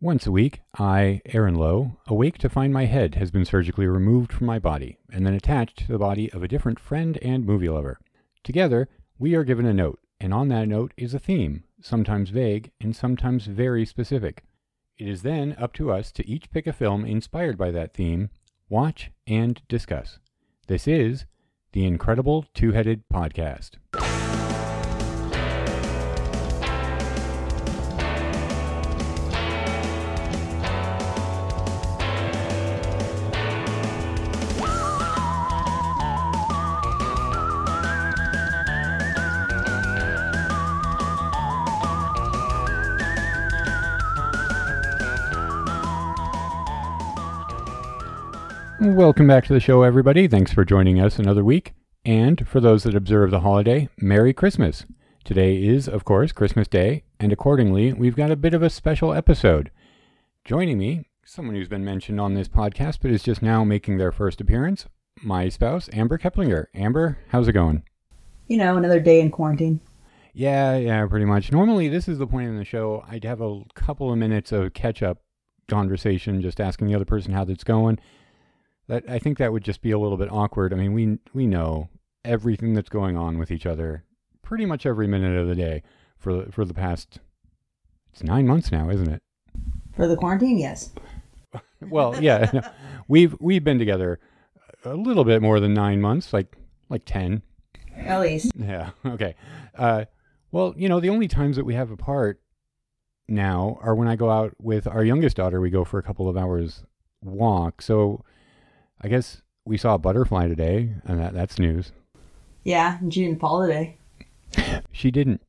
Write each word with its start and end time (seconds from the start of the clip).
Once 0.00 0.28
a 0.28 0.30
week, 0.30 0.60
I, 0.78 1.20
Aaron 1.26 1.56
Lowe, 1.56 1.96
awake 2.06 2.38
to 2.38 2.48
find 2.48 2.72
my 2.72 2.84
head 2.84 3.16
has 3.16 3.32
been 3.32 3.44
surgically 3.44 3.88
removed 3.88 4.32
from 4.32 4.46
my 4.46 4.60
body 4.60 4.96
and 5.12 5.26
then 5.26 5.34
attached 5.34 5.76
to 5.78 5.88
the 5.88 5.98
body 5.98 6.32
of 6.32 6.40
a 6.40 6.46
different 6.46 6.78
friend 6.78 7.18
and 7.20 7.44
movie 7.44 7.68
lover. 7.68 7.98
Together, 8.44 8.88
we 9.18 9.34
are 9.34 9.42
given 9.42 9.66
a 9.66 9.74
note, 9.74 9.98
and 10.20 10.32
on 10.32 10.46
that 10.50 10.68
note 10.68 10.94
is 10.96 11.14
a 11.14 11.18
theme, 11.18 11.64
sometimes 11.82 12.30
vague 12.30 12.70
and 12.80 12.94
sometimes 12.94 13.46
very 13.46 13.84
specific. 13.84 14.44
It 14.98 15.08
is 15.08 15.22
then 15.22 15.56
up 15.58 15.72
to 15.72 15.90
us 15.90 16.12
to 16.12 16.28
each 16.28 16.52
pick 16.52 16.68
a 16.68 16.72
film 16.72 17.04
inspired 17.04 17.58
by 17.58 17.72
that 17.72 17.92
theme, 17.92 18.30
watch, 18.68 19.10
and 19.26 19.60
discuss. 19.66 20.20
This 20.68 20.86
is 20.86 21.26
the 21.72 21.84
Incredible 21.84 22.44
Two 22.54 22.70
Headed 22.70 23.02
Podcast. 23.12 23.72
Welcome 48.98 49.28
back 49.28 49.46
to 49.46 49.52
the 49.52 49.60
show, 49.60 49.84
everybody. 49.84 50.26
Thanks 50.26 50.52
for 50.52 50.64
joining 50.64 50.98
us 50.98 51.20
another 51.20 51.44
week. 51.44 51.72
And 52.04 52.48
for 52.48 52.58
those 52.58 52.82
that 52.82 52.96
observe 52.96 53.30
the 53.30 53.42
holiday, 53.42 53.88
Merry 53.96 54.32
Christmas. 54.32 54.86
Today 55.22 55.62
is, 55.62 55.86
of 55.86 56.04
course, 56.04 56.32
Christmas 56.32 56.66
Day, 56.66 57.04
and 57.20 57.32
accordingly, 57.32 57.92
we've 57.92 58.16
got 58.16 58.32
a 58.32 58.36
bit 58.36 58.54
of 58.54 58.62
a 58.64 58.68
special 58.68 59.14
episode. 59.14 59.70
Joining 60.44 60.78
me, 60.78 61.04
someone 61.24 61.54
who's 61.54 61.68
been 61.68 61.84
mentioned 61.84 62.20
on 62.20 62.34
this 62.34 62.48
podcast 62.48 62.98
but 63.00 63.12
is 63.12 63.22
just 63.22 63.40
now 63.40 63.62
making 63.62 63.98
their 63.98 64.10
first 64.10 64.40
appearance, 64.40 64.86
my 65.22 65.48
spouse, 65.48 65.88
Amber 65.92 66.18
Keplinger. 66.18 66.64
Amber, 66.74 67.18
how's 67.28 67.46
it 67.46 67.52
going? 67.52 67.84
You 68.48 68.56
know, 68.56 68.76
another 68.76 68.98
day 68.98 69.20
in 69.20 69.30
quarantine. 69.30 69.78
Yeah, 70.34 70.76
yeah, 70.76 71.06
pretty 71.06 71.24
much. 71.24 71.52
Normally, 71.52 71.88
this 71.88 72.08
is 72.08 72.18
the 72.18 72.26
point 72.26 72.48
in 72.48 72.58
the 72.58 72.64
show. 72.64 73.04
I'd 73.08 73.22
have 73.22 73.42
a 73.42 73.62
couple 73.76 74.10
of 74.10 74.18
minutes 74.18 74.50
of 74.50 74.74
catch 74.74 75.04
up 75.04 75.18
conversation, 75.68 76.42
just 76.42 76.60
asking 76.60 76.88
the 76.88 76.96
other 76.96 77.04
person 77.04 77.32
how 77.32 77.44
that's 77.44 77.62
going. 77.62 78.00
That 78.88 79.04
I 79.08 79.18
think 79.18 79.38
that 79.38 79.52
would 79.52 79.64
just 79.64 79.82
be 79.82 79.90
a 79.90 79.98
little 79.98 80.16
bit 80.16 80.32
awkward. 80.32 80.72
I 80.72 80.76
mean, 80.76 80.92
we 80.92 81.18
we 81.32 81.46
know 81.46 81.88
everything 82.24 82.74
that's 82.74 82.88
going 82.88 83.16
on 83.16 83.38
with 83.38 83.50
each 83.50 83.66
other 83.66 84.04
pretty 84.42 84.64
much 84.64 84.86
every 84.86 85.06
minute 85.06 85.36
of 85.38 85.46
the 85.46 85.54
day 85.54 85.82
for 86.18 86.46
for 86.50 86.64
the 86.64 86.74
past 86.74 87.20
it's 88.12 88.22
9 88.22 88.46
months 88.46 88.72
now, 88.72 88.88
isn't 88.90 89.08
it? 89.08 89.22
For 89.94 90.06
the 90.06 90.16
quarantine, 90.16 90.58
yes. 90.58 90.92
well, 91.80 92.20
yeah. 92.20 92.50
no, 92.52 92.62
we've 93.08 93.36
we've 93.40 93.62
been 93.62 93.78
together 93.78 94.18
a 94.84 94.94
little 94.94 95.24
bit 95.24 95.42
more 95.42 95.60
than 95.60 95.74
9 95.74 96.00
months, 96.00 96.32
like 96.32 96.56
like 96.88 97.04
10. 97.04 97.42
At 97.96 98.20
least. 98.20 98.52
Yeah. 98.56 98.90
Okay. 99.06 99.34
Uh 99.76 100.06
well, 100.50 100.74
you 100.78 100.88
know, 100.88 100.98
the 100.98 101.10
only 101.10 101.28
times 101.28 101.56
that 101.56 101.64
we 101.64 101.74
have 101.74 101.90
apart 101.90 102.40
now 103.28 103.78
are 103.82 103.94
when 103.94 104.08
I 104.08 104.16
go 104.16 104.30
out 104.30 104.54
with 104.58 104.86
our 104.86 105.04
youngest 105.04 105.36
daughter. 105.36 105.60
We 105.60 105.68
go 105.68 105.84
for 105.84 105.98
a 105.98 106.02
couple 106.02 106.28
of 106.28 106.38
hours 106.38 106.84
walk. 107.22 107.82
So 107.82 108.24
I 109.00 109.08
guess 109.08 109.42
we 109.64 109.76
saw 109.76 109.94
a 109.94 109.98
butterfly 109.98 110.48
today, 110.48 110.94
and 111.04 111.20
that, 111.20 111.34
that's 111.34 111.58
news. 111.58 111.92
Yeah, 112.64 112.98
and 112.98 113.12
she 113.12 113.24
didn't 113.24 113.40
fall 113.40 113.62
today. 113.62 113.98
She 114.92 115.10
didn't. 115.10 115.42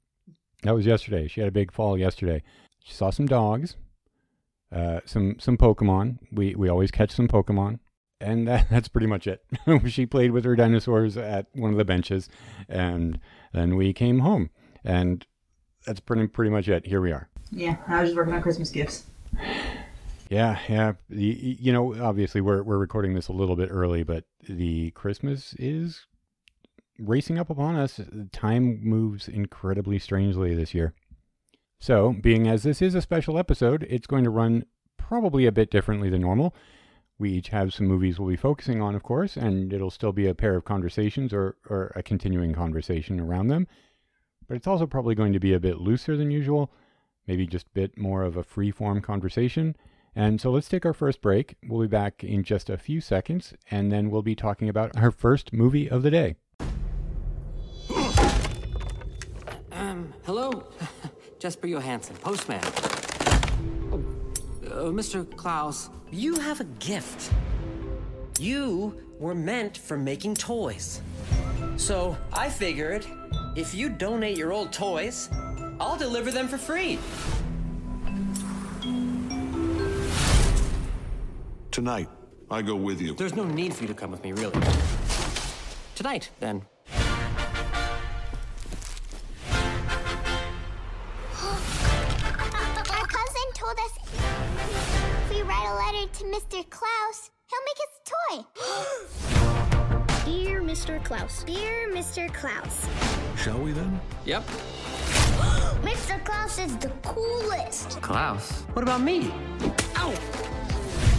That 0.63 0.75
was 0.75 0.85
yesterday. 0.85 1.27
She 1.27 1.41
had 1.41 1.47
a 1.47 1.53
big 1.53 1.71
fall 1.71 1.97
yesterday. 1.97 2.43
She 2.83 2.93
saw 2.93 3.09
some 3.09 3.25
dogs, 3.25 3.75
uh, 4.71 4.99
some 5.05 5.39
some 5.39 5.57
Pokemon. 5.57 6.19
We 6.31 6.53
we 6.55 6.69
always 6.69 6.91
catch 6.91 7.11
some 7.11 7.27
Pokemon, 7.27 7.79
and 8.21 8.47
that, 8.47 8.67
that's 8.71 8.87
pretty 8.87 9.07
much 9.07 9.25
it. 9.25 9.43
she 9.87 10.05
played 10.05 10.31
with 10.31 10.45
her 10.45 10.55
dinosaurs 10.55 11.17
at 11.17 11.47
one 11.53 11.71
of 11.71 11.77
the 11.77 11.85
benches, 11.85 12.29
and 12.67 13.19
then 13.53 13.75
we 13.75 13.93
came 13.93 14.19
home, 14.19 14.49
and 14.83 15.25
that's 15.85 15.99
pretty 15.99 16.27
pretty 16.27 16.51
much 16.51 16.67
it. 16.67 16.85
Here 16.85 17.01
we 17.01 17.11
are. 17.11 17.29
Yeah, 17.51 17.77
I 17.87 18.01
was 18.01 18.09
just 18.09 18.17
working 18.17 18.33
on 18.33 18.41
Christmas 18.41 18.69
gifts. 18.69 19.05
Yeah, 20.29 20.59
yeah. 20.69 20.93
The, 21.09 21.57
you 21.59 21.73
know, 21.73 21.99
obviously 22.01 22.39
we're 22.39 22.61
we're 22.61 22.77
recording 22.77 23.15
this 23.15 23.29
a 23.29 23.33
little 23.33 23.55
bit 23.55 23.69
early, 23.71 24.03
but 24.03 24.25
the 24.47 24.91
Christmas 24.91 25.55
is 25.57 26.05
racing 26.99 27.39
up 27.39 27.49
upon 27.49 27.75
us. 27.75 27.99
Time 28.31 28.79
moves 28.83 29.27
incredibly 29.27 29.97
strangely 29.97 30.53
this 30.53 30.75
year. 30.75 30.93
So, 31.79 32.13
being 32.21 32.47
as 32.47 32.61
this 32.61 32.79
is 32.79 32.93
a 32.93 33.01
special 33.01 33.39
episode, 33.39 33.87
it's 33.89 34.05
going 34.05 34.23
to 34.23 34.29
run 34.29 34.65
probably 34.97 35.47
a 35.47 35.51
bit 35.51 35.71
differently 35.71 36.11
than 36.11 36.21
normal. 36.21 36.53
We 37.17 37.31
each 37.31 37.49
have 37.49 37.73
some 37.73 37.87
movies 37.87 38.19
we'll 38.19 38.29
be 38.29 38.35
focusing 38.35 38.81
on, 38.81 38.93
of 38.95 39.01
course, 39.01 39.35
and 39.35 39.73
it'll 39.73 39.89
still 39.89 40.11
be 40.11 40.27
a 40.27 40.35
pair 40.35 40.55
of 40.55 40.63
conversations 40.63 41.33
or, 41.33 41.57
or 41.69 41.91
a 41.95 42.03
continuing 42.03 42.53
conversation 42.53 43.19
around 43.19 43.47
them. 43.47 43.67
But 44.47 44.57
it's 44.57 44.67
also 44.67 44.85
probably 44.85 45.15
going 45.15 45.33
to 45.33 45.39
be 45.39 45.53
a 45.53 45.59
bit 45.59 45.79
looser 45.79 46.15
than 46.15 46.31
usual, 46.31 46.71
maybe 47.27 47.47
just 47.47 47.65
a 47.67 47.73
bit 47.73 47.97
more 47.97 48.23
of 48.23 48.37
a 48.37 48.43
free 48.43 48.71
form 48.71 49.01
conversation. 49.01 49.75
And 50.15 50.41
so 50.41 50.51
let's 50.51 50.67
take 50.67 50.85
our 50.85 50.93
first 50.93 51.21
break. 51.21 51.55
We'll 51.67 51.81
be 51.81 51.87
back 51.87 52.23
in 52.23 52.43
just 52.43 52.69
a 52.69 52.77
few 52.77 53.01
seconds, 53.01 53.53
and 53.69 53.91
then 53.91 54.09
we'll 54.09 54.21
be 54.21 54.35
talking 54.35 54.69
about 54.69 54.95
our 54.97 55.11
first 55.11 55.53
movie 55.53 55.89
of 55.89 56.03
the 56.03 56.11
day. 56.11 56.35
Um, 59.71 60.13
hello? 60.25 60.63
Jesper 61.39 61.67
Johansson, 61.67 62.15
postman. 62.17 62.61
Oh, 63.91 64.03
uh, 64.65 64.91
Mr. 64.91 65.29
Klaus. 65.37 65.89
You 66.11 66.35
have 66.35 66.59
a 66.59 66.65
gift. 66.65 67.31
You 68.39 69.01
were 69.19 69.35
meant 69.35 69.77
for 69.77 69.97
making 69.97 70.35
toys. 70.35 71.01
So 71.77 72.17
I 72.33 72.49
figured 72.49 73.05
if 73.55 73.73
you 73.73 73.89
donate 73.89 74.37
your 74.37 74.51
old 74.51 74.73
toys, 74.73 75.29
I'll 75.79 75.97
deliver 75.97 76.31
them 76.31 76.47
for 76.47 76.57
free. 76.57 76.99
Tonight, 81.79 82.09
I 82.51 82.61
go 82.61 82.75
with 82.75 82.99
you. 82.99 83.13
There's 83.15 83.37
no 83.37 83.45
need 83.45 83.73
for 83.73 83.83
you 83.83 83.87
to 83.87 83.93
come 83.93 84.11
with 84.11 84.21
me, 84.21 84.33
really. 84.33 84.51
Tonight, 85.95 86.29
then. 86.41 86.61
Our 86.91 87.07
cousin 93.07 93.47
told 93.53 93.77
us 93.79 93.93
if 94.03 95.29
we 95.33 95.41
write 95.43 95.67
a 95.69 95.75
letter 95.79 96.05
to 96.11 96.23
Mr. 96.25 96.69
Klaus, 96.69 97.31
he'll 97.47 97.63
make 97.69 97.79
us 97.87 97.93
a 97.95 98.03
toy. 98.11 98.43
Dear 100.25 100.61
Mr. 100.61 101.01
Klaus. 101.01 101.45
Dear 101.45 101.87
Mr. 101.93 102.27
Klaus. 102.33 102.89
Shall 103.37 103.57
we 103.57 103.71
then? 103.71 104.01
Yep. 104.25 104.43
Mr. 105.81 106.21
Klaus 106.25 106.59
is 106.59 106.75
the 106.75 106.89
coolest. 107.03 108.01
Klaus? 108.01 108.63
What 108.73 108.83
about 108.83 108.99
me? 108.99 109.31
Ow! 109.95 110.58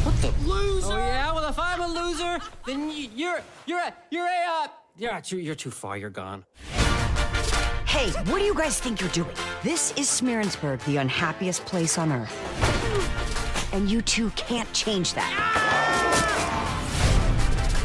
What 0.03 0.15
the 0.23 0.33
loser? 0.49 0.93
Oh, 0.93 0.97
yeah? 0.97 1.31
Well, 1.33 1.47
if 1.49 1.59
I'm 1.59 1.83
a 1.83 1.87
loser, 1.87 2.39
then 2.65 2.91
you're, 3.15 3.41
you're 3.67 3.81
a, 3.81 3.95
you're 4.11 4.27
a, 4.27 4.47
uh, 4.49 4.69
you're, 4.97 5.21
too, 5.21 5.39
you're 5.39 5.55
too 5.55 5.71
far. 5.71 5.99
You're 5.99 6.09
gone. 6.09 6.47
Hey, 7.85 8.11
what 8.31 8.39
do 8.39 8.45
you 8.45 8.55
guys 8.55 8.81
think 8.81 9.01
you're 9.01 9.11
doing? 9.11 9.35
This 9.63 9.93
is 9.99 10.07
Smeerensburg, 10.09 10.83
the 10.87 10.97
unhappiest 10.97 11.67
place 11.67 11.99
on 11.99 12.13
earth. 12.13 12.35
And 13.75 13.91
you 13.91 14.01
two 14.01 14.31
can't 14.31 14.73
change 14.73 15.13
that. 15.13 15.37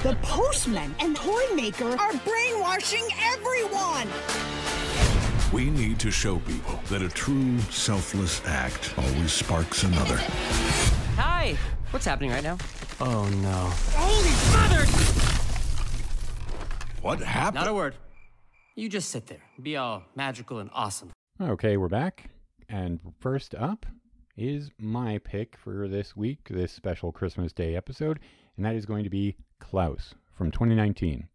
The 0.03 0.15
postman 0.21 0.95
and 0.99 1.17
toy 1.17 1.43
maker 1.53 1.99
are 1.99 2.13
brainwashing 2.13 3.07
everyone. 3.23 4.07
We 5.51 5.69
need 5.69 5.99
to 5.99 6.11
show 6.11 6.39
people 6.39 6.79
that 6.89 7.01
a 7.01 7.09
true 7.09 7.59
selfless 7.71 8.41
act 8.45 8.93
always 8.97 9.33
sparks 9.33 9.83
another. 9.83 10.17
Hi. 11.17 11.57
What's 11.95 12.03
happening 12.03 12.31
right 12.31 12.43
now? 12.43 12.57
Oh, 12.99 13.25
no. 13.41 13.71
Holy 13.95 14.29
mother! 14.51 14.85
What 17.01 17.19
happened? 17.19 17.55
Not 17.55 17.69
a 17.69 17.73
word. 17.73 17.95
You 18.75 18.89
just 18.89 19.11
sit 19.11 19.27
there. 19.27 19.39
Be 19.63 19.77
all 19.77 20.03
magical 20.13 20.59
and 20.59 20.69
awesome. 20.73 21.11
Okay, 21.41 21.77
we're 21.77 21.87
back. 21.87 22.31
And 22.67 22.99
first 23.21 23.55
up 23.55 23.85
is 24.35 24.71
my 24.77 25.19
pick 25.19 25.55
for 25.57 25.87
this 25.87 26.17
week, 26.17 26.49
this 26.49 26.73
special 26.73 27.13
Christmas 27.13 27.53
Day 27.53 27.77
episode, 27.77 28.19
and 28.57 28.65
that 28.65 28.75
is 28.75 28.85
going 28.85 29.05
to 29.05 29.09
be 29.09 29.37
Klaus 29.61 30.15
from 30.37 30.51
2019. 30.51 31.29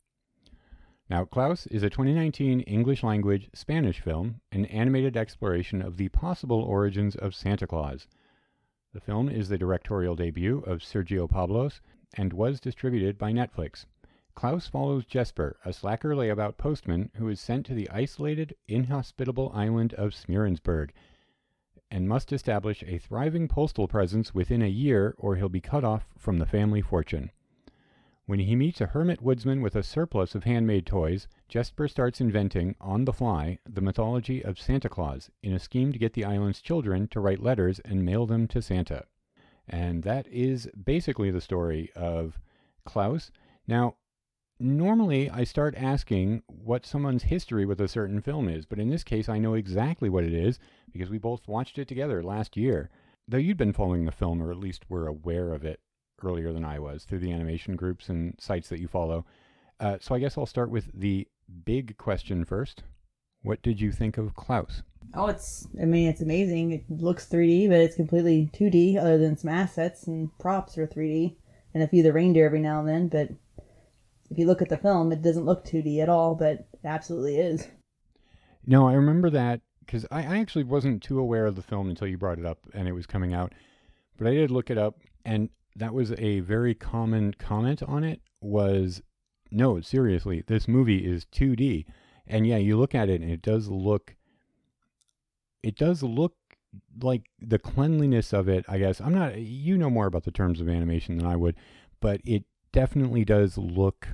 Now, 1.08 1.24
Klaus 1.24 1.66
is 1.68 1.82
a 1.82 1.88
2019 1.88 2.60
English 2.60 3.02
language 3.02 3.48
Spanish 3.54 4.00
film, 4.00 4.42
an 4.52 4.66
animated 4.66 5.16
exploration 5.16 5.80
of 5.80 5.96
the 5.96 6.10
possible 6.10 6.60
origins 6.60 7.16
of 7.16 7.34
Santa 7.34 7.66
Claus. 7.66 8.06
The 8.92 9.00
film 9.00 9.28
is 9.28 9.48
the 9.48 9.58
directorial 9.58 10.16
debut 10.16 10.64
of 10.66 10.80
Sergio 10.80 11.30
Pablos 11.30 11.80
and 12.14 12.32
was 12.32 12.58
distributed 12.58 13.18
by 13.18 13.32
Netflix. 13.32 13.86
Klaus 14.34 14.66
follows 14.66 15.04
Jesper, 15.04 15.56
a 15.64 15.72
slacker 15.72 16.14
layabout 16.14 16.56
postman 16.56 17.10
who 17.14 17.28
is 17.28 17.40
sent 17.40 17.66
to 17.66 17.74
the 17.74 17.88
isolated, 17.90 18.54
inhospitable 18.66 19.52
island 19.54 19.94
of 19.94 20.12
Smeerensburg. 20.12 20.90
and 21.90 22.08
must 22.08 22.32
establish 22.32 22.82
a 22.84 22.98
thriving 22.98 23.48
postal 23.48 23.88
presence 23.88 24.34
within 24.34 24.62
a 24.62 24.68
year 24.68 25.14
or 25.18 25.36
he'll 25.36 25.48
be 25.48 25.60
cut 25.60 25.84
off 25.84 26.08
from 26.16 26.38
the 26.38 26.46
family 26.46 26.80
fortune. 26.80 27.30
When 28.26 28.38
he 28.40 28.54
meets 28.54 28.80
a 28.80 28.86
hermit 28.86 29.20
woodsman 29.20 29.60
with 29.60 29.74
a 29.74 29.82
surplus 29.82 30.34
of 30.34 30.44
handmade 30.44 30.86
toys, 30.86 31.26
Jesper 31.50 31.88
starts 31.88 32.20
inventing, 32.20 32.76
on 32.80 33.04
the 33.06 33.12
fly, 33.12 33.58
the 33.68 33.80
mythology 33.80 34.40
of 34.40 34.56
Santa 34.56 34.88
Claus 34.88 35.30
in 35.42 35.52
a 35.52 35.58
scheme 35.58 35.92
to 35.92 35.98
get 35.98 36.12
the 36.12 36.24
island's 36.24 36.60
children 36.60 37.08
to 37.08 37.18
write 37.18 37.42
letters 37.42 37.80
and 37.80 38.04
mail 38.04 38.24
them 38.24 38.46
to 38.46 38.62
Santa. 38.62 39.06
And 39.68 40.04
that 40.04 40.28
is 40.28 40.68
basically 40.84 41.32
the 41.32 41.40
story 41.40 41.90
of 41.96 42.38
Klaus. 42.84 43.32
Now, 43.66 43.96
normally 44.60 45.28
I 45.28 45.42
start 45.42 45.74
asking 45.76 46.44
what 46.46 46.86
someone's 46.86 47.24
history 47.24 47.66
with 47.66 47.80
a 47.80 47.88
certain 47.88 48.20
film 48.20 48.48
is, 48.48 48.64
but 48.64 48.78
in 48.78 48.88
this 48.88 49.02
case 49.02 49.28
I 49.28 49.38
know 49.38 49.54
exactly 49.54 50.08
what 50.08 50.22
it 50.22 50.32
is 50.32 50.60
because 50.92 51.10
we 51.10 51.18
both 51.18 51.48
watched 51.48 51.80
it 51.80 51.88
together 51.88 52.22
last 52.22 52.56
year. 52.56 52.90
Though 53.26 53.38
you'd 53.38 53.56
been 53.56 53.72
following 53.72 54.04
the 54.04 54.12
film, 54.12 54.40
or 54.40 54.52
at 54.52 54.58
least 54.58 54.88
were 54.88 55.08
aware 55.08 55.52
of 55.52 55.64
it 55.64 55.80
earlier 56.22 56.52
than 56.52 56.64
I 56.64 56.78
was 56.78 57.02
through 57.02 57.18
the 57.18 57.32
animation 57.32 57.74
groups 57.74 58.08
and 58.08 58.36
sites 58.38 58.68
that 58.68 58.78
you 58.78 58.86
follow. 58.86 59.26
Uh, 59.80 59.96
so 60.00 60.14
I 60.14 60.18
guess 60.18 60.36
I'll 60.36 60.46
start 60.46 60.70
with 60.70 60.90
the 60.94 61.26
big 61.64 61.96
question 61.98 62.44
first. 62.44 62.82
What 63.42 63.62
did 63.62 63.80
you 63.80 63.92
think 63.92 64.18
of 64.18 64.34
Klaus? 64.34 64.82
Oh, 65.14 65.26
it's, 65.26 65.66
I 65.80 65.86
mean, 65.86 66.08
it's 66.08 66.20
amazing. 66.20 66.72
It 66.72 66.84
looks 66.88 67.28
3D, 67.28 67.68
but 67.68 67.80
it's 67.80 67.96
completely 67.96 68.50
2D, 68.52 68.98
other 68.98 69.18
than 69.18 69.36
some 69.36 69.50
assets 69.50 70.06
and 70.06 70.30
props 70.38 70.78
are 70.78 70.86
3D, 70.86 71.36
and 71.74 71.82
a 71.82 71.88
few 71.88 72.00
of 72.00 72.04
the 72.04 72.12
reindeer 72.12 72.46
every 72.46 72.60
now 72.60 72.80
and 72.80 72.88
then. 72.88 73.08
But 73.08 73.30
if 74.30 74.38
you 74.38 74.46
look 74.46 74.62
at 74.62 74.68
the 74.68 74.76
film, 74.76 75.10
it 75.10 75.22
doesn't 75.22 75.46
look 75.46 75.64
2D 75.64 76.00
at 76.00 76.08
all, 76.08 76.34
but 76.34 76.52
it 76.52 76.66
absolutely 76.84 77.38
is. 77.38 77.66
No, 78.66 78.88
I 78.88 78.92
remember 78.92 79.30
that 79.30 79.62
because 79.80 80.06
I, 80.10 80.22
I 80.22 80.38
actually 80.38 80.64
wasn't 80.64 81.02
too 81.02 81.18
aware 81.18 81.46
of 81.46 81.56
the 81.56 81.62
film 81.62 81.88
until 81.88 82.06
you 82.06 82.16
brought 82.16 82.38
it 82.38 82.46
up 82.46 82.58
and 82.72 82.86
it 82.86 82.92
was 82.92 83.06
coming 83.06 83.34
out. 83.34 83.52
But 84.16 84.28
I 84.28 84.34
did 84.34 84.50
look 84.50 84.70
it 84.70 84.78
up, 84.78 85.00
and 85.24 85.48
that 85.76 85.94
was 85.94 86.12
a 86.12 86.40
very 86.40 86.74
common 86.74 87.34
comment 87.34 87.82
on 87.82 88.04
it 88.04 88.20
was 88.40 89.02
no, 89.50 89.80
seriously, 89.80 90.42
this 90.46 90.68
movie 90.68 91.04
is 91.04 91.26
2D. 91.26 91.86
And 92.26 92.46
yeah, 92.46 92.58
you 92.58 92.78
look 92.78 92.94
at 92.94 93.08
it 93.08 93.20
and 93.20 93.30
it 93.30 93.42
does 93.42 93.68
look 93.68 94.16
it 95.62 95.76
does 95.76 96.02
look 96.02 96.34
like 97.02 97.24
the 97.38 97.58
cleanliness 97.58 98.32
of 98.32 98.48
it, 98.48 98.64
I 98.68 98.78
guess. 98.78 99.00
I'm 99.00 99.14
not 99.14 99.36
you 99.36 99.76
know 99.76 99.90
more 99.90 100.06
about 100.06 100.24
the 100.24 100.30
terms 100.30 100.60
of 100.60 100.68
animation 100.68 101.16
than 101.16 101.26
I 101.26 101.36
would, 101.36 101.56
but 102.00 102.20
it 102.24 102.44
definitely 102.72 103.24
does 103.24 103.58
look 103.58 104.08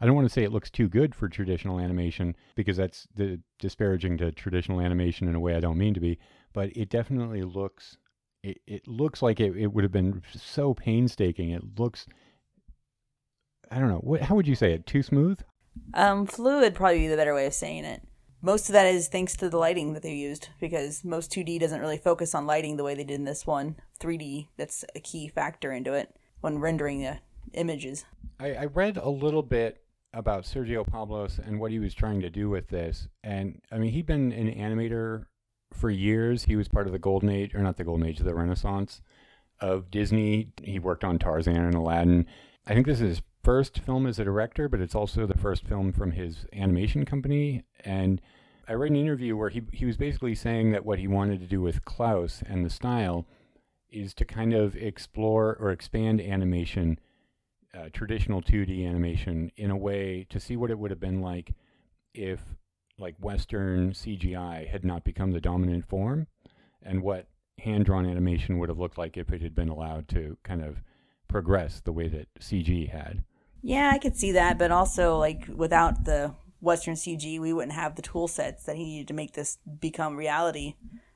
I 0.00 0.06
don't 0.06 0.16
want 0.16 0.28
to 0.28 0.32
say 0.32 0.42
it 0.42 0.52
looks 0.52 0.70
too 0.70 0.88
good 0.88 1.14
for 1.14 1.28
traditional 1.28 1.78
animation 1.78 2.36
because 2.54 2.76
that's 2.76 3.06
the 3.14 3.40
disparaging 3.58 4.18
to 4.18 4.32
traditional 4.32 4.80
animation 4.80 5.28
in 5.28 5.34
a 5.34 5.40
way 5.40 5.54
I 5.54 5.60
don't 5.60 5.78
mean 5.78 5.94
to 5.94 6.00
be, 6.00 6.18
but 6.52 6.76
it 6.76 6.90
definitely 6.90 7.42
looks 7.42 7.96
it, 8.42 8.60
it 8.66 8.86
looks 8.86 9.22
like 9.22 9.40
it, 9.40 9.56
it 9.56 9.72
would 9.72 9.84
have 9.84 9.92
been 9.92 10.22
so 10.34 10.74
painstaking. 10.74 11.50
It 11.50 11.78
looks 11.78 12.06
I 13.70 13.78
don't 13.78 13.88
know. 13.88 13.98
What, 13.98 14.22
how 14.22 14.34
would 14.34 14.46
you 14.46 14.54
say 14.54 14.72
it? 14.72 14.86
Too 14.86 15.02
smooth? 15.02 15.40
Um, 15.94 16.26
fluid 16.26 16.74
probably 16.74 17.00
be 17.00 17.08
the 17.08 17.16
better 17.16 17.34
way 17.34 17.46
of 17.46 17.54
saying 17.54 17.84
it. 17.84 18.02
Most 18.42 18.68
of 18.68 18.74
that 18.74 18.86
is 18.86 19.08
thanks 19.08 19.36
to 19.36 19.48
the 19.48 19.56
lighting 19.56 19.94
that 19.94 20.02
they 20.02 20.14
used 20.14 20.50
because 20.60 21.02
most 21.02 21.32
2D 21.32 21.58
doesn't 21.58 21.80
really 21.80 21.96
focus 21.96 22.34
on 22.34 22.46
lighting 22.46 22.76
the 22.76 22.84
way 22.84 22.94
they 22.94 23.04
did 23.04 23.14
in 23.14 23.24
this 23.24 23.46
one. 23.46 23.76
3D, 24.00 24.48
that's 24.58 24.84
a 24.94 25.00
key 25.00 25.28
factor 25.28 25.72
into 25.72 25.94
it 25.94 26.14
when 26.42 26.58
rendering 26.58 27.00
the 27.00 27.18
images. 27.54 28.04
I, 28.38 28.52
I 28.52 28.64
read 28.66 28.98
a 28.98 29.08
little 29.08 29.42
bit 29.42 29.80
about 30.12 30.44
Sergio 30.44 30.86
Pablos 30.86 31.40
and 31.42 31.58
what 31.58 31.70
he 31.70 31.78
was 31.78 31.94
trying 31.94 32.20
to 32.20 32.30
do 32.30 32.50
with 32.50 32.68
this. 32.68 33.08
And 33.22 33.62
I 33.72 33.78
mean, 33.78 33.92
he'd 33.92 34.06
been 34.06 34.30
an 34.32 34.52
animator 34.52 35.24
for 35.72 35.90
years. 35.90 36.44
He 36.44 36.56
was 36.56 36.68
part 36.68 36.86
of 36.86 36.92
the 36.92 36.98
golden 36.98 37.30
age, 37.30 37.54
or 37.54 37.60
not 37.60 37.76
the 37.76 37.84
golden 37.84 38.06
age, 38.06 38.20
of 38.20 38.26
the 38.26 38.34
renaissance 38.34 39.00
of 39.60 39.90
Disney. 39.90 40.52
He 40.62 40.78
worked 40.78 41.04
on 41.04 41.18
Tarzan 41.18 41.56
and 41.56 41.74
Aladdin. 41.74 42.26
I 42.66 42.74
think 42.74 42.86
this 42.86 43.00
is 43.00 43.22
first 43.44 43.78
film 43.80 44.06
as 44.06 44.18
a 44.18 44.24
director, 44.24 44.68
but 44.68 44.80
it's 44.80 44.94
also 44.94 45.26
the 45.26 45.36
first 45.36 45.66
film 45.66 45.92
from 45.92 46.12
his 46.12 46.46
animation 46.54 47.04
company. 47.04 47.62
And 47.84 48.20
I 48.66 48.72
read 48.72 48.90
an 48.90 48.96
interview 48.96 49.36
where 49.36 49.50
he, 49.50 49.62
he 49.70 49.84
was 49.84 49.98
basically 49.98 50.34
saying 50.34 50.72
that 50.72 50.86
what 50.86 50.98
he 50.98 51.06
wanted 51.06 51.40
to 51.40 51.46
do 51.46 51.60
with 51.60 51.84
Klaus 51.84 52.42
and 52.46 52.64
the 52.64 52.70
style 52.70 53.26
is 53.90 54.14
to 54.14 54.24
kind 54.24 54.54
of 54.54 54.74
explore 54.74 55.56
or 55.60 55.70
expand 55.70 56.22
animation, 56.22 56.98
uh, 57.74 57.90
traditional 57.92 58.40
2D 58.40 58.88
animation, 58.88 59.52
in 59.56 59.70
a 59.70 59.76
way 59.76 60.26
to 60.30 60.40
see 60.40 60.56
what 60.56 60.70
it 60.70 60.78
would 60.78 60.90
have 60.90 61.00
been 61.00 61.20
like 61.20 61.52
if 62.14 62.40
like 62.98 63.14
Western 63.20 63.90
CGI 63.90 64.66
had 64.68 64.84
not 64.84 65.04
become 65.04 65.32
the 65.32 65.40
dominant 65.40 65.86
form, 65.86 66.28
and 66.82 67.02
what 67.02 67.28
hand 67.58 67.84
drawn 67.84 68.06
animation 68.06 68.58
would 68.58 68.68
have 68.68 68.78
looked 68.78 68.98
like 68.98 69.16
if 69.16 69.32
it 69.32 69.42
had 69.42 69.54
been 69.54 69.68
allowed 69.68 70.08
to 70.08 70.36
kind 70.44 70.62
of 70.62 70.78
progress 71.28 71.80
the 71.80 71.92
way 71.92 72.08
that 72.08 72.28
CG 72.40 72.88
had. 72.88 73.22
Yeah, 73.66 73.90
I 73.90 73.98
could 73.98 74.14
see 74.14 74.32
that, 74.32 74.58
but 74.58 74.70
also 74.70 75.16
like 75.16 75.46
without 75.48 76.04
the 76.04 76.34
Western 76.60 76.96
CG, 76.96 77.40
we 77.40 77.50
wouldn't 77.50 77.72
have 77.72 77.96
the 77.96 78.02
tool 78.02 78.28
sets 78.28 78.64
that 78.64 78.76
he 78.76 78.84
needed 78.84 79.08
to 79.08 79.14
make 79.14 79.32
this 79.32 79.56
become 79.80 80.18
reality. 80.18 80.74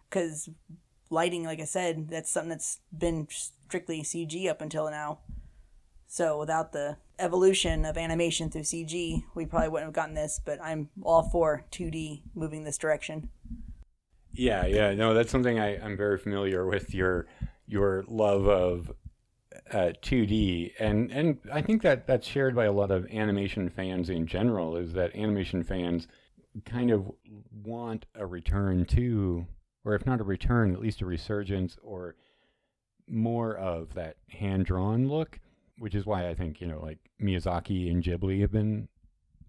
Because 0.09 0.49
lighting, 1.11 1.45
like 1.45 1.61
I 1.61 1.67
said, 1.67 2.09
that's 2.09 2.31
something 2.31 2.49
that's 2.49 2.81
been 2.91 3.29
strictly 3.31 4.01
CG 4.01 4.49
up 4.49 4.63
until 4.63 4.91
now. 4.91 5.19
So 6.07 6.39
without 6.39 6.73
the 6.73 6.97
evolution 7.19 7.85
of 7.85 7.99
animation 7.99 8.49
through 8.49 8.63
CG, 8.63 9.25
we 9.35 9.45
probably 9.45 9.69
wouldn't 9.69 9.89
have 9.89 9.95
gotten 9.95 10.15
this. 10.15 10.41
But 10.43 10.59
I'm 10.63 10.89
all 11.03 11.29
for 11.29 11.67
2D 11.71 12.23
moving 12.35 12.65
this 12.65 12.79
direction. 12.79 13.29
Yeah, 14.33 14.65
yeah, 14.65 14.95
no, 14.95 15.13
that's 15.13 15.31
something 15.31 15.61
I, 15.61 15.79
I'm 15.85 15.99
very 15.99 16.17
familiar 16.17 16.65
with. 16.65 16.95
Your 16.95 17.27
your 17.67 18.07
love 18.09 18.49
of 18.49 18.91
uh, 19.73 19.93
2D, 20.03 20.73
and 20.79 21.11
and 21.11 21.39
I 21.53 21.63
think 21.63 21.83
that 21.83 22.07
that's 22.07 22.27
shared 22.27 22.55
by 22.55 22.65
a 22.65 22.73
lot 22.73 22.91
of 22.91 23.07
animation 23.11 23.69
fans 23.69 24.11
in 24.11 24.27
general. 24.27 24.77
Is 24.77 24.93
that 24.95 25.15
animation 25.15 25.63
fans 25.63 26.09
kind 26.65 26.91
of 26.91 27.11
want 27.65 28.07
a 28.15 28.27
return 28.27 28.85
to, 28.87 29.47
or 29.85 29.95
if 29.95 30.07
not 30.07 30.21
a 30.21 30.25
return, 30.25 30.73
at 30.73 30.81
least 30.81 31.03
a 31.03 31.07
resurgence 31.07 31.77
or 31.83 32.17
more 33.07 33.57
of 33.57 33.95
that 33.95 34.17
hand 34.29 34.67
drawn 34.67 35.09
look, 35.09 35.39
which 35.79 35.95
is 35.95 36.07
why 36.07 36.29
I 36.29 36.35
think 36.35 36.61
you 36.61 36.67
know 36.67 36.81
like 36.81 36.99
Miyazaki 37.21 37.91
and 37.91 38.03
Ghibli 38.03 38.41
have 38.41 38.53
been 38.53 38.89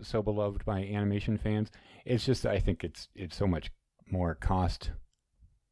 so 0.02 0.22
beloved 0.22 0.66
by 0.66 0.80
animation 0.80 1.38
fans. 1.38 1.72
It's 2.06 2.26
just 2.26 2.46
I 2.46 2.60
think 2.60 2.84
it's 2.84 3.10
it's 3.16 3.36
so 3.36 3.48
much 3.48 3.72
more 4.12 4.36
cost 4.36 4.92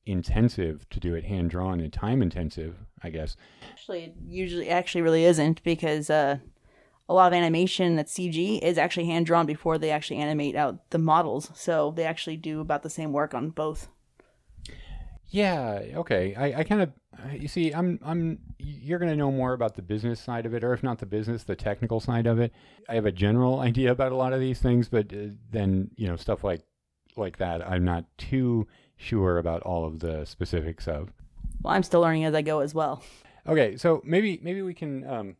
intensive 0.08 0.88
to 0.90 1.00
do 1.00 1.16
it 1.16 1.26
hand 1.26 1.50
drawn 1.50 1.80
and 1.80 1.92
time 1.92 2.22
intensive, 2.22 2.76
I 3.04 3.10
guess. 3.10 3.36
Actually, 3.72 4.04
it 4.06 4.16
usually 4.28 4.70
actually 4.70 5.02
really 5.02 5.26
isn't 5.26 5.64
because 5.64 6.10
uh, 6.10 6.38
a 7.10 7.14
lot 7.14 7.28
of 7.28 7.38
animation 7.38 7.96
that's 7.96 8.14
CG 8.14 8.60
is 8.62 8.78
actually 8.78 9.06
hand 9.06 9.26
drawn 9.26 9.46
before 9.46 9.78
they 9.78 9.92
actually 9.92 10.18
animate 10.18 10.56
out 10.56 10.90
the 10.90 10.98
models. 10.98 11.52
So 11.54 11.94
they 11.96 12.04
actually 12.04 12.38
do 12.38 12.60
about 12.60 12.84
the 12.84 12.90
same 12.90 13.14
work 13.14 13.34
on 13.34 13.50
both. 13.50 13.88
Yeah. 15.30 15.82
Okay. 15.96 16.36
I, 16.36 16.60
I 16.60 16.64
kind 16.64 16.82
of 16.82 16.92
you 17.34 17.48
see 17.48 17.74
I'm 17.74 18.00
I'm 18.04 18.40
you're 18.60 19.00
going 19.00 19.12
to 19.12 19.18
know 19.18 19.32
more 19.32 19.54
about 19.54 19.76
the 19.76 19.82
business 19.82 20.20
side 20.20 20.46
of 20.46 20.54
it, 20.54 20.64
or 20.64 20.74
if 20.74 20.84
not 20.84 21.00
the 21.00 21.06
business, 21.06 21.44
the 21.44 21.56
technical 21.56 22.00
side 22.00 22.28
of 22.28 22.40
it. 22.40 22.54
I 22.88 22.96
have 22.96 23.06
a 23.06 23.12
general 23.12 23.60
idea 23.72 23.92
about 23.92 24.12
a 24.12 24.16
lot 24.16 24.34
of 24.34 24.40
these 24.40 24.60
things, 24.60 24.90
but 24.90 25.12
uh, 25.14 25.30
then 25.52 25.92
you 25.96 26.08
know 26.08 26.16
stuff 26.16 26.44
like 26.44 26.62
like 27.18 27.38
that, 27.38 27.68
I'm 27.68 27.84
not 27.84 28.06
too 28.18 28.68
sure 28.98 29.38
about 29.38 29.62
all 29.62 29.86
of 29.86 30.00
the 30.00 30.26
specifics 30.26 30.88
of. 30.88 31.14
Well, 31.62 31.74
I'm 31.74 31.84
still 31.84 32.02
learning 32.02 32.26
as 32.26 32.36
I 32.36 32.42
go 32.42 32.60
as 32.60 32.74
well. 32.74 33.02
Okay, 33.48 33.78
so 33.78 34.02
maybe 34.04 34.40
maybe 34.44 34.62
we 34.62 34.74
can 34.74 35.08
um, 35.08 35.36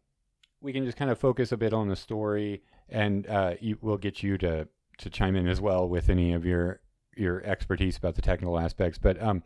we 0.62 0.72
can 0.72 0.86
just 0.86 0.98
kind 0.98 1.12
of 1.12 1.20
focus 1.20 1.52
a 1.52 1.58
bit 1.58 1.74
on 1.74 1.90
the 1.90 1.96
story, 1.96 2.62
and 2.90 3.28
uh, 3.28 3.56
you, 3.60 3.78
we'll 3.82 3.98
get 3.98 4.24
you 4.24 4.38
to 4.38 4.68
to 5.00 5.10
chime 5.10 5.36
in 5.36 5.48
as 5.48 5.60
well 5.62 5.88
with 5.88 6.10
any 6.10 6.34
of 6.34 6.46
your 6.46 6.80
your 7.16 7.44
expertise 7.44 7.98
about 7.98 8.16
the 8.16 8.22
technical 8.22 8.58
aspects. 8.60 8.98
But 8.98 9.22
um, 9.22 9.44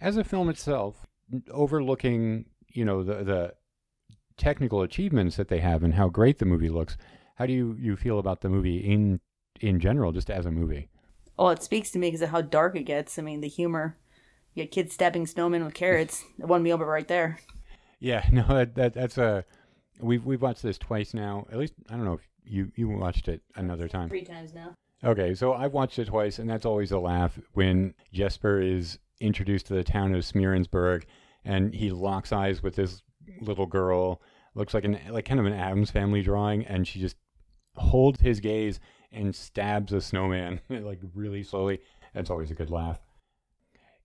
as 0.00 0.16
a 0.16 0.24
film 0.24 0.48
itself, 0.48 1.06
overlooking 1.50 2.46
you 2.68 2.84
know 2.84 3.02
the 3.02 3.24
the 3.24 3.54
technical 4.36 4.80
achievements 4.80 5.36
that 5.36 5.48
they 5.48 5.60
have 5.60 5.82
and 5.82 5.94
how 5.94 6.08
great 6.08 6.38
the 6.38 6.46
movie 6.46 6.70
looks, 6.70 6.96
how 7.36 7.46
do 7.46 7.52
you 7.52 7.76
you 7.78 7.96
feel 7.96 8.18
about 8.18 8.40
the 8.40 8.48
movie 8.48 8.78
in 8.78 9.20
in 9.60 9.78
general, 9.78 10.12
just 10.12 10.30
as 10.30 10.46
a 10.46 10.50
movie? 10.50 10.89
Well, 11.40 11.48
it 11.48 11.62
speaks 11.62 11.90
to 11.92 11.98
me 11.98 12.08
because 12.08 12.20
of 12.20 12.28
how 12.28 12.42
dark 12.42 12.76
it 12.76 12.82
gets. 12.82 13.18
I 13.18 13.22
mean, 13.22 13.40
the 13.40 13.48
humor. 13.48 13.96
You 14.52 14.64
get 14.64 14.72
kids 14.72 14.92
stabbing 14.92 15.24
snowmen 15.24 15.64
with 15.64 15.72
carrots. 15.72 16.22
It 16.38 16.44
won 16.44 16.62
me 16.62 16.70
over 16.70 16.84
right 16.84 17.08
there. 17.08 17.38
Yeah, 17.98 18.26
no, 18.32 18.46
that, 18.48 18.74
that 18.74 18.92
that's 18.92 19.16
a. 19.16 19.46
We've 19.98 20.22
we've 20.22 20.42
watched 20.42 20.62
this 20.62 20.76
twice 20.76 21.14
now. 21.14 21.46
At 21.50 21.56
least 21.56 21.72
I 21.88 21.96
don't 21.96 22.04
know 22.04 22.12
if 22.12 22.28
you 22.44 22.70
you 22.76 22.90
watched 22.90 23.26
it 23.26 23.40
another 23.56 23.88
time. 23.88 24.10
Three 24.10 24.22
times 24.22 24.52
now. 24.52 24.74
Okay, 25.02 25.34
so 25.34 25.54
I've 25.54 25.72
watched 25.72 25.98
it 25.98 26.08
twice, 26.08 26.38
and 26.38 26.48
that's 26.48 26.66
always 26.66 26.92
a 26.92 26.98
laugh 26.98 27.38
when 27.54 27.94
Jesper 28.12 28.60
is 28.60 28.98
introduced 29.18 29.66
to 29.68 29.74
the 29.74 29.84
town 29.84 30.14
of 30.14 30.24
Smeerensburg, 30.24 31.04
and 31.46 31.72
he 31.72 31.90
locks 31.90 32.34
eyes 32.34 32.62
with 32.62 32.76
this 32.76 33.00
little 33.40 33.66
girl. 33.66 34.20
Looks 34.54 34.74
like 34.74 34.84
an 34.84 34.98
like 35.08 35.24
kind 35.24 35.40
of 35.40 35.46
an 35.46 35.54
Addams 35.54 35.90
Family 35.90 36.20
drawing, 36.20 36.66
and 36.66 36.86
she 36.86 37.00
just 37.00 37.16
holds 37.76 38.20
his 38.20 38.40
gaze 38.40 38.78
and 39.12 39.34
stabs 39.34 39.92
a 39.92 40.00
snowman 40.00 40.60
like 40.68 41.00
really 41.14 41.42
slowly. 41.42 41.80
That's 42.14 42.30
always 42.30 42.50
a 42.50 42.54
good 42.54 42.70
laugh. 42.70 43.00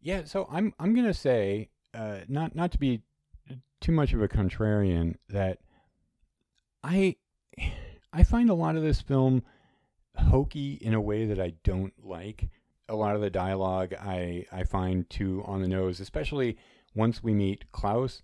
Yeah, 0.01 0.25
so 0.25 0.47
I'm 0.51 0.73
I'm 0.79 0.93
gonna 0.93 1.13
say, 1.13 1.69
uh, 1.93 2.19
not 2.27 2.55
not 2.55 2.71
to 2.73 2.79
be 2.79 3.01
too 3.81 3.91
much 3.91 4.13
of 4.13 4.21
a 4.21 4.27
contrarian, 4.27 5.15
that 5.29 5.59
I 6.83 7.15
I 8.13 8.23
find 8.23 8.49
a 8.49 8.53
lot 8.53 8.75
of 8.75 8.83
this 8.83 9.01
film 9.01 9.43
hokey 10.15 10.73
in 10.81 10.93
a 10.93 11.01
way 11.01 11.25
that 11.25 11.39
I 11.39 11.53
don't 11.63 11.93
like. 12.03 12.49
A 12.87 12.95
lot 12.95 13.15
of 13.15 13.21
the 13.21 13.31
dialogue 13.31 13.93
I 13.93 14.45
I 14.51 14.63
find 14.63 15.09
too 15.09 15.43
on 15.45 15.61
the 15.61 15.67
nose, 15.67 15.99
especially 15.99 16.57
once 16.93 17.23
we 17.23 17.33
meet 17.33 17.71
Klaus 17.71 18.21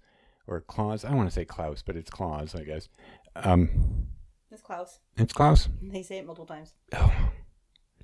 or 0.48 0.62
Claus. 0.62 1.04
I 1.04 1.14
want 1.16 1.30
to 1.30 1.34
say 1.34 1.46
Klaus, 1.46 1.82
but 1.82 1.96
it's 1.96 2.12
Claus, 2.12 2.54
I 2.54 2.64
guess. 2.64 2.90
Um, 3.36 4.08
It's 4.52 4.62
Klaus. 4.62 5.00
it's 5.18 5.34
Klaus. 5.34 5.70
They 5.82 6.04
say 6.04 6.18
it 6.18 6.26
multiple 6.26 6.46
times. 6.46 6.74
Oh. 6.94 7.32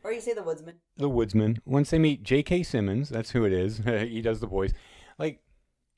Or 0.04 0.12
you 0.13 0.22
say 0.22 0.34
the 0.34 0.44
woodsman. 0.44 0.75
the 0.96 1.10
woodsman. 1.10 1.60
Once 1.66 1.89
they 1.89 2.00
meet 2.00 2.24
J.K. 2.24 2.63
Simmons, 2.63 3.10
that's 3.10 3.32
who 3.32 3.44
it 3.44 3.51
is. 3.51 3.80
he 3.86 4.22
does 4.22 4.39
the 4.39 4.48
voice. 4.48 4.72
Like 5.20 5.42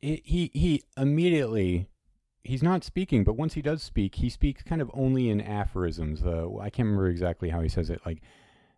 he, 0.01 0.21
he 0.25 0.51
he 0.53 0.83
immediately 0.97 1.87
he's 2.43 2.63
not 2.63 2.83
speaking, 2.83 3.23
but 3.23 3.33
once 3.33 3.53
he 3.53 3.61
does 3.61 3.83
speak, 3.83 4.15
he 4.15 4.29
speaks 4.29 4.63
kind 4.63 4.81
of 4.81 4.89
only 4.93 5.29
in 5.29 5.41
aphorisms. 5.41 6.23
Uh, 6.23 6.47
I 6.57 6.69
can't 6.69 6.87
remember 6.87 7.09
exactly 7.09 7.49
how 7.49 7.61
he 7.61 7.69
says 7.69 7.89
it. 7.89 8.01
Like 8.05 8.21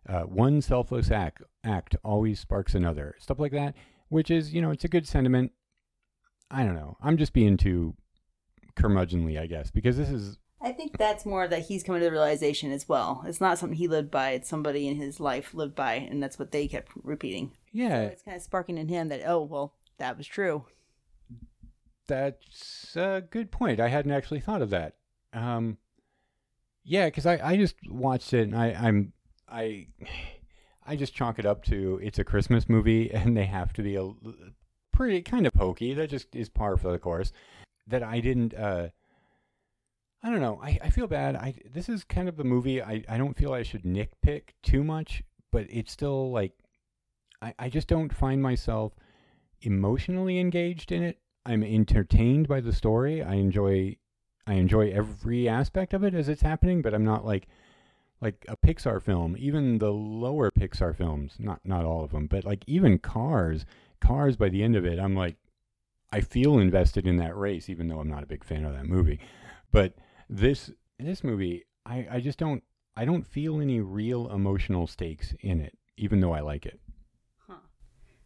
uh, 0.08 0.22
one 0.22 0.60
selfless 0.60 1.10
act 1.10 1.42
act 1.64 1.96
always 2.04 2.40
sparks 2.40 2.74
another. 2.74 3.14
Stuff 3.18 3.38
like 3.38 3.52
that, 3.52 3.74
which 4.08 4.30
is 4.30 4.52
you 4.52 4.60
know 4.60 4.70
it's 4.70 4.84
a 4.84 4.88
good 4.88 5.06
sentiment. 5.06 5.52
I 6.50 6.64
don't 6.64 6.74
know. 6.74 6.98
I'm 7.00 7.16
just 7.16 7.32
being 7.32 7.56
too 7.56 7.94
curmudgeonly, 8.76 9.40
I 9.40 9.46
guess, 9.46 9.70
because 9.70 9.96
this 9.96 10.10
is 10.10 10.38
I 10.62 10.72
think 10.72 10.96
that's 10.96 11.26
more 11.26 11.48
that 11.48 11.66
he's 11.66 11.82
coming 11.82 12.00
to 12.00 12.04
the 12.06 12.12
realization 12.12 12.70
as 12.70 12.88
well. 12.88 13.24
It's 13.26 13.40
not 13.40 13.58
something 13.58 13.76
he 13.76 13.88
lived 13.88 14.10
by, 14.10 14.30
it's 14.30 14.48
somebody 14.48 14.86
in 14.86 14.96
his 14.96 15.18
life 15.18 15.54
lived 15.54 15.74
by, 15.74 15.94
and 15.94 16.22
that's 16.22 16.38
what 16.38 16.52
they 16.52 16.68
kept 16.68 16.92
repeating. 17.02 17.52
yeah. 17.72 18.02
It's 18.02 18.22
kind 18.22 18.36
of 18.36 18.42
sparking 18.42 18.78
in 18.78 18.88
him 18.88 19.08
that, 19.08 19.22
oh, 19.26 19.42
well, 19.42 19.74
that 19.98 20.16
was 20.16 20.26
true. 20.26 20.64
That's 22.06 22.96
a 22.96 23.22
good 23.28 23.50
point. 23.50 23.80
I 23.80 23.88
hadn't 23.88 24.12
actually 24.12 24.40
thought 24.40 24.62
of 24.62 24.70
that. 24.70 24.94
Um, 25.32 25.78
yeah, 26.84 27.06
because 27.06 27.26
I, 27.26 27.38
I 27.42 27.56
just 27.56 27.76
watched 27.88 28.32
it 28.32 28.42
and 28.42 28.56
I, 28.56 28.72
I'm 28.72 29.12
I 29.48 29.86
I 30.84 30.96
just 30.96 31.14
chalk 31.14 31.38
it 31.38 31.46
up 31.46 31.64
to 31.66 32.00
it's 32.02 32.18
a 32.18 32.24
Christmas 32.24 32.68
movie 32.68 33.10
and 33.14 33.36
they 33.36 33.46
have 33.46 33.72
to 33.74 33.82
be 33.82 33.96
a 33.96 34.10
pretty 34.92 35.22
kind 35.22 35.46
of 35.46 35.54
hokey. 35.54 35.94
That 35.94 36.10
just 36.10 36.34
is 36.34 36.48
par 36.48 36.76
for 36.76 36.90
the 36.90 36.98
course. 36.98 37.32
That 37.86 38.02
I 38.02 38.20
didn't. 38.20 38.54
Uh, 38.54 38.88
I 40.22 40.30
don't 40.30 40.40
know. 40.40 40.60
I, 40.62 40.78
I 40.82 40.90
feel 40.90 41.08
bad. 41.08 41.34
I 41.34 41.54
this 41.72 41.88
is 41.88 42.04
kind 42.04 42.28
of 42.28 42.36
the 42.36 42.44
movie. 42.44 42.80
I, 42.80 43.02
I 43.08 43.18
don't 43.18 43.36
feel 43.36 43.52
I 43.52 43.64
should 43.64 43.82
nitpick 43.82 44.50
too 44.62 44.84
much, 44.84 45.22
but 45.50 45.66
it's 45.68 45.90
still 45.90 46.30
like 46.30 46.52
I, 47.40 47.54
I 47.58 47.68
just 47.68 47.88
don't 47.88 48.14
find 48.14 48.40
myself 48.40 48.92
emotionally 49.62 50.38
engaged 50.38 50.92
in 50.92 51.02
it. 51.02 51.18
I'm 51.44 51.64
entertained 51.64 52.46
by 52.46 52.60
the 52.60 52.72
story. 52.72 53.22
I 53.22 53.34
enjoy 53.34 53.96
I 54.46 54.54
enjoy 54.54 54.90
every 54.90 55.48
aspect 55.48 55.92
of 55.92 56.04
it 56.04 56.14
as 56.14 56.28
it's 56.28 56.42
happening, 56.42 56.82
but 56.82 56.94
I'm 56.94 57.04
not 57.04 57.24
like 57.24 57.48
like 58.20 58.44
a 58.48 58.56
Pixar 58.56 59.02
film, 59.02 59.36
even 59.36 59.78
the 59.78 59.92
lower 59.92 60.52
Pixar 60.52 60.96
films, 60.96 61.34
not 61.40 61.60
not 61.64 61.84
all 61.84 62.04
of 62.04 62.12
them, 62.12 62.28
but 62.28 62.44
like 62.44 62.62
even 62.68 62.98
Cars, 63.00 63.66
Cars 64.00 64.36
by 64.36 64.48
the 64.48 64.62
end 64.62 64.76
of 64.76 64.86
it, 64.86 65.00
I'm 65.00 65.16
like 65.16 65.36
I 66.12 66.20
feel 66.20 66.58
invested 66.58 67.08
in 67.08 67.16
that 67.16 67.36
race 67.36 67.68
even 67.68 67.88
though 67.88 67.98
I'm 67.98 68.10
not 68.10 68.22
a 68.22 68.26
big 68.26 68.44
fan 68.44 68.64
of 68.64 68.74
that 68.74 68.86
movie. 68.86 69.18
But 69.72 69.94
this 70.32 70.70
this 70.98 71.22
movie, 71.22 71.64
I 71.84 72.06
I 72.10 72.20
just 72.20 72.38
don't 72.38 72.62
I 72.96 73.04
don't 73.04 73.26
feel 73.26 73.60
any 73.60 73.80
real 73.80 74.30
emotional 74.30 74.86
stakes 74.86 75.34
in 75.40 75.60
it 75.60 75.76
even 75.96 76.20
though 76.20 76.32
I 76.32 76.40
like 76.40 76.66
it. 76.66 76.80
Huh. 77.46 77.60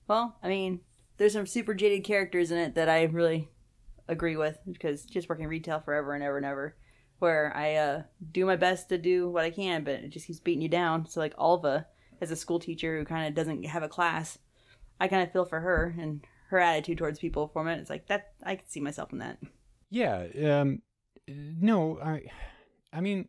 Well, 0.09 0.39
I 0.43 0.49
mean, 0.49 0.81
there's 1.17 1.33
some 1.33 1.47
super 1.47 1.75
jaded 1.75 2.05
characters 2.05 2.51
in 2.51 2.59
it 2.59 2.75
that 2.75 2.89
I 2.89 3.05
really 3.05 3.51
agree 4.09 4.37
with 4.37 4.59
because 4.71 5.05
just 5.05 5.29
working 5.29 5.47
retail 5.47 5.81
forever 5.81 6.15
and 6.15 6.23
ever 6.23 6.37
and 6.37 6.47
ever, 6.47 6.77
where 7.19 7.53
I 7.57 7.75
uh, 7.75 8.03
do 8.33 8.47
my 8.47 8.57
best 8.57 8.89
to 8.91 8.99
do 8.99 9.29
what 9.29 9.45
I 9.45 9.51
can, 9.51 9.85
but 9.85 9.95
it 9.95 10.11
just 10.11 10.27
keeps 10.27 10.41
beating 10.41 10.63
you 10.63 10.69
down. 10.69 11.09
So 11.09 11.21
like 11.21 11.35
Alva, 11.39 11.87
as 12.21 12.31
a 12.31 12.37
school 12.37 12.61
teacher 12.61 12.99
who 12.99 13.05
kind 13.05 13.27
of 13.27 13.35
doesn't 13.35 13.65
have 13.67 13.83
a 13.83 13.89
class, 13.89 14.39
I 15.01 15.09
kind 15.09 15.23
of 15.23 15.33
feel 15.33 15.45
for 15.45 15.61
her 15.61 15.95
and 15.99 16.25
her 16.51 16.61
attitude 16.61 16.99
towards 16.99 17.19
people 17.19 17.49
from 17.49 17.69
it. 17.69 17.79
It's 17.79 17.91
like 17.91 18.07
that 18.07 18.33
I 18.45 18.57
can 18.57 18.69
see 18.69 18.81
myself 18.81 19.13
in 19.13 19.19
that. 19.19 19.39
Yeah. 19.91 20.27
Um, 20.45 20.83
no, 21.29 21.99
I, 22.01 22.25
I 22.93 23.01
mean, 23.01 23.29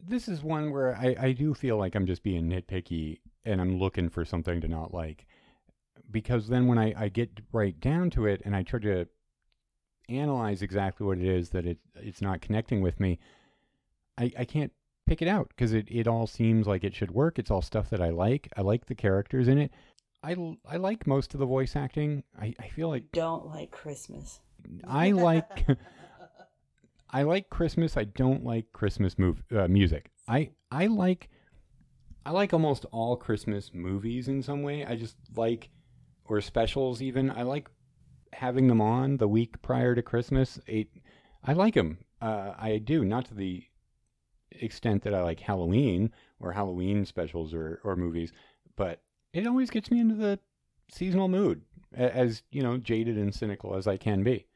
this 0.00 0.28
is 0.28 0.42
one 0.42 0.70
where 0.70 0.94
I, 0.96 1.16
I 1.18 1.32
do 1.32 1.54
feel 1.54 1.76
like 1.76 1.94
I'm 1.94 2.06
just 2.06 2.22
being 2.22 2.48
nitpicky 2.48 3.20
and 3.44 3.60
I'm 3.60 3.78
looking 3.78 4.08
for 4.08 4.24
something 4.24 4.60
to 4.60 4.68
not 4.68 4.92
like. 4.92 5.26
Because 6.10 6.48
then 6.48 6.66
when 6.66 6.78
I, 6.78 6.94
I 6.96 7.08
get 7.08 7.40
right 7.52 7.78
down 7.80 8.10
to 8.10 8.26
it 8.26 8.42
and 8.44 8.54
I 8.54 8.62
try 8.62 8.78
to 8.80 9.06
analyze 10.08 10.62
exactly 10.62 11.06
what 11.06 11.18
it 11.18 11.24
is 11.24 11.50
that 11.50 11.66
it 11.66 11.78
it's 11.96 12.22
not 12.22 12.40
connecting 12.40 12.80
with 12.80 13.00
me, 13.00 13.18
I, 14.18 14.30
I 14.38 14.44
can't 14.44 14.72
pick 15.06 15.22
it 15.22 15.28
out 15.28 15.48
because 15.48 15.72
it, 15.72 15.86
it 15.90 16.06
all 16.06 16.26
seems 16.26 16.66
like 16.66 16.84
it 16.84 16.94
should 16.94 17.10
work. 17.10 17.38
It's 17.38 17.50
all 17.50 17.62
stuff 17.62 17.90
that 17.90 18.00
I 18.00 18.10
like. 18.10 18.52
I 18.56 18.60
like 18.60 18.86
the 18.86 18.94
characters 18.94 19.48
in 19.48 19.58
it. 19.58 19.72
I, 20.22 20.36
I 20.68 20.76
like 20.76 21.06
most 21.06 21.34
of 21.34 21.40
the 21.40 21.46
voice 21.46 21.76
acting. 21.76 22.24
I, 22.40 22.54
I 22.60 22.68
feel 22.68 22.88
like 22.88 23.12
Don't 23.12 23.46
like 23.46 23.70
Christmas. 23.70 24.40
I 24.86 25.12
like 25.12 25.66
I 27.10 27.22
like 27.22 27.50
Christmas. 27.50 27.96
I 27.96 28.04
don't 28.04 28.44
like 28.44 28.72
Christmas 28.72 29.18
move, 29.18 29.42
uh, 29.54 29.68
music. 29.68 30.10
I 30.28 30.50
I 30.70 30.86
like 30.86 31.28
I 32.24 32.30
like 32.30 32.52
almost 32.52 32.86
all 32.90 33.16
Christmas 33.16 33.70
movies 33.72 34.28
in 34.28 34.42
some 34.42 34.62
way. 34.62 34.84
I 34.84 34.96
just 34.96 35.16
like 35.36 35.70
or 36.24 36.40
specials 36.40 37.00
even. 37.00 37.30
I 37.30 37.42
like 37.42 37.68
having 38.32 38.66
them 38.66 38.80
on 38.80 39.16
the 39.16 39.28
week 39.28 39.62
prior 39.62 39.94
to 39.94 40.02
Christmas. 40.02 40.58
It, 40.66 40.88
I 41.44 41.52
like 41.52 41.74
them. 41.74 41.98
Uh, 42.20 42.52
I 42.58 42.78
do 42.78 43.04
not 43.04 43.26
to 43.26 43.34
the 43.34 43.62
extent 44.50 45.02
that 45.04 45.14
I 45.14 45.22
like 45.22 45.40
Halloween 45.40 46.10
or 46.40 46.52
Halloween 46.52 47.04
specials 47.04 47.54
or 47.54 47.80
or 47.84 47.94
movies, 47.94 48.32
but 48.76 49.02
it 49.32 49.46
always 49.46 49.70
gets 49.70 49.90
me 49.90 50.00
into 50.00 50.14
the 50.14 50.38
seasonal 50.90 51.28
mood 51.28 51.62
as 51.94 52.42
you 52.50 52.62
know 52.62 52.76
jaded 52.76 53.16
and 53.16 53.34
cynical 53.34 53.76
as 53.76 53.86
I 53.86 53.96
can 53.96 54.22
be. 54.22 54.46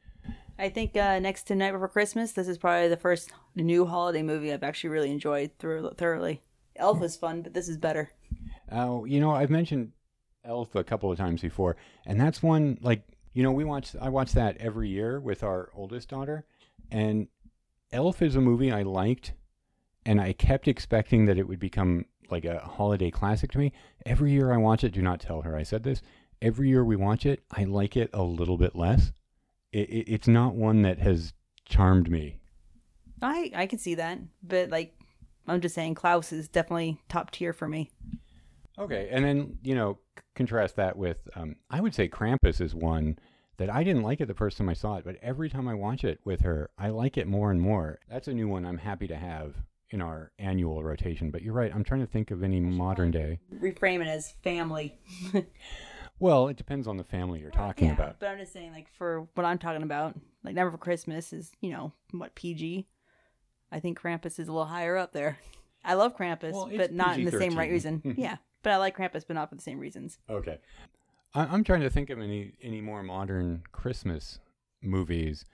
I 0.61 0.69
think 0.69 0.95
uh, 0.95 1.17
next 1.17 1.47
to 1.47 1.55
Night 1.55 1.71
Before 1.71 1.87
Christmas, 1.87 2.33
this 2.33 2.47
is 2.47 2.59
probably 2.59 2.87
the 2.87 2.95
first 2.95 3.31
new 3.55 3.87
holiday 3.87 4.21
movie 4.21 4.53
I've 4.53 4.61
actually 4.61 4.91
really 4.91 5.11
enjoyed 5.11 5.49
thor- 5.57 5.91
thoroughly. 5.97 6.43
Elf 6.75 6.99
was 6.99 7.15
fun, 7.15 7.41
but 7.41 7.55
this 7.55 7.67
is 7.67 7.77
better. 7.77 8.11
Oh, 8.71 9.03
you 9.05 9.19
know, 9.19 9.31
I've 9.31 9.49
mentioned 9.49 9.91
Elf 10.45 10.75
a 10.75 10.83
couple 10.83 11.11
of 11.11 11.17
times 11.17 11.41
before, 11.41 11.77
and 12.05 12.21
that's 12.21 12.43
one 12.43 12.77
like 12.79 13.01
you 13.33 13.41
know 13.41 13.51
we 13.51 13.63
watch. 13.63 13.95
I 13.99 14.09
watch 14.09 14.33
that 14.33 14.55
every 14.57 14.87
year 14.87 15.19
with 15.19 15.41
our 15.41 15.71
oldest 15.73 16.09
daughter, 16.09 16.45
and 16.91 17.27
Elf 17.91 18.21
is 18.21 18.35
a 18.35 18.41
movie 18.41 18.71
I 18.71 18.83
liked, 18.83 19.33
and 20.05 20.21
I 20.21 20.31
kept 20.33 20.67
expecting 20.67 21.25
that 21.25 21.39
it 21.39 21.47
would 21.47 21.59
become 21.59 22.05
like 22.29 22.45
a 22.45 22.59
holiday 22.59 23.09
classic 23.09 23.51
to 23.53 23.57
me. 23.57 23.73
Every 24.05 24.31
year 24.31 24.53
I 24.53 24.57
watch 24.57 24.83
it. 24.83 24.93
Do 24.93 25.01
not 25.01 25.21
tell 25.21 25.41
her 25.41 25.57
I 25.57 25.63
said 25.63 25.81
this. 25.81 26.03
Every 26.39 26.69
year 26.69 26.85
we 26.85 26.95
watch 26.95 27.25
it, 27.25 27.41
I 27.49 27.63
like 27.63 27.97
it 27.97 28.11
a 28.13 28.21
little 28.21 28.57
bit 28.57 28.75
less. 28.75 29.11
It, 29.71 29.89
it, 29.89 30.11
it's 30.11 30.27
not 30.27 30.55
one 30.55 30.81
that 30.83 30.99
has 30.99 31.33
charmed 31.65 32.09
me. 32.09 32.39
I 33.21 33.51
I 33.55 33.65
can 33.67 33.79
see 33.79 33.95
that, 33.95 34.19
but 34.43 34.69
like 34.69 34.93
I'm 35.47 35.61
just 35.61 35.75
saying, 35.75 35.95
Klaus 35.95 36.31
is 36.31 36.47
definitely 36.47 36.99
top 37.09 37.31
tier 37.31 37.53
for 37.53 37.67
me. 37.67 37.91
Okay, 38.79 39.09
and 39.11 39.23
then 39.23 39.57
you 39.63 39.75
know, 39.75 39.99
contrast 40.35 40.75
that 40.77 40.97
with 40.97 41.27
um, 41.35 41.55
I 41.69 41.81
would 41.81 41.93
say 41.93 42.07
Krampus 42.07 42.61
is 42.61 42.73
one 42.73 43.17
that 43.57 43.69
I 43.69 43.83
didn't 43.83 44.03
like 44.03 44.21
it 44.21 44.27
the 44.27 44.33
first 44.33 44.57
time 44.57 44.69
I 44.69 44.73
saw 44.73 44.95
it, 44.95 45.05
but 45.05 45.17
every 45.21 45.49
time 45.49 45.67
I 45.67 45.75
watch 45.75 46.03
it 46.03 46.19
with 46.25 46.41
her, 46.41 46.69
I 46.77 46.89
like 46.89 47.17
it 47.17 47.27
more 47.27 47.51
and 47.51 47.61
more. 47.61 47.99
That's 48.09 48.27
a 48.27 48.33
new 48.33 48.47
one 48.47 48.65
I'm 48.65 48.79
happy 48.79 49.07
to 49.07 49.15
have 49.15 49.53
in 49.91 50.01
our 50.01 50.31
annual 50.39 50.83
rotation. 50.83 51.29
But 51.29 51.43
you're 51.43 51.53
right, 51.53 51.73
I'm 51.73 51.83
trying 51.83 52.01
to 52.01 52.07
think 52.07 52.31
of 52.31 52.43
any 52.43 52.59
modern 52.59 53.11
day. 53.11 53.39
Reframe 53.53 54.01
it 54.01 54.07
as 54.07 54.33
family. 54.43 54.97
Well, 56.21 56.47
it 56.49 56.55
depends 56.55 56.87
on 56.87 56.97
the 56.97 57.03
family 57.03 57.39
you're 57.39 57.49
talking 57.49 57.87
yeah, 57.87 57.95
about. 57.95 58.19
but 58.19 58.29
I'm 58.29 58.37
just 58.37 58.53
saying, 58.53 58.71
like 58.71 58.87
for 58.93 59.27
what 59.33 59.43
I'm 59.43 59.57
talking 59.57 59.81
about, 59.83 60.15
like 60.43 60.55
Never 60.55 60.71
for 60.71 60.77
Christmas 60.77 61.33
is 61.33 61.51
you 61.61 61.71
know 61.71 61.91
what 62.11 62.35
PG. 62.35 62.87
I 63.71 63.79
think 63.79 63.99
Krampus 63.99 64.39
is 64.39 64.47
a 64.47 64.51
little 64.51 64.65
higher 64.65 64.97
up 64.97 65.13
there. 65.13 65.39
I 65.83 65.95
love 65.95 66.15
Krampus, 66.15 66.51
Well, 66.53 66.69
but 66.75 66.93
not 66.93 67.17
in 67.17 67.25
the 67.25 67.31
same 67.31 67.57
right 67.57 67.71
reason. 67.71 68.01
yeah, 68.17 68.37
but 68.61 68.71
I 68.71 68.77
like 68.77 68.95
Krampus, 68.95 69.23
but 69.25 69.33
not 69.33 69.49
for 69.49 69.55
the 69.55 69.61
same 69.61 69.79
reasons. 69.79 70.19
Okay, 70.29 70.59
I, 71.33 71.45
I'm 71.45 71.63
trying 71.63 71.81
to 71.81 71.89
think 71.89 72.09
of 72.11 72.19
any 72.19 72.53
any 72.61 72.81
more 72.81 73.01
modern 73.01 73.63
Christmas 73.71 74.39
movies 74.83 75.45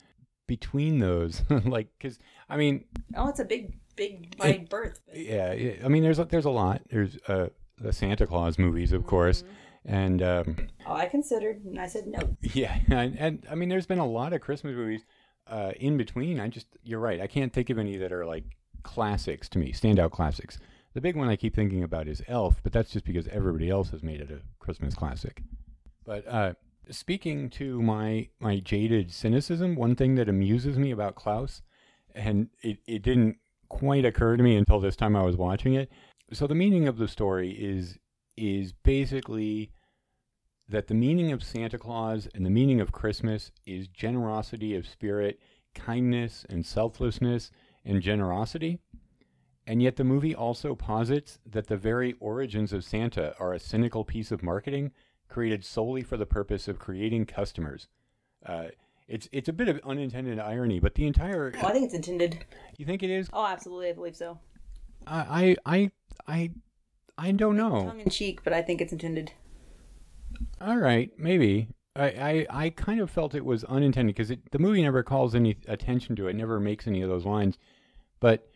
between 0.46 0.98
those, 0.98 1.42
like 1.64 1.88
because 1.98 2.18
I 2.48 2.58
mean 2.58 2.84
Oh, 3.16 3.28
it's 3.28 3.40
a 3.40 3.44
big, 3.46 3.78
big 3.96 4.34
wide 4.38 4.68
berth. 4.68 5.00
yeah, 5.14 5.52
yeah, 5.54 5.72
I 5.82 5.88
mean, 5.88 6.02
there's 6.02 6.18
a, 6.18 6.26
there's 6.26 6.44
a 6.44 6.50
lot. 6.50 6.82
There's 6.90 7.16
uh, 7.26 7.48
the 7.78 7.92
Santa 7.92 8.26
Claus 8.26 8.58
movies, 8.58 8.92
of 8.92 9.06
course, 9.06 9.44
and 9.84 10.22
um, 10.22 10.56
Oh, 10.86 10.94
I 10.94 11.06
considered, 11.06 11.64
and 11.64 11.78
I 11.78 11.86
said 11.86 12.06
no. 12.06 12.36
yeah, 12.54 12.78
and, 12.88 13.16
and 13.18 13.46
I 13.50 13.54
mean, 13.54 13.68
there's 13.68 13.86
been 13.86 13.98
a 13.98 14.06
lot 14.06 14.32
of 14.32 14.40
Christmas 14.40 14.74
movies 14.74 15.04
uh, 15.46 15.72
in 15.78 15.96
between. 15.96 16.40
I 16.40 16.48
just, 16.48 16.66
you're 16.82 17.00
right. 17.00 17.20
I 17.20 17.26
can't 17.26 17.52
think 17.52 17.70
of 17.70 17.78
any 17.78 17.96
that 17.96 18.12
are 18.12 18.26
like 18.26 18.44
classics 18.82 19.48
to 19.50 19.58
me, 19.58 19.72
standout 19.72 20.10
classics. 20.10 20.58
The 20.94 21.00
big 21.00 21.16
one 21.16 21.28
I 21.28 21.36
keep 21.36 21.54
thinking 21.54 21.82
about 21.84 22.08
is 22.08 22.22
Elf, 22.28 22.60
but 22.62 22.72
that's 22.72 22.90
just 22.90 23.04
because 23.04 23.28
everybody 23.28 23.70
else 23.70 23.90
has 23.90 24.02
made 24.02 24.20
it 24.20 24.30
a 24.30 24.40
Christmas 24.58 24.94
classic. 24.94 25.42
But 26.04 26.26
uh, 26.26 26.54
speaking 26.90 27.50
to 27.50 27.80
my 27.82 28.28
my 28.40 28.58
jaded 28.60 29.12
cynicism, 29.12 29.76
one 29.76 29.94
thing 29.94 30.14
that 30.16 30.28
amuses 30.28 30.78
me 30.78 30.90
about 30.90 31.14
Klaus, 31.14 31.62
and 32.14 32.48
it, 32.62 32.78
it 32.86 33.02
didn't 33.02 33.36
quite 33.68 34.04
occur 34.06 34.36
to 34.36 34.42
me 34.42 34.56
until 34.56 34.80
this 34.80 34.96
time 34.96 35.14
I 35.14 35.22
was 35.22 35.36
watching 35.36 35.74
it. 35.74 35.90
So 36.32 36.46
the 36.46 36.54
meaning 36.54 36.88
of 36.88 36.96
the 36.96 37.06
story 37.08 37.50
is 37.50 37.98
is 38.38 38.72
basically 38.72 39.70
that 40.68 40.86
the 40.86 40.94
meaning 40.94 41.32
of 41.32 41.42
Santa 41.42 41.78
Claus 41.78 42.28
and 42.34 42.44
the 42.44 42.50
meaning 42.50 42.80
of 42.80 42.92
Christmas 42.92 43.50
is 43.66 43.88
generosity 43.88 44.74
of 44.74 44.86
spirit, 44.86 45.40
kindness 45.74 46.44
and 46.48 46.64
selflessness 46.64 47.50
and 47.84 48.02
generosity. 48.02 48.78
And 49.66 49.82
yet 49.82 49.96
the 49.96 50.04
movie 50.04 50.34
also 50.34 50.74
posits 50.74 51.38
that 51.46 51.66
the 51.68 51.76
very 51.76 52.14
origins 52.20 52.72
of 52.72 52.84
Santa 52.84 53.34
are 53.38 53.52
a 53.52 53.58
cynical 53.58 54.04
piece 54.04 54.30
of 54.30 54.42
marketing 54.42 54.92
created 55.28 55.64
solely 55.64 56.02
for 56.02 56.16
the 56.16 56.26
purpose 56.26 56.68
of 56.68 56.78
creating 56.78 57.26
customers. 57.26 57.88
Uh, 58.44 58.68
it's 59.08 59.28
it's 59.32 59.48
a 59.48 59.52
bit 59.52 59.68
of 59.68 59.80
unintended 59.84 60.38
irony, 60.38 60.80
but 60.80 60.94
the 60.94 61.06
entire 61.06 61.52
Oh, 61.62 61.66
I 61.66 61.72
think 61.72 61.86
it's 61.86 61.94
intended. 61.94 62.44
you 62.76 62.84
think 62.86 63.02
it 63.02 63.10
is? 63.10 63.28
Oh, 63.32 63.46
absolutely, 63.46 63.88
I 63.88 63.92
believe 63.92 64.16
so. 64.16 64.38
I 65.06 65.56
I 65.64 65.90
I 66.26 66.50
I, 67.18 67.32
don't 67.32 67.56
know. 67.56 67.84
Tongue 67.84 68.00
in 68.00 68.10
cheek, 68.10 68.44
but 68.44 68.52
I 68.52 68.62
think 68.62 68.80
it's 68.80 68.92
intended. 68.92 69.32
All 70.60 70.78
right, 70.78 71.10
maybe. 71.18 71.68
I, 71.96 72.06
I, 72.06 72.46
I 72.50 72.70
kind 72.70 73.00
of 73.00 73.10
felt 73.10 73.34
it 73.34 73.44
was 73.44 73.64
unintended 73.64 74.14
because 74.14 74.36
the 74.50 74.58
movie 74.58 74.82
never 74.82 75.02
calls 75.02 75.34
any 75.34 75.56
attention 75.66 76.14
to 76.16 76.28
it, 76.28 76.36
never 76.36 76.60
makes 76.60 76.86
any 76.86 77.02
of 77.02 77.08
those 77.08 77.26
lines. 77.26 77.58
But 78.20 78.48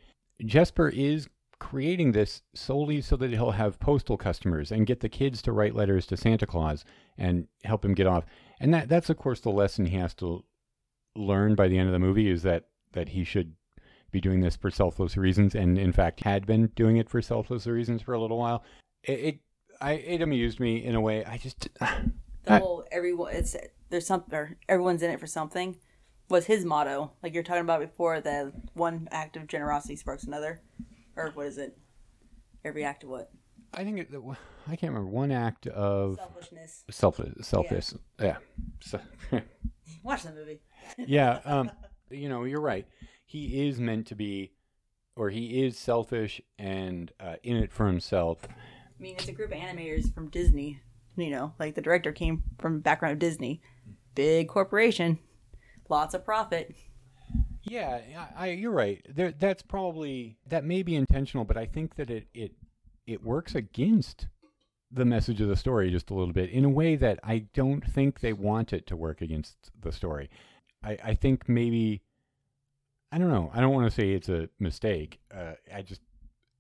Jesper 0.45 0.89
is 0.89 1.29
creating 1.59 2.11
this 2.11 2.43
solely 2.55 3.01
so 3.01 3.17
that 3.17 3.31
he'll 3.31 3.53
have 3.53 3.79
postal 3.79 4.17
customers 4.17 4.73
and 4.73 4.87
get 4.87 4.99
the 4.99 5.09
kids 5.09 5.41
to 5.41 5.53
write 5.53 5.77
letters 5.77 6.07
to 6.07 6.17
Santa 6.17 6.45
Claus 6.45 6.85
and 7.17 7.47
help 7.63 7.85
him 7.85 7.95
get 7.95 8.07
off. 8.07 8.25
And 8.59 8.75
that 8.75 8.89
that's 8.89 9.11
of 9.11 9.17
course 9.17 9.39
the 9.39 9.51
lesson 9.51 9.87
he 9.87 9.97
has 9.97 10.13
to 10.15 10.45
learn 11.15 11.55
by 11.55 11.69
the 11.69 11.79
end 11.79 11.89
of 11.89 11.93
the 11.93 12.01
movie 12.01 12.29
is 12.29 12.43
that 12.43 12.65
that 12.95 13.11
he 13.11 13.23
should 13.23 13.55
be 14.13 14.21
doing 14.21 14.41
this 14.41 14.57
for 14.57 14.71
selfless 14.71 15.17
reasons 15.17 15.55
and 15.55 15.79
in 15.79 15.93
fact 15.93 16.21
had 16.21 16.47
been 16.47 16.69
doing 16.77 16.97
it 16.99 17.09
for 17.09 17.21
selfless 17.21 17.67
reasons 17.67 18.03
for 18.03 18.13
a 18.15 18.21
little 18.21 18.39
while. 18.39 18.63
It, 19.03 19.13
it 19.21 19.39
I 19.81 19.93
it 19.93 20.23
amused 20.23 20.61
me 20.61 20.85
in 20.85 20.95
a 20.95 21.01
way. 21.01 21.25
I 21.25 21.39
just 21.39 21.69
The 22.45 22.59
whole 22.59 22.85
everyone 22.91 23.33
it's 23.33 23.57
there's 23.91 24.07
something 24.07 24.35
or 24.35 24.57
everyone's 24.69 25.03
in 25.03 25.11
it 25.11 25.21
for 25.21 25.27
something 25.27 25.77
was 26.29 26.47
his 26.47 26.65
motto. 26.65 27.13
Like 27.23 27.35
you're 27.35 27.43
talking 27.43 27.63
about 27.63 27.81
before, 27.81 28.21
that 28.21 28.53
one 28.75 29.09
act 29.13 29.37
of 29.37 29.47
generosity 29.47 29.97
sparks 29.97 30.25
another, 30.25 30.61
or 31.17 31.31
what 31.35 31.47
is 31.47 31.59
it? 31.59 31.77
Every 32.65 32.85
act 32.85 33.05
of 33.05 33.11
what? 33.11 33.31
I 33.75 33.85
think 33.85 33.99
it, 33.99 34.09
I 34.67 34.77
can't 34.77 34.93
remember 34.93 35.11
one 35.11 35.31
act 35.31 35.67
of 35.69 36.17
Selfishness. 36.17 36.85
selfless, 36.91 37.47
selfish. 37.47 37.93
Yeah. 38.21 38.37
So, 38.81 39.01
Watch 40.03 40.23
the 40.25 40.33
movie. 40.33 40.61
yeah. 40.99 41.41
Um, 41.45 41.71
you 42.11 42.29
know, 42.29 42.45
you're 42.45 42.61
right. 42.61 42.87
He 43.33 43.67
is 43.67 43.81
meant 43.81 44.07
to 44.09 44.15
be, 44.15 44.53
or 45.17 45.31
he 45.31 45.65
is 45.65 45.79
selfish 45.79 46.43
and 46.59 47.11
uh, 47.19 47.37
in 47.43 47.57
it 47.57 47.73
for 47.73 47.87
himself. 47.87 48.41
I 48.45 49.03
mean, 49.03 49.15
it's 49.15 49.27
a 49.27 49.33
group 49.33 49.53
of 49.53 49.57
animators 49.57 50.13
from 50.13 50.29
Disney. 50.29 50.83
You 51.17 51.31
know, 51.31 51.55
like 51.59 51.75
the 51.75 51.81
director 51.81 52.13
came 52.13 52.43
from 52.59 52.81
background 52.81 53.15
of 53.15 53.19
Disney, 53.21 53.63
big 54.15 54.49
corporation, 54.49 55.19
lots 55.89 56.13
of 56.13 56.27
profit. 56.27 56.75
Yeah, 57.63 58.01
I, 58.37 58.49
I, 58.49 58.51
you're 58.51 58.71
right. 58.71 59.01
There, 59.09 59.33
that's 59.33 59.63
probably 59.63 60.37
that 60.49 60.65
may 60.67 60.83
be 60.83 60.95
intentional, 60.95 61.47
but 61.47 61.57
I 61.57 61.65
think 61.65 61.95
that 61.97 62.11
it 62.11 62.27
it 62.35 62.53
it 63.07 63.25
works 63.25 63.55
against 63.55 64.27
the 64.91 65.07
message 65.07 65.41
of 65.41 65.49
the 65.49 65.57
story 65.57 65.91
just 65.91 66.11
a 66.11 66.15
little 66.15 66.35
bit 66.35 66.51
in 66.51 66.67
a 66.67 66.69
way 66.69 66.97
that 66.97 67.19
I 67.25 67.47
don't 67.55 67.83
think 67.83 68.21
they 68.21 68.35
want 68.35 68.75
it 68.75 68.87
to 68.89 68.95
work 68.95 69.23
against 69.23 69.71
the 69.81 69.91
story. 69.91 70.29
I, 70.85 70.99
I 71.03 71.15
think 71.15 71.49
maybe 71.49 72.03
I 73.13 73.19
don't 73.19 73.31
know. 73.31 73.51
I 73.55 73.61
don't 73.61 73.75
want 73.75 73.87
to 73.87 73.95
say 73.95 74.13
it's 74.13 74.31
a 74.31 74.49
mistake. 74.59 75.21
Uh, 75.33 75.53
I 75.73 75.83
just 75.83 76.01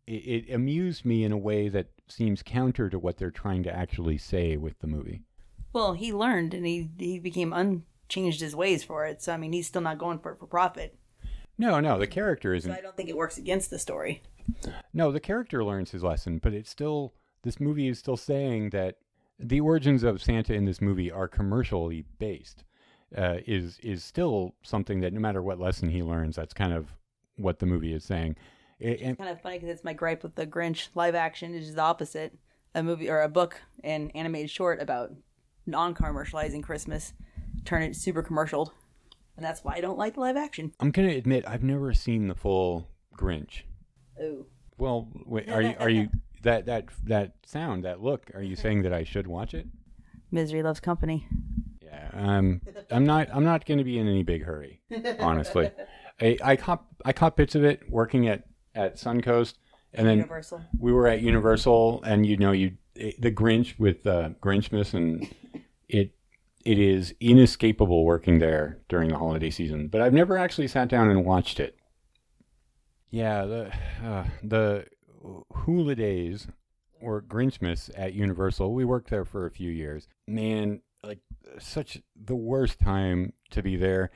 it, 0.06 0.12
it 0.12 0.54
amused 0.54 1.04
me 1.04 1.24
in 1.24 1.32
a 1.32 1.38
way 1.38 1.68
that 1.70 1.86
seems 2.08 2.42
counter 2.42 2.90
to 2.90 2.98
what 2.98 3.16
they're 3.16 3.30
trying 3.30 3.62
to 3.62 3.74
actually 3.74 4.18
say 4.18 4.58
with 4.58 4.78
the 4.80 4.86
movie. 4.86 5.22
Well, 5.72 5.94
he 5.94 6.12
learned 6.12 6.52
and 6.52 6.66
he 6.66 6.90
he 6.98 7.18
became 7.18 7.54
unchanged 7.54 8.40
his 8.40 8.54
ways 8.54 8.84
for 8.84 9.06
it. 9.06 9.22
So 9.22 9.32
I 9.32 9.38
mean, 9.38 9.52
he's 9.52 9.66
still 9.66 9.80
not 9.80 9.98
going 9.98 10.18
for 10.18 10.32
it 10.32 10.38
for 10.38 10.46
profit. 10.46 10.98
No, 11.56 11.80
no, 11.80 11.98
the 11.98 12.06
character 12.06 12.54
isn't. 12.54 12.70
So 12.70 12.76
I 12.76 12.82
don't 12.82 12.96
think 12.96 13.08
it 13.08 13.16
works 13.16 13.38
against 13.38 13.70
the 13.70 13.78
story. 13.78 14.22
No, 14.92 15.10
the 15.10 15.20
character 15.20 15.64
learns 15.64 15.92
his 15.92 16.02
lesson, 16.02 16.38
but 16.38 16.52
it's 16.52 16.70
still 16.70 17.14
this 17.42 17.60
movie 17.60 17.88
is 17.88 17.98
still 17.98 18.16
saying 18.16 18.70
that 18.70 18.96
the 19.38 19.60
origins 19.60 20.02
of 20.02 20.22
Santa 20.22 20.54
in 20.54 20.66
this 20.66 20.80
movie 20.80 21.10
are 21.10 21.28
commercially 21.28 22.04
based. 22.18 22.64
Uh, 23.16 23.38
is 23.46 23.78
is 23.82 24.02
still 24.02 24.54
something 24.62 25.00
that 25.00 25.12
no 25.12 25.20
matter 25.20 25.42
what 25.42 25.58
lesson 25.58 25.90
he 25.90 26.02
learns, 26.02 26.36
that's 26.36 26.54
kind 26.54 26.72
of 26.72 26.94
what 27.36 27.58
the 27.58 27.66
movie 27.66 27.92
is 27.92 28.04
saying. 28.04 28.36
It, 28.78 29.00
and, 29.00 29.10
It's 29.10 29.18
kind 29.18 29.30
of 29.30 29.40
funny 29.40 29.58
because 29.58 29.68
it's 29.68 29.84
my 29.84 29.92
gripe 29.92 30.22
with 30.22 30.34
the 30.34 30.46
Grinch 30.46 30.88
live 30.94 31.14
action 31.14 31.54
is 31.54 31.74
the 31.74 31.82
opposite. 31.82 32.36
A 32.74 32.82
movie 32.82 33.10
or 33.10 33.20
a 33.20 33.28
book 33.28 33.60
and 33.84 34.10
animated 34.14 34.50
short 34.50 34.80
about 34.80 35.12
non-commercializing 35.66 36.62
Christmas, 36.62 37.12
turn 37.66 37.82
it 37.82 37.94
super 37.94 38.22
commercial, 38.22 38.72
and 39.36 39.44
that's 39.44 39.62
why 39.62 39.74
I 39.74 39.80
don't 39.82 39.98
like 39.98 40.14
the 40.14 40.20
live 40.20 40.36
action. 40.36 40.72
I'm 40.80 40.90
gonna 40.90 41.08
admit 41.08 41.44
I've 41.46 41.62
never 41.62 41.92
seen 41.92 42.28
the 42.28 42.34
full 42.34 42.88
Grinch. 43.16 43.62
Ooh. 44.22 44.46
Well, 44.78 45.08
wait, 45.26 45.48
are 45.50 45.62
you 45.62 45.74
are 45.78 45.90
you 45.90 46.08
that 46.42 46.66
that 46.66 46.86
that 47.04 47.34
sound 47.44 47.84
that 47.84 48.00
look? 48.00 48.30
Are 48.34 48.42
you 48.42 48.56
saying 48.64 48.82
that 48.82 48.92
I 48.92 49.04
should 49.04 49.26
watch 49.26 49.54
it? 49.54 49.66
Misery 50.30 50.62
loves 50.62 50.80
company. 50.80 51.28
Yeah, 51.92 52.08
um, 52.14 52.60
I'm 52.90 53.04
not. 53.04 53.28
I'm 53.32 53.44
not 53.44 53.66
going 53.66 53.78
to 53.78 53.84
be 53.84 53.98
in 53.98 54.08
any 54.08 54.22
big 54.22 54.44
hurry, 54.44 54.80
honestly. 55.20 55.70
I, 56.20 56.38
I 56.42 56.56
caught 56.56 56.84
I 57.04 57.12
caught 57.12 57.36
bits 57.36 57.54
of 57.54 57.64
it 57.64 57.82
working 57.90 58.28
at 58.28 58.44
at 58.74 58.96
Suncoast, 58.96 59.54
and 59.92 60.06
then 60.06 60.18
Universal. 60.18 60.62
we 60.78 60.92
were 60.92 61.06
at 61.06 61.20
Universal, 61.20 62.02
and 62.04 62.24
you 62.24 62.36
know, 62.36 62.52
you 62.52 62.72
the 62.94 63.30
Grinch 63.30 63.78
with 63.78 64.06
uh, 64.06 64.30
Grinchmas, 64.40 64.94
and 64.94 65.28
it 65.88 66.14
it 66.64 66.78
is 66.78 67.14
inescapable 67.20 68.04
working 68.04 68.38
there 68.38 68.78
during 68.88 69.08
the 69.10 69.18
holiday 69.18 69.50
season. 69.50 69.88
But 69.88 70.00
I've 70.00 70.14
never 70.14 70.38
actually 70.38 70.68
sat 70.68 70.88
down 70.88 71.10
and 71.10 71.24
watched 71.24 71.60
it. 71.60 71.76
Yeah, 73.10 73.44
the 73.44 73.72
uh, 74.02 74.24
the 74.42 74.86
Hula 75.52 75.94
Days 75.94 76.46
or 77.00 77.20
Grinchmas 77.20 77.90
at 77.96 78.14
Universal. 78.14 78.72
We 78.72 78.84
worked 78.84 79.10
there 79.10 79.24
for 79.24 79.46
a 79.46 79.50
few 79.50 79.70
years. 79.70 80.06
Man, 80.26 80.80
like 81.02 81.18
such 81.58 82.00
the 82.16 82.36
worst 82.36 82.78
time 82.78 83.32
to 83.50 83.62
be 83.62 83.76
there. 83.76 84.10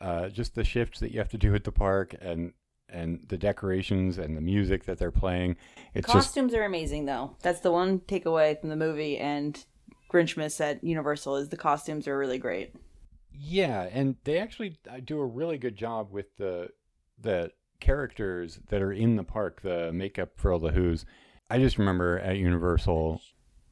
Uh, 0.00 0.28
just 0.28 0.54
the 0.54 0.64
shifts 0.64 0.98
that 1.00 1.12
you 1.12 1.18
have 1.18 1.28
to 1.30 1.38
do 1.38 1.54
at 1.54 1.64
the 1.64 1.72
park 1.72 2.14
and 2.20 2.52
and 2.88 3.24
the 3.28 3.38
decorations 3.38 4.18
and 4.18 4.36
the 4.36 4.40
music 4.40 4.84
that 4.84 4.98
they're 4.98 5.10
playing. 5.10 5.56
It's 5.94 6.06
just 6.06 6.26
Costumes 6.28 6.52
are 6.54 6.64
amazing 6.64 7.06
though. 7.06 7.36
That's 7.42 7.60
the 7.60 7.70
one 7.72 8.00
takeaway 8.00 8.60
from 8.60 8.68
the 8.68 8.76
movie 8.76 9.16
and 9.16 9.64
Grinchmas 10.12 10.60
at 10.60 10.84
Universal 10.84 11.36
is 11.36 11.48
the 11.48 11.56
costumes 11.56 12.06
are 12.06 12.18
really 12.18 12.38
great. 12.38 12.74
yeah, 13.32 13.88
and 13.92 14.16
they 14.24 14.38
actually 14.38 14.76
uh, 14.90 14.98
do 15.02 15.18
a 15.20 15.24
really 15.24 15.56
good 15.56 15.76
job 15.76 16.12
with 16.12 16.36
the 16.36 16.68
the 17.18 17.50
characters 17.80 18.60
that 18.68 18.82
are 18.82 18.92
in 18.92 19.16
the 19.16 19.24
park, 19.24 19.62
the 19.62 19.90
makeup 19.92 20.32
for 20.36 20.52
all 20.52 20.58
the 20.58 20.72
Who's. 20.72 21.04
I 21.48 21.58
just 21.58 21.78
remember 21.78 22.18
at 22.18 22.36
Universal 22.36 23.20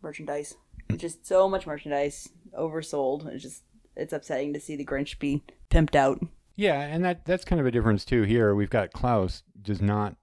Merchandise. 0.03 0.57
Just 0.99 1.27
so 1.27 1.49
much 1.49 1.67
merchandise 1.67 2.29
oversold. 2.59 3.27
It's 3.27 3.43
just 3.43 3.63
it's 3.97 4.13
upsetting 4.13 4.53
to 4.55 4.61
see 4.61 4.77
the 4.77 4.85
Grinch 4.85 5.19
be 5.19 5.43
pimped 5.71 5.95
out. 5.95 6.21
Yeah, 6.57 6.81
and 6.81 7.05
that 7.05 7.25
that's 7.25 7.45
kind 7.45 7.61
of 7.61 7.67
a 7.67 7.71
difference 7.71 8.05
too. 8.05 8.23
Here 8.23 8.55
we've 8.55 8.71
got 8.71 8.93
Klaus 8.93 9.43
does 9.61 9.81
not 9.81 10.17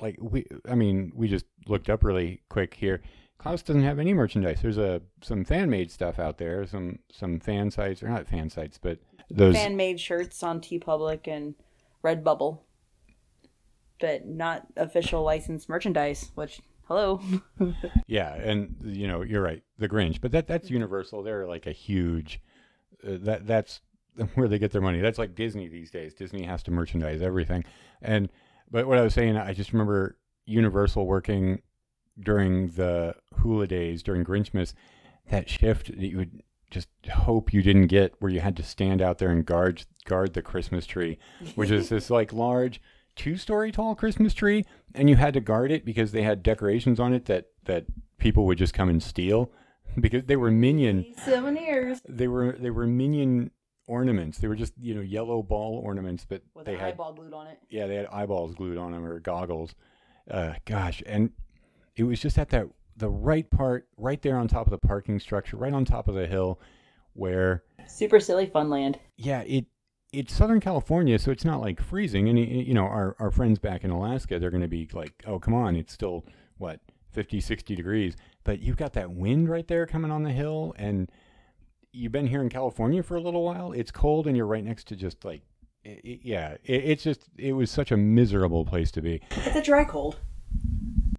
like 0.00 0.16
we. 0.20 0.46
I 0.68 0.74
mean, 0.74 1.12
we 1.14 1.28
just 1.28 1.46
looked 1.66 1.88
up 1.88 2.04
really 2.04 2.42
quick 2.48 2.74
here. 2.74 3.02
Klaus 3.38 3.62
doesn't 3.62 3.84
have 3.84 3.98
any 3.98 4.14
merchandise. 4.14 4.60
There's 4.62 4.78
a 4.78 5.02
some 5.22 5.44
fan 5.44 5.70
made 5.70 5.90
stuff 5.90 6.18
out 6.18 6.38
there, 6.38 6.66
some 6.66 6.98
some 7.12 7.38
fan 7.38 7.70
sites 7.70 8.02
or 8.02 8.08
not 8.08 8.26
fan 8.26 8.50
sites, 8.50 8.78
but 8.78 8.98
those 9.30 9.54
Fan 9.54 9.76
made 9.76 10.00
shirts 10.00 10.42
on 10.42 10.60
TeePublic 10.60 11.26
and 11.28 11.54
Redbubble. 12.02 12.60
But 14.00 14.26
not 14.26 14.66
official 14.76 15.22
licensed 15.22 15.68
merchandise, 15.68 16.30
which 16.34 16.60
hello. 16.88 17.20
yeah, 18.06 18.34
and 18.34 18.74
you 18.82 19.06
know 19.06 19.22
you're 19.22 19.42
right, 19.42 19.62
the 19.78 19.88
Grinch, 19.88 20.20
but 20.20 20.32
that 20.32 20.48
that's 20.48 20.70
Universal. 20.70 21.22
They're 21.22 21.46
like 21.46 21.66
a 21.66 21.72
huge 21.72 22.40
uh, 23.06 23.18
that 23.20 23.46
that's 23.46 23.80
where 24.34 24.48
they 24.48 24.58
get 24.58 24.72
their 24.72 24.80
money. 24.80 25.00
That's 25.00 25.18
like 25.18 25.34
Disney 25.34 25.68
these 25.68 25.90
days. 25.90 26.14
Disney 26.14 26.42
has 26.44 26.62
to 26.64 26.70
merchandise 26.70 27.22
everything, 27.22 27.64
and 28.02 28.28
but 28.70 28.86
what 28.86 28.98
I 28.98 29.02
was 29.02 29.14
saying, 29.14 29.36
I 29.36 29.52
just 29.52 29.72
remember 29.72 30.18
Universal 30.46 31.06
working 31.06 31.62
during 32.18 32.68
the 32.68 33.14
Hula 33.36 33.66
Days 33.66 34.02
during 34.02 34.24
Grinchmas. 34.24 34.74
That 35.30 35.48
shift 35.48 35.88
that 35.88 36.08
you 36.08 36.16
would 36.16 36.42
just 36.70 36.88
hope 37.12 37.52
you 37.52 37.62
didn't 37.62 37.86
get, 37.88 38.14
where 38.18 38.32
you 38.32 38.40
had 38.40 38.56
to 38.56 38.62
stand 38.62 39.02
out 39.02 39.18
there 39.18 39.30
and 39.30 39.44
guard 39.44 39.84
guard 40.06 40.32
the 40.32 40.42
Christmas 40.42 40.86
tree, 40.86 41.18
which 41.54 41.70
is 41.70 41.88
this 41.90 42.08
like 42.08 42.32
large 42.32 42.80
two 43.18 43.36
story 43.36 43.70
tall 43.70 43.94
Christmas 43.94 44.32
tree, 44.32 44.64
and 44.94 45.10
you 45.10 45.16
had 45.16 45.34
to 45.34 45.40
guard 45.40 45.70
it 45.70 45.84
because 45.84 46.12
they 46.12 46.22
had 46.22 46.42
decorations 46.42 46.98
on 46.98 47.12
it 47.12 47.26
that 47.26 47.48
that 47.64 47.84
people 48.16 48.46
would 48.46 48.56
just 48.56 48.72
come 48.72 48.88
and 48.88 49.02
steal. 49.02 49.50
because 50.00 50.24
they 50.24 50.36
were 50.36 50.50
minion. 50.50 51.04
Souvenirs 51.24 52.00
They 52.08 52.28
were 52.28 52.52
they 52.52 52.70
were 52.70 52.86
minion 52.86 53.50
ornaments. 53.86 54.38
They 54.38 54.48
were 54.48 54.54
just 54.56 54.72
you 54.80 54.94
know 54.94 55.00
yellow 55.00 55.42
ball 55.42 55.80
ornaments, 55.82 56.24
but 56.28 56.42
With 56.54 56.66
they 56.66 56.76
had 56.76 56.92
eyeball 56.94 57.14
glued 57.14 57.32
on 57.34 57.46
it. 57.46 57.58
yeah 57.70 57.86
they 57.86 57.96
had 57.96 58.06
eyeballs 58.06 58.54
glued 58.54 58.78
on 58.78 58.92
them 58.92 59.04
or 59.04 59.18
goggles. 59.20 59.74
Uh, 60.30 60.54
gosh, 60.66 61.02
and 61.06 61.30
it 61.96 62.04
was 62.04 62.20
just 62.20 62.38
at 62.38 62.50
that 62.50 62.66
the 62.96 63.08
right 63.08 63.48
part, 63.50 63.88
right 63.96 64.20
there 64.22 64.36
on 64.36 64.48
top 64.48 64.66
of 64.66 64.70
the 64.72 64.86
parking 64.86 65.18
structure, 65.20 65.56
right 65.56 65.72
on 65.72 65.84
top 65.84 66.06
of 66.08 66.14
the 66.14 66.26
hill, 66.26 66.60
where 67.14 67.62
Super 67.86 68.20
silly 68.20 68.46
Funland. 68.46 68.96
yeah 69.16 69.40
it 69.40 69.64
it's 70.12 70.34
Southern 70.34 70.60
California, 70.60 71.18
so 71.18 71.30
it's 71.30 71.44
not 71.44 71.60
like 71.60 71.82
freezing. 71.82 72.28
And 72.28 72.38
you 72.38 72.74
know 72.74 72.84
our 72.84 73.16
our 73.18 73.30
friends 73.30 73.58
back 73.58 73.84
in 73.84 73.90
Alaska, 73.90 74.38
they're 74.38 74.50
going 74.50 74.62
to 74.62 74.68
be 74.68 74.88
like, 74.92 75.22
oh 75.26 75.38
come 75.38 75.54
on, 75.54 75.76
it's 75.76 75.92
still 75.92 76.24
what 76.58 76.80
50, 77.12 77.40
60 77.40 77.74
degrees, 77.74 78.16
but 78.44 78.60
you've 78.60 78.76
got 78.76 78.92
that 78.94 79.10
wind 79.10 79.48
right 79.48 79.66
there 79.66 79.86
coming 79.86 80.10
on 80.10 80.22
the 80.22 80.32
hill, 80.32 80.74
and 80.76 81.10
you've 81.92 82.12
been 82.12 82.26
here 82.26 82.40
in 82.40 82.48
California 82.48 83.02
for 83.02 83.16
a 83.16 83.20
little 83.20 83.44
while. 83.44 83.72
It's 83.72 83.90
cold, 83.90 84.26
and 84.26 84.36
you're 84.36 84.46
right 84.46 84.64
next 84.64 84.88
to 84.88 84.96
just 84.96 85.24
like. 85.24 85.42
i 85.84 85.90
i 85.90 86.18
yeah, 86.22 86.56
it, 86.64 86.84
it's 86.84 87.02
just 87.02 87.28
it 87.36 87.52
was 87.52 87.70
such 87.70 87.92
a 87.92 87.96
miserable 87.96 88.64
place 88.64 88.90
to 88.92 89.02
be. 89.02 89.20
It's 89.30 89.56
a 89.56 89.62
dry 89.62 89.84
cold. 89.84 90.20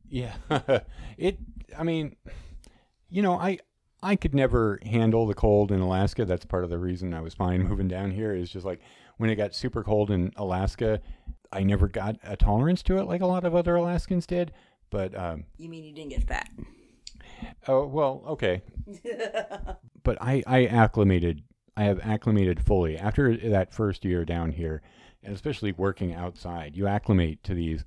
Yeah. 0.10 0.34
it 1.18 1.38
I 1.78 1.84
mean, 1.84 2.16
you 3.10 3.22
know, 3.22 3.34
I 3.34 3.60
I 4.02 4.16
could 4.16 4.34
never 4.34 4.80
handle 4.86 5.26
the 5.26 5.34
cold 5.34 5.72
in 5.72 5.80
Alaska. 5.82 6.26
That's 6.26 6.46
part 6.46 6.64
of 6.64 6.70
the 6.70 6.78
reason 6.78 7.14
I 7.14 7.22
was 7.22 7.34
fine 7.34 7.64
moving 7.68 7.88
down 7.88 8.12
here 8.12 8.34
is 8.34 8.50
just 8.50 8.66
like 8.66 8.80
when 9.18 9.30
it 9.30 9.36
got 9.36 9.54
super 9.54 9.84
cold 9.84 10.12
in 10.12 10.32
Alaska, 10.38 11.02
I 11.52 11.64
never 11.64 11.88
got 11.88 12.18
a 12.24 12.38
tolerance 12.38 12.82
to 12.84 12.98
it 12.98 13.04
like 13.06 13.22
a 13.22 13.26
lot 13.26 13.44
of 13.44 13.56
other 13.56 13.76
Alaskans 13.76 14.26
did. 14.26 14.52
But 14.90 15.18
um 15.18 15.46
You 15.58 15.70
mean 15.70 15.84
you 15.84 15.94
didn't 15.94 16.12
get 16.12 16.24
fat? 16.24 16.50
oh 17.68 17.86
well, 17.86 18.24
okay. 18.28 18.62
but 20.04 20.18
I 20.22 20.44
I 20.48 20.66
acclimated 20.66 21.44
I 21.78 21.84
have 21.84 22.00
acclimated 22.02 22.60
fully 22.60 22.98
after 22.98 23.36
that 23.38 23.74
first 23.74 24.04
year 24.04 24.26
down 24.26 24.52
here, 24.52 24.82
and 25.24 25.34
especially 25.34 25.72
working 25.72 26.14
outside. 26.14 26.76
You 26.76 26.88
acclimate 26.88 27.44
to 27.44 27.54
these 27.54 27.86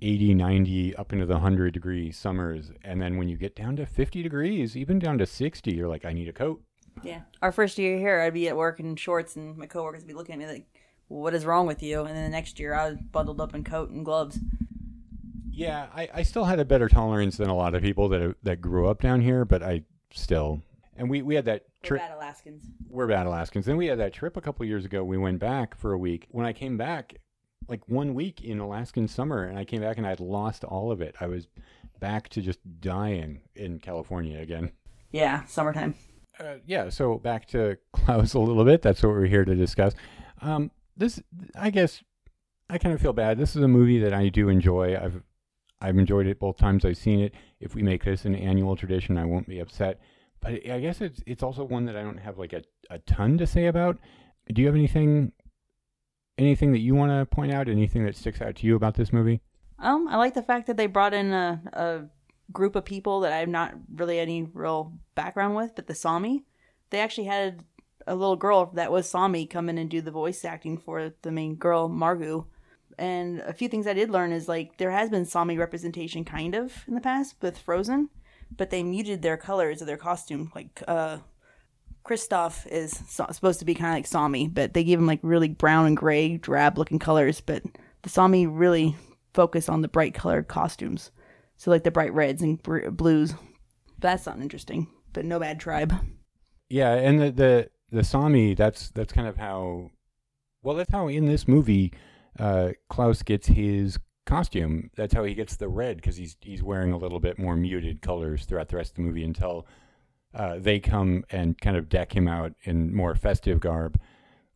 80, 0.00 0.34
90, 0.34 0.96
up 0.96 1.12
into 1.12 1.26
the 1.26 1.34
100 1.34 1.74
degree 1.74 2.10
summers. 2.12 2.70
And 2.82 3.00
then 3.00 3.16
when 3.16 3.28
you 3.28 3.36
get 3.36 3.56
down 3.56 3.76
to 3.76 3.86
50 3.86 4.22
degrees, 4.22 4.76
even 4.76 4.98
down 4.98 5.18
to 5.18 5.26
60, 5.26 5.72
you're 5.72 5.88
like, 5.88 6.04
I 6.04 6.12
need 6.12 6.28
a 6.28 6.32
coat. 6.32 6.62
Yeah. 7.02 7.20
Our 7.42 7.52
first 7.52 7.78
year 7.78 7.98
here, 7.98 8.20
I'd 8.20 8.34
be 8.34 8.48
at 8.48 8.56
work 8.56 8.80
in 8.80 8.96
shorts, 8.96 9.36
and 9.36 9.56
my 9.56 9.66
coworkers 9.66 10.02
would 10.02 10.08
be 10.08 10.14
looking 10.14 10.34
at 10.34 10.38
me 10.38 10.46
like, 10.46 10.66
"What 11.08 11.34
is 11.34 11.44
wrong 11.44 11.66
with 11.66 11.82
you?" 11.82 12.00
And 12.00 12.16
then 12.16 12.24
the 12.24 12.30
next 12.30 12.58
year, 12.58 12.74
I 12.74 12.90
was 12.90 12.98
bundled 12.98 13.40
up 13.40 13.54
in 13.54 13.64
coat 13.64 13.90
and 13.90 14.04
gloves. 14.04 14.38
Yeah, 15.50 15.86
I, 15.94 16.08
I 16.14 16.22
still 16.22 16.44
had 16.44 16.58
a 16.58 16.64
better 16.64 16.88
tolerance 16.88 17.36
than 17.36 17.48
a 17.48 17.56
lot 17.56 17.74
of 17.74 17.82
people 17.82 18.08
that 18.08 18.36
that 18.42 18.60
grew 18.60 18.88
up 18.88 19.00
down 19.00 19.20
here, 19.20 19.44
but 19.44 19.62
I 19.62 19.84
still. 20.12 20.62
And 20.96 21.08
we, 21.08 21.22
we 21.22 21.36
had 21.36 21.44
that 21.44 21.66
trip. 21.84 22.00
We're 22.00 22.08
bad 22.08 22.16
Alaskans. 22.16 22.64
We're 22.88 23.06
bad 23.06 23.26
Alaskans. 23.26 23.66
Then 23.66 23.76
we 23.76 23.86
had 23.86 24.00
that 24.00 24.12
trip 24.12 24.36
a 24.36 24.40
couple 24.40 24.66
years 24.66 24.84
ago. 24.84 25.04
We 25.04 25.16
went 25.16 25.38
back 25.38 25.76
for 25.76 25.92
a 25.92 25.98
week. 25.98 26.26
When 26.32 26.44
I 26.44 26.52
came 26.52 26.76
back, 26.76 27.14
like 27.68 27.88
one 27.88 28.14
week 28.14 28.42
in 28.42 28.58
Alaskan 28.58 29.08
summer, 29.08 29.44
and 29.44 29.58
I 29.58 29.64
came 29.64 29.80
back 29.80 29.98
and 29.98 30.06
I'd 30.06 30.20
lost 30.20 30.64
all 30.64 30.90
of 30.90 31.00
it. 31.00 31.14
I 31.20 31.26
was 31.26 31.46
back 32.00 32.28
to 32.30 32.40
just 32.40 32.58
dying 32.80 33.40
in 33.54 33.78
California 33.78 34.40
again. 34.40 34.72
Yeah, 35.10 35.44
summertime. 35.44 35.94
Uh, 36.38 36.54
yeah, 36.66 36.88
so 36.88 37.18
back 37.18 37.46
to 37.48 37.76
Klaus 37.92 38.34
a 38.34 38.38
little 38.38 38.64
bit. 38.64 38.82
That's 38.82 39.02
what 39.02 39.10
we're 39.10 39.26
here 39.26 39.44
to 39.44 39.54
discuss. 39.54 39.94
Um, 40.40 40.70
this, 40.96 41.20
I 41.54 41.70
guess, 41.70 42.02
I 42.70 42.78
kind 42.78 42.94
of 42.94 43.00
feel 43.00 43.12
bad. 43.12 43.38
This 43.38 43.56
is 43.56 43.62
a 43.62 43.68
movie 43.68 43.98
that 44.00 44.12
I 44.12 44.28
do 44.28 44.48
enjoy. 44.48 44.96
I've, 44.96 45.22
I've 45.80 45.98
enjoyed 45.98 46.26
it 46.26 46.38
both 46.38 46.56
times 46.56 46.84
I've 46.84 46.96
seen 46.96 47.20
it. 47.20 47.34
If 47.60 47.74
we 47.74 47.82
make 47.82 48.04
this 48.04 48.24
an 48.24 48.34
annual 48.34 48.76
tradition, 48.76 49.16
I 49.16 49.24
won't 49.24 49.48
be 49.48 49.60
upset. 49.60 50.00
But 50.40 50.68
I 50.70 50.78
guess 50.78 51.00
it's 51.00 51.20
it's 51.26 51.42
also 51.42 51.64
one 51.64 51.86
that 51.86 51.96
I 51.96 52.02
don't 52.02 52.18
have 52.18 52.38
like 52.38 52.52
a, 52.52 52.62
a 52.90 52.98
ton 53.00 53.38
to 53.38 53.46
say 53.46 53.66
about. 53.66 53.98
Do 54.52 54.62
you 54.62 54.68
have 54.68 54.76
anything, 54.76 55.32
anything 56.38 56.72
that 56.72 56.78
you 56.78 56.94
want 56.94 57.10
to 57.10 57.26
point 57.26 57.52
out? 57.52 57.68
Anything 57.68 58.04
that 58.04 58.16
sticks 58.16 58.40
out 58.40 58.56
to 58.56 58.66
you 58.66 58.76
about 58.76 58.94
this 58.94 59.12
movie? 59.12 59.40
Um, 59.78 60.08
I 60.08 60.16
like 60.16 60.34
the 60.34 60.42
fact 60.42 60.66
that 60.66 60.76
they 60.76 60.86
brought 60.86 61.14
in 61.14 61.32
a, 61.32 61.60
a 61.72 62.04
group 62.52 62.76
of 62.76 62.84
people 62.84 63.20
that 63.20 63.32
I 63.32 63.38
have 63.38 63.48
not 63.48 63.74
really 63.94 64.18
any 64.18 64.48
real 64.52 64.94
background 65.14 65.54
with, 65.54 65.74
but 65.74 65.86
the 65.86 65.94
Sami. 65.94 66.44
They 66.90 67.00
actually 67.00 67.26
had 67.26 67.64
a 68.06 68.14
little 68.14 68.36
girl 68.36 68.70
that 68.74 68.90
was 68.90 69.08
Sami 69.08 69.46
come 69.46 69.68
in 69.68 69.78
and 69.78 69.90
do 69.90 70.00
the 70.00 70.10
voice 70.10 70.44
acting 70.44 70.78
for 70.78 71.12
the 71.22 71.30
main 71.30 71.56
girl, 71.56 71.88
Margu. 71.88 72.46
And 72.98 73.40
a 73.40 73.52
few 73.52 73.68
things 73.68 73.86
I 73.86 73.92
did 73.92 74.10
learn 74.10 74.32
is 74.32 74.48
like 74.48 74.78
there 74.78 74.90
has 74.90 75.10
been 75.10 75.26
Sami 75.26 75.56
representation 75.56 76.24
kind 76.24 76.54
of 76.54 76.84
in 76.88 76.94
the 76.94 77.00
past 77.00 77.36
with 77.40 77.58
Frozen, 77.58 78.08
but 78.56 78.70
they 78.70 78.82
muted 78.82 79.22
their 79.22 79.36
colors 79.36 79.80
of 79.80 79.86
their 79.86 79.96
costume. 79.96 80.50
Like 80.54 80.82
uh 80.88 81.18
Kristoff 82.08 82.66
is 82.66 82.92
supposed 83.06 83.58
to 83.58 83.66
be 83.66 83.74
kind 83.74 83.90
of 83.90 83.96
like 83.96 84.06
Sami, 84.06 84.48
but 84.48 84.72
they 84.72 84.82
give 84.82 84.98
him 84.98 85.06
like 85.06 85.20
really 85.22 85.48
brown 85.48 85.86
and 85.86 85.96
gray, 85.96 86.38
drab 86.38 86.78
looking 86.78 86.98
colors. 86.98 87.40
But 87.40 87.62
the 88.02 88.08
Sami 88.08 88.46
really 88.46 88.96
focus 89.34 89.68
on 89.68 89.82
the 89.82 89.88
bright 89.88 90.14
colored 90.14 90.48
costumes. 90.48 91.10
So 91.56 91.70
like 91.70 91.84
the 91.84 91.90
bright 91.90 92.14
reds 92.14 92.40
and 92.40 92.62
blues. 92.62 93.34
That's 93.98 94.26
not 94.26 94.40
interesting, 94.40 94.86
but 95.12 95.24
no 95.24 95.38
bad 95.38 95.60
tribe. 95.60 95.94
Yeah, 96.70 96.94
and 96.94 97.20
the 97.20 97.30
the 97.30 97.70
the 97.90 98.04
Sami. 98.04 98.54
That's 98.54 98.90
that's 98.90 99.12
kind 99.12 99.28
of 99.28 99.36
how. 99.36 99.90
Well, 100.62 100.76
that's 100.76 100.92
how 100.92 101.08
in 101.08 101.26
this 101.26 101.46
movie, 101.46 101.92
uh, 102.38 102.70
Klaus 102.88 103.22
gets 103.22 103.48
his 103.48 103.98
costume. 104.24 104.90
That's 104.96 105.14
how 105.14 105.24
he 105.24 105.34
gets 105.34 105.56
the 105.56 105.68
red 105.68 105.96
because 105.96 106.16
he's 106.16 106.36
he's 106.40 106.62
wearing 106.62 106.92
a 106.92 106.98
little 106.98 107.20
bit 107.20 107.38
more 107.38 107.56
muted 107.56 108.00
colors 108.00 108.44
throughout 108.44 108.68
the 108.68 108.76
rest 108.76 108.92
of 108.92 108.96
the 108.96 109.02
movie 109.02 109.24
until 109.24 109.66
uh, 110.34 110.58
they 110.58 110.78
come 110.78 111.24
and 111.30 111.58
kind 111.60 111.76
of 111.76 111.88
deck 111.88 112.14
him 112.14 112.28
out 112.28 112.52
in 112.62 112.94
more 112.94 113.14
festive 113.14 113.60
garb. 113.60 113.98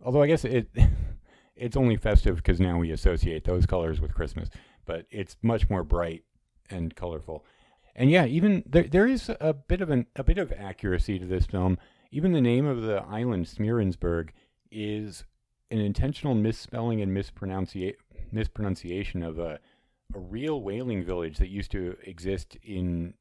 Although 0.05 0.23
I 0.23 0.27
guess 0.27 0.45
it 0.45 0.69
it's 1.57 1.77
only 1.77 1.97
festive 1.97 2.37
because 2.37 2.61
now 2.61 2.79
we 2.79 2.91
associate 2.91 3.45
those 3.45 3.67
colors 3.67 4.01
with 4.01 4.15
Christmas, 4.15 4.49
but 4.85 5.07
it's 5.11 5.37
much 5.43 5.71
more 5.71 5.85
bright 5.85 6.25
and 6.71 6.95
colorful. 6.95 7.45
And 7.95 8.11
yeah, 8.11 8.25
even 8.27 8.63
there 8.67 8.85
there 8.85 9.07
is 9.07 9.31
a 9.41 9.53
bit 9.53 9.81
of 9.81 9.91
an 9.91 10.07
a 10.17 10.25
bit 10.25 10.39
of 10.39 10.53
accuracy 10.53 11.19
to 11.19 11.27
this 11.27 11.47
film. 11.47 11.79
Even 12.11 12.33
the 12.33 12.41
name 12.41 12.67
of 12.67 12.83
the 12.83 13.03
island, 13.03 13.47
Smeerensburg, 13.47 14.31
is 14.71 15.25
an 15.71 15.79
intentional 15.79 16.35
misspelling 16.35 17.01
and 17.01 17.17
mispronuncia- 17.17 17.95
mispronunciation 18.31 19.23
of 19.23 19.39
a 19.39 19.59
a 20.15 20.19
real 20.19 20.61
whaling 20.61 21.03
village 21.03 21.39
that 21.39 21.49
used 21.49 21.71
to 21.71 21.97
exist 22.03 22.57
in 22.63 23.15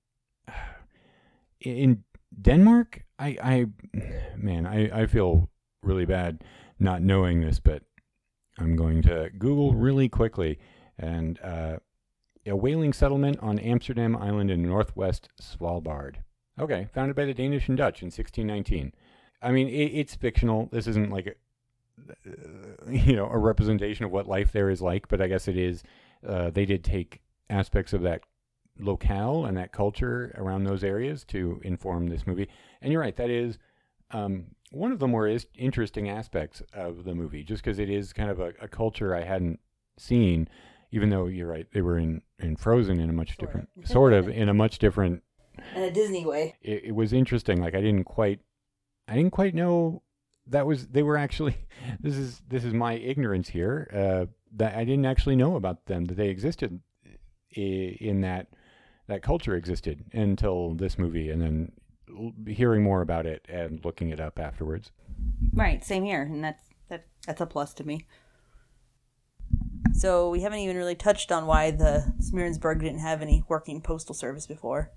in 1.61 2.03
Denmark. 2.39 3.05
I 3.19 3.37
I 3.41 3.65
man, 4.37 4.65
I 4.65 5.01
I 5.01 5.05
feel 5.05 5.49
really 5.83 6.05
bad 6.05 6.43
not 6.79 7.01
knowing 7.01 7.41
this, 7.41 7.59
but 7.59 7.83
I'm 8.57 8.75
going 8.75 9.01
to 9.03 9.29
Google 9.37 9.73
really 9.73 10.09
quickly 10.09 10.59
and 10.97 11.39
uh, 11.43 11.77
a 12.45 12.55
whaling 12.55 12.93
settlement 12.93 13.39
on 13.39 13.59
Amsterdam 13.59 14.15
Island 14.15 14.51
in 14.51 14.63
northwest 14.63 15.29
Svalbard. 15.41 16.17
Okay, 16.59 16.87
founded 16.93 17.15
by 17.15 17.25
the 17.25 17.33
Danish 17.33 17.69
and 17.69 17.77
Dutch 17.77 18.01
in 18.01 18.07
1619. 18.07 18.93
I 19.41 19.51
mean, 19.51 19.67
it, 19.67 19.91
it's 19.93 20.15
fictional. 20.15 20.69
This 20.71 20.87
isn't 20.87 21.11
like, 21.11 21.27
a, 21.27 22.89
you 22.91 23.15
know, 23.15 23.27
a 23.27 23.37
representation 23.37 24.05
of 24.05 24.11
what 24.11 24.27
life 24.27 24.51
there 24.51 24.69
is 24.69 24.81
like, 24.81 25.07
but 25.07 25.21
I 25.21 25.27
guess 25.27 25.47
it 25.47 25.57
is. 25.57 25.83
Uh, 26.27 26.51
they 26.51 26.65
did 26.65 26.83
take 26.83 27.21
aspects 27.49 27.93
of 27.93 28.01
that 28.03 28.21
locale 28.81 29.45
and 29.45 29.57
that 29.57 29.71
culture 29.71 30.33
around 30.37 30.63
those 30.63 30.83
areas 30.83 31.23
to 31.25 31.61
inform 31.63 32.07
this 32.07 32.25
movie. 32.27 32.47
And 32.81 32.91
you're 32.91 33.01
right, 33.01 33.15
that 33.17 33.29
is 33.29 33.57
um, 34.11 34.47
one 34.71 34.91
of 34.91 34.99
the 34.99 35.07
more 35.07 35.27
is- 35.27 35.47
interesting 35.55 36.09
aspects 36.09 36.61
of 36.73 37.03
the 37.03 37.15
movie, 37.15 37.43
just 37.43 37.63
because 37.63 37.79
it 37.79 37.89
is 37.89 38.13
kind 38.13 38.29
of 38.29 38.39
a, 38.39 38.53
a 38.61 38.67
culture 38.67 39.15
I 39.15 39.23
hadn't 39.23 39.59
seen. 39.97 40.47
Even 40.93 41.09
though 41.09 41.27
you're 41.27 41.47
right, 41.47 41.67
they 41.71 41.81
were 41.81 41.97
in, 41.97 42.21
in 42.39 42.57
Frozen 42.57 42.99
in 42.99 43.09
a 43.09 43.13
much 43.13 43.37
different, 43.37 43.69
sort 43.85 44.11
of 44.11 44.27
in 44.27 44.49
a 44.49 44.53
much 44.53 44.77
different 44.77 45.23
In 45.75 45.83
a 45.83 45.91
Disney 45.91 46.25
way. 46.25 46.55
it, 46.61 46.85
it 46.85 46.95
was 46.95 47.13
interesting. 47.13 47.61
Like 47.61 47.75
I 47.75 47.81
didn't 47.81 48.03
quite, 48.05 48.39
I 49.07 49.15
didn't 49.15 49.31
quite 49.31 49.55
know 49.55 50.01
that 50.47 50.65
was 50.65 50.87
they 50.87 51.03
were 51.03 51.17
actually. 51.17 51.55
This 51.99 52.15
is 52.15 52.41
this 52.47 52.63
is 52.63 52.73
my 52.73 52.93
ignorance 52.93 53.49
here. 53.49 53.89
Uh, 53.93 54.25
that 54.57 54.75
I 54.75 54.83
didn't 54.83 55.05
actually 55.05 55.35
know 55.35 55.55
about 55.55 55.85
them 55.85 56.05
that 56.05 56.15
they 56.15 56.29
existed 56.29 56.79
in 57.51 58.21
that 58.21 58.47
that 59.11 59.21
culture 59.21 59.55
existed 59.55 60.05
until 60.13 60.73
this 60.73 60.97
movie, 60.97 61.29
and 61.29 61.41
then 61.41 61.71
hearing 62.47 62.83
more 62.83 63.01
about 63.01 63.25
it 63.25 63.45
and 63.49 63.83
looking 63.83 64.09
it 64.09 64.19
up 64.19 64.39
afterwards. 64.39 64.91
Right, 65.53 65.83
same 65.83 66.03
here, 66.03 66.21
and 66.21 66.43
that's 66.43 66.63
that 66.89 67.05
that's 67.25 67.41
a 67.41 67.45
plus 67.45 67.73
to 67.75 67.83
me. 67.83 68.05
So 69.93 70.29
we 70.29 70.41
haven't 70.41 70.59
even 70.59 70.77
really 70.77 70.95
touched 70.95 71.31
on 71.31 71.45
why 71.45 71.71
the 71.71 72.13
Smeerensburg 72.19 72.79
didn't 72.79 72.99
have 72.99 73.21
any 73.21 73.43
working 73.47 73.81
postal 73.81 74.15
service 74.15 74.47
before. 74.47 74.91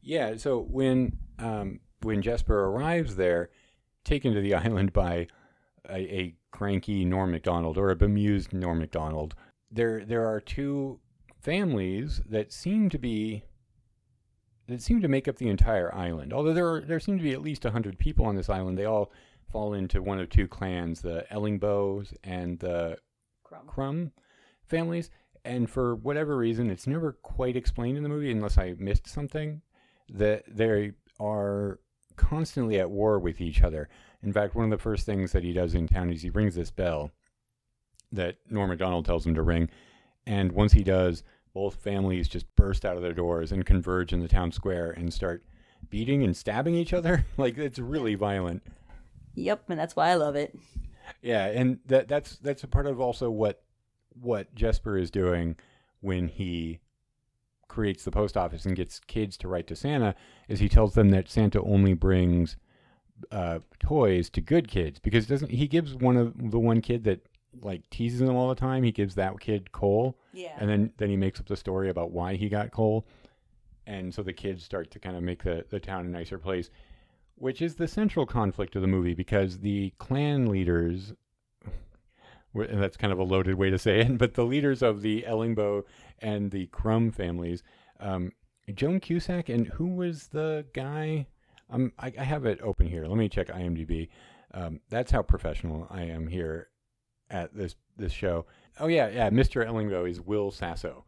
Yeah. 0.00 0.36
So 0.36 0.60
when 0.60 1.18
um, 1.38 1.80
when 2.02 2.22
Jesper 2.22 2.66
arrives 2.66 3.16
there, 3.16 3.50
taken 4.04 4.32
to 4.34 4.40
the 4.40 4.54
island 4.64 4.92
by 4.92 5.26
a, 5.88 5.98
a 5.98 6.36
cranky 6.52 7.04
Norm 7.04 7.32
Macdonald 7.32 7.76
or 7.76 7.90
a 7.90 7.96
bemused 7.96 8.52
Norm 8.52 8.78
Macdonald, 8.78 9.34
there 9.70 10.04
there 10.04 10.26
are 10.26 10.40
two 10.40 11.00
families 11.42 12.20
that 12.28 12.52
seem 12.52 12.88
to 12.88 12.98
be 12.98 13.44
that 14.68 14.80
seem 14.80 15.02
to 15.02 15.08
make 15.08 15.26
up 15.26 15.36
the 15.36 15.48
entire 15.48 15.92
island. 15.94 16.32
Although 16.32 16.54
there 16.54 16.72
are, 16.72 16.80
there 16.80 17.00
seem 17.00 17.18
to 17.18 17.22
be 17.22 17.32
at 17.32 17.42
least 17.42 17.64
hundred 17.64 17.98
people 17.98 18.24
on 18.24 18.36
this 18.36 18.48
island, 18.48 18.78
they 18.78 18.84
all 18.84 19.10
fall 19.50 19.74
into 19.74 20.00
one 20.00 20.20
of 20.20 20.30
two 20.30 20.46
clans: 20.46 21.02
the 21.02 21.26
Ellingboes 21.30 22.14
and 22.24 22.58
the 22.60 22.96
Krum. 23.44 23.66
Krum 23.66 24.10
families. 24.64 25.10
And 25.44 25.68
for 25.68 25.96
whatever 25.96 26.36
reason, 26.36 26.70
it's 26.70 26.86
never 26.86 27.14
quite 27.14 27.56
explained 27.56 27.96
in 27.96 28.04
the 28.04 28.08
movie, 28.08 28.30
unless 28.30 28.58
I 28.58 28.74
missed 28.78 29.08
something. 29.08 29.60
That 30.08 30.44
they 30.46 30.92
are 31.18 31.80
constantly 32.16 32.78
at 32.78 32.90
war 32.90 33.18
with 33.18 33.40
each 33.40 33.62
other. 33.62 33.88
In 34.22 34.32
fact, 34.32 34.54
one 34.54 34.66
of 34.66 34.70
the 34.70 34.82
first 34.82 35.04
things 35.04 35.32
that 35.32 35.42
he 35.42 35.52
does 35.52 35.74
in 35.74 35.88
town 35.88 36.12
is 36.12 36.22
he 36.22 36.30
rings 36.30 36.54
this 36.54 36.70
bell 36.70 37.10
that 38.12 38.36
Norm 38.48 38.68
Macdonald 38.68 39.04
tells 39.04 39.26
him 39.26 39.34
to 39.34 39.42
ring. 39.42 39.68
And 40.26 40.52
once 40.52 40.72
he 40.72 40.84
does, 40.84 41.24
both 41.54 41.76
families 41.76 42.28
just 42.28 42.46
burst 42.56 42.84
out 42.84 42.96
of 42.96 43.02
their 43.02 43.12
doors 43.12 43.52
and 43.52 43.66
converge 43.66 44.12
in 44.12 44.20
the 44.20 44.28
town 44.28 44.52
square 44.52 44.90
and 44.90 45.12
start 45.12 45.44
beating 45.90 46.22
and 46.22 46.36
stabbing 46.36 46.74
each 46.74 46.92
other. 46.92 47.26
like 47.36 47.58
it's 47.58 47.78
really 47.78 48.14
violent. 48.14 48.62
Yep, 49.34 49.70
and 49.70 49.78
that's 49.78 49.96
why 49.96 50.08
I 50.08 50.14
love 50.14 50.36
it. 50.36 50.56
Yeah, 51.20 51.46
and 51.46 51.78
that 51.86 52.08
that's 52.08 52.36
that's 52.38 52.64
a 52.64 52.68
part 52.68 52.86
of 52.86 53.00
also 53.00 53.30
what 53.30 53.62
what 54.20 54.54
Jesper 54.54 54.98
is 54.98 55.10
doing 55.10 55.56
when 56.00 56.28
he 56.28 56.80
creates 57.68 58.04
the 58.04 58.10
post 58.10 58.36
office 58.36 58.66
and 58.66 58.76
gets 58.76 59.00
kids 59.00 59.36
to 59.38 59.48
write 59.48 59.66
to 59.66 59.74
Santa 59.74 60.14
is 60.46 60.60
he 60.60 60.68
tells 60.68 60.92
them 60.94 61.10
that 61.10 61.30
Santa 61.30 61.62
only 61.62 61.94
brings 61.94 62.56
uh, 63.30 63.60
toys 63.78 64.28
to 64.28 64.40
good 64.40 64.68
kids 64.68 64.98
because 64.98 65.26
doesn't 65.26 65.50
he 65.50 65.66
gives 65.66 65.94
one 65.94 66.16
of 66.16 66.50
the 66.50 66.58
one 66.58 66.80
kid 66.82 67.04
that 67.04 67.26
like 67.60 67.88
teases 67.90 68.20
him 68.20 68.34
all 68.34 68.48
the 68.48 68.54
time 68.54 68.82
he 68.82 68.92
gives 68.92 69.14
that 69.14 69.38
kid 69.40 69.70
coal 69.72 70.16
Yeah. 70.32 70.56
and 70.58 70.68
then 70.70 70.92
then 70.96 71.10
he 71.10 71.16
makes 71.16 71.38
up 71.38 71.46
the 71.46 71.56
story 71.56 71.90
about 71.90 72.10
why 72.10 72.34
he 72.34 72.48
got 72.48 72.70
coal 72.70 73.06
and 73.86 74.14
so 74.14 74.22
the 74.22 74.32
kids 74.32 74.64
start 74.64 74.90
to 74.92 74.98
kind 74.98 75.16
of 75.16 75.22
make 75.22 75.42
the 75.42 75.64
the 75.68 75.78
town 75.80 76.06
a 76.06 76.08
nicer 76.08 76.38
place 76.38 76.70
which 77.34 77.60
is 77.60 77.74
the 77.74 77.88
central 77.88 78.24
conflict 78.26 78.74
of 78.76 78.82
the 78.82 78.88
movie 78.88 79.14
because 79.14 79.58
the 79.58 79.92
clan 79.98 80.46
leaders 80.46 81.12
and 82.54 82.82
that's 82.82 82.96
kind 82.96 83.12
of 83.12 83.18
a 83.18 83.22
loaded 83.24 83.54
way 83.54 83.70
to 83.70 83.78
say 83.78 84.00
it, 84.00 84.18
but 84.18 84.34
the 84.34 84.44
leaders 84.44 84.82
of 84.82 85.00
the 85.02 85.24
Ellingboe 85.26 85.84
and 86.18 86.50
the 86.50 86.66
Krum 86.66 87.12
families, 87.14 87.62
um, 87.98 88.30
Joan 88.74 89.00
Cusack, 89.00 89.48
and 89.48 89.66
who 89.68 89.86
was 89.86 90.28
the 90.28 90.66
guy? 90.74 91.26
Um, 91.70 91.92
I, 91.98 92.12
I 92.18 92.24
have 92.24 92.44
it 92.44 92.60
open 92.62 92.86
here. 92.86 93.06
Let 93.06 93.16
me 93.16 93.28
check 93.30 93.48
IMDb. 93.48 94.08
Um, 94.52 94.80
that's 94.90 95.10
how 95.10 95.22
professional 95.22 95.86
I 95.90 96.02
am 96.02 96.26
here 96.26 96.68
at 97.32 97.54
this 97.54 97.74
this 97.96 98.12
show. 98.12 98.46
Oh 98.78 98.86
yeah, 98.86 99.08
yeah. 99.08 99.30
Mr. 99.30 99.66
Ellingboe 99.66 100.08
is 100.08 100.20
Will 100.20 100.50
Sasso. 100.50 101.04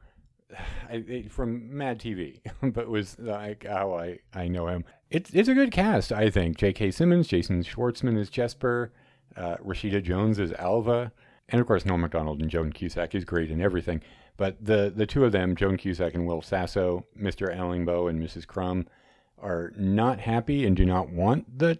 I, 0.91 1.05
it, 1.07 1.33
from 1.33 1.77
Mad 1.77 1.99
TV, 1.99 2.41
but 2.63 2.89
was 2.89 3.19
like 3.19 3.65
how 3.67 3.95
I, 3.95 4.19
I 4.33 4.49
know 4.49 4.69
him. 4.69 4.85
It's 5.11 5.31
it's 5.31 5.49
a 5.49 5.55
good 5.55 5.71
cast, 5.71 6.13
I 6.13 6.31
think. 6.31 6.57
J.K. 6.57 6.91
Simmons, 6.91 7.29
Jason 7.29 7.63
Schwartzman 7.63 8.19
is 8.19 8.31
Jesper, 8.31 8.93
uh, 9.37 9.57
Rashida 9.57 10.03
Jones 10.03 10.39
is 10.39 10.53
Alva, 10.53 11.13
and 11.49 11.61
of 11.61 11.67
course 11.67 11.85
Norm 11.85 12.01
Macdonald 12.01 12.41
and 12.41 12.51
Joan 12.51 12.73
Cusack 12.73 13.15
is 13.15 13.25
great 13.25 13.51
in 13.51 13.61
everything. 13.61 14.01
But 14.37 14.65
the 14.65 14.93
the 14.95 15.07
two 15.07 15.25
of 15.25 15.33
them, 15.33 15.55
Joan 15.55 15.77
Cusack 15.77 16.15
and 16.15 16.27
Will 16.27 16.43
Sasso, 16.43 17.05
Mr. 17.19 17.57
Ellingboe 17.57 18.11
and 18.11 18.21
Mrs. 18.21 18.47
Krum, 18.47 18.87
are 19.39 19.73
not 19.77 20.19
happy 20.21 20.65
and 20.65 20.77
do 20.77 20.85
not 20.85 21.11
want 21.11 21.59
the 21.59 21.79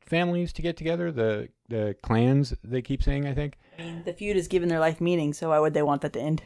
families 0.00 0.52
to 0.54 0.62
get 0.62 0.76
together. 0.76 1.12
The 1.12 1.48
the 1.68 1.96
clans 2.02 2.54
they 2.62 2.82
keep 2.82 3.02
saying, 3.02 3.26
I 3.26 3.34
think. 3.34 3.56
I 3.76 3.82
mean, 3.82 4.02
the 4.04 4.12
feud 4.12 4.36
has 4.36 4.48
given 4.48 4.68
their 4.68 4.80
life 4.80 5.00
meaning, 5.00 5.32
so 5.32 5.50
why 5.50 5.58
would 5.58 5.74
they 5.74 5.82
want 5.82 6.02
that 6.02 6.12
to 6.14 6.20
end? 6.20 6.42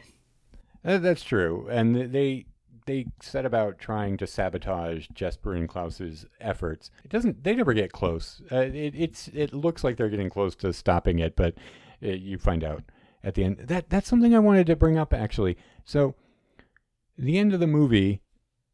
Uh, 0.83 0.97
that's 0.97 1.23
true, 1.23 1.67
and 1.69 2.11
they 2.13 2.45
they 2.85 3.05
set 3.21 3.45
about 3.45 3.77
trying 3.77 4.17
to 4.17 4.25
sabotage 4.25 5.07
Jesper 5.13 5.53
and 5.53 5.69
Klaus's 5.69 6.25
efforts. 6.41 6.89
It 7.03 7.11
doesn't. 7.11 7.43
They 7.43 7.53
never 7.55 7.73
get 7.73 7.91
close. 7.91 8.41
Uh, 8.51 8.61
it, 8.61 8.93
it's 8.95 9.27
it 9.27 9.53
looks 9.53 9.83
like 9.83 9.97
they're 9.97 10.09
getting 10.09 10.29
close 10.29 10.55
to 10.57 10.73
stopping 10.73 11.19
it, 11.19 11.35
but 11.35 11.55
uh 12.01 12.07
you 12.07 12.37
find 12.37 12.63
out 12.63 12.83
at 13.23 13.35
the 13.35 13.43
end. 13.43 13.57
That 13.59 13.89
that's 13.89 14.07
something 14.07 14.33
I 14.33 14.39
wanted 14.39 14.67
to 14.67 14.75
bring 14.75 14.97
up 14.97 15.13
actually. 15.13 15.57
So, 15.85 16.15
the 17.17 17.37
end 17.37 17.53
of 17.53 17.59
the 17.59 17.67
movie, 17.67 18.21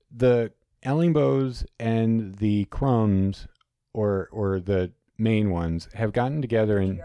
the 0.09 0.53
Ellingboes 0.83 1.65
and 1.79 2.35
the 2.35 2.65
Krums, 2.65 3.47
or 3.93 4.29
or 4.31 4.59
the 4.59 4.91
main 5.17 5.49
ones, 5.49 5.89
have 5.93 6.13
gotten 6.13 6.41
together 6.41 6.77
and 6.77 7.01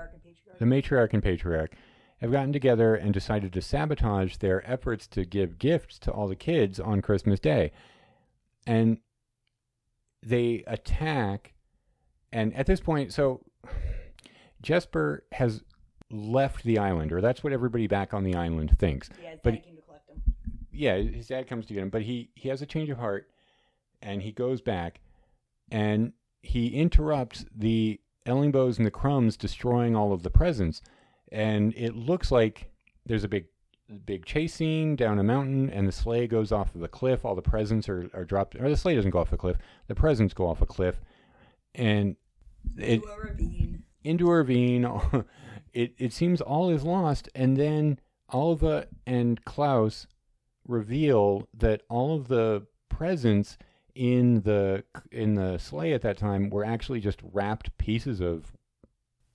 the 0.60 0.66
matriarch 0.66 1.12
and 1.12 1.22
patriarch 1.22 1.72
have 2.20 2.30
gotten 2.30 2.52
together 2.52 2.94
and 2.94 3.14
decided 3.14 3.52
to 3.54 3.62
sabotage 3.62 4.36
their 4.36 4.62
efforts 4.70 5.06
to 5.08 5.24
give 5.24 5.58
gifts 5.58 5.98
to 5.98 6.10
all 6.12 6.28
the 6.28 6.36
kids 6.36 6.78
on 6.78 7.00
Christmas 7.00 7.40
Day. 7.40 7.72
And 8.66 8.98
they 10.22 10.62
attack, 10.66 11.54
and 12.30 12.54
at 12.54 12.66
this 12.66 12.78
point, 12.78 13.10
so 13.12 13.40
Jesper 14.62 15.24
has 15.32 15.62
left 16.10 16.62
the 16.62 16.78
island, 16.78 17.10
or 17.10 17.22
that's 17.22 17.42
what 17.42 17.54
everybody 17.54 17.86
back 17.86 18.12
on 18.12 18.22
the 18.22 18.34
island 18.34 18.78
thinks. 18.78 19.08
Yeah, 19.22 19.30
his 19.30 19.40
but 19.42 19.50
dad 19.52 19.64
came 19.64 19.76
to 19.76 19.82
collect 19.82 20.10
him. 20.10 20.22
yeah, 20.70 20.96
his 20.98 21.26
dad 21.28 21.48
comes 21.48 21.64
to 21.66 21.74
get 21.74 21.82
him, 21.82 21.88
but 21.88 22.02
he 22.02 22.28
he 22.34 22.50
has 22.50 22.60
a 22.60 22.66
change 22.66 22.90
of 22.90 22.98
heart, 22.98 23.30
and 24.02 24.20
he 24.20 24.30
goes 24.30 24.60
back, 24.60 25.00
and 25.70 26.12
he 26.42 26.68
interrupts 26.68 27.46
the 27.56 27.98
Ellingboes 28.26 28.78
and 28.78 28.86
the 28.86 28.90
Krums 28.90 29.36
destroying 29.38 29.96
all 29.96 30.12
of 30.12 30.22
the 30.22 30.30
presents, 30.30 30.82
and 31.32 31.72
it 31.76 31.94
looks 31.94 32.30
like 32.30 32.70
there's 33.06 33.24
a 33.24 33.28
big 33.28 33.46
big 34.06 34.24
chase 34.24 34.54
scene 34.54 34.94
down 34.94 35.18
a 35.18 35.22
mountain, 35.24 35.68
and 35.68 35.86
the 35.88 35.92
sleigh 35.92 36.26
goes 36.26 36.52
off 36.52 36.74
of 36.74 36.80
the 36.80 36.88
cliff. 36.88 37.24
All 37.24 37.34
the 37.34 37.42
presents 37.42 37.88
are, 37.88 38.08
are 38.14 38.24
dropped, 38.24 38.54
or 38.56 38.68
the 38.68 38.76
sleigh 38.76 38.94
doesn't 38.94 39.10
go 39.10 39.18
off 39.18 39.30
the 39.30 39.36
cliff. 39.36 39.56
The 39.88 39.94
presents 39.94 40.32
go 40.34 40.46
off 40.46 40.60
a 40.60 40.66
cliff, 40.66 41.00
and 41.74 42.16
it 42.76 43.02
Into 43.02 43.08
a 43.08 43.18
ravine. 43.18 43.82
into 44.04 44.30
a 44.30 44.34
ravine. 44.36 44.84
it 45.72 45.94
it 45.98 46.12
seems 46.12 46.40
all 46.40 46.70
is 46.70 46.84
lost, 46.84 47.28
and 47.34 47.56
then 47.56 47.98
Alva 48.32 48.86
and 49.06 49.44
Klaus 49.44 50.06
reveal 50.68 51.48
that 51.52 51.82
all 51.88 52.14
of 52.14 52.28
the 52.28 52.64
presents 52.88 53.58
in 53.94 54.42
the 54.42 54.84
in 55.10 55.34
the 55.34 55.58
sleigh 55.58 55.92
at 55.92 56.02
that 56.02 56.16
time 56.18 56.50
were 56.50 56.64
actually 56.64 57.00
just 57.00 57.20
wrapped 57.32 57.76
pieces 57.78 58.20
of 58.20 58.52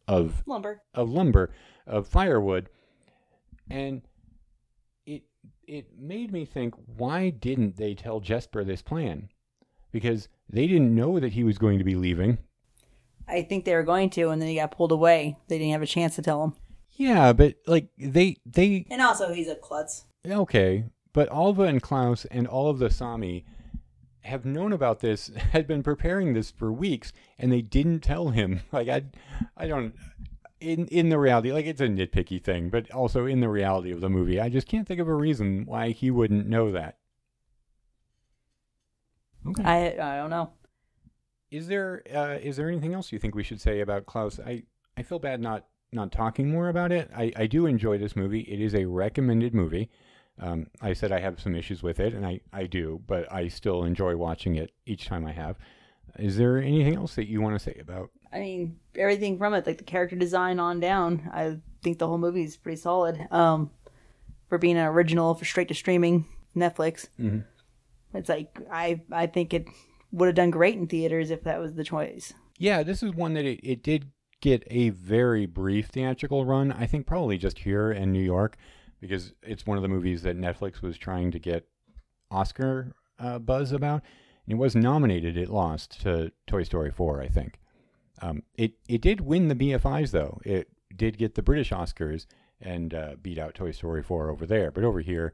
of 0.08 0.44
Lumber. 0.46 0.82
of 0.94 1.10
lumber 1.10 1.52
of 1.88 2.08
firewood 2.08 2.70
and 3.70 4.02
it 5.06 5.24
it 5.68 5.88
made 5.98 6.32
me 6.32 6.46
think 6.46 6.74
why 6.98 7.30
didn't 7.30 7.78
they 7.78 7.94
tell 7.96 8.20
Jesper 8.20 8.64
this 8.64 8.82
plan 8.82 9.30
because 9.92 10.28
they 10.50 10.68
didn't 10.68 10.94
know 10.94 11.20
that 11.20 11.34
he 11.34 11.44
was 11.44 11.58
going 11.58 11.78
to 11.80 11.84
be 11.84 11.96
leaving 11.96 12.38
I 13.28 13.42
think 13.42 13.66
they 13.66 13.74
were 13.74 13.82
going 13.82 14.12
to, 14.12 14.30
and 14.30 14.40
then 14.40 14.50
he 14.50 14.56
got 14.58 14.70
pulled 14.70 14.92
away. 14.92 15.36
They 15.48 15.58
didn't 15.58 15.72
have 15.72 15.82
a 15.82 15.88
chance 15.88 16.16
to 16.16 16.22
tell 16.22 16.44
him. 16.44 16.54
yeah 16.92 17.34
but 17.34 17.56
like 17.66 17.90
they 17.98 18.38
they 18.46 18.86
And 18.92 19.02
also, 19.02 19.34
he's 19.34 19.48
a 19.50 19.56
klutz. 19.56 20.06
Okay, 20.28 20.86
but 21.12 21.32
Alva 21.32 21.64
and 21.64 21.82
Klaus 21.82 22.26
and 22.26 22.46
all 22.46 22.70
of 22.70 22.78
the 22.78 22.92
Sami 22.92 23.46
have 24.26 24.46
known 24.46 24.74
about 24.74 25.00
this, 25.00 25.28
had 25.52 25.68
been 25.68 25.84
preparing 25.84 26.34
this 26.34 26.52
for 26.52 26.72
weeks, 26.72 27.14
and 27.38 27.52
they 27.52 27.62
didn't 27.62 28.02
tell 28.02 28.30
him. 28.30 28.62
Like 28.72 28.90
I, 28.90 29.04
I 29.56 29.68
don't. 29.68 29.94
In 30.60 30.88
in 30.88 31.10
the 31.10 31.20
reality, 31.20 31.52
like 31.52 31.66
it's 31.66 31.82
a 31.82 31.88
nitpicky 31.88 32.44
thing, 32.44 32.70
but 32.70 32.90
also 32.92 33.26
in 33.26 33.40
the 33.40 33.50
reality 33.50 33.92
of 33.92 34.02
the 34.02 34.10
movie, 34.10 34.40
I 34.40 34.50
just 34.50 34.68
can't 34.68 34.88
think 34.88 35.00
of 35.00 35.08
a 35.08 35.14
reason 35.14 35.66
why 35.66 35.92
he 35.92 36.10
wouldn't 36.12 36.48
know 36.48 36.72
that. 36.72 36.98
Okay. 39.48 39.64
I 39.64 40.16
I 40.16 40.18
don't 40.18 40.30
know. 40.30 40.52
Is 41.52 41.68
there 41.68 42.04
uh, 42.14 42.38
is 42.42 42.58
there 42.58 42.68
anything 42.70 42.94
else 42.94 43.12
you 43.12 43.20
think 43.20 43.36
we 43.36 43.44
should 43.44 43.62
say 43.62 43.82
about 43.82 44.06
Klaus? 44.06 44.40
I, 44.40 44.64
I 44.98 45.04
feel 45.04 45.20
bad 45.20 45.40
not 45.42 45.66
not 45.92 46.12
talking 46.12 46.50
more 46.50 46.70
about 46.70 46.92
it. 46.92 47.10
I, 47.16 47.32
I 47.36 47.48
do 47.48 47.66
enjoy 47.66 47.98
this 47.98 48.16
movie. 48.16 48.42
It 48.42 48.60
is 48.60 48.76
a 48.76 48.86
recommended 48.86 49.54
movie. 49.54 49.90
Um, 50.40 50.68
I 50.82 50.94
said 50.94 51.12
I 51.12 51.20
have 51.20 51.40
some 51.40 51.56
issues 51.56 51.82
with 51.82 52.00
it, 52.00 52.14
and 52.14 52.26
I, 52.26 52.42
I 52.52 52.66
do, 52.66 53.02
but 53.08 53.32
I 53.32 53.48
still 53.48 53.84
enjoy 53.84 54.16
watching 54.18 54.56
it 54.56 54.72
each 54.86 55.06
time 55.06 55.26
I 55.26 55.32
have. 55.32 55.58
Is 56.20 56.38
there 56.38 56.58
anything 56.58 56.96
else 56.96 57.16
that 57.16 57.28
you 57.30 57.42
want 57.42 57.56
to 57.56 57.60
say 57.64 57.78
about? 57.80 58.10
I 58.34 58.40
mean, 58.40 58.78
everything 58.96 59.38
from 59.38 59.54
it, 59.54 59.66
like 59.66 59.78
the 59.78 59.84
character 59.86 60.16
design 60.18 60.60
on 60.60 60.80
down, 60.82 61.30
I 61.34 61.58
think 61.84 62.00
the 62.00 62.08
whole 62.08 62.18
movie 62.18 62.44
is 62.44 62.58
pretty 62.58 62.76
solid. 62.78 63.28
Um, 63.32 63.70
for 64.50 64.58
being 64.58 64.78
an 64.78 64.86
original 64.88 65.36
for 65.36 65.46
straight 65.46 65.70
to 65.70 65.74
streaming 65.74 66.26
Netflix, 66.56 67.08
Mhm. 67.20 67.46
it's 68.14 68.30
like 68.30 68.60
I 68.72 69.02
I 69.12 69.28
think 69.28 69.54
it 69.54 69.66
would 70.12 70.28
have 70.28 70.36
done 70.36 70.52
great 70.52 70.76
in 70.76 70.88
theaters 70.88 71.32
if 71.32 71.44
that 71.44 71.60
was 71.60 71.74
the 71.76 71.84
choice. 71.84 72.34
Yeah, 72.58 72.84
this 72.84 73.02
is 73.04 73.14
one 73.14 73.34
that 73.34 73.46
it, 73.46 73.60
it 73.64 73.84
did 73.84 74.12
get 74.42 74.64
a 74.70 74.90
very 74.90 75.46
brief 75.46 75.88
theatrical 75.88 76.46
run. 76.46 76.72
I 76.72 76.86
think 76.88 77.06
probably 77.08 77.38
just 77.38 77.60
here 77.60 77.92
in 77.92 78.12
New 78.14 78.22
York, 78.22 78.58
because 79.00 79.34
it's 79.44 79.66
one 79.66 79.78
of 79.78 79.82
the 79.82 79.90
movies 79.90 80.22
that 80.24 80.38
Netflix 80.38 80.82
was 80.82 80.98
trying 80.98 81.32
to 81.32 81.40
get 81.40 81.68
Oscar 82.32 82.94
uh, 83.20 83.40
buzz 83.40 83.72
about. 83.72 84.02
And 84.46 84.54
it 84.54 84.62
was 84.62 84.76
nominated. 84.76 85.38
It 85.38 85.50
lost 85.50 86.02
to 86.02 86.32
Toy 86.48 86.64
Story 86.64 86.92
4, 86.92 87.22
I 87.22 87.28
think. 87.28 87.60
Um, 88.22 88.44
it 88.56 88.74
it 88.88 89.02
did 89.02 89.22
win 89.22 89.48
the 89.50 89.56
BFIs 89.56 90.12
though. 90.12 90.40
It 90.46 90.70
did 90.96 91.18
get 91.18 91.36
the 91.36 91.42
British 91.42 91.72
Oscars 91.72 92.26
and 92.62 92.94
uh, 92.94 93.16
beat 93.22 93.38
out 93.38 93.56
Toy 93.56 93.72
Story 93.72 94.02
4 94.02 94.30
over 94.30 94.46
there. 94.46 94.72
But 94.72 94.84
over 94.84 95.02
here, 95.02 95.34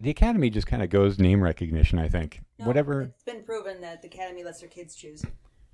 the 0.00 0.10
Academy 0.10 0.50
just 0.50 0.66
kind 0.66 0.82
of 0.82 0.90
goes 0.90 1.18
name 1.18 1.42
recognition. 1.42 1.98
I 1.98 2.08
think 2.08 2.40
whatever. 2.56 3.02
It's 3.02 3.24
been 3.24 3.42
proven 3.42 3.80
that 3.82 4.02
the 4.02 4.08
Academy 4.08 4.44
lets 4.44 4.60
their 4.60 4.68
kids 4.68 4.94
choose, 4.94 5.24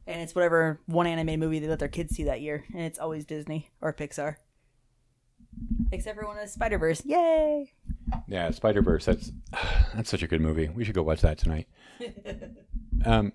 and 0.06 0.20
it's 0.20 0.34
whatever 0.34 0.80
one 0.86 1.06
animated 1.06 1.40
movie 1.40 1.58
they 1.60 1.68
let 1.68 1.78
their 1.78 1.88
kids 1.88 2.14
see 2.16 2.24
that 2.24 2.40
year, 2.40 2.64
and 2.72 2.82
it's 2.82 2.98
always 2.98 3.24
Disney 3.24 3.70
or 3.80 3.92
Pixar, 3.92 4.36
except 5.92 6.18
for 6.18 6.26
one 6.26 6.38
of 6.38 6.48
Spider 6.48 6.78
Verse. 6.78 7.04
Yay! 7.04 7.72
Yeah, 8.26 8.50
Spider 8.50 8.82
Verse. 8.82 9.04
That's 9.04 9.32
that's 9.94 10.10
such 10.10 10.22
a 10.22 10.26
good 10.28 10.40
movie. 10.40 10.68
We 10.68 10.84
should 10.84 10.94
go 10.94 11.02
watch 11.02 11.20
that 11.22 11.38
tonight. 11.38 11.68
um, 13.04 13.32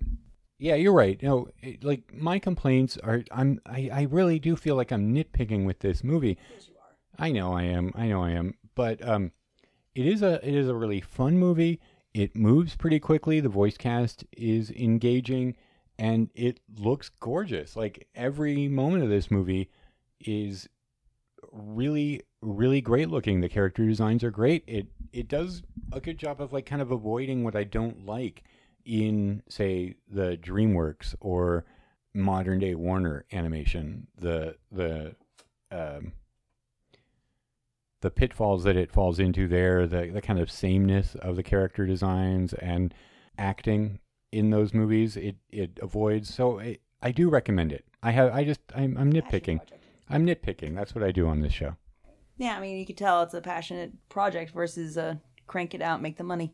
yeah, 0.58 0.74
you're 0.76 0.92
right. 0.92 1.20
You 1.22 1.28
know, 1.28 1.48
it- 1.62 1.84
like 1.84 2.12
my 2.14 2.38
complaints 2.38 2.96
are, 2.98 3.22
I'm, 3.30 3.60
I, 3.66 3.90
I 3.92 4.02
really 4.10 4.38
do 4.38 4.56
feel 4.56 4.76
like 4.76 4.92
I'm 4.92 5.14
nitpicking 5.14 5.66
with 5.66 5.80
this 5.80 6.02
movie. 6.04 6.38
Yes, 6.54 6.68
you 6.68 6.74
are. 6.80 7.24
I 7.24 7.32
know 7.32 7.52
I 7.52 7.64
am. 7.64 7.92
I 7.94 8.06
know 8.06 8.22
I 8.22 8.30
am. 8.30 8.54
But 8.74 9.06
um, 9.06 9.32
it 9.94 10.06
is 10.06 10.22
a, 10.22 10.34
it 10.46 10.54
is 10.54 10.68
a 10.68 10.74
really 10.74 11.00
fun 11.00 11.38
movie. 11.38 11.80
It 12.14 12.36
moves 12.36 12.76
pretty 12.76 13.00
quickly. 13.00 13.40
The 13.40 13.48
voice 13.48 13.76
cast 13.76 14.24
is 14.36 14.70
engaging, 14.70 15.56
and 15.98 16.30
it 16.34 16.60
looks 16.78 17.08
gorgeous. 17.08 17.74
Like 17.76 18.06
every 18.14 18.68
moment 18.68 19.02
of 19.02 19.10
this 19.10 19.30
movie 19.32 19.70
is 20.20 20.68
really 21.54 22.20
really 22.42 22.80
great 22.80 23.08
looking. 23.08 23.40
The 23.40 23.48
character 23.48 23.86
designs 23.86 24.22
are 24.22 24.30
great. 24.30 24.64
It 24.66 24.88
it 25.12 25.28
does 25.28 25.62
a 25.92 26.00
good 26.00 26.18
job 26.18 26.40
of 26.40 26.52
like 26.52 26.66
kind 26.66 26.82
of 26.82 26.90
avoiding 26.90 27.44
what 27.44 27.54
i 27.54 27.62
don't 27.62 28.04
like 28.04 28.42
in 28.84 29.42
say 29.48 29.94
the 30.10 30.36
dreamworks 30.36 31.14
or 31.20 31.64
modern 32.12 32.58
day 32.58 32.74
warner 32.74 33.24
animation. 33.32 34.06
The 34.18 34.56
the 34.70 35.16
um 35.70 36.12
the 38.02 38.10
pitfalls 38.10 38.64
that 38.64 38.76
it 38.76 38.92
falls 38.92 39.18
into 39.18 39.48
there 39.48 39.86
the 39.86 40.10
the 40.12 40.20
kind 40.20 40.38
of 40.38 40.50
sameness 40.50 41.14
of 41.16 41.36
the 41.36 41.42
character 41.42 41.86
designs 41.86 42.52
and 42.54 42.92
acting 43.38 43.98
in 44.32 44.50
those 44.50 44.74
movies 44.74 45.16
it 45.16 45.36
it 45.50 45.78
avoids. 45.80 46.32
So 46.34 46.60
I, 46.60 46.78
I 47.00 47.12
do 47.12 47.30
recommend 47.30 47.72
it. 47.72 47.84
I 48.02 48.10
have 48.10 48.34
i 48.34 48.44
just 48.44 48.60
i'm, 48.74 48.98
I'm 48.98 49.12
nitpicking 49.12 49.60
i'm 50.08 50.26
nitpicking 50.26 50.74
that's 50.74 50.94
what 50.94 51.04
i 51.04 51.10
do 51.10 51.26
on 51.26 51.40
this 51.40 51.52
show 51.52 51.76
Yeah, 52.36 52.56
I 52.56 52.60
mean, 52.60 52.78
you 52.78 52.84
could 52.86 52.96
tell 52.98 53.22
it's 53.22 53.34
a 53.34 53.40
passionate 53.40 53.92
project 54.08 54.50
versus 54.52 54.98
uh, 54.98 55.14
crank 55.46 55.72
it 55.72 55.80
out, 55.80 56.02
make 56.02 56.16
the 56.16 56.24
money. 56.24 56.52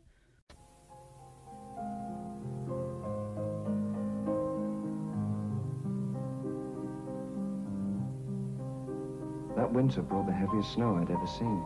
That 9.57 9.73
winter 9.73 10.03
brought 10.03 10.27
the 10.27 10.33
heaviest 10.33 10.73
snow 10.73 10.97
I'd 10.97 11.11
ever 11.11 11.27
seen. 11.27 11.63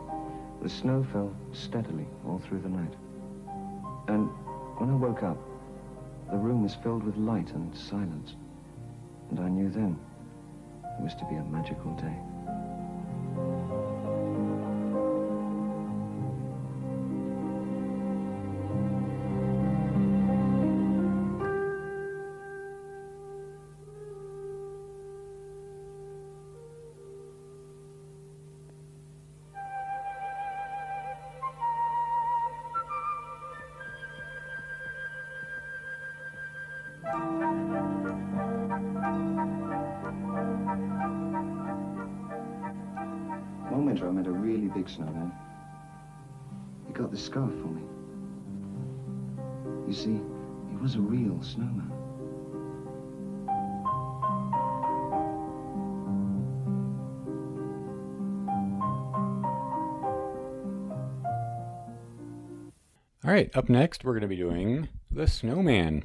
The 0.62 0.68
snow 0.68 1.04
fell 1.12 1.34
steadily 1.52 2.06
all 2.26 2.38
through 2.38 2.60
the 2.60 2.68
night. 2.68 2.94
And 4.08 4.28
when 4.78 4.90
I 4.90 4.94
woke 4.94 5.22
up, 5.22 5.38
the 6.30 6.36
room 6.38 6.62
was 6.62 6.74
filled 6.74 7.04
with 7.04 7.16
light 7.16 7.52
and 7.52 7.76
silence. 7.76 8.34
And 9.30 9.38
I 9.40 9.48
knew 9.48 9.68
then 9.70 9.98
it 10.98 11.02
was 11.02 11.14
to 11.14 11.24
be 11.26 11.37
a 11.37 11.44
magical 11.44 11.92
day. 11.94 12.33
Right, 63.34 63.56
up 63.56 63.68
next, 63.68 64.04
we're 64.04 64.12
going 64.12 64.22
to 64.22 64.28
be 64.28 64.36
doing 64.36 64.88
The 65.10 65.26
Snowman. 65.26 66.04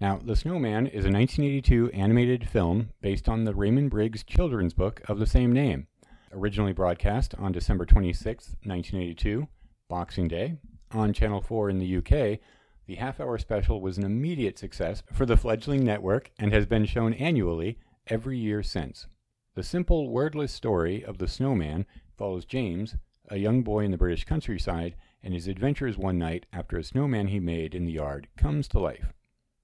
Now, 0.00 0.18
The 0.24 0.34
Snowman 0.34 0.86
is 0.86 1.04
a 1.04 1.12
1982 1.12 1.90
animated 1.90 2.48
film 2.48 2.88
based 3.02 3.28
on 3.28 3.44
the 3.44 3.54
Raymond 3.54 3.90
Briggs 3.90 4.24
children's 4.24 4.72
book 4.72 5.02
of 5.10 5.18
the 5.18 5.26
same 5.26 5.52
name. 5.52 5.88
Originally 6.32 6.72
broadcast 6.72 7.34
on 7.34 7.52
December 7.52 7.84
26, 7.84 8.56
1982, 8.64 9.46
Boxing 9.90 10.26
Day, 10.26 10.56
on 10.90 11.12
Channel 11.12 11.42
4 11.42 11.68
in 11.68 11.78
the 11.78 11.96
UK, 11.98 12.40
the 12.86 12.94
half 12.94 13.20
hour 13.20 13.36
special 13.36 13.82
was 13.82 13.98
an 13.98 14.04
immediate 14.04 14.58
success 14.58 15.02
for 15.12 15.26
the 15.26 15.36
fledgling 15.36 15.84
network 15.84 16.30
and 16.38 16.50
has 16.50 16.64
been 16.64 16.86
shown 16.86 17.12
annually 17.12 17.78
every 18.06 18.38
year 18.38 18.62
since. 18.62 19.06
The 19.54 19.62
simple, 19.62 20.08
wordless 20.08 20.50
story 20.50 21.04
of 21.04 21.18
the 21.18 21.28
snowman 21.28 21.84
follows 22.16 22.46
James, 22.46 22.96
a 23.28 23.36
young 23.36 23.60
boy 23.60 23.84
in 23.84 23.90
the 23.90 23.98
British 23.98 24.24
countryside, 24.24 24.94
and 25.22 25.34
his 25.34 25.46
adventures 25.46 25.96
one 25.96 26.18
night 26.18 26.46
after 26.52 26.76
a 26.76 26.84
snowman 26.84 27.28
he 27.28 27.40
made 27.40 27.74
in 27.74 27.84
the 27.84 27.92
yard 27.92 28.28
comes 28.36 28.68
to 28.68 28.78
life. 28.78 29.12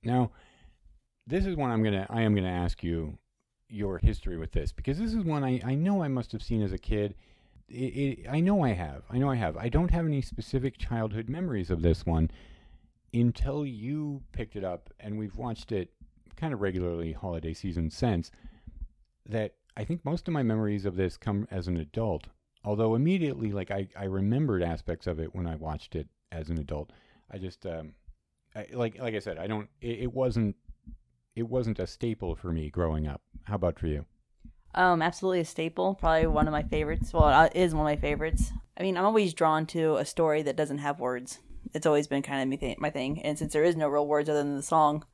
Now, 0.02 0.30
this 1.26 1.44
is 1.44 1.56
one 1.56 1.70
I'm 1.70 1.82
gonna 1.82 2.06
I 2.08 2.22
am 2.22 2.34
gonna 2.34 2.48
ask 2.48 2.82
you 2.82 3.18
your 3.68 3.98
history 3.98 4.38
with 4.38 4.52
this 4.52 4.72
because 4.72 4.98
this 4.98 5.12
is 5.12 5.24
one 5.24 5.44
I, 5.44 5.60
I 5.64 5.74
know 5.74 6.02
I 6.02 6.08
must 6.08 6.32
have 6.32 6.42
seen 6.42 6.62
as 6.62 6.72
a 6.72 6.78
kid. 6.78 7.14
It, 7.68 7.74
it, 7.74 8.26
I 8.28 8.40
know 8.40 8.62
I 8.62 8.72
have. 8.72 9.02
I 9.10 9.18
know 9.18 9.28
I 9.28 9.36
have. 9.36 9.56
I 9.56 9.68
don't 9.68 9.90
have 9.90 10.06
any 10.06 10.22
specific 10.22 10.78
childhood 10.78 11.28
memories 11.28 11.70
of 11.70 11.82
this 11.82 12.06
one 12.06 12.30
until 13.12 13.66
you 13.66 14.22
picked 14.32 14.56
it 14.56 14.64
up 14.64 14.90
and 15.00 15.18
we've 15.18 15.36
watched 15.36 15.72
it 15.72 15.90
kind 16.36 16.54
of 16.54 16.60
regularly 16.60 17.12
holiday 17.12 17.52
season 17.52 17.90
since 17.90 18.30
that 19.26 19.54
I 19.76 19.84
think 19.84 20.04
most 20.04 20.28
of 20.28 20.34
my 20.34 20.42
memories 20.42 20.84
of 20.84 20.96
this 20.96 21.16
come 21.16 21.46
as 21.50 21.68
an 21.68 21.76
adult. 21.76 22.28
Although 22.64 22.94
immediately, 22.94 23.52
like 23.52 23.70
I, 23.70 23.88
I 23.96 24.04
remembered 24.04 24.62
aspects 24.62 25.06
of 25.06 25.20
it 25.20 25.34
when 25.34 25.46
I 25.46 25.56
watched 25.56 25.94
it 25.94 26.08
as 26.32 26.50
an 26.50 26.58
adult. 26.58 26.90
I 27.30 27.38
just, 27.38 27.64
um, 27.66 27.94
I, 28.54 28.66
like 28.72 28.98
like 28.98 29.14
I 29.14 29.20
said, 29.20 29.38
I 29.38 29.46
don't. 29.46 29.68
It, 29.80 30.00
it 30.00 30.12
wasn't. 30.12 30.56
It 31.36 31.48
wasn't 31.48 31.78
a 31.78 31.86
staple 31.86 32.34
for 32.34 32.52
me 32.52 32.68
growing 32.68 33.06
up. 33.06 33.22
How 33.44 33.54
about 33.54 33.78
for 33.78 33.86
you? 33.86 34.06
Um, 34.74 35.02
absolutely 35.02 35.40
a 35.40 35.44
staple. 35.44 35.94
Probably 35.94 36.26
one 36.26 36.46
of 36.46 36.52
my 36.52 36.62
favorites. 36.62 37.12
Well, 37.12 37.44
it 37.44 37.52
is 37.54 37.74
one 37.74 37.86
of 37.86 37.96
my 37.96 38.00
favorites. 38.00 38.52
I 38.76 38.82
mean, 38.82 38.96
I'm 38.96 39.04
always 39.04 39.34
drawn 39.34 39.66
to 39.66 39.96
a 39.96 40.04
story 40.04 40.42
that 40.42 40.56
doesn't 40.56 40.78
have 40.78 41.00
words. 41.00 41.38
It's 41.74 41.86
always 41.86 42.06
been 42.06 42.22
kind 42.22 42.42
of 42.42 42.48
my 42.48 42.56
thing- 42.56 42.76
my 42.78 42.90
thing. 42.90 43.22
And 43.22 43.38
since 43.38 43.52
there 43.52 43.64
is 43.64 43.76
no 43.76 43.88
real 43.88 44.06
words 44.06 44.28
other 44.28 44.42
than 44.42 44.56
the 44.56 44.62
song, 44.62 45.04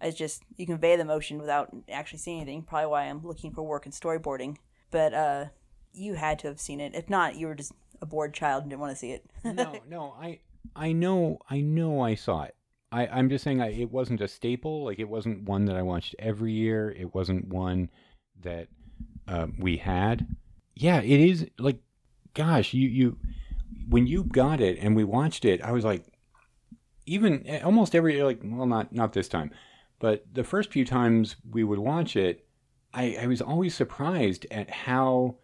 it's 0.00 0.16
just 0.16 0.42
you 0.56 0.66
convey 0.66 0.96
the 0.96 1.02
emotion 1.02 1.38
without 1.38 1.74
actually 1.90 2.18
seeing 2.18 2.40
anything. 2.40 2.62
Probably 2.62 2.86
why 2.88 3.04
I'm 3.04 3.26
looking 3.26 3.52
for 3.52 3.62
work 3.62 3.86
in 3.86 3.92
storyboarding. 3.92 4.56
But 4.90 5.14
uh, 5.14 5.44
you 5.96 6.14
had 6.14 6.38
to 6.40 6.48
have 6.48 6.60
seen 6.60 6.80
it. 6.80 6.94
If 6.94 7.08
not, 7.08 7.36
you 7.36 7.46
were 7.46 7.54
just 7.54 7.72
a 8.00 8.06
bored 8.06 8.34
child 8.34 8.62
and 8.62 8.70
didn't 8.70 8.80
want 8.80 8.92
to 8.92 8.98
see 8.98 9.12
it. 9.12 9.24
no, 9.44 9.80
no, 9.88 10.14
I 10.20 10.40
I 10.74 10.92
know 10.92 11.38
I 11.48 11.60
know 11.60 12.00
I 12.00 12.14
saw 12.14 12.42
it. 12.42 12.54
I 12.92 13.06
I'm 13.06 13.28
just 13.28 13.44
saying 13.44 13.60
I, 13.60 13.72
it 13.72 13.90
wasn't 13.90 14.20
a 14.20 14.28
staple. 14.28 14.84
Like 14.84 14.98
it 14.98 15.08
wasn't 15.08 15.44
one 15.44 15.64
that 15.66 15.76
I 15.76 15.82
watched 15.82 16.14
every 16.18 16.52
year. 16.52 16.90
It 16.90 17.14
wasn't 17.14 17.48
one 17.48 17.90
that 18.42 18.68
uh, 19.26 19.48
we 19.58 19.78
had. 19.78 20.26
Yeah, 20.74 21.00
it 21.00 21.20
is 21.20 21.46
like, 21.58 21.80
gosh, 22.34 22.74
you 22.74 22.88
you 22.88 23.18
when 23.88 24.06
you 24.06 24.24
got 24.24 24.60
it 24.60 24.78
and 24.80 24.94
we 24.94 25.04
watched 25.04 25.44
it, 25.44 25.62
I 25.62 25.72
was 25.72 25.84
like, 25.84 26.04
even 27.06 27.46
eh, 27.46 27.60
almost 27.60 27.94
every 27.94 28.22
like 28.22 28.40
well 28.44 28.66
not 28.66 28.92
not 28.92 29.12
this 29.12 29.28
time, 29.28 29.50
but 29.98 30.24
the 30.32 30.44
first 30.44 30.72
few 30.72 30.84
times 30.84 31.36
we 31.50 31.64
would 31.64 31.78
watch 31.78 32.16
it, 32.16 32.46
I 32.92 33.16
I 33.22 33.26
was 33.26 33.40
always 33.40 33.74
surprised 33.74 34.46
at 34.50 34.70
how 34.70 35.36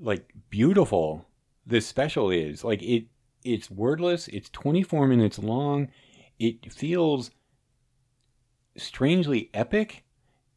like 0.00 0.32
beautiful 0.50 1.26
this 1.66 1.86
special 1.86 2.30
is. 2.30 2.64
Like 2.64 2.82
it 2.82 3.06
it's 3.44 3.70
wordless, 3.70 4.28
it's 4.28 4.50
24 4.50 5.06
minutes 5.06 5.38
long. 5.38 5.88
It 6.38 6.72
feels 6.72 7.30
strangely 8.76 9.50
epic. 9.54 10.04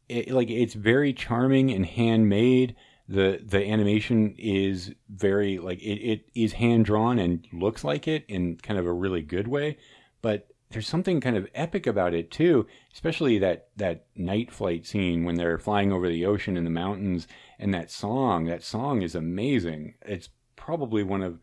It, 0.08 0.30
like 0.30 0.50
it's 0.50 0.74
very 0.74 1.12
charming 1.12 1.70
and 1.70 1.86
handmade. 1.86 2.76
The 3.08 3.40
the 3.44 3.68
animation 3.68 4.34
is 4.38 4.94
very 5.08 5.58
like 5.58 5.80
it, 5.80 6.00
it 6.00 6.24
is 6.34 6.52
hand 6.52 6.84
drawn 6.84 7.18
and 7.18 7.46
looks 7.52 7.84
like 7.84 8.08
it 8.08 8.24
in 8.28 8.56
kind 8.56 8.78
of 8.78 8.86
a 8.86 8.92
really 8.92 9.22
good 9.22 9.48
way. 9.48 9.78
But 10.22 10.51
there's 10.72 10.88
something 10.88 11.20
kind 11.20 11.36
of 11.36 11.48
epic 11.54 11.86
about 11.86 12.14
it 12.14 12.30
too, 12.30 12.66
especially 12.92 13.38
that 13.38 13.68
that 13.76 14.06
night 14.16 14.50
flight 14.50 14.86
scene 14.86 15.24
when 15.24 15.36
they're 15.36 15.58
flying 15.58 15.92
over 15.92 16.08
the 16.08 16.26
ocean 16.26 16.56
and 16.56 16.66
the 16.66 16.70
mountains 16.70 17.28
and 17.58 17.72
that 17.74 17.90
song. 17.90 18.44
That 18.44 18.62
song 18.62 19.02
is 19.02 19.14
amazing. 19.14 19.94
It's 20.02 20.28
probably 20.56 21.02
one 21.02 21.22
of 21.22 21.38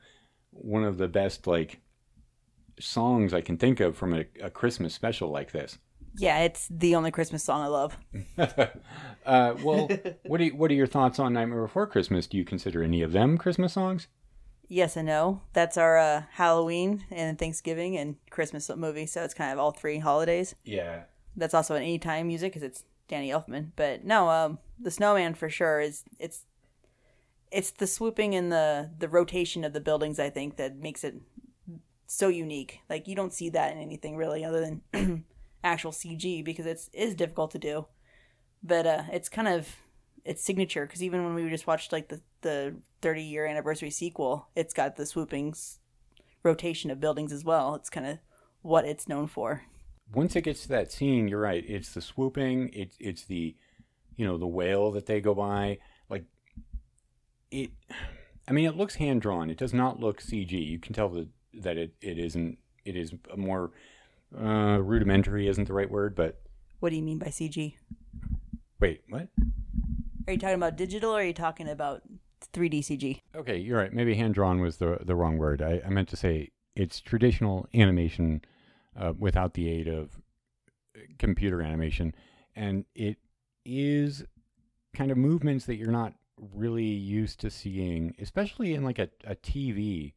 one 0.51 0.83
of 0.83 0.97
the 0.97 1.07
best 1.07 1.47
like 1.47 1.79
songs 2.79 3.33
I 3.33 3.41
can 3.41 3.57
think 3.57 3.79
of 3.79 3.95
from 3.95 4.13
a, 4.13 4.25
a 4.41 4.49
Christmas 4.49 4.93
special 4.93 5.29
like 5.29 5.51
this. 5.51 5.77
Yeah, 6.17 6.39
it's 6.39 6.67
the 6.69 6.95
only 6.95 7.11
Christmas 7.11 7.43
song 7.43 7.61
I 7.61 7.67
love. 7.67 7.97
uh, 9.25 9.53
well, 9.63 9.89
what 10.25 10.41
are 10.41 10.47
what 10.47 10.71
are 10.71 10.75
your 10.75 10.87
thoughts 10.87 11.19
on 11.19 11.33
Nightmare 11.33 11.61
Before 11.61 11.87
Christmas? 11.87 12.27
Do 12.27 12.37
you 12.37 12.45
consider 12.45 12.83
any 12.83 13.01
of 13.01 13.11
them 13.11 13.37
Christmas 13.37 13.73
songs? 13.73 14.07
Yes 14.71 14.95
and 14.95 15.07
no. 15.07 15.41
That's 15.53 15.77
our 15.77 15.97
uh, 15.97 16.23
Halloween 16.33 17.03
and 17.09 17.37
Thanksgiving 17.39 17.97
and 17.97 18.15
Christmas 18.29 18.69
movie, 18.77 19.07
so 19.07 19.23
it's 19.23 19.33
kind 19.33 19.51
of 19.51 19.57
all 19.57 19.71
three 19.71 19.97
holidays. 19.97 20.53
Yeah. 20.63 21.01
That's 21.35 21.55
also 21.55 21.73
an 21.73 21.81
anytime 21.81 22.27
music 22.27 22.53
because 22.53 22.63
it's 22.63 22.85
Danny 23.07 23.31
Elfman. 23.31 23.71
But 23.75 24.05
no, 24.05 24.29
um, 24.29 24.59
the 24.79 24.91
Snowman 24.91 25.33
for 25.33 25.49
sure 25.49 25.81
is 25.81 26.03
it's 26.19 26.45
it's 27.51 27.71
the 27.71 27.87
swooping 27.87 28.35
and 28.35 28.51
the 28.51 28.91
the 28.97 29.09
rotation 29.09 29.63
of 29.63 29.73
the 29.73 29.81
buildings. 29.81 30.19
I 30.19 30.29
think 30.29 30.57
that 30.57 30.77
makes 30.77 31.03
it 31.03 31.15
so 32.05 32.27
unique. 32.27 32.81
Like 32.89 33.07
you 33.07 33.15
don't 33.15 33.33
see 33.33 33.49
that 33.49 33.73
in 33.73 33.79
anything 33.79 34.15
really 34.15 34.45
other 34.45 34.61
than 34.93 35.25
actual 35.63 35.91
CG 35.91 36.45
because 36.45 36.67
it's 36.67 36.89
is 36.93 37.15
difficult 37.15 37.49
to 37.51 37.59
do. 37.59 37.87
But 38.61 38.85
uh, 38.85 39.03
it's 39.11 39.29
kind 39.29 39.47
of 39.47 39.67
its 40.25 40.43
signature 40.43 40.85
because 40.85 41.03
even 41.03 41.23
when 41.23 41.33
we 41.33 41.49
just 41.49 41.67
watched 41.67 41.91
like 41.91 42.09
the 42.09 42.21
the 42.41 42.75
30 43.01 43.21
year 43.23 43.45
anniversary 43.45 43.89
sequel, 43.89 44.47
it's 44.55 44.73
got 44.73 44.95
the 44.95 45.05
swooping 45.05 45.53
rotation 46.43 46.91
of 46.91 46.99
buildings 46.99 47.31
as 47.31 47.43
well. 47.43 47.75
It's 47.75 47.89
kind 47.89 48.07
of 48.07 48.19
what 48.61 48.85
it's 48.85 49.07
known 49.07 49.27
for. 49.27 49.63
Once 50.13 50.35
it 50.35 50.41
gets 50.41 50.61
to 50.63 50.67
that 50.69 50.91
scene, 50.91 51.27
you're 51.27 51.39
right. 51.41 51.63
It's 51.67 51.93
the 51.93 52.01
swooping. 52.01 52.71
It's 52.73 52.95
it's 52.99 53.25
the, 53.25 53.55
you 54.15 54.25
know, 54.25 54.37
the 54.37 54.47
whale 54.47 54.91
that 54.91 55.05
they 55.05 55.21
go 55.21 55.33
by. 55.35 55.77
Like 56.09 56.25
it. 57.51 57.71
I 58.47 58.51
mean, 58.51 58.65
it 58.65 58.75
looks 58.75 58.95
hand 58.95 59.21
drawn. 59.21 59.49
It 59.51 59.57
does 59.57 59.73
not 59.73 59.99
look 59.99 60.21
CG. 60.21 60.51
You 60.51 60.79
can 60.79 60.93
tell 60.93 61.09
that 61.09 61.27
that 61.53 61.77
it, 61.77 61.93
it 62.01 62.17
isn't. 62.17 62.57
It 62.85 62.95
is 62.95 63.13
a 63.31 63.37
more 63.37 63.71
uh, 64.35 64.79
rudimentary. 64.81 65.47
Isn't 65.47 65.67
the 65.67 65.73
right 65.73 65.89
word, 65.89 66.15
but 66.15 66.41
What 66.79 66.89
do 66.89 66.95
you 66.95 67.03
mean 67.03 67.19
by 67.19 67.27
CG? 67.27 67.75
wait, 68.79 69.01
what? 69.09 69.27
Are 70.29 70.33
you 70.33 70.37
talking 70.37 70.57
about 70.57 70.75
digital 70.75 71.09
or 71.09 71.21
are 71.21 71.23
you 71.23 71.33
talking 71.33 71.67
about 71.67 72.03
3D 72.53 72.81
CG? 72.81 73.19
Okay, 73.35 73.57
you're 73.57 73.79
right. 73.79 73.91
Maybe 73.91 74.13
hand 74.13 74.35
drawn 74.35 74.61
was 74.61 74.77
the 74.77 74.99
the 75.01 75.15
wrong 75.15 75.39
word. 75.39 75.59
I, 75.59 75.81
I 75.83 75.89
meant 75.89 76.07
to 76.09 76.15
say 76.15 76.51
it's 76.75 77.01
traditional 77.01 77.67
animation 77.73 78.43
uh, 78.95 79.13
without 79.17 79.55
the 79.55 79.67
aid 79.67 79.87
of 79.87 80.21
uh, 80.95 80.99
computer 81.17 81.63
animation, 81.63 82.13
and 82.55 82.85
it 82.93 83.17
is 83.65 84.23
kind 84.93 85.09
of 85.09 85.17
movements 85.17 85.65
that 85.65 85.77
you're 85.77 85.89
not 85.89 86.13
really 86.53 86.83
used 86.83 87.39
to 87.39 87.49
seeing, 87.49 88.13
especially 88.19 88.75
in 88.75 88.83
like 88.83 88.99
a, 88.99 89.09
a 89.25 89.35
TV, 89.35 90.13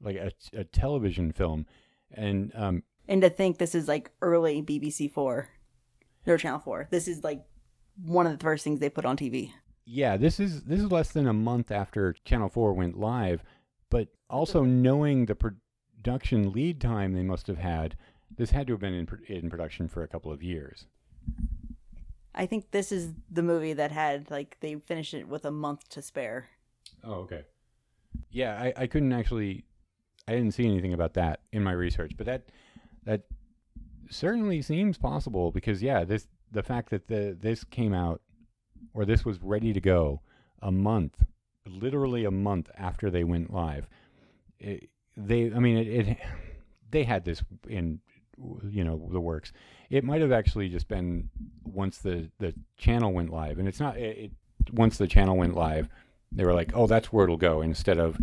like 0.00 0.14
a, 0.14 0.30
a 0.56 0.62
television 0.62 1.32
film, 1.32 1.66
and 2.12 2.52
um, 2.54 2.84
And 3.08 3.22
to 3.22 3.28
think 3.28 3.58
this 3.58 3.74
is 3.74 3.88
like 3.88 4.12
early 4.22 4.62
BBC 4.62 5.10
4 5.10 5.48
or 6.28 6.38
Channel 6.38 6.60
4. 6.60 6.86
This 6.92 7.08
is 7.08 7.24
like 7.24 7.42
one 8.04 8.26
of 8.26 8.32
the 8.32 8.42
first 8.42 8.64
things 8.64 8.80
they 8.80 8.90
put 8.90 9.04
on 9.04 9.16
TV. 9.16 9.52
Yeah, 9.84 10.16
this 10.16 10.38
is 10.38 10.64
this 10.64 10.80
is 10.80 10.92
less 10.92 11.10
than 11.10 11.26
a 11.26 11.32
month 11.32 11.70
after 11.70 12.14
Channel 12.24 12.48
4 12.48 12.74
went 12.74 12.98
live, 12.98 13.42
but 13.90 14.08
also 14.28 14.64
knowing 14.64 15.26
the 15.26 15.34
production 15.34 16.52
lead 16.52 16.80
time 16.80 17.14
they 17.14 17.22
must 17.22 17.46
have 17.46 17.58
had, 17.58 17.96
this 18.36 18.50
had 18.50 18.66
to 18.66 18.74
have 18.74 18.80
been 18.80 18.94
in, 18.94 19.08
in 19.28 19.50
production 19.50 19.88
for 19.88 20.02
a 20.02 20.08
couple 20.08 20.30
of 20.30 20.42
years. 20.42 20.86
I 22.34 22.46
think 22.46 22.70
this 22.70 22.92
is 22.92 23.12
the 23.30 23.42
movie 23.42 23.72
that 23.72 23.90
had 23.90 24.30
like 24.30 24.58
they 24.60 24.76
finished 24.76 25.14
it 25.14 25.26
with 25.26 25.44
a 25.44 25.50
month 25.50 25.88
to 25.90 26.02
spare. 26.02 26.48
Oh, 27.02 27.14
okay. 27.20 27.44
Yeah, 28.30 28.60
I, 28.60 28.82
I 28.82 28.86
couldn't 28.86 29.12
actually 29.12 29.64
I 30.28 30.32
didn't 30.32 30.52
see 30.52 30.66
anything 30.66 30.92
about 30.92 31.14
that 31.14 31.40
in 31.52 31.64
my 31.64 31.72
research, 31.72 32.12
but 32.16 32.26
that 32.26 32.50
that 33.04 33.22
certainly 34.10 34.62
seems 34.62 34.98
possible 34.98 35.50
because 35.50 35.82
yeah, 35.82 36.04
this 36.04 36.28
the 36.52 36.62
fact 36.62 36.90
that 36.90 37.08
the 37.08 37.36
this 37.38 37.64
came 37.64 37.92
out 37.92 38.20
or 38.94 39.04
this 39.04 39.24
was 39.24 39.40
ready 39.42 39.72
to 39.72 39.80
go 39.80 40.20
a 40.62 40.72
month, 40.72 41.24
literally 41.66 42.24
a 42.24 42.30
month 42.30 42.70
after 42.76 43.10
they 43.10 43.24
went 43.24 43.52
live. 43.52 43.86
It, 44.58 44.88
they, 45.16 45.52
I 45.52 45.58
mean, 45.58 45.76
it, 45.76 45.88
it, 45.88 46.18
they 46.90 47.04
had 47.04 47.24
this 47.24 47.42
in, 47.68 48.00
you 48.68 48.84
know, 48.84 49.08
the 49.10 49.20
works. 49.20 49.52
It 49.90 50.04
might 50.04 50.20
have 50.20 50.32
actually 50.32 50.68
just 50.68 50.88
been 50.88 51.28
once 51.64 51.98
the 51.98 52.30
the 52.38 52.54
channel 52.76 53.12
went 53.12 53.30
live, 53.30 53.58
and 53.58 53.68
it's 53.68 53.80
not. 53.80 53.96
It, 53.96 54.32
once 54.72 54.98
the 54.98 55.06
channel 55.06 55.36
went 55.36 55.54
live, 55.54 55.88
they 56.30 56.44
were 56.44 56.54
like, 56.54 56.72
oh, 56.74 56.86
that's 56.86 57.12
where 57.12 57.24
it'll 57.24 57.36
go 57.36 57.62
instead 57.62 57.98
of 57.98 58.18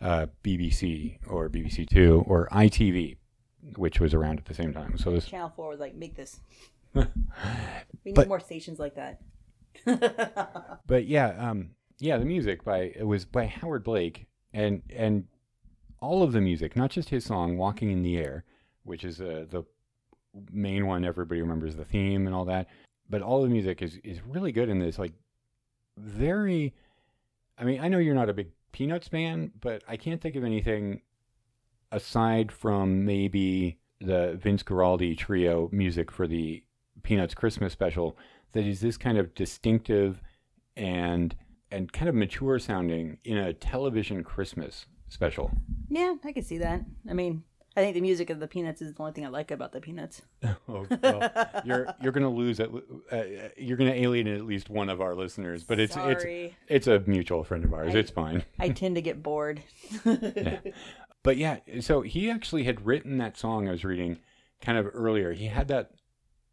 uh, 0.00 0.26
BBC 0.42 1.18
or 1.26 1.48
BBC 1.48 1.88
Two 1.88 2.24
or 2.26 2.48
ITV, 2.50 3.16
which 3.76 4.00
was 4.00 4.14
around 4.14 4.38
at 4.38 4.46
the 4.46 4.54
same 4.54 4.72
time. 4.72 4.96
So 4.98 5.10
this 5.10 5.26
Channel 5.26 5.52
4 5.54 5.68
was 5.68 5.80
like, 5.80 5.94
make 5.94 6.16
this. 6.16 6.40
We 6.94 7.04
need 8.04 8.14
But- 8.14 8.28
more 8.28 8.40
stations 8.40 8.78
like 8.78 8.94
that. 8.96 9.20
but 10.86 11.06
yeah, 11.06 11.28
um, 11.38 11.70
yeah, 11.98 12.18
the 12.18 12.24
music 12.24 12.62
by 12.64 12.92
it 12.94 13.06
was 13.06 13.24
by 13.24 13.46
Howard 13.46 13.84
Blake, 13.84 14.26
and 14.52 14.82
and 14.94 15.24
all 16.00 16.22
of 16.22 16.32
the 16.32 16.40
music, 16.40 16.76
not 16.76 16.90
just 16.90 17.08
his 17.08 17.24
song 17.24 17.56
"Walking 17.56 17.90
in 17.90 18.02
the 18.02 18.18
Air," 18.18 18.44
which 18.84 19.02
is 19.04 19.20
uh, 19.20 19.46
the 19.48 19.64
main 20.50 20.86
one 20.86 21.04
everybody 21.04 21.40
remembers 21.40 21.76
the 21.76 21.84
theme 21.84 22.26
and 22.26 22.34
all 22.34 22.44
that, 22.44 22.68
but 23.08 23.22
all 23.22 23.42
the 23.42 23.48
music 23.48 23.80
is 23.82 23.98
is 24.04 24.20
really 24.26 24.52
good 24.52 24.68
in 24.68 24.78
this. 24.78 24.98
Like 24.98 25.12
very, 25.96 26.74
I 27.58 27.64
mean, 27.64 27.80
I 27.80 27.88
know 27.88 27.98
you're 27.98 28.14
not 28.14 28.28
a 28.28 28.34
big 28.34 28.50
Peanuts 28.72 29.08
fan, 29.08 29.52
but 29.60 29.82
I 29.88 29.96
can't 29.96 30.20
think 30.20 30.36
of 30.36 30.44
anything 30.44 31.00
aside 31.90 32.50
from 32.52 33.04
maybe 33.04 33.78
the 34.00 34.38
Vince 34.42 34.62
Guaraldi 34.62 35.16
trio 35.16 35.68
music 35.72 36.10
for 36.10 36.26
the 36.26 36.62
Peanuts 37.02 37.34
Christmas 37.34 37.72
special 37.72 38.16
that 38.52 38.64
is 38.64 38.80
this 38.80 38.96
kind 38.96 39.18
of 39.18 39.34
distinctive 39.34 40.20
and 40.76 41.34
and 41.70 41.92
kind 41.92 42.08
of 42.08 42.14
mature 42.14 42.58
sounding 42.58 43.18
in 43.24 43.38
a 43.38 43.52
television 43.54 44.22
Christmas 44.22 44.86
special. 45.08 45.50
Yeah, 45.88 46.14
I 46.24 46.32
can 46.32 46.42
see 46.42 46.58
that. 46.58 46.82
I 47.08 47.14
mean, 47.14 47.44
I 47.74 47.80
think 47.80 47.94
the 47.94 48.02
music 48.02 48.28
of 48.28 48.40
the 48.40 48.46
Peanuts 48.46 48.82
is 48.82 48.92
the 48.92 49.00
only 49.00 49.12
thing 49.12 49.24
I 49.24 49.28
like 49.28 49.50
about 49.50 49.72
the 49.72 49.80
Peanuts. 49.80 50.20
Oh, 50.68 50.86
well, 51.02 51.30
you're 51.64 51.86
you're 52.02 52.12
gonna 52.12 52.30
lose 52.30 52.60
at 52.60 52.70
uh, 53.10 53.22
you're 53.56 53.76
gonna 53.76 53.90
alienate 53.92 54.36
at 54.38 54.44
least 54.44 54.70
one 54.70 54.88
of 54.88 55.00
our 55.00 55.14
listeners, 55.14 55.64
but 55.64 55.78
it's 55.80 55.94
Sorry. 55.94 56.56
it's 56.68 56.86
it's 56.86 56.86
a 56.86 57.00
mutual 57.10 57.44
friend 57.44 57.64
of 57.64 57.72
ours. 57.74 57.94
I- 57.94 57.98
it's 57.98 58.10
fine. 58.10 58.44
I 58.58 58.68
tend 58.70 58.94
to 58.96 59.02
get 59.02 59.22
bored. 59.22 59.62
Yeah. 60.04 60.58
But 61.24 61.36
yeah, 61.36 61.58
so 61.80 62.00
he 62.02 62.28
actually 62.30 62.64
had 62.64 62.84
written 62.84 63.18
that 63.18 63.36
song 63.36 63.68
I 63.68 63.70
was 63.72 63.84
reading 63.84 64.18
kind 64.60 64.76
of 64.76 64.88
earlier. 64.92 65.32
He 65.32 65.46
had 65.46 65.68
that 65.68 65.92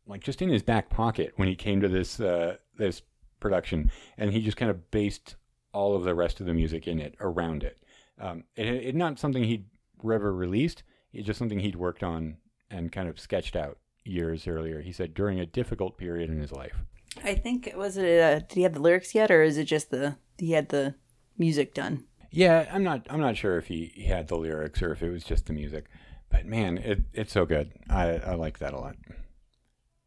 like 0.10 0.22
just 0.22 0.42
in 0.42 0.50
his 0.50 0.64
back 0.64 0.90
pocket 0.90 1.34
when 1.36 1.48
he 1.48 1.56
came 1.56 1.80
to 1.82 1.88
this 1.88 2.20
uh, 2.20 2.58
this 2.78 3.02
production, 3.40 3.92
and 4.18 4.34
he 4.34 4.42
just 4.42 4.58
kind 4.58 4.72
of 4.72 4.92
based 4.92 5.36
all 5.72 5.96
of 5.96 6.04
the 6.04 6.16
rest 6.16 6.40
of 6.40 6.46
the 6.46 6.54
music 6.54 6.88
in 6.88 7.00
it 7.00 7.16
around 7.22 7.64
it. 7.64 7.78
Um, 8.20 8.44
it, 8.56 8.68
it 8.68 8.96
not 8.96 9.20
something 9.20 9.44
he'd 9.44 9.66
ever 10.04 10.34
released. 10.34 10.84
It's 11.14 11.26
just 11.26 11.40
something 11.40 11.60
he'd 11.60 11.76
worked 11.76 12.04
on 12.04 12.38
and 12.70 12.92
kind 12.92 13.08
of 13.08 13.20
sketched 13.20 13.56
out 13.56 13.78
years 14.04 14.48
earlier. 14.48 14.82
He 14.82 14.92
said 14.92 15.14
during 15.14 15.40
a 15.40 15.46
difficult 15.46 15.98
period 15.98 16.30
in 16.30 16.40
his 16.40 16.52
life. 16.52 16.84
I 17.24 17.36
think 17.36 17.72
was 17.76 17.98
it? 17.98 18.20
Uh, 18.20 18.40
did 18.40 18.56
he 18.56 18.62
have 18.64 18.74
the 18.74 18.82
lyrics 18.82 19.16
yet, 19.16 19.32
or 19.32 19.44
is 19.44 19.58
it 19.58 19.66
just 19.66 19.92
the 19.92 20.18
he 20.38 20.52
had 20.52 20.70
the 20.70 20.96
music 21.38 21.74
done? 21.74 22.06
Yeah, 22.32 22.70
I'm 22.72 22.84
not. 22.84 23.08
I'm 23.10 23.22
not 23.22 23.38
sure 23.38 23.58
if 23.58 23.68
he, 23.68 23.92
he 23.96 24.04
had 24.04 24.28
the 24.28 24.38
lyrics 24.38 24.82
or 24.82 24.92
if 24.92 25.02
it 25.02 25.10
was 25.10 25.24
just 25.24 25.48
the 25.48 25.54
music, 25.54 25.86
but 26.30 26.46
man, 26.46 26.78
it 26.78 27.02
it's 27.14 27.34
so 27.34 27.46
good. 27.46 27.72
I 27.90 28.18
I 28.18 28.36
like 28.36 28.60
that 28.60 28.74
a 28.74 28.80
lot. 28.80 28.96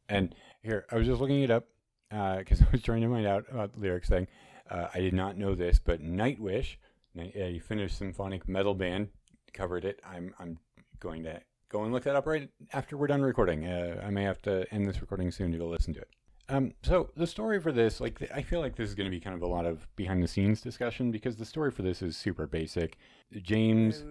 And 0.09 0.35
here, 0.63 0.87
I 0.91 0.97
was 0.97 1.07
just 1.07 1.21
looking 1.21 1.43
it 1.43 1.51
up 1.51 1.67
because 2.11 2.63
I 2.63 2.67
was 2.73 2.83
trying 2.83 3.03
to 3.03 3.09
find 3.09 3.27
out 3.27 3.45
about 3.51 3.73
the 3.73 3.81
lyrics 3.81 4.09
thing. 4.09 4.27
Uh, 4.71 4.89
I 4.95 5.01
did 5.01 5.15
not 5.15 5.37
know 5.37 5.55
this, 5.55 5.79
but 5.79 6.03
Nightwish, 6.03 6.77
a 7.17 7.59
Finnish 7.61 7.95
symphonic 7.95 8.49
metal 8.49 8.75
band, 8.75 9.09
covered 9.53 9.85
it. 9.85 10.01
I'm 10.09 10.35
I'm 10.39 10.59
going 11.01 11.25
to 11.25 11.41
go 11.69 11.83
and 11.85 11.93
look 11.93 12.05
that 12.05 12.17
up 12.17 12.27
right 12.27 12.49
after 12.73 12.97
we're 12.97 13.07
done 13.07 13.23
recording. 13.23 13.67
Uh, 13.67 14.03
I 14.05 14.11
may 14.11 14.23
have 14.23 14.41
to 14.43 14.73
end 14.73 14.87
this 14.87 15.01
recording 15.01 15.31
soon 15.31 15.53
to 15.53 15.59
go 15.59 15.67
listen 15.67 15.95
to 15.95 16.01
it. 16.01 16.09
Um, 16.49 16.75
so 16.83 17.11
the 17.17 17.27
story 17.27 17.61
for 17.61 17.73
this, 17.73 18.01
like, 18.01 18.21
I 18.35 18.43
feel 18.43 18.61
like 18.61 18.77
this 18.77 18.89
is 18.89 18.95
going 18.95 19.07
to 19.07 19.11
be 19.11 19.21
kind 19.21 19.35
of 19.35 19.43
a 19.43 19.47
lot 19.47 19.65
of 19.65 19.89
behind 19.97 20.23
the 20.23 20.29
scenes 20.29 20.61
discussion 20.61 21.11
because 21.11 21.37
the 21.37 21.47
story 21.47 21.71
for 21.71 21.83
this 21.83 22.03
is 22.03 22.17
super 22.17 22.47
basic. 22.47 22.99
James, 23.43 24.05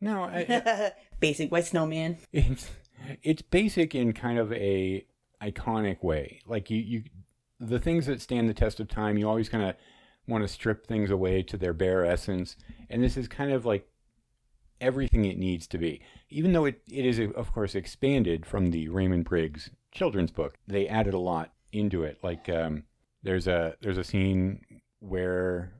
no, 0.00 0.24
I, 0.24 0.92
Basic 1.20 1.50
white 1.50 1.64
snowman. 1.64 2.18
it's 2.32 2.70
it's 3.22 3.42
basic 3.42 3.94
in 3.94 4.12
kind 4.12 4.38
of 4.38 4.52
a 4.52 5.06
iconic 5.42 6.02
way. 6.02 6.40
Like 6.46 6.70
you, 6.70 6.78
you, 6.78 7.02
the 7.60 7.78
things 7.78 8.06
that 8.06 8.20
stand 8.20 8.48
the 8.48 8.54
test 8.54 8.80
of 8.80 8.88
time, 8.88 9.18
you 9.18 9.28
always 9.28 9.48
kind 9.48 9.64
of 9.64 9.76
want 10.28 10.42
to 10.42 10.48
strip 10.48 10.86
things 10.86 11.10
away 11.10 11.42
to 11.42 11.56
their 11.56 11.72
bare 11.72 12.04
essence, 12.04 12.56
and 12.90 13.02
this 13.02 13.16
is 13.16 13.28
kind 13.28 13.52
of 13.52 13.64
like 13.64 13.88
everything 14.80 15.24
it 15.24 15.38
needs 15.38 15.66
to 15.68 15.78
be. 15.78 16.02
Even 16.28 16.52
though 16.52 16.64
it, 16.64 16.82
it 16.90 17.06
is, 17.06 17.20
of 17.34 17.52
course, 17.52 17.74
expanded 17.74 18.44
from 18.44 18.70
the 18.70 18.88
Raymond 18.88 19.24
Briggs 19.24 19.70
children's 19.92 20.32
book, 20.32 20.58
they 20.66 20.88
added 20.88 21.14
a 21.14 21.18
lot 21.18 21.52
into 21.72 22.02
it. 22.02 22.18
Like 22.22 22.48
um, 22.48 22.84
there's 23.22 23.46
a 23.46 23.76
there's 23.80 23.98
a 23.98 24.04
scene 24.04 24.60
where 24.98 25.72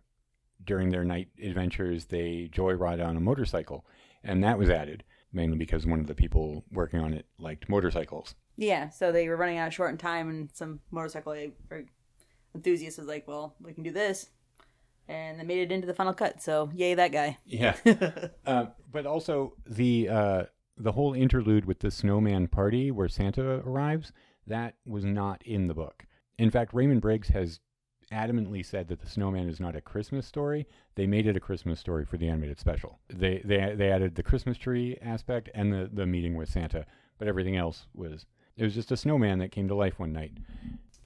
during 0.65 0.91
their 0.91 1.05
night 1.05 1.29
adventures 1.43 2.07
they 2.07 2.49
joyride 2.53 3.05
on 3.05 3.17
a 3.17 3.21
motorcycle, 3.21 3.85
and 4.25 4.43
that 4.43 4.59
was 4.59 4.71
added. 4.71 5.05
mainly 5.33 5.57
because 5.57 5.87
one 5.87 6.01
of 6.01 6.07
the 6.07 6.15
people 6.15 6.65
working 6.73 6.99
on 7.01 7.13
it 7.13 7.27
liked 7.39 7.69
motorcycles. 7.69 8.35
Yeah, 8.57 8.89
so 8.89 9.13
they 9.13 9.29
were 9.29 9.37
running 9.37 9.59
out 9.59 9.69
of 9.69 9.75
short 9.75 9.91
in 9.91 9.99
time, 9.99 10.29
and 10.29 10.51
some 10.53 10.81
motorcycle 10.91 11.37
enthusiast 12.55 12.99
was 12.99 13.07
like, 13.07 13.29
"Well, 13.29 13.55
we 13.61 13.73
can 13.73 13.83
do 13.83 13.93
this," 13.93 14.31
and 15.09 15.39
they 15.39 15.45
made 15.45 15.59
it 15.59 15.73
into 15.73 15.87
the 15.87 15.95
final 15.95 16.15
cut. 16.15 16.43
So, 16.43 16.71
yay, 16.75 16.95
that 16.95 17.13
guy. 17.13 17.39
Yeah. 17.45 17.77
uh, 18.47 18.67
but 18.91 19.07
also 19.07 19.55
the 19.67 20.09
uh, 20.09 20.43
the 20.77 20.93
whole 20.93 21.15
interlude 21.15 21.65
with 21.65 21.81
the 21.81 21.91
snowman 21.91 22.49
party 22.49 22.91
where 22.91 23.09
Santa 23.09 23.63
arrives 23.65 24.13
that 24.47 24.75
was 24.87 25.05
not 25.05 25.43
in 25.45 25.67
the 25.67 25.75
book. 25.75 26.07
In 26.39 26.51
fact, 26.51 26.75
Raymond 26.75 27.01
Briggs 27.01 27.29
has 27.29 27.61
adamantly 28.13 28.65
said 28.65 28.87
that 28.89 29.01
the 29.01 29.09
snowman 29.09 29.49
is 29.49 29.59
not 29.59 29.75
a 29.75 29.81
Christmas 29.81 30.27
story. 30.27 30.67
They 30.95 31.07
made 31.07 31.27
it 31.27 31.37
a 31.37 31.41
Christmas 31.41 31.81
story 31.81 32.05
for 32.05 32.17
the 32.17 32.29
animated 32.29 32.59
special. 32.59 33.01
They 33.09 33.43
they 33.45 33.75
they 33.75 33.91
added 33.91 34.15
the 34.15 34.23
Christmas 34.23 34.57
tree 34.57 34.97
aspect 35.03 35.51
and 35.55 35.73
the 35.73 35.91
the 35.93 36.07
meeting 36.07 36.35
with 36.35 36.49
Santa, 36.49 36.87
but 37.19 37.29
everything 37.29 37.57
else 37.57 37.87
was 37.95 38.27
it 38.57 38.65
was 38.65 38.75
just 38.75 38.93
a 38.93 38.97
snowman 38.97 39.39
that 39.39 39.53
came 39.53 39.69
to 39.69 39.75
life 39.75 39.99
one 39.99 40.13
night. 40.13 40.33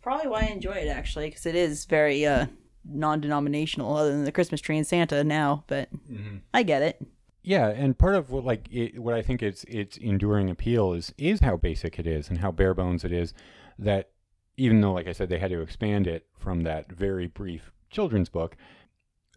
Probably 0.02 0.28
why 0.28 0.42
I 0.42 0.46
enjoy 0.46 0.72
it 0.72 0.88
actually, 0.88 1.28
because 1.28 1.46
it 1.46 1.54
is 1.54 1.84
very 1.84 2.24
uh, 2.26 2.46
non-denominational, 2.84 3.96
other 3.96 4.12
than 4.12 4.24
the 4.24 4.32
Christmas 4.32 4.60
tree 4.60 4.76
and 4.76 4.86
Santa 4.86 5.22
now. 5.24 5.64
But 5.66 5.92
mm-hmm. 5.92 6.38
I 6.54 6.62
get 6.62 6.82
it. 6.82 7.04
Yeah, 7.42 7.68
and 7.68 7.96
part 7.96 8.14
of 8.14 8.30
what 8.30 8.44
like 8.44 8.68
it, 8.70 8.98
what 8.98 9.14
I 9.14 9.22
think 9.22 9.42
its 9.42 9.64
its 9.64 9.96
enduring 9.96 10.50
appeal 10.50 10.92
is 10.92 11.12
is 11.16 11.40
how 11.40 11.56
basic 11.56 11.98
it 11.98 12.06
is 12.06 12.28
and 12.28 12.38
how 12.38 12.50
bare 12.50 12.74
bones 12.74 13.04
it 13.04 13.12
is. 13.12 13.32
That 13.78 14.10
even 14.56 14.80
though, 14.80 14.92
like 14.92 15.08
I 15.08 15.12
said, 15.12 15.28
they 15.28 15.38
had 15.38 15.50
to 15.50 15.62
expand 15.62 16.06
it 16.06 16.26
from 16.38 16.62
that 16.62 16.92
very 16.92 17.26
brief 17.26 17.72
children's 17.88 18.28
book, 18.28 18.56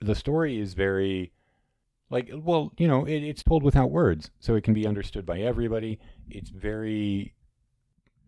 the 0.01 0.15
story 0.15 0.59
is 0.59 0.73
very 0.73 1.31
like 2.09 2.29
well, 2.33 2.73
you 2.77 2.87
know, 2.87 3.05
it, 3.05 3.23
it's 3.23 3.43
told 3.43 3.63
without 3.63 3.89
words, 3.89 4.31
so 4.39 4.55
it 4.55 4.63
can 4.63 4.73
be 4.73 4.85
understood 4.85 5.25
by 5.25 5.39
everybody. 5.39 5.99
It's 6.29 6.49
very 6.49 7.33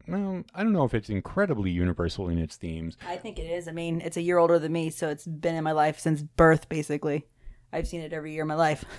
well, 0.07 0.43
I 0.53 0.63
don't 0.63 0.73
know 0.73 0.83
if 0.83 0.93
it's 0.93 1.09
incredibly 1.09 1.71
universal 1.71 2.29
in 2.29 2.37
its 2.37 2.55
themes. 2.55 2.97
I 3.07 3.17
think 3.17 3.39
it 3.39 3.49
is. 3.49 3.67
I 3.67 3.71
mean, 3.71 4.01
it's 4.01 4.17
a 4.17 4.21
year 4.21 4.37
older 4.37 4.59
than 4.59 4.71
me, 4.71 4.89
so 4.89 5.09
it's 5.09 5.25
been 5.25 5.55
in 5.55 5.63
my 5.63 5.71
life 5.71 5.99
since 5.99 6.21
birth, 6.21 6.69
basically. 6.69 7.25
I've 7.71 7.87
seen 7.87 8.01
it 8.01 8.13
every 8.13 8.33
year 8.33 8.43
of 8.43 8.47
my 8.47 8.55
life. 8.55 8.85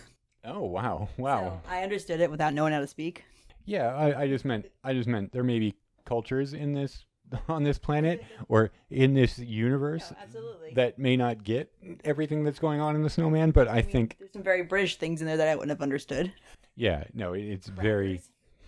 Oh 0.48 0.62
wow, 0.62 1.08
wow! 1.16 1.60
So 1.64 1.70
I 1.72 1.82
understood 1.82 2.20
it 2.20 2.30
without 2.30 2.54
knowing 2.54 2.72
how 2.72 2.78
to 2.78 2.86
speak. 2.86 3.24
Yeah, 3.64 3.92
I, 3.96 4.22
I 4.22 4.28
just 4.28 4.44
meant, 4.44 4.66
I 4.84 4.92
just 4.92 5.08
meant 5.08 5.32
there 5.32 5.42
may 5.42 5.58
be 5.58 5.74
cultures 6.04 6.52
in 6.54 6.72
this 6.72 7.04
on 7.48 7.64
this 7.64 7.78
planet 7.78 8.22
or 8.48 8.70
in 8.88 9.12
this 9.12 9.38
universe 9.40 10.12
no, 10.32 10.40
that 10.74 11.00
may 11.00 11.16
not 11.16 11.42
get 11.42 11.72
everything 12.04 12.44
that's 12.44 12.60
going 12.60 12.80
on 12.80 12.94
in 12.94 13.02
the 13.02 13.10
snowman, 13.10 13.50
but 13.50 13.66
I, 13.66 13.72
I 13.72 13.76
mean, 13.82 13.90
think 13.90 14.16
there's 14.20 14.32
some 14.32 14.44
very 14.44 14.62
British 14.62 14.96
things 14.96 15.20
in 15.20 15.26
there 15.26 15.36
that 15.36 15.48
I 15.48 15.56
wouldn't 15.56 15.70
have 15.70 15.82
understood. 15.82 16.32
Yeah, 16.76 17.02
no, 17.12 17.32
it, 17.32 17.42
it's 17.42 17.66
very 17.66 18.20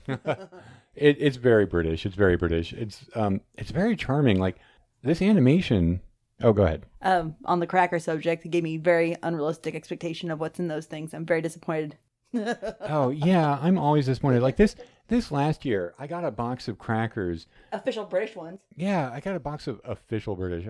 it, 0.08 1.16
it's 1.20 1.36
very 1.36 1.66
British. 1.66 2.06
It's 2.06 2.16
very 2.16 2.36
British. 2.36 2.72
It's 2.72 3.04
um, 3.14 3.40
it's 3.54 3.70
very 3.70 3.96
charming. 3.96 4.38
Like 4.38 4.56
this 5.02 5.22
animation. 5.22 6.00
Oh, 6.40 6.52
go 6.52 6.62
ahead. 6.62 6.86
Um, 7.02 7.34
on 7.44 7.58
the 7.58 7.66
cracker 7.66 7.98
subject, 7.98 8.44
it 8.44 8.50
gave 8.50 8.62
me 8.62 8.76
very 8.76 9.16
unrealistic 9.22 9.74
expectation 9.74 10.30
of 10.30 10.38
what's 10.38 10.60
in 10.60 10.68
those 10.68 10.86
things. 10.86 11.12
I'm 11.12 11.26
very 11.26 11.42
disappointed. 11.42 11.96
oh 12.82 13.10
yeah, 13.10 13.58
I'm 13.60 13.78
always 13.78 14.06
disappointed. 14.06 14.42
Like 14.42 14.56
this 14.56 14.76
this 15.08 15.32
last 15.32 15.64
year, 15.64 15.94
I 15.98 16.06
got 16.06 16.24
a 16.24 16.30
box 16.30 16.68
of 16.68 16.78
crackers. 16.78 17.46
Official 17.72 18.04
British 18.04 18.36
ones. 18.36 18.60
Yeah, 18.76 19.10
I 19.12 19.20
got 19.20 19.34
a 19.34 19.40
box 19.40 19.66
of 19.66 19.80
official 19.84 20.36
British 20.36 20.66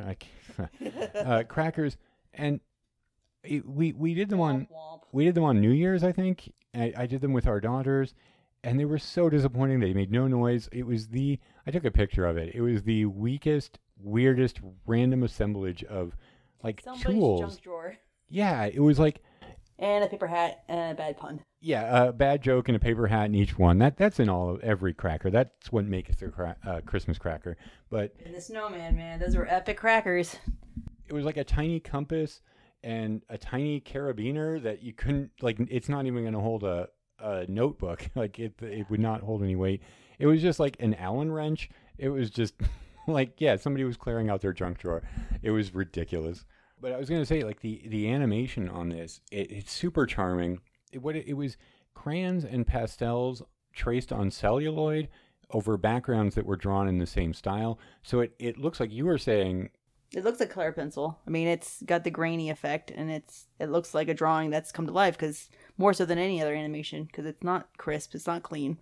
uh, 1.14 1.42
crackers, 1.48 1.96
and 2.32 2.60
it, 3.42 3.68
we 3.68 3.92
we 3.92 4.14
did 4.14 4.28
them 4.28 4.40
on 4.40 4.68
we 5.12 5.24
did 5.24 5.34
them 5.34 5.44
on 5.44 5.60
New 5.60 5.70
Year's, 5.70 6.04
I 6.04 6.12
think. 6.12 6.52
I, 6.74 6.92
I 6.96 7.06
did 7.06 7.20
them 7.20 7.32
with 7.32 7.46
our 7.46 7.60
daughters, 7.60 8.14
and 8.64 8.78
they 8.78 8.84
were 8.84 8.98
so 8.98 9.28
disappointing. 9.28 9.80
They 9.80 9.94
made 9.94 10.10
no 10.10 10.26
noise. 10.26 10.68
It 10.72 10.86
was 10.86 11.08
the 11.08 11.38
I 11.66 11.70
took 11.70 11.84
a 11.84 11.90
picture 11.90 12.26
of 12.26 12.36
it. 12.36 12.54
It 12.54 12.60
was 12.60 12.82
the 12.82 13.04
weakest, 13.06 13.78
weirdest, 13.98 14.60
random 14.86 15.22
assemblage 15.22 15.84
of 15.84 16.16
like 16.62 16.80
Somebody's 16.82 17.04
tools. 17.04 17.40
Junk 17.40 17.60
drawer. 17.62 17.96
Yeah, 18.28 18.66
it 18.66 18.80
was 18.80 18.98
like 18.98 19.20
and 19.78 20.04
a 20.04 20.08
paper 20.08 20.26
hat 20.26 20.64
and 20.68 20.92
a 20.92 20.94
bad 20.94 21.16
pun. 21.16 21.40
Yeah, 21.60 22.06
a 22.06 22.12
bad 22.12 22.42
joke 22.42 22.68
and 22.68 22.76
a 22.76 22.80
paper 22.80 23.06
hat 23.06 23.26
in 23.26 23.34
each 23.34 23.58
one. 23.58 23.78
That 23.78 23.96
that's 23.96 24.20
in 24.20 24.28
all 24.28 24.50
of 24.50 24.60
every 24.60 24.92
cracker. 24.92 25.30
That's 25.30 25.72
what 25.72 25.84
makes 25.84 26.20
a 26.22 26.28
cra- 26.28 26.56
uh, 26.66 26.80
Christmas 26.84 27.18
cracker. 27.18 27.56
But 27.90 28.14
and 28.24 28.34
the 28.34 28.40
snowman, 28.40 28.96
man, 28.96 29.20
those 29.20 29.36
were 29.36 29.46
epic 29.48 29.76
crackers. 29.76 30.36
It 31.06 31.12
was 31.12 31.24
like 31.24 31.36
a 31.36 31.44
tiny 31.44 31.80
compass 31.80 32.42
and 32.82 33.22
a 33.28 33.38
tiny 33.38 33.80
carabiner 33.80 34.62
that 34.62 34.82
you 34.82 34.92
couldn't 34.92 35.30
like. 35.40 35.58
It's 35.70 35.88
not 35.88 36.06
even 36.06 36.22
going 36.22 36.34
to 36.34 36.40
hold 36.40 36.64
a 36.64 36.88
a 37.18 37.46
notebook. 37.48 38.08
Like 38.14 38.38
it, 38.38 38.54
it 38.62 38.90
would 38.90 39.00
not 39.00 39.20
hold 39.20 39.42
any 39.42 39.56
weight. 39.56 39.82
It 40.18 40.26
was 40.26 40.42
just 40.42 40.58
like 40.58 40.76
an 40.80 40.94
Allen 40.94 41.30
wrench. 41.30 41.70
It 41.98 42.08
was 42.08 42.30
just 42.30 42.54
like 43.06 43.40
yeah, 43.40 43.56
somebody 43.56 43.84
was 43.84 43.96
clearing 43.96 44.28
out 44.28 44.40
their 44.40 44.52
junk 44.52 44.78
drawer. 44.78 45.02
It 45.42 45.50
was 45.50 45.74
ridiculous. 45.74 46.44
But 46.80 46.92
I 46.92 46.96
was 46.96 47.08
gonna 47.08 47.26
say 47.26 47.44
like 47.44 47.60
the 47.60 47.82
the 47.86 48.10
animation 48.10 48.68
on 48.68 48.88
this, 48.88 49.20
it, 49.30 49.50
it's 49.50 49.72
super 49.72 50.06
charming. 50.06 50.60
It, 50.92 51.02
what 51.02 51.16
it, 51.16 51.26
it 51.26 51.34
was 51.34 51.56
crayons 51.94 52.44
and 52.44 52.66
pastels 52.66 53.42
traced 53.72 54.12
on 54.12 54.30
celluloid 54.30 55.08
over 55.50 55.76
backgrounds 55.76 56.34
that 56.34 56.46
were 56.46 56.56
drawn 56.56 56.88
in 56.88 56.98
the 56.98 57.06
same 57.06 57.32
style. 57.32 57.78
So 58.02 58.20
it, 58.20 58.34
it 58.38 58.58
looks 58.58 58.80
like 58.80 58.92
you 58.92 59.06
were 59.06 59.18
saying 59.18 59.70
it 60.14 60.24
looks 60.24 60.40
like 60.40 60.50
color 60.50 60.72
pencil. 60.72 61.18
I 61.26 61.30
mean, 61.30 61.48
it's 61.48 61.82
got 61.82 62.02
the 62.02 62.10
grainy 62.10 62.48
effect, 62.48 62.90
and 62.90 63.10
it's 63.10 63.46
it 63.58 63.70
looks 63.70 63.92
like 63.92 64.08
a 64.08 64.14
drawing 64.14 64.50
that's 64.50 64.72
come 64.72 64.86
to 64.86 64.92
life 64.92 65.18
because 65.18 65.50
more 65.78 65.94
so 65.94 66.04
than 66.04 66.18
any 66.18 66.42
other 66.42 66.54
animation 66.54 67.04
because 67.04 67.24
it's 67.24 67.42
not 67.42 67.68
crisp, 67.78 68.14
it's 68.14 68.26
not 68.26 68.42
clean. 68.42 68.76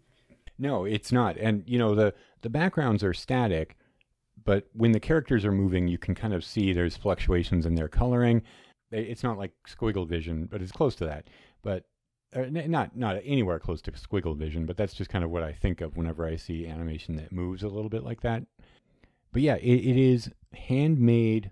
No, 0.59 0.85
it's 0.85 1.13
not. 1.13 1.37
And 1.37 1.63
you 1.67 1.79
know 1.79 1.95
the 1.95 2.15
the 2.43 2.51
backgrounds 2.51 3.05
are 3.05 3.15
static, 3.15 3.77
but 4.45 4.67
when 4.73 4.93
the 4.93 5.01
characters 5.01 5.45
are 5.45 5.53
moving, 5.53 5.87
you 5.87 5.99
can 5.99 6.15
kind 6.15 6.35
of 6.35 6.45
see 6.45 6.73
there's 6.73 6.97
fluctuations 6.97 7.67
in 7.67 7.75
their 7.75 7.89
coloring. 7.89 8.43
It's 8.91 9.23
not 9.23 9.39
like 9.39 9.53
squiggle 9.69 10.09
vision, 10.09 10.49
but 10.51 10.63
it's 10.63 10.73
close 10.73 10.95
to 10.97 11.05
that. 11.07 11.29
But 11.63 11.85
uh, 12.35 12.47
not 12.51 12.97
not 12.97 13.21
anywhere 13.25 13.59
close 13.59 13.83
to 13.83 13.93
squiggle 13.93 14.37
vision, 14.37 14.67
but 14.67 14.77
that's 14.77 14.95
just 14.95 15.11
kind 15.11 15.25
of 15.25 15.31
what 15.31 15.43
I 15.43 15.53
think 15.53 15.81
of 15.81 15.97
whenever 15.97 16.27
I 16.27 16.37
see 16.37 16.67
animation 16.67 17.17
that 17.17 17.33
moves 17.33 17.63
a 17.63 17.69
little 17.69 17.91
bit 17.91 18.05
like 18.05 18.23
that. 18.23 18.43
But 19.33 19.43
yeah, 19.43 19.57
it, 19.57 19.75
it 19.75 19.97
is 19.97 20.31
handmade, 20.55 21.51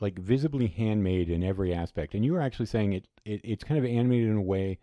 like 0.00 0.18
visibly 0.18 0.68
handmade 0.68 1.28
in 1.28 1.42
every 1.42 1.74
aspect. 1.74 2.14
And 2.14 2.24
you 2.24 2.32
were 2.32 2.40
actually 2.40 2.66
saying 2.66 2.92
it, 2.92 3.06
it 3.24 3.40
it's 3.44 3.64
kind 3.64 3.78
of 3.78 3.84
animated 3.84 4.28
in 4.28 4.36
a 4.36 4.42
way 4.42 4.78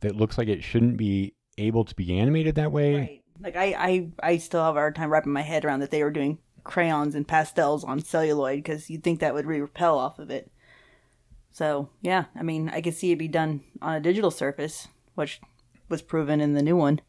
that 0.00 0.16
looks 0.16 0.36
like 0.38 0.48
it 0.48 0.62
shouldn't 0.62 0.96
be 0.96 1.34
able 1.58 1.84
to 1.84 1.94
be 1.94 2.18
animated 2.18 2.56
that 2.56 2.72
way. 2.72 2.94
Right. 2.94 3.22
Like 3.40 3.56
I, 3.56 3.74
I, 3.76 4.08
I 4.22 4.36
still 4.38 4.62
have 4.62 4.76
a 4.76 4.78
hard 4.78 4.94
time 4.94 5.10
wrapping 5.10 5.32
my 5.32 5.42
head 5.42 5.64
around 5.64 5.80
that 5.80 5.90
they 5.90 6.02
were 6.02 6.10
doing 6.10 6.38
crayons 6.62 7.14
and 7.14 7.26
pastels 7.26 7.84
on 7.84 8.00
celluloid 8.00 8.58
because 8.58 8.88
you'd 8.88 9.02
think 9.02 9.20
that 9.20 9.34
would 9.34 9.46
repel 9.46 9.98
off 9.98 10.18
of 10.18 10.30
it. 10.30 10.50
So 11.50 11.88
yeah, 12.02 12.24
I 12.36 12.42
mean, 12.42 12.68
I 12.68 12.80
could 12.80 12.94
see 12.94 13.12
it 13.12 13.16
be 13.16 13.28
done 13.28 13.62
on 13.80 13.94
a 13.94 14.00
digital 14.00 14.30
surface, 14.30 14.88
which 15.14 15.40
was 15.88 16.02
proven 16.02 16.40
in 16.40 16.54
the 16.54 16.62
new 16.62 16.76
one. 16.76 17.00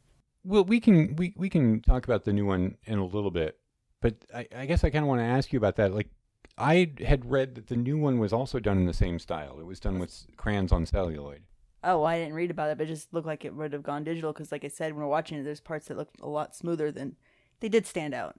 Well, 0.44 0.64
we 0.64 0.80
can 0.80 1.16
we, 1.16 1.34
we 1.36 1.50
can 1.50 1.82
talk 1.82 2.06
about 2.06 2.24
the 2.24 2.34
new 2.34 2.46
one 2.46 2.78
in 2.86 3.00
a 3.00 3.06
little 3.06 3.32
bit, 3.32 3.58
but 4.02 4.16
I, 4.34 4.48
I 4.56 4.66
guess 4.68 4.84
I 4.84 4.90
kind 4.90 5.04
of 5.04 5.10
want 5.10 5.22
to 5.22 5.26
ask 5.26 5.52
you 5.52 5.58
about 5.58 5.78
that. 5.78 5.94
Like, 5.94 6.10
I 6.58 6.92
had 7.06 7.30
read 7.30 7.56
that 7.56 7.68
the 7.68 7.76
new 7.76 7.98
one 7.98 8.20
was 8.20 8.32
also 8.32 8.60
done 8.60 8.78
in 8.78 8.86
the 8.86 8.94
same 8.94 9.20
style. 9.20 9.58
It 9.60 9.66
was 9.66 9.80
done 9.80 10.00
with 10.00 10.26
crayons 10.38 10.72
on 10.72 10.86
celluloid. 10.86 11.42
Oh, 11.84 12.04
I 12.04 12.18
didn't 12.18 12.34
read 12.34 12.50
about 12.50 12.72
it, 12.72 12.78
but 12.78 12.86
it 12.86 12.94
just 12.94 13.14
looked 13.14 13.28
like 13.28 13.46
it 13.46 13.54
would 13.54 13.74
have 13.74 13.84
gone 13.84 14.04
digital 14.04 14.34
because, 14.34 14.52
like 14.52 14.66
I 14.66 14.70
said, 14.70 14.94
when 14.94 15.04
we're 15.04 15.10
watching 15.10 15.38
it, 15.38 15.44
there's 15.44 15.60
parts 15.60 15.88
that 15.88 15.98
looked 15.98 16.20
a 16.20 16.28
lot 16.28 16.56
smoother 16.56 16.92
than 16.92 17.16
they 17.60 17.70
did 17.70 17.86
stand 17.86 18.14
out 18.14 18.36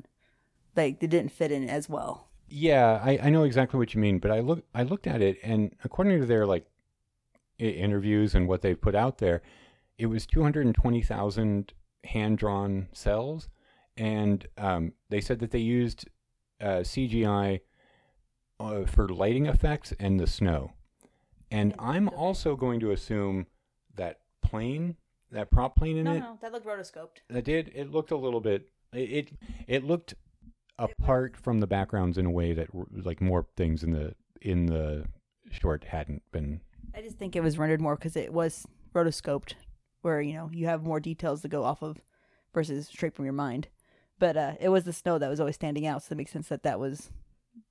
like 0.77 1.01
they 1.01 1.07
didn't 1.07 1.33
fit 1.33 1.51
in 1.51 1.69
as 1.69 1.89
well. 1.89 2.29
Yeah, 2.49 3.01
I, 3.03 3.19
I 3.23 3.31
know 3.31 3.43
exactly 3.43 3.79
what 3.79 3.95
you 3.95 4.01
mean, 4.01 4.19
but 4.19 4.31
I 4.31 4.41
look 4.41 4.65
I 4.75 4.83
looked 4.83 5.07
at 5.07 5.21
it 5.23 5.39
and 5.43 5.75
according 5.83 6.21
to 6.21 6.27
their 6.27 6.47
like 6.47 6.67
interviews 7.59 8.35
and 8.35 8.47
what 8.47 8.63
they've 8.63 8.81
put 8.81 8.95
out 8.95 9.19
there, 9.19 9.43
it 9.99 10.07
was 10.07 10.27
two 10.27 10.43
hundred 10.43 10.67
and 10.67 10.75
twenty 10.75 11.03
thousand 11.03 11.73
hand 12.05 12.39
drawn 12.39 12.89
cells, 12.93 13.49
and 13.97 14.47
um, 14.59 14.93
they 15.09 15.21
said 15.21 15.41
that 15.41 15.51
they 15.51 15.59
used 15.59 16.09
uh, 16.61 16.83
CGI 16.83 17.61
uh, 18.59 18.85
for 18.85 19.09
lighting 19.09 19.47
effects 19.47 19.93
and 19.99 20.19
the 20.19 20.27
snow. 20.27 20.73
And 21.51 21.75
I'm 21.79 22.09
also 22.09 22.57
going 22.57 22.81
to 22.81 22.91
assume 22.91 23.47
that 23.95 24.21
plane, 24.43 24.97
that 25.31 25.51
prop 25.51 25.77
plane 25.77 25.97
in 25.97 26.05
no, 26.05 26.13
it. 26.13 26.21
No, 26.21 26.27
no, 26.27 26.39
that 26.41 26.53
looked 26.53 26.67
rotoscoped. 26.67 27.19
That 27.29 27.45
did. 27.45 27.71
It 27.75 27.91
looked 27.91 28.11
a 28.11 28.17
little 28.17 28.41
bit. 28.41 28.69
It 28.93 28.99
it, 28.99 29.33
it 29.67 29.85
looked 29.85 30.15
apart 30.79 31.37
from 31.37 31.61
the 31.61 31.67
backgrounds 31.67 32.19
in 32.19 32.27
a 32.27 32.31
way 32.31 32.53
that 32.53 32.69
like 32.93 33.21
more 33.21 33.47
things 33.57 33.83
in 33.83 33.93
the 33.93 34.15
in 34.41 34.67
the 34.67 35.05
short 35.51 35.85
hadn't 35.85 36.23
been. 36.33 36.61
I 36.95 37.03
just 37.03 37.19
think 37.19 37.37
it 37.37 37.43
was 37.43 37.59
rendered 37.59 37.81
more 37.81 37.97
because 37.97 38.17
it 38.17 38.33
was 38.33 38.67
rotoscoped, 38.95 39.55
where 40.03 40.21
you 40.21 40.35
know 40.35 40.51
you 40.53 40.67
have 40.67 40.83
more 40.83 41.01
details 41.01 41.43
to 41.43 41.49
go 41.49 41.65
off 41.65 41.83
of 41.83 42.01
versus 42.53 42.89
straight 42.89 43.15
from 43.15 43.25
your 43.25 43.35
mind. 43.35 43.69
But 44.19 44.37
uh, 44.37 44.53
it 44.59 44.71
was 44.71 44.85
the 44.85 44.95
snow 44.95 45.19
that 45.19 45.29
was 45.29 45.41
always 45.41 45.57
standing 45.57 45.87
out, 45.87 46.03
so 46.03 46.13
it 46.13 46.17
makes 46.17 46.33
sense 46.33 46.49
that 46.49 46.63
that 46.63 46.81
was 46.81 47.11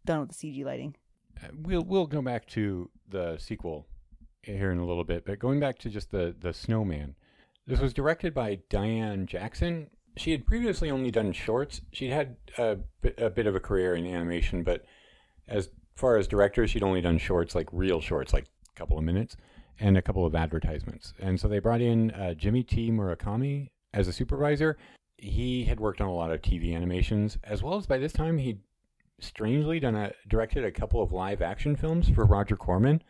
done 0.05 0.21
with 0.21 0.29
the 0.29 0.35
CG 0.35 0.63
lighting. 0.65 0.95
Uh, 1.43 1.47
we'll 1.61 1.83
we'll 1.83 2.07
go 2.07 2.21
back 2.21 2.45
to 2.47 2.89
the 3.09 3.37
sequel 3.37 3.87
here 4.43 4.71
in 4.71 4.77
a 4.77 4.85
little 4.85 5.03
bit, 5.03 5.25
but 5.25 5.39
going 5.39 5.59
back 5.59 5.77
to 5.79 5.89
just 5.89 6.11
the 6.11 6.35
the 6.39 6.53
snowman, 6.53 7.15
This 7.67 7.79
was 7.79 7.93
directed 7.93 8.33
by 8.33 8.59
Diane 8.69 9.25
Jackson. 9.25 9.89
She 10.17 10.31
had 10.31 10.45
previously 10.45 10.91
only 10.91 11.11
done 11.11 11.33
shorts. 11.33 11.81
She'd 11.91 12.11
had 12.11 12.37
a, 12.57 12.77
a 13.17 13.29
bit 13.29 13.47
of 13.47 13.55
a 13.55 13.59
career 13.59 13.95
in 13.95 14.05
animation, 14.05 14.63
but 14.63 14.85
as 15.47 15.69
far 15.95 16.17
as 16.17 16.27
director, 16.27 16.67
she'd 16.67 16.83
only 16.83 17.01
done 17.01 17.17
shorts, 17.17 17.55
like 17.55 17.67
real 17.71 17.99
shorts, 18.01 18.33
like 18.33 18.45
a 18.45 18.79
couple 18.79 18.97
of 18.97 19.03
minutes, 19.03 19.35
and 19.79 19.97
a 19.97 20.01
couple 20.01 20.25
of 20.25 20.35
advertisements. 20.35 21.13
And 21.19 21.39
so 21.39 21.47
they 21.47 21.59
brought 21.59 21.81
in 21.81 22.11
uh, 22.11 22.33
Jimmy 22.33 22.63
T. 22.63 22.91
Murakami 22.91 23.71
as 23.93 24.07
a 24.07 24.13
supervisor. 24.13 24.77
He 25.17 25.65
had 25.65 25.79
worked 25.79 26.01
on 26.01 26.07
a 26.07 26.13
lot 26.13 26.31
of 26.31 26.41
TV 26.41 26.73
animations, 26.75 27.37
as 27.43 27.63
well 27.63 27.75
as 27.75 27.85
by 27.85 27.97
this 27.97 28.13
time 28.13 28.37
he'd 28.37 28.59
strangely 29.19 29.79
done 29.79 29.95
a 29.95 30.11
directed 30.27 30.65
a 30.65 30.71
couple 30.71 31.01
of 31.01 31.11
live 31.11 31.41
action 31.41 31.75
films 31.75 32.09
for 32.09 32.25
Roger 32.25 32.55
Corman. 32.55 33.01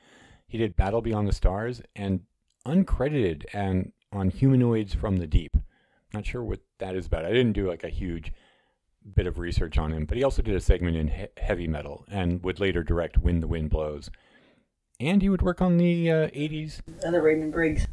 He 0.47 0.57
did 0.57 0.75
Battle 0.75 1.01
Beyond 1.01 1.27
the 1.27 1.33
Stars 1.33 1.81
and 1.95 2.21
uncredited 2.65 3.45
and 3.53 3.91
on 4.11 4.29
Humanoids 4.29 4.93
from 4.93 5.17
the 5.17 5.27
Deep. 5.27 5.57
Not 6.13 6.25
sure 6.25 6.43
what 6.43 6.61
that 6.79 6.95
is 6.95 7.07
about. 7.07 7.25
I 7.25 7.31
didn't 7.31 7.53
do 7.53 7.67
like 7.67 7.83
a 7.83 7.89
huge 7.89 8.31
bit 9.15 9.27
of 9.27 9.37
research 9.37 9.77
on 9.77 9.91
him, 9.91 10.05
but 10.05 10.17
he 10.17 10.23
also 10.23 10.41
did 10.41 10.55
a 10.55 10.61
segment 10.61 10.97
in 10.97 11.07
he- 11.09 11.27
heavy 11.37 11.67
metal 11.67 12.05
and 12.09 12.43
would 12.43 12.59
later 12.59 12.83
direct 12.83 13.17
When 13.17 13.41
the 13.41 13.47
Wind 13.47 13.69
Blows. 13.69 14.09
And 14.99 15.21
he 15.21 15.29
would 15.29 15.41
work 15.41 15.61
on 15.61 15.77
the 15.77 16.09
uh, 16.09 16.27
80s. 16.29 16.81
the 16.85 17.21
Raymond 17.21 17.51
Briggs. 17.51 17.87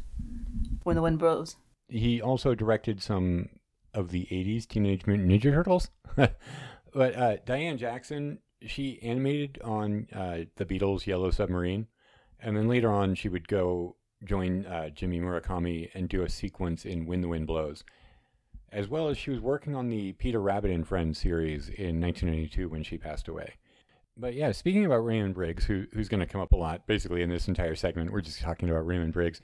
When 0.83 0.95
the 0.95 1.01
wind 1.01 1.19
blows. 1.19 1.57
He 1.89 2.21
also 2.21 2.55
directed 2.55 3.01
some 3.01 3.49
of 3.93 4.11
the 4.11 4.27
80s 4.31 4.67
Teenage 4.67 5.05
Mutant 5.05 5.29
Ninja 5.29 5.53
Turtles. 5.53 5.89
but 6.93 7.15
uh, 7.15 7.37
Diane 7.45 7.77
Jackson, 7.77 8.39
she 8.61 9.01
animated 9.01 9.59
on 9.63 10.07
uh, 10.13 10.39
the 10.55 10.65
Beatles' 10.65 11.05
Yellow 11.05 11.31
Submarine. 11.31 11.87
And 12.39 12.57
then 12.57 12.67
later 12.67 12.91
on, 12.91 13.15
she 13.15 13.29
would 13.29 13.47
go 13.47 13.95
join 14.23 14.65
uh, 14.65 14.89
Jimmy 14.89 15.19
Murakami 15.19 15.89
and 15.93 16.09
do 16.09 16.23
a 16.23 16.29
sequence 16.29 16.85
in 16.85 17.05
When 17.05 17.21
the 17.21 17.27
Wind 17.27 17.47
Blows. 17.47 17.83
As 18.71 18.87
well 18.87 19.07
as 19.07 19.17
she 19.17 19.29
was 19.29 19.39
working 19.39 19.75
on 19.75 19.89
the 19.89 20.13
Peter 20.13 20.41
Rabbit 20.41 20.71
and 20.71 20.87
Friends 20.87 21.19
series 21.19 21.69
in 21.69 22.01
1992 22.01 22.69
when 22.69 22.83
she 22.83 22.97
passed 22.97 23.27
away. 23.27 23.53
But 24.17 24.33
yeah, 24.33 24.51
speaking 24.51 24.85
about 24.85 25.05
Raymond 25.05 25.35
Briggs, 25.35 25.65
who, 25.65 25.85
who's 25.93 26.09
going 26.09 26.19
to 26.19 26.25
come 26.25 26.41
up 26.41 26.51
a 26.51 26.57
lot 26.57 26.85
basically 26.85 27.21
in 27.21 27.29
this 27.29 27.47
entire 27.47 27.75
segment, 27.75 28.11
we're 28.11 28.21
just 28.21 28.41
talking 28.41 28.69
about 28.69 28.85
Raymond 28.85 29.13
Briggs, 29.13 29.41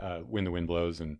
uh, 0.00 0.18
When 0.18 0.44
the 0.44 0.50
Wind 0.50 0.66
Blows, 0.66 1.00
and 1.00 1.18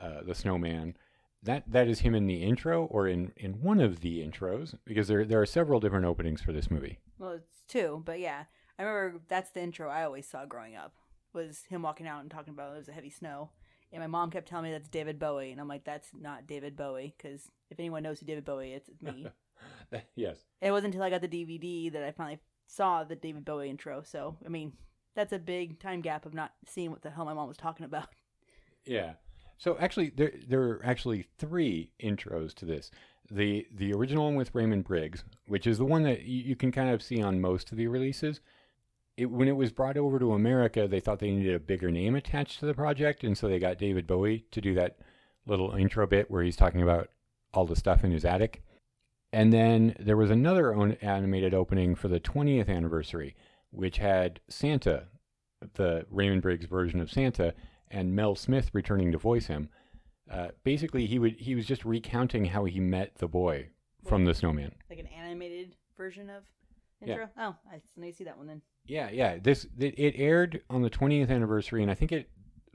uh, 0.00 0.22
the 0.24 0.34
Snowman. 0.34 0.96
That 1.42 1.70
that 1.70 1.88
is 1.88 2.00
him 2.00 2.14
in 2.14 2.26
the 2.26 2.42
intro 2.42 2.84
or 2.86 3.06
in, 3.06 3.32
in 3.36 3.62
one 3.62 3.80
of 3.80 4.00
the 4.00 4.26
intros 4.26 4.74
because 4.84 5.08
there 5.08 5.24
there 5.24 5.40
are 5.40 5.46
several 5.46 5.80
different 5.80 6.04
openings 6.04 6.42
for 6.42 6.52
this 6.52 6.70
movie. 6.70 6.98
Well, 7.18 7.32
it's 7.32 7.62
two, 7.68 8.02
but 8.04 8.18
yeah, 8.18 8.44
I 8.78 8.82
remember 8.82 9.20
that's 9.28 9.50
the 9.50 9.62
intro 9.62 9.88
I 9.88 10.04
always 10.04 10.26
saw 10.26 10.44
growing 10.46 10.74
up 10.74 10.94
was 11.32 11.64
him 11.68 11.82
walking 11.82 12.06
out 12.06 12.22
and 12.22 12.30
talking 12.30 12.54
about 12.54 12.74
it 12.74 12.78
was 12.78 12.88
a 12.88 12.92
heavy 12.92 13.10
snow, 13.10 13.50
and 13.92 14.00
my 14.00 14.06
mom 14.06 14.30
kept 14.30 14.48
telling 14.48 14.64
me 14.64 14.72
that's 14.72 14.88
David 14.88 15.18
Bowie, 15.18 15.52
and 15.52 15.60
I'm 15.60 15.68
like, 15.68 15.84
that's 15.84 16.08
not 16.18 16.46
David 16.46 16.76
Bowie, 16.76 17.14
because 17.16 17.50
if 17.70 17.78
anyone 17.78 18.02
knows 18.02 18.20
who 18.20 18.26
David 18.26 18.44
Bowie 18.44 18.72
is, 18.72 18.82
it's 18.88 19.02
me. 19.02 19.28
yes. 20.16 20.38
it 20.60 20.70
wasn't 20.70 20.94
until 20.94 21.04
I 21.04 21.10
got 21.10 21.20
the 21.20 21.28
DVD 21.28 21.92
that 21.92 22.02
I 22.02 22.12
finally 22.12 22.40
saw 22.66 23.04
the 23.04 23.16
David 23.16 23.44
Bowie 23.44 23.70
intro. 23.70 24.02
So 24.02 24.36
I 24.44 24.48
mean, 24.48 24.72
that's 25.14 25.32
a 25.32 25.38
big 25.38 25.80
time 25.80 26.00
gap 26.00 26.26
of 26.26 26.34
not 26.34 26.52
seeing 26.66 26.90
what 26.90 27.02
the 27.02 27.10
hell 27.10 27.24
my 27.24 27.34
mom 27.34 27.48
was 27.48 27.56
talking 27.56 27.84
about. 27.84 28.08
Yeah. 28.84 29.14
So 29.58 29.76
actually, 29.80 30.10
there 30.10 30.32
there 30.46 30.62
are 30.62 30.80
actually 30.84 31.26
three 31.36 31.90
intros 32.00 32.54
to 32.54 32.64
this. 32.64 32.90
The 33.30 33.66
the 33.74 33.92
original 33.92 34.24
one 34.24 34.36
with 34.36 34.54
Raymond 34.54 34.84
Briggs, 34.84 35.24
which 35.46 35.66
is 35.66 35.78
the 35.78 35.84
one 35.84 36.04
that 36.04 36.22
you, 36.22 36.42
you 36.42 36.56
can 36.56 36.72
kind 36.72 36.90
of 36.90 37.02
see 37.02 37.20
on 37.20 37.40
most 37.40 37.70
of 37.70 37.76
the 37.76 37.88
releases. 37.88 38.40
It, 39.16 39.26
when 39.26 39.48
it 39.48 39.56
was 39.56 39.72
brought 39.72 39.96
over 39.96 40.20
to 40.20 40.32
America, 40.32 40.86
they 40.86 41.00
thought 41.00 41.18
they 41.18 41.32
needed 41.32 41.56
a 41.56 41.60
bigger 41.60 41.90
name 41.90 42.14
attached 42.14 42.60
to 42.60 42.66
the 42.66 42.74
project, 42.74 43.24
and 43.24 43.36
so 43.36 43.48
they 43.48 43.58
got 43.58 43.76
David 43.76 44.06
Bowie 44.06 44.46
to 44.52 44.60
do 44.60 44.74
that 44.74 44.98
little 45.44 45.74
intro 45.74 46.06
bit 46.06 46.30
where 46.30 46.44
he's 46.44 46.56
talking 46.56 46.82
about 46.82 47.10
all 47.52 47.66
the 47.66 47.74
stuff 47.74 48.04
in 48.04 48.12
his 48.12 48.24
attic. 48.24 48.62
And 49.32 49.52
then 49.52 49.96
there 49.98 50.16
was 50.16 50.30
another 50.30 50.72
animated 51.02 51.52
opening 51.52 51.96
for 51.96 52.06
the 52.06 52.20
20th 52.20 52.68
anniversary, 52.68 53.34
which 53.70 53.98
had 53.98 54.40
Santa, 54.48 55.08
the 55.74 56.06
Raymond 56.10 56.42
Briggs 56.42 56.66
version 56.66 57.00
of 57.00 57.10
Santa, 57.10 57.54
and 57.90 58.14
Mel 58.14 58.34
Smith 58.34 58.70
returning 58.72 59.12
to 59.12 59.18
voice 59.18 59.46
him. 59.46 59.68
Uh, 60.30 60.48
basically, 60.64 61.06
he 61.06 61.18
would 61.18 61.34
he 61.38 61.54
was 61.54 61.66
just 61.66 61.84
recounting 61.84 62.44
how 62.46 62.64
he 62.64 62.80
met 62.80 63.14
the 63.16 63.28
boy 63.28 63.68
from 64.06 64.24
the 64.24 64.34
Snowman. 64.34 64.74
Like 64.90 64.98
an 64.98 65.06
animated 65.06 65.74
version 65.96 66.28
of 66.30 66.44
Yeah. 67.00 67.08
intro. 67.14 67.28
Oh, 67.38 67.56
I 67.72 67.78
still 67.78 68.02
need 68.02 68.10
to 68.12 68.16
see 68.16 68.24
that 68.24 68.36
one 68.36 68.46
then. 68.46 68.62
Yeah, 68.84 69.10
yeah. 69.10 69.38
This 69.38 69.66
it, 69.78 69.98
it 69.98 70.14
aired 70.16 70.62
on 70.70 70.82
the 70.82 70.90
20th 70.90 71.30
anniversary, 71.30 71.82
and 71.82 71.90
I 71.90 71.94
think 71.94 72.12
it. 72.12 72.28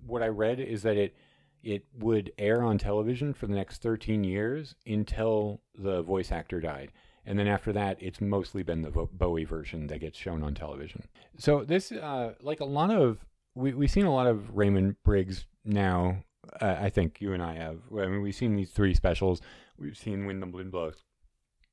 What 0.05 0.21
I 0.21 0.27
read 0.27 0.59
is 0.59 0.81
that 0.83 0.97
it 0.97 1.15
it 1.63 1.85
would 1.97 2.33
air 2.37 2.61
on 2.61 2.77
television 2.77 3.33
for 3.33 3.47
the 3.47 3.53
next 3.55 3.81
13 3.81 4.23
years 4.25 4.75
until 4.85 5.61
the 5.75 6.01
voice 6.01 6.29
actor 6.31 6.59
died, 6.59 6.91
and 7.25 7.39
then 7.39 7.47
after 7.47 7.71
that, 7.71 7.97
it's 8.01 8.19
mostly 8.19 8.63
been 8.63 8.81
the 8.81 8.89
Bowie 8.91 9.45
version 9.45 9.87
that 9.87 9.99
gets 9.99 10.17
shown 10.17 10.43
on 10.43 10.53
television. 10.55 11.03
So 11.37 11.63
this, 11.63 11.91
uh, 11.93 12.33
like 12.41 12.59
a 12.59 12.65
lot 12.65 12.91
of, 12.91 13.25
we 13.55 13.73
we've 13.73 13.91
seen 13.91 14.05
a 14.05 14.13
lot 14.13 14.27
of 14.27 14.55
Raymond 14.55 14.95
Briggs 15.03 15.45
now. 15.63 16.23
Uh, 16.61 16.75
I 16.79 16.89
think 16.89 17.21
you 17.21 17.33
and 17.33 17.41
I 17.41 17.53
have. 17.55 17.79
I 17.91 18.07
mean, 18.07 18.21
we've 18.21 18.35
seen 18.35 18.55
these 18.55 18.71
three 18.71 18.93
specials. 18.93 19.41
We've 19.77 19.97
seen 19.97 20.25
When 20.25 20.39
the 20.39 20.47
Wind 20.47 20.71
Blows. 20.71 21.03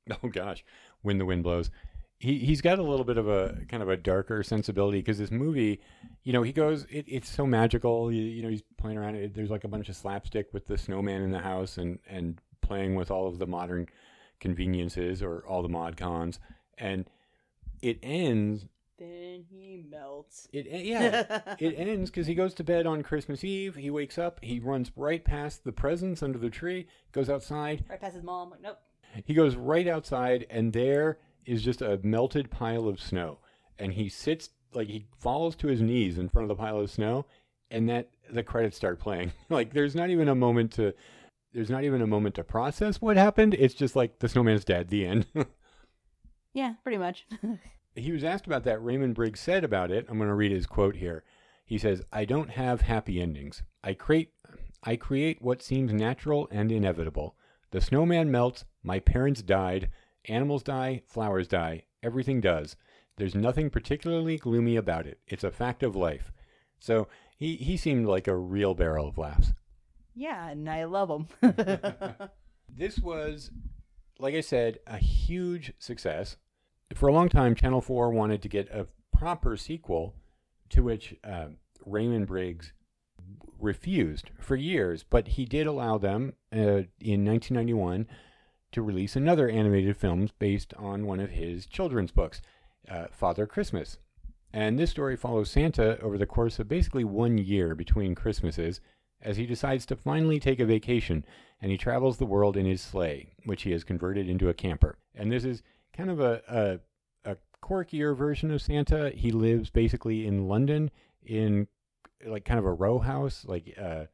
Oh 0.23 0.29
gosh, 0.29 0.65
When 1.03 1.19
the 1.19 1.25
Wind 1.25 1.43
Blows 1.43 1.69
he 2.21 2.37
he's 2.37 2.61
got 2.61 2.77
a 2.77 2.83
little 2.83 3.03
bit 3.03 3.17
of 3.17 3.27
a 3.27 3.57
kind 3.67 3.81
of 3.81 3.89
a 3.89 3.97
darker 3.97 4.43
sensibility 4.43 4.99
because 4.99 5.17
this 5.17 5.31
movie, 5.31 5.81
you 6.23 6.31
know, 6.31 6.43
he 6.43 6.53
goes 6.53 6.85
it, 6.91 7.03
it's 7.07 7.27
so 7.27 7.47
magical. 7.47 8.11
You, 8.11 8.21
you 8.21 8.43
know, 8.43 8.49
he's 8.49 8.61
playing 8.77 8.99
around. 8.99 9.15
It, 9.15 9.33
there's 9.33 9.49
like 9.49 9.63
a 9.63 9.67
bunch 9.67 9.89
of 9.89 9.95
slapstick 9.95 10.53
with 10.53 10.67
the 10.67 10.77
snowman 10.77 11.23
in 11.23 11.31
the 11.31 11.39
house 11.39 11.79
and 11.79 11.97
and 12.07 12.39
playing 12.61 12.93
with 12.93 13.09
all 13.09 13.27
of 13.27 13.39
the 13.39 13.47
modern 13.47 13.87
conveniences 14.39 15.23
or 15.23 15.43
all 15.47 15.63
the 15.63 15.69
mod 15.69 15.97
cons, 15.97 16.39
and 16.77 17.09
it 17.81 17.97
ends. 18.03 18.65
Then 19.01 19.45
he 19.49 19.83
melts. 19.89 20.47
It 20.53 20.67
eh, 20.69 20.81
yeah, 20.83 21.55
it 21.59 21.73
ends 21.75 22.11
because 22.11 22.27
he 22.27 22.35
goes 22.35 22.53
to 22.53 22.63
bed 22.63 22.85
on 22.85 23.01
Christmas 23.01 23.43
Eve. 23.43 23.73
He 23.75 23.89
wakes 23.89 24.19
up. 24.19 24.39
He 24.43 24.59
runs 24.59 24.91
right 24.95 25.25
past 25.25 25.63
the 25.63 25.71
presents 25.71 26.21
under 26.21 26.37
the 26.37 26.51
tree. 26.51 26.85
Goes 27.11 27.27
outside. 27.27 27.83
Right 27.89 27.99
past 27.99 28.13
his 28.13 28.23
mom. 28.23 28.51
Like, 28.51 28.61
nope. 28.61 28.77
He 29.25 29.33
goes 29.33 29.55
right 29.55 29.87
outside, 29.87 30.45
and 30.51 30.71
there 30.71 31.17
is 31.47 31.63
just 31.63 31.81
a 31.81 31.99
melted 32.03 32.51
pile 32.51 32.87
of 32.87 33.01
snow. 33.01 33.39
And 33.79 33.91
he 33.91 34.07
sits, 34.07 34.51
like, 34.71 34.87
he 34.87 35.07
falls 35.17 35.55
to 35.55 35.67
his 35.67 35.81
knees 35.81 36.19
in 36.19 36.29
front 36.29 36.43
of 36.43 36.55
the 36.55 36.61
pile 36.61 36.79
of 36.79 36.91
snow, 36.91 37.25
and 37.71 37.89
that 37.89 38.09
the 38.29 38.43
credits 38.43 38.77
start 38.77 38.99
playing. 38.99 39.33
like, 39.49 39.73
there's 39.73 39.95
not 39.95 40.11
even 40.11 40.27
a 40.27 40.35
moment 40.35 40.73
to. 40.73 40.93
There's 41.53 41.71
not 41.71 41.85
even 41.85 42.03
a 42.03 42.07
moment 42.07 42.35
to 42.35 42.43
process 42.43 43.01
what 43.01 43.17
happened. 43.17 43.55
It's 43.55 43.73
just 43.73 43.95
like 43.95 44.19
the 44.19 44.29
snowman's 44.29 44.63
dead. 44.63 44.89
The 44.89 45.07
end. 45.07 45.25
Yeah, 46.53 46.73
pretty 46.83 46.97
much. 46.97 47.25
He 47.95 48.11
was 48.11 48.23
asked 48.23 48.47
about 48.47 48.63
that. 48.63 48.83
Raymond 48.83 49.15
Briggs 49.15 49.39
said 49.39 49.63
about 49.63 49.91
it. 49.91 50.05
I'm 50.09 50.17
going 50.17 50.29
to 50.29 50.35
read 50.35 50.51
his 50.51 50.65
quote 50.65 50.95
here. 50.95 51.23
He 51.65 51.77
says, 51.77 52.01
"I 52.11 52.25
don't 52.25 52.51
have 52.51 52.81
happy 52.81 53.21
endings. 53.21 53.63
I 53.83 53.93
create, 53.93 54.31
I 54.83 54.95
create 54.95 55.41
what 55.41 55.61
seems 55.61 55.93
natural 55.93 56.47
and 56.51 56.71
inevitable. 56.71 57.35
The 57.71 57.81
snowman 57.81 58.29
melts. 58.31 58.65
My 58.83 58.99
parents 58.99 59.41
died. 59.41 59.89
Animals 60.25 60.63
die. 60.63 61.01
Flowers 61.07 61.47
die. 61.47 61.83
Everything 62.03 62.41
does. 62.41 62.75
There's 63.17 63.35
nothing 63.35 63.69
particularly 63.69 64.37
gloomy 64.37 64.75
about 64.75 65.05
it. 65.07 65.19
It's 65.27 65.43
a 65.43 65.51
fact 65.51 65.83
of 65.83 65.95
life." 65.95 66.31
So 66.79 67.07
he 67.37 67.55
he 67.57 67.77
seemed 67.77 68.07
like 68.07 68.27
a 68.27 68.35
real 68.35 68.73
barrel 68.73 69.07
of 69.07 69.17
laughs. 69.17 69.53
yeah, 70.15 70.49
and 70.49 70.69
I 70.69 70.83
love 70.85 71.09
him. 71.09 71.27
This 72.73 72.99
was, 72.99 73.51
like 74.17 74.33
I 74.33 74.39
said, 74.41 74.79
a 74.87 74.97
huge 74.97 75.73
success. 75.77 76.37
For 76.95 77.07
a 77.07 77.13
long 77.13 77.29
time, 77.29 77.55
Channel 77.55 77.81
4 77.81 78.11
wanted 78.11 78.41
to 78.41 78.49
get 78.49 78.69
a 78.69 78.87
proper 79.15 79.55
sequel, 79.55 80.13
to 80.69 80.83
which 80.83 81.15
uh, 81.23 81.47
Raymond 81.85 82.27
Briggs 82.27 82.73
refused 83.59 84.31
for 84.39 84.55
years, 84.55 85.03
but 85.07 85.29
he 85.29 85.45
did 85.45 85.67
allow 85.67 85.97
them 85.97 86.33
uh, 86.53 86.89
in 86.99 87.25
1991 87.25 88.07
to 88.71 88.81
release 88.81 89.15
another 89.15 89.49
animated 89.49 89.95
film 89.97 90.29
based 90.39 90.73
on 90.75 91.05
one 91.05 91.19
of 91.19 91.31
his 91.31 91.65
children's 91.65 92.11
books, 92.11 92.41
uh, 92.89 93.05
Father 93.11 93.45
Christmas. 93.45 93.97
And 94.53 94.77
this 94.77 94.91
story 94.91 95.15
follows 95.15 95.49
Santa 95.49 95.99
over 96.01 96.17
the 96.17 96.25
course 96.25 96.59
of 96.59 96.67
basically 96.67 97.03
one 97.03 97.37
year 97.37 97.75
between 97.75 98.15
Christmases 98.15 98.81
as 99.21 99.37
he 99.37 99.45
decides 99.45 99.85
to 99.85 99.95
finally 99.95 100.39
take 100.39 100.59
a 100.59 100.65
vacation 100.65 101.23
and 101.61 101.71
he 101.71 101.77
travels 101.77 102.17
the 102.17 102.25
world 102.25 102.57
in 102.57 102.65
his 102.65 102.81
sleigh, 102.81 103.29
which 103.45 103.63
he 103.63 103.71
has 103.71 103.83
converted 103.83 104.27
into 104.27 104.49
a 104.49 104.53
camper. 104.53 104.97
And 105.13 105.31
this 105.31 105.45
is 105.45 105.61
kind 105.95 106.09
of 106.09 106.19
a, 106.19 106.41
a, 107.25 107.31
a 107.31 107.37
quirkier 107.63 108.15
version 108.15 108.51
of 108.51 108.61
Santa. 108.61 109.11
He 109.11 109.31
lives 109.31 109.69
basically 109.69 110.25
in 110.25 110.47
London 110.47 110.91
in 111.25 111.67
like 112.25 112.45
kind 112.45 112.59
of 112.59 112.65
a 112.65 112.73
row 112.73 112.99
house, 112.99 113.45
like 113.47 113.75
uh, 113.81 114.05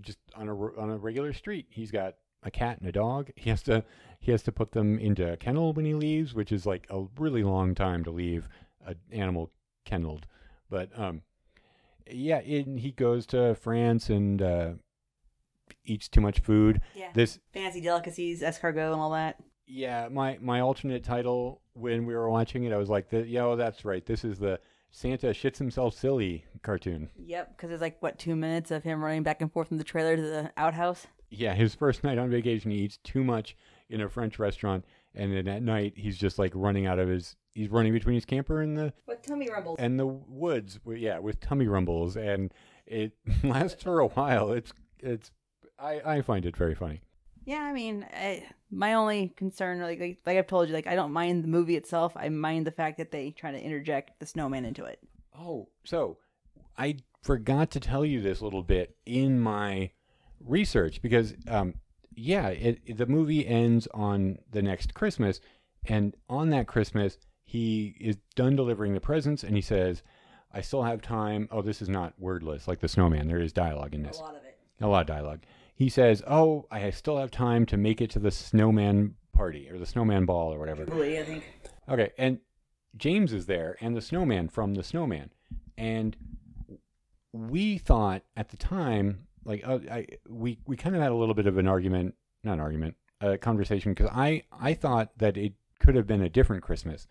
just 0.00 0.18
on 0.34 0.48
a 0.48 0.54
on 0.54 0.90
a 0.90 0.96
regular 0.96 1.32
street. 1.32 1.66
He's 1.70 1.90
got 1.90 2.16
a 2.42 2.50
cat 2.50 2.78
and 2.78 2.88
a 2.88 2.92
dog. 2.92 3.30
He 3.36 3.50
has 3.50 3.62
to 3.64 3.84
he 4.20 4.30
has 4.30 4.42
to 4.44 4.52
put 4.52 4.72
them 4.72 4.98
into 4.98 5.32
a 5.32 5.36
kennel 5.36 5.72
when 5.72 5.84
he 5.84 5.94
leaves, 5.94 6.34
which 6.34 6.52
is 6.52 6.66
like 6.66 6.86
a 6.90 7.04
really 7.18 7.42
long 7.42 7.74
time 7.74 8.04
to 8.04 8.10
leave 8.10 8.48
an 8.86 8.96
animal 9.12 9.50
kenneled. 9.84 10.26
But 10.70 10.90
um, 10.98 11.22
yeah, 12.10 12.38
it, 12.38 12.66
he 12.78 12.90
goes 12.90 13.26
to 13.26 13.54
France 13.54 14.10
and 14.10 14.40
uh, 14.40 14.70
eats 15.84 16.08
too 16.08 16.20
much 16.20 16.40
food. 16.40 16.80
Yeah. 16.94 17.10
This 17.14 17.38
Fancy 17.52 17.80
delicacies, 17.80 18.42
escargot, 18.42 18.92
and 18.92 19.00
all 19.00 19.10
that. 19.12 19.36
Yeah, 19.66 20.08
my 20.10 20.38
my 20.40 20.60
alternate 20.60 21.04
title 21.04 21.60
when 21.74 22.06
we 22.06 22.14
were 22.14 22.30
watching 22.30 22.64
it, 22.64 22.72
I 22.72 22.76
was 22.76 22.88
like, 22.88 23.08
the, 23.10 23.26
"Yeah, 23.26 23.44
oh, 23.44 23.56
that's 23.56 23.84
right. 23.84 24.04
This 24.04 24.24
is 24.24 24.38
the 24.38 24.60
Santa 24.90 25.28
shits 25.28 25.58
himself 25.58 25.94
silly 25.94 26.44
cartoon." 26.62 27.10
Yep, 27.16 27.56
because 27.56 27.68
there's 27.70 27.80
like 27.80 28.02
what 28.02 28.18
two 28.18 28.36
minutes 28.36 28.70
of 28.70 28.82
him 28.84 29.02
running 29.02 29.22
back 29.22 29.40
and 29.40 29.52
forth 29.52 29.68
from 29.68 29.78
the 29.78 29.84
trailer 29.84 30.16
to 30.16 30.22
the 30.22 30.52
outhouse. 30.56 31.06
Yeah, 31.30 31.54
his 31.54 31.74
first 31.74 32.04
night 32.04 32.18
on 32.18 32.30
vacation, 32.30 32.70
he 32.70 32.78
eats 32.78 32.98
too 32.98 33.24
much 33.24 33.56
in 33.90 34.00
a 34.00 34.08
French 34.08 34.38
restaurant, 34.38 34.84
and 35.14 35.32
then 35.32 35.48
at 35.48 35.62
night 35.62 35.94
he's 35.96 36.16
just 36.18 36.38
like 36.38 36.52
running 36.54 36.86
out 36.86 36.98
of 36.98 37.08
his. 37.08 37.36
He's 37.54 37.68
running 37.70 37.92
between 37.92 38.16
his 38.16 38.24
camper 38.24 38.62
and 38.62 38.76
the 38.76 38.92
What 39.04 39.22
tummy 39.22 39.48
rumbles? 39.48 39.76
and 39.78 39.98
the 39.98 40.06
woods. 40.06 40.78
Yeah, 40.86 41.18
with 41.20 41.40
tummy 41.40 41.66
rumbles, 41.68 42.16
and 42.16 42.52
it 42.86 43.12
lasts 43.44 43.82
for 43.82 44.00
a 44.00 44.08
while. 44.08 44.52
It's 44.52 44.72
it's. 45.00 45.30
I 45.78 46.00
I 46.04 46.20
find 46.22 46.44
it 46.46 46.56
very 46.56 46.74
funny. 46.74 47.00
Yeah, 47.46 47.60
I 47.60 47.72
mean, 47.72 48.06
I, 48.14 48.42
my 48.74 48.94
only 48.94 49.28
concern, 49.36 49.80
like, 49.80 50.00
like 50.00 50.18
like 50.26 50.36
I've 50.38 50.46
told 50.46 50.68
you, 50.68 50.74
like 50.74 50.86
I 50.86 50.94
don't 50.94 51.12
mind 51.12 51.44
the 51.44 51.48
movie 51.48 51.76
itself. 51.76 52.12
I 52.16 52.28
mind 52.28 52.66
the 52.66 52.70
fact 52.72 52.98
that 52.98 53.10
they 53.10 53.30
try 53.30 53.52
to 53.52 53.60
interject 53.60 54.18
the 54.20 54.26
snowman 54.26 54.64
into 54.64 54.84
it. 54.84 54.98
Oh, 55.38 55.68
so 55.84 56.18
I 56.76 56.96
forgot 57.22 57.70
to 57.72 57.80
tell 57.80 58.04
you 58.04 58.20
this 58.20 58.42
little 58.42 58.62
bit 58.62 58.96
in 59.06 59.40
my 59.40 59.90
research 60.40 61.00
because, 61.02 61.34
um, 61.48 61.74
yeah, 62.14 62.48
it, 62.48 62.80
it- 62.86 62.96
the 62.98 63.06
movie 63.06 63.46
ends 63.46 63.88
on 63.94 64.38
the 64.50 64.62
next 64.62 64.94
Christmas, 64.94 65.40
and 65.86 66.14
on 66.28 66.50
that 66.50 66.66
Christmas, 66.66 67.18
he 67.44 67.94
is 68.00 68.16
done 68.36 68.56
delivering 68.56 68.94
the 68.94 69.00
presents, 69.00 69.42
and 69.44 69.54
he 69.56 69.62
says, 69.62 70.02
"I 70.52 70.60
still 70.60 70.82
have 70.82 71.02
time." 71.02 71.48
Oh, 71.50 71.62
this 71.62 71.82
is 71.82 71.88
not 71.88 72.14
wordless 72.18 72.66
like 72.68 72.80
the 72.80 72.88
snowman. 72.88 73.28
There 73.28 73.40
is 73.40 73.52
dialogue 73.52 73.94
in 73.94 74.02
this. 74.02 74.18
A 74.18 74.22
lot 74.22 74.36
of 74.36 74.44
it. 74.44 74.58
A 74.80 74.86
lot 74.86 75.00
of 75.02 75.06
dialogue. 75.06 75.40
He 75.74 75.88
says, 75.88 76.22
"Oh, 76.26 76.66
I 76.70 76.88
still 76.90 77.18
have 77.18 77.30
time 77.30 77.66
to 77.66 77.76
make 77.76 78.00
it 78.00 78.10
to 78.10 78.18
the 78.18 78.30
snowman 78.30 79.16
party 79.32 79.68
or 79.70 79.78
the 79.78 79.86
snowman 79.86 80.24
ball 80.24 80.52
or 80.52 80.58
whatever." 80.58 80.84
Jubilee, 80.84 81.18
I 81.18 81.24
think. 81.24 81.44
Okay, 81.88 82.12
and 82.16 82.38
James 82.96 83.32
is 83.32 83.46
there, 83.46 83.76
and 83.80 83.96
the 83.96 84.00
snowman 84.00 84.48
from 84.48 84.74
the 84.74 84.82
snowman, 84.82 85.30
and 85.76 86.16
we 87.32 87.78
thought 87.78 88.22
at 88.36 88.50
the 88.50 88.56
time, 88.56 89.26
like, 89.44 89.66
uh, 89.66 89.80
I 89.90 90.06
we 90.28 90.58
we 90.66 90.76
kind 90.76 90.94
of 90.94 91.02
had 91.02 91.10
a 91.10 91.16
little 91.16 91.34
bit 91.34 91.46
of 91.46 91.58
an 91.58 91.66
argument, 91.66 92.14
not 92.44 92.54
an 92.54 92.60
argument, 92.60 92.94
a 93.20 93.36
conversation, 93.36 93.92
because 93.92 94.10
I 94.12 94.44
I 94.52 94.74
thought 94.74 95.18
that 95.18 95.36
it 95.36 95.54
could 95.80 95.96
have 95.96 96.06
been 96.06 96.22
a 96.22 96.28
different 96.28 96.62
Christmas. 96.62 97.08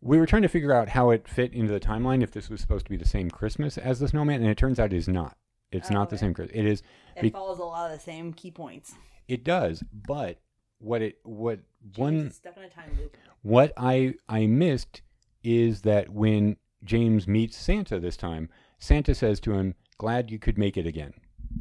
We 0.00 0.18
were 0.18 0.26
trying 0.26 0.42
to 0.42 0.48
figure 0.48 0.72
out 0.72 0.90
how 0.90 1.10
it 1.10 1.26
fit 1.26 1.52
into 1.52 1.72
the 1.72 1.80
timeline 1.80 2.22
if 2.22 2.30
this 2.30 2.48
was 2.48 2.60
supposed 2.60 2.86
to 2.86 2.90
be 2.90 2.96
the 2.96 3.08
same 3.08 3.30
Christmas 3.30 3.76
as 3.76 3.98
the 3.98 4.08
snowman, 4.08 4.42
and 4.42 4.50
it 4.50 4.58
turns 4.58 4.78
out 4.78 4.92
it 4.92 4.96
is 4.96 5.08
not. 5.08 5.36
It's 5.72 5.90
Oh, 5.90 5.94
not 5.94 6.10
the 6.10 6.18
same 6.18 6.34
Christmas. 6.34 6.56
It 6.58 6.66
is. 6.66 6.82
It 7.16 7.22
be- 7.22 7.30
follows 7.30 7.58
a 7.58 7.64
lot 7.64 7.90
of 7.90 7.96
the 7.98 8.02
same 8.02 8.32
key 8.32 8.50
points. 8.50 8.94
it 9.28 9.42
does, 9.44 9.82
but 10.06 10.38
what 10.78 11.00
it 11.02 11.18
what 11.24 11.60
one 11.96 12.30
stuck 12.30 12.56
in 12.56 12.64
a 12.64 12.68
time 12.68 12.90
loop. 12.98 13.16
what 13.42 13.72
I 13.76 14.14
I 14.28 14.46
missed 14.46 15.02
is 15.42 15.82
that 15.82 16.10
when 16.10 16.56
James 16.84 17.26
meets 17.26 17.56
Santa 17.56 17.98
this 17.98 18.16
time, 18.16 18.48
Santa 18.78 19.14
says 19.14 19.40
to 19.40 19.54
him, 19.54 19.74
"Glad 19.98 20.30
you 20.30 20.38
could 20.38 20.58
make 20.58 20.76
it 20.76 20.86
again." 20.86 21.14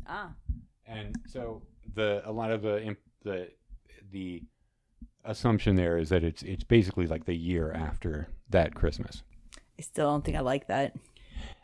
Ah, 0.07 0.33
And 0.85 1.15
so 1.27 1.61
the 1.93 2.21
a 2.25 2.31
lot 2.31 2.51
of 2.51 2.61
the 2.63 2.97
the 3.23 3.49
the 4.11 4.43
assumption 5.25 5.75
there 5.75 5.97
is 5.97 6.09
that 6.09 6.23
it's 6.23 6.43
it's 6.43 6.63
basically 6.65 7.07
like 7.07 7.25
the 7.25 7.35
year 7.35 7.71
after 7.71 8.27
that 8.49 8.75
Christmas. 8.75 9.23
I 9.79 9.81
still 9.81 10.09
don't 10.09 10.23
think 10.25 10.35
I 10.37 10.41
like 10.41 10.67
that. 10.67 10.95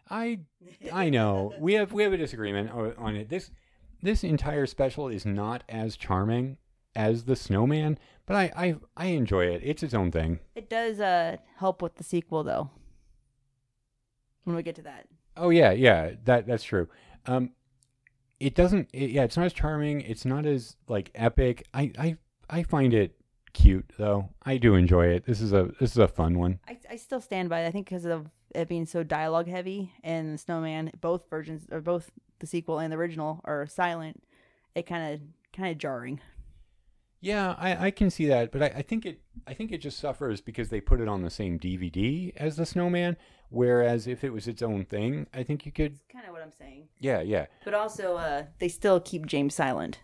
I 0.10 0.40
I 0.92 1.10
know 1.10 1.54
we 1.60 1.74
have 1.74 1.92
we 1.94 2.04
have 2.04 2.14
a 2.14 2.18
disagreement 2.18 2.72
on 2.72 3.16
it. 3.16 3.30
This 3.30 3.52
this 4.02 4.24
entire 4.24 4.66
special 4.66 5.08
is 5.08 5.26
not 5.26 5.64
as 5.70 5.98
charming 5.98 6.58
as 6.96 7.26
the 7.26 7.36
Snowman, 7.36 8.00
but 8.26 8.36
I 8.36 8.52
I, 8.56 8.76
I 8.98 9.06
enjoy 9.08 9.46
it. 9.46 9.62
It's 9.64 9.84
its 9.84 9.94
own 9.94 10.12
thing. 10.12 10.40
It 10.56 10.70
does 10.70 11.00
uh 11.00 11.38
help 11.58 11.82
with 11.82 11.96
the 11.96 12.04
sequel 12.04 12.44
though. 12.44 12.72
When 14.44 14.56
we 14.56 14.64
get 14.64 14.76
to 14.76 14.82
that. 14.84 15.08
Oh 15.38 15.50
yeah, 15.50 15.72
yeah, 15.72 16.12
that 16.26 16.48
that's 16.48 16.64
true. 16.64 16.90
Um, 17.26 17.52
it 18.40 18.56
doesn't. 18.56 18.90
It, 18.94 19.12
yeah, 19.12 19.24
it's 19.24 19.38
not 19.38 19.46
as 19.46 19.54
charming. 19.54 20.02
It's 20.02 20.26
not 20.26 20.46
as 20.46 20.76
like 20.88 21.12
epic. 21.14 21.68
I 21.74 21.92
I 21.98 22.18
I 22.50 22.64
find 22.64 22.94
it 22.94 23.16
cute 23.54 23.92
though. 23.98 24.30
I 24.44 24.58
do 24.58 24.76
enjoy 24.76 25.08
it. 25.08 25.26
This 25.26 25.42
is 25.42 25.54
a 25.54 25.72
this 25.80 25.92
is 25.92 25.98
a 25.98 26.08
fun 26.08 26.40
one. 26.40 26.60
I, 26.68 26.78
I 26.90 26.96
still 26.96 27.22
stand 27.22 27.50
by 27.50 27.62
it. 27.62 27.68
I 27.68 27.72
think 27.72 27.88
because 27.88 28.06
of 28.06 28.28
it 28.56 28.68
being 28.68 28.86
so 28.86 29.04
dialogue 29.04 29.48
heavy 29.48 29.92
and 30.04 30.34
the 30.34 30.38
Snowman, 30.38 30.92
both 31.00 31.30
versions 31.30 31.68
or 31.72 31.82
both 31.82 32.12
the 32.40 32.48
sequel 32.48 32.80
and 32.80 32.92
the 32.92 32.98
original 32.98 33.42
are 33.44 33.68
silent. 33.68 34.24
It 34.76 34.86
kind 34.86 35.14
of 35.14 35.22
kind 35.54 35.72
of 35.72 35.78
jarring. 35.78 36.22
Yeah, 37.22 37.56
I, 37.58 37.88
I 37.88 37.92
can 37.92 38.10
see 38.10 38.28
that, 38.28 38.52
but 38.52 38.64
I, 38.64 38.66
I 38.78 38.82
think 38.82 39.06
it 39.06 39.22
I 39.46 39.54
think 39.54 39.72
it 39.72 39.80
just 39.80 40.00
suffers 40.00 40.42
because 40.42 40.70
they 40.70 40.80
put 40.80 41.02
it 41.02 41.08
on 41.08 41.22
the 41.22 41.30
same 41.30 41.60
DVD 41.60 42.34
as 42.38 42.56
the 42.56 42.66
Snowman. 42.66 43.18
Whereas 43.50 44.08
if 44.08 44.24
it 44.24 44.32
was 44.32 44.48
its 44.48 44.62
own 44.62 44.86
thing, 44.86 45.28
I 45.34 45.44
think 45.44 45.66
you 45.66 45.72
could. 45.72 46.00
Kind 46.12 46.26
of 46.26 46.34
what 46.34 46.44
I'm 46.44 46.52
saying. 46.52 46.88
Yeah, 47.00 47.22
yeah. 47.22 47.48
But 47.66 47.74
also, 47.74 48.16
uh, 48.16 48.44
they 48.60 48.68
still 48.68 49.00
keep 49.00 49.26
James 49.26 49.56
silent, 49.56 50.00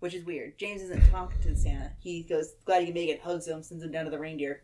which 0.00 0.14
is 0.14 0.24
weird. 0.24 0.58
James 0.58 0.82
isn't 0.82 1.10
talking 1.10 1.40
to 1.40 1.56
Santa. 1.56 1.92
He 2.00 2.22
goes, 2.22 2.52
"Glad 2.66 2.80
you 2.80 2.86
can 2.86 2.94
make 2.94 3.08
it." 3.08 3.22
Hugs 3.22 3.48
him, 3.48 3.62
sends 3.62 3.82
him 3.82 3.90
down 3.90 4.04
to 4.04 4.10
the 4.10 4.18
reindeer. 4.18 4.62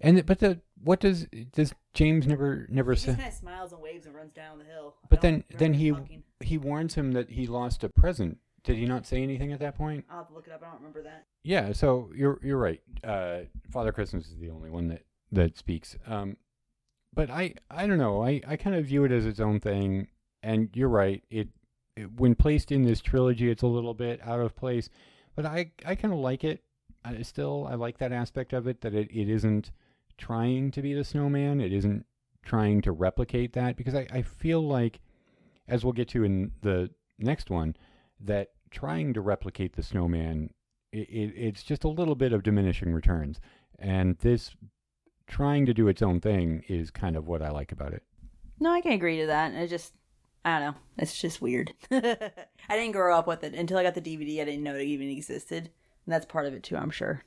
And 0.00 0.24
but 0.26 0.38
the 0.38 0.60
what 0.82 1.00
does 1.00 1.26
does 1.52 1.74
James 1.92 2.26
never 2.26 2.66
never 2.70 2.92
He 2.92 2.98
say? 3.00 3.06
just 3.08 3.18
kind 3.18 3.28
of 3.32 3.34
smiles 3.38 3.72
and 3.72 3.80
waves 3.82 4.06
and 4.06 4.14
runs 4.14 4.32
down 4.32 4.58
the 4.58 4.64
hill. 4.64 4.94
I 5.02 5.06
But 5.10 5.20
don't 5.20 5.44
then 5.48 5.58
then 5.58 5.72
remember 5.72 5.78
he 5.78 5.90
talking. 5.90 6.22
he 6.40 6.58
warns 6.58 6.94
him 6.94 7.12
that 7.12 7.30
he 7.30 7.46
lost 7.46 7.82
a 7.84 7.88
present. 7.88 8.38
Did 8.64 8.76
he 8.76 8.86
not 8.86 9.06
say 9.06 9.22
anything 9.22 9.52
at 9.52 9.60
that 9.60 9.76
point? 9.76 10.04
I'll 10.10 10.18
have 10.18 10.28
to 10.28 10.34
look 10.34 10.46
it 10.46 10.52
up. 10.52 10.62
I 10.62 10.66
don't 10.66 10.76
remember 10.78 11.02
that. 11.04 11.26
Yeah, 11.42 11.72
so 11.72 12.10
you're 12.14 12.38
you're 12.42 12.58
right. 12.58 12.80
Uh, 13.02 13.40
Father 13.70 13.92
Christmas 13.92 14.28
is 14.28 14.38
the 14.38 14.50
only 14.50 14.70
one 14.70 14.88
that 14.88 15.02
that 15.32 15.56
speaks. 15.56 15.96
Um, 16.06 16.36
but 17.14 17.30
I 17.30 17.54
I 17.70 17.86
don't 17.86 17.98
know. 17.98 18.22
I 18.22 18.40
I 18.46 18.56
kind 18.56 18.76
of 18.76 18.84
view 18.86 19.04
it 19.04 19.12
as 19.12 19.26
its 19.26 19.40
own 19.40 19.58
thing. 19.60 20.08
And 20.42 20.70
you're 20.74 20.88
right. 20.88 21.24
It, 21.30 21.48
it 21.96 22.12
when 22.12 22.36
placed 22.36 22.70
in 22.70 22.82
this 22.82 23.00
trilogy, 23.00 23.50
it's 23.50 23.62
a 23.62 23.66
little 23.66 23.94
bit 23.94 24.20
out 24.22 24.38
of 24.40 24.54
place. 24.54 24.88
But 25.34 25.46
I 25.46 25.72
I 25.84 25.96
kind 25.96 26.14
of 26.14 26.20
like 26.20 26.44
it. 26.44 26.62
I 27.04 27.22
still 27.22 27.66
I 27.68 27.74
like 27.74 27.98
that 27.98 28.12
aspect 28.12 28.52
of 28.52 28.66
it 28.68 28.82
that 28.82 28.94
it, 28.94 29.08
it 29.10 29.28
isn't 29.28 29.72
trying 30.18 30.70
to 30.72 30.82
be 30.82 30.92
the 30.92 31.04
snowman. 31.04 31.60
It 31.60 31.72
isn't 31.72 32.04
trying 32.44 32.82
to 32.82 32.92
replicate 32.92 33.52
that 33.54 33.76
because 33.76 33.94
I, 33.94 34.06
I 34.10 34.22
feel 34.22 34.66
like 34.66 35.00
as 35.66 35.84
we'll 35.84 35.92
get 35.92 36.08
to 36.08 36.24
in 36.24 36.52
the 36.62 36.90
next 37.18 37.50
one 37.50 37.76
that 38.20 38.48
trying 38.70 39.14
to 39.14 39.20
replicate 39.20 39.76
the 39.76 39.82
snowman 39.82 40.50
it, 40.92 41.08
it, 41.10 41.34
it's 41.36 41.62
just 41.62 41.84
a 41.84 41.88
little 41.88 42.14
bit 42.14 42.32
of 42.32 42.42
diminishing 42.42 42.92
returns 42.94 43.40
and 43.78 44.16
this 44.18 44.52
trying 45.26 45.66
to 45.66 45.74
do 45.74 45.88
its 45.88 46.00
own 46.00 46.20
thing 46.20 46.64
is 46.68 46.90
kind 46.90 47.16
of 47.16 47.26
what 47.28 47.42
i 47.42 47.50
like 47.50 47.70
about 47.72 47.92
it 47.92 48.02
No, 48.60 48.72
I 48.72 48.80
can 48.80 48.92
agree 48.92 49.18
to 49.20 49.26
that. 49.26 49.52
It 49.52 49.68
just, 49.68 49.92
I 50.44 50.58
don't 50.58 50.68
know. 50.72 50.74
It's 50.96 51.20
just 51.20 51.40
weird. 51.42 51.74
I 51.90 52.32
didn't 52.70 52.92
grow 52.92 53.16
up 53.16 53.26
with 53.26 53.44
it 53.44 53.54
until 53.54 53.78
I 53.78 53.82
got 53.84 53.94
the 53.94 54.00
DVD. 54.00 54.40
I 54.40 54.44
didn't 54.44 54.64
know 54.64 54.74
it 54.74 54.82
even 54.82 55.08
existed, 55.10 55.70
and 56.06 56.12
that's 56.12 56.26
part 56.26 56.46
of 56.46 56.54
it 56.54 56.62
too. 56.64 56.76
I'm 56.76 56.90
sure. 56.90 57.22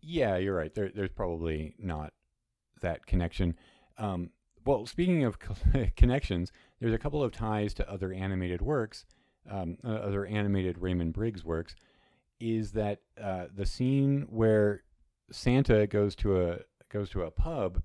Yeah 0.00 0.36
you're 0.36 0.56
right. 0.56 0.74
There, 0.74 0.90
there's 0.94 1.10
probably 1.10 1.74
not 1.78 2.12
that 2.80 3.06
connection. 3.06 3.56
Um, 3.96 4.30
well 4.64 4.86
speaking 4.86 5.24
of 5.24 5.38
connections 5.96 6.52
there's 6.80 6.94
a 6.94 6.98
couple 6.98 7.22
of 7.22 7.32
ties 7.32 7.74
to 7.74 7.90
other 7.90 8.12
animated 8.12 8.60
works 8.60 9.06
um, 9.50 9.78
uh, 9.84 9.88
other 9.88 10.26
animated 10.26 10.78
raymond 10.78 11.14
briggs 11.14 11.44
works 11.44 11.74
is 12.40 12.72
that 12.72 13.00
uh, 13.20 13.46
the 13.54 13.66
scene 13.66 14.26
where 14.30 14.82
Santa 15.30 15.86
goes 15.86 16.14
to 16.16 16.42
a 16.42 16.58
goes 16.90 17.10
to 17.10 17.22
a 17.22 17.30
pub 17.30 17.82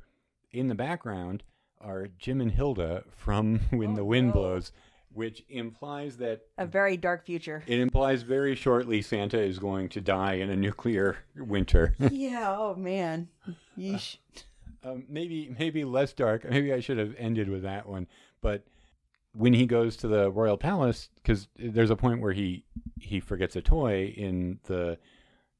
in 0.51 0.67
the 0.67 0.75
background 0.75 1.43
are 1.81 2.07
Jim 2.17 2.39
and 2.39 2.51
Hilda 2.51 3.03
from 3.09 3.59
When 3.71 3.95
the 3.95 4.05
Wind 4.05 4.33
Blows, 4.33 4.71
which 5.13 5.43
implies 5.49 6.17
that 6.17 6.41
A 6.57 6.65
very 6.65 6.97
dark 6.97 7.25
future. 7.25 7.63
it 7.67 7.79
implies 7.79 8.23
very 8.23 8.55
shortly 8.55 9.01
Santa 9.01 9.39
is 9.41 9.59
going 9.59 9.89
to 9.89 10.01
die 10.01 10.33
in 10.33 10.49
a 10.49 10.55
nuclear 10.55 11.17
winter. 11.35 11.95
yeah. 12.11 12.55
Oh 12.57 12.75
man. 12.75 13.27
Yeesh. 13.77 14.17
um, 14.83 15.05
maybe 15.09 15.55
maybe 15.57 15.83
less 15.83 16.13
dark. 16.13 16.49
Maybe 16.49 16.73
I 16.73 16.79
should 16.79 16.97
have 16.97 17.15
ended 17.17 17.49
with 17.49 17.63
that 17.63 17.87
one. 17.87 18.07
But 18.41 18.63
when 19.35 19.53
he 19.53 19.65
goes 19.65 19.95
to 19.97 20.07
the 20.07 20.29
royal 20.29 20.57
palace, 20.57 21.09
because 21.15 21.47
there's 21.57 21.89
a 21.89 21.95
point 21.95 22.21
where 22.21 22.33
he 22.33 22.63
he 22.99 23.19
forgets 23.19 23.55
a 23.55 23.61
toy 23.61 24.13
in 24.17 24.59
the 24.65 24.97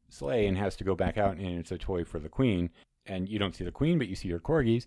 sleigh 0.10 0.46
and 0.48 0.58
has 0.58 0.76
to 0.78 0.84
go 0.84 0.96
back 0.96 1.18
out, 1.18 1.38
and 1.38 1.60
it's 1.60 1.72
a 1.72 1.78
toy 1.78 2.04
for 2.04 2.20
the 2.20 2.30
queen. 2.30 2.70
And 3.06 3.28
you 3.28 3.38
don't 3.40 3.56
see 3.56 3.64
the 3.66 3.72
queen, 3.72 3.98
but 3.98 4.08
you 4.08 4.16
see 4.16 4.30
her 4.30 4.40
corgis. 4.40 4.86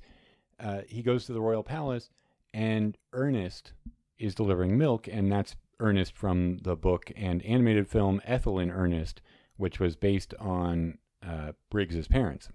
Uh, 0.58 0.80
he 0.88 1.02
goes 1.02 1.26
to 1.26 1.32
the 1.34 1.40
royal 1.40 1.62
palace, 1.62 2.08
and 2.54 2.96
Ernest 3.12 3.72
is 4.18 4.34
delivering 4.34 4.76
milk, 4.78 5.08
and 5.08 5.30
that's 5.30 5.56
Ernest 5.80 6.16
from 6.16 6.58
the 6.62 6.76
book 6.76 7.12
and 7.16 7.44
animated 7.44 7.88
film 7.88 8.20
Ethel 8.24 8.58
and 8.58 8.70
Ernest, 8.72 9.20
which 9.56 9.78
was 9.78 9.96
based 9.96 10.34
on 10.38 10.98
uh, 11.26 11.52
Briggs's 11.70 12.08
parents. 12.08 12.48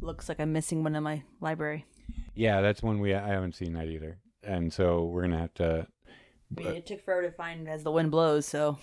Looks 0.00 0.28
like 0.28 0.40
I'm 0.40 0.52
missing 0.52 0.82
one 0.82 0.96
in 0.96 1.02
my 1.02 1.22
library. 1.40 1.86
Yeah, 2.34 2.60
that's 2.60 2.82
one 2.82 3.00
we 3.00 3.14
I 3.14 3.28
haven't 3.28 3.54
seen 3.54 3.74
that 3.74 3.88
either, 3.88 4.18
and 4.42 4.72
so 4.72 5.04
we're 5.04 5.22
gonna 5.22 5.38
have 5.38 5.54
to. 5.54 5.86
I 6.56 6.60
mean, 6.60 6.74
it 6.74 6.86
took 6.86 7.04
forever 7.04 7.22
to 7.22 7.30
find 7.30 7.68
as 7.68 7.82
the 7.82 7.92
wind 7.92 8.10
blows. 8.10 8.46
So 8.46 8.78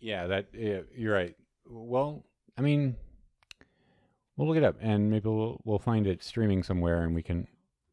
Yeah, 0.00 0.26
that 0.26 0.48
yeah, 0.52 0.80
you're 0.94 1.14
right. 1.14 1.34
Well, 1.68 2.24
I 2.56 2.62
mean, 2.62 2.96
we'll 4.36 4.48
look 4.48 4.56
it 4.56 4.64
up 4.64 4.76
and 4.80 5.10
maybe 5.10 5.28
we'll 5.28 5.60
we'll 5.64 5.78
find 5.78 6.06
it 6.06 6.22
streaming 6.22 6.62
somewhere 6.62 7.02
and 7.02 7.14
we 7.14 7.22
can. 7.22 7.48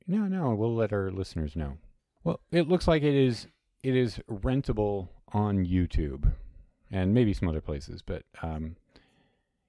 No, 0.05 0.27
no, 0.27 0.53
we'll 0.53 0.75
let 0.75 0.91
our 0.91 1.11
listeners 1.11 1.55
know. 1.55 1.77
Well, 2.23 2.39
it 2.51 2.67
looks 2.67 2.87
like 2.87 3.03
it 3.03 3.15
is 3.15 3.47
it 3.83 3.95
is 3.95 4.19
rentable 4.29 5.09
on 5.33 5.65
YouTube 5.65 6.31
and 6.91 7.13
maybe 7.13 7.33
some 7.33 7.47
other 7.47 7.61
places, 7.61 8.01
but 8.01 8.23
um, 8.41 8.75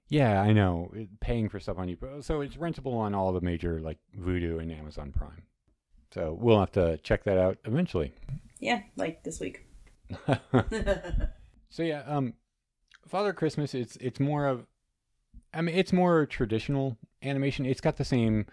yeah, 0.08 0.40
I 0.40 0.52
know 0.52 0.90
it, 0.94 1.20
paying 1.20 1.48
for 1.48 1.58
stuff 1.60 1.78
on 1.78 1.88
YouTube. 1.88 2.24
So 2.24 2.40
it's 2.40 2.56
rentable 2.56 2.94
on 2.94 3.14
all 3.14 3.32
the 3.32 3.40
major 3.40 3.80
like 3.80 3.98
Vudu 4.18 4.60
and 4.60 4.70
Amazon 4.72 5.12
Prime. 5.12 5.42
So 6.12 6.36
we'll 6.40 6.60
have 6.60 6.72
to 6.72 6.98
check 6.98 7.24
that 7.24 7.38
out 7.38 7.58
eventually. 7.64 8.12
Yeah, 8.60 8.82
like 8.96 9.24
this 9.24 9.40
week. 9.40 9.66
So 11.74 11.82
yeah, 11.82 12.04
um, 12.06 12.34
Father 13.08 13.32
Christmas. 13.32 13.74
It's 13.74 13.96
it's 13.96 14.20
more 14.20 14.46
of, 14.46 14.64
I 15.52 15.60
mean, 15.60 15.74
it's 15.74 15.92
more 15.92 16.24
traditional 16.24 16.96
animation. 17.20 17.66
It's 17.66 17.80
got 17.80 17.96
the 17.96 18.04
same 18.04 18.46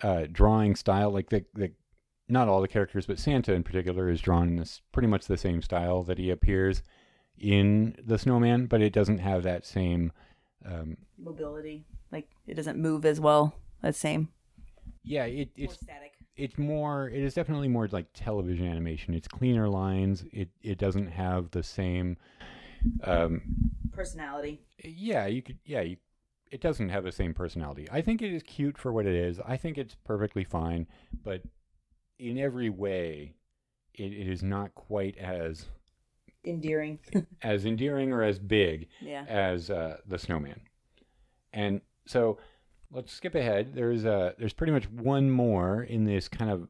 uh, 0.00 0.24
drawing 0.32 0.74
style. 0.74 1.10
Like 1.10 1.28
the 1.28 1.44
the 1.52 1.72
not 2.32 2.48
all 2.48 2.60
the 2.60 2.68
characters, 2.68 3.06
but 3.06 3.18
Santa 3.18 3.52
in 3.52 3.62
particular 3.62 4.08
is 4.08 4.20
drawn 4.20 4.48
in 4.48 4.56
this 4.56 4.80
pretty 4.92 5.08
much 5.08 5.26
the 5.26 5.36
same 5.36 5.62
style 5.62 6.02
that 6.04 6.18
he 6.18 6.30
appears 6.30 6.82
in 7.38 7.94
the 8.04 8.18
Snowman, 8.18 8.66
but 8.66 8.80
it 8.80 8.92
doesn't 8.92 9.18
have 9.18 9.42
that 9.42 9.66
same. 9.66 10.12
Um, 10.64 10.96
Mobility, 11.18 11.84
like 12.10 12.28
it 12.46 12.54
doesn't 12.54 12.78
move 12.78 13.04
as 13.04 13.20
well. 13.20 13.54
That 13.82 13.94
same. 13.94 14.28
yeah, 15.04 15.24
it, 15.24 15.50
More 15.58 15.64
it's 15.66 15.74
static. 15.80 16.12
it's 16.36 16.56
more 16.58 17.08
it 17.08 17.22
is 17.22 17.34
definitely 17.34 17.68
more 17.68 17.86
like 17.92 18.06
television 18.14 18.66
animation 18.66 19.12
it's 19.14 19.28
cleaner 19.28 19.68
lines 19.68 20.24
it 20.32 20.48
it 20.62 20.78
doesn't 20.78 21.08
have 21.08 21.50
the 21.50 21.62
same 21.62 22.16
um 23.04 23.42
Personality. 23.92 24.60
yeah 24.82 25.26
you 25.26 25.42
could 25.42 25.58
yeah 25.66 25.82
you, 25.82 25.96
it 26.50 26.60
doesn't 26.60 26.88
have 26.88 27.04
the 27.04 27.12
same 27.12 27.34
personality 27.34 27.86
i 27.92 28.00
think 28.00 28.22
it 28.22 28.32
is 28.32 28.42
cute 28.44 28.78
for 28.78 28.92
what 28.92 29.04
it 29.06 29.14
is 29.14 29.38
i 29.46 29.56
think 29.56 29.76
it's 29.76 29.96
perfectly 30.04 30.44
fine 30.44 30.86
but 31.22 31.42
in 32.18 32.38
every 32.38 32.70
way 32.70 33.34
it, 33.94 34.12
it 34.12 34.28
is 34.28 34.42
not 34.42 34.74
quite 34.74 35.16
as 35.18 35.66
Endearing. 36.44 36.98
as 37.42 37.64
endearing 37.64 38.12
or 38.12 38.22
as 38.22 38.38
big 38.38 38.88
Yeah. 39.00 39.24
as 39.28 39.70
uh, 39.70 39.98
the 40.08 40.18
snowman. 40.18 40.60
And 41.52 41.80
so 42.06 42.38
let's 42.90 43.12
skip 43.12 43.34
ahead. 43.36 43.74
There's 43.74 44.04
uh 44.04 44.32
there's 44.38 44.52
pretty 44.52 44.72
much 44.72 44.90
one 44.90 45.30
more 45.30 45.82
in 45.82 46.04
this 46.04 46.28
kind 46.28 46.50
of 46.50 46.68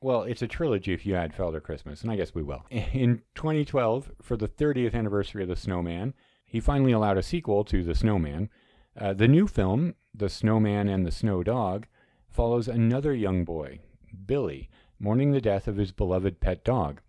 well, 0.00 0.24
it's 0.24 0.42
a 0.42 0.48
trilogy 0.48 0.92
if 0.92 1.06
you 1.06 1.14
add 1.14 1.32
Father 1.32 1.60
Christmas, 1.60 2.02
and 2.02 2.10
I 2.10 2.16
guess 2.16 2.34
we 2.34 2.42
will. 2.42 2.64
In 2.70 3.22
2012, 3.36 4.10
for 4.20 4.36
the 4.36 4.48
30th 4.48 4.94
anniversary 4.94 5.44
of 5.44 5.48
The 5.48 5.54
Snowman, 5.54 6.12
he 6.44 6.58
finally 6.58 6.90
allowed 6.90 7.18
a 7.18 7.22
sequel 7.22 7.62
to 7.66 7.84
The 7.84 7.94
Snowman. 7.94 8.50
Uh, 9.00 9.12
the 9.14 9.28
new 9.28 9.46
film, 9.46 9.94
The 10.12 10.28
Snowman 10.28 10.88
and 10.88 11.06
the 11.06 11.12
Snow 11.12 11.44
Dog, 11.44 11.86
follows 12.28 12.66
another 12.66 13.14
young 13.14 13.44
boy, 13.44 13.78
Billy, 14.26 14.68
mourning 14.98 15.32
the 15.32 15.40
death 15.40 15.68
of 15.68 15.76
his 15.76 15.92
beloved 15.92 16.40
pet 16.40 16.64
dog 16.64 17.00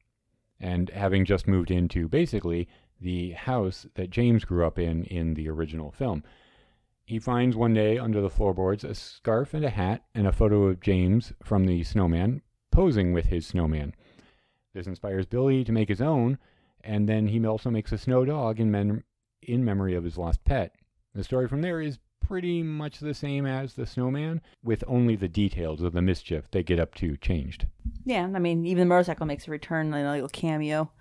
and 0.60 0.89
having 0.91 1.26
just 1.26 1.47
moved 1.47 1.72
into 1.72 2.08
basically 2.08 2.68
the 2.99 3.32
house 3.32 3.86
that 3.95 4.10
James 4.10 4.45
grew 4.45 4.66
up 4.66 4.80
in 4.80 5.04
in 5.06 5.34
the 5.34 5.49
original 5.49 5.91
film. 5.91 6.24
He 7.06 7.20
finds 7.20 7.56
one 7.56 7.74
day 7.74 7.97
under 7.97 8.22
the 8.22 8.30
floorboards 8.30 8.84
a 8.84 8.95
scarf 8.95 9.54
and 9.54 9.66
a 9.66 9.70
hat 9.70 10.06
and 10.16 10.26
a 10.26 10.32
photo 10.32 10.68
of 10.68 10.80
James 10.80 11.34
from 11.43 11.66
the 11.66 11.84
snowman 11.84 12.41
posing 12.72 13.14
with 13.14 13.26
his 13.26 13.45
snowman. 13.45 13.93
This 14.74 14.88
inspires 14.88 15.26
Billy 15.26 15.64
to 15.64 15.72
make 15.72 15.89
his 15.89 16.01
own, 16.01 16.39
and 16.82 17.08
then 17.08 17.28
he 17.28 17.45
also 17.45 17.70
makes 17.70 17.91
a 17.91 17.97
snow 17.97 18.26
dog 18.26 18.60
in, 18.60 18.72
mem- 18.72 19.04
in 19.41 19.64
memory 19.64 19.93
of 19.93 20.04
his 20.04 20.18
lost 20.18 20.43
pet. 20.43 20.74
The 21.14 21.24
story 21.24 21.47
from 21.47 21.62
there 21.62 21.80
is 21.80 21.99
pretty 22.24 22.63
much 22.63 22.99
the 22.99 23.13
same 23.13 23.45
as 23.45 23.74
the 23.76 23.86
snowman, 23.86 24.41
with 24.63 24.84
only 24.88 25.15
the 25.15 25.28
details 25.28 25.82
of 25.84 25.93
the 25.93 26.01
mischief 26.01 26.45
they 26.51 26.63
get 26.63 26.80
up 26.80 26.95
to 26.95 27.15
changed. 27.17 27.67
Yeah, 28.05 28.30
I 28.34 28.39
mean, 28.39 28.65
even 28.65 28.88
the 28.88 28.93
motorcycle 28.93 29.26
makes 29.26 29.47
a 29.47 29.51
return, 29.51 29.91
like 29.91 30.03
a 30.05 30.09
little 30.11 30.30
cameo. 30.30 30.91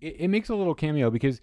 it, 0.00 0.16
it 0.20 0.28
makes 0.28 0.48
a 0.48 0.54
little 0.54 0.74
cameo 0.74 1.10
because 1.10 1.40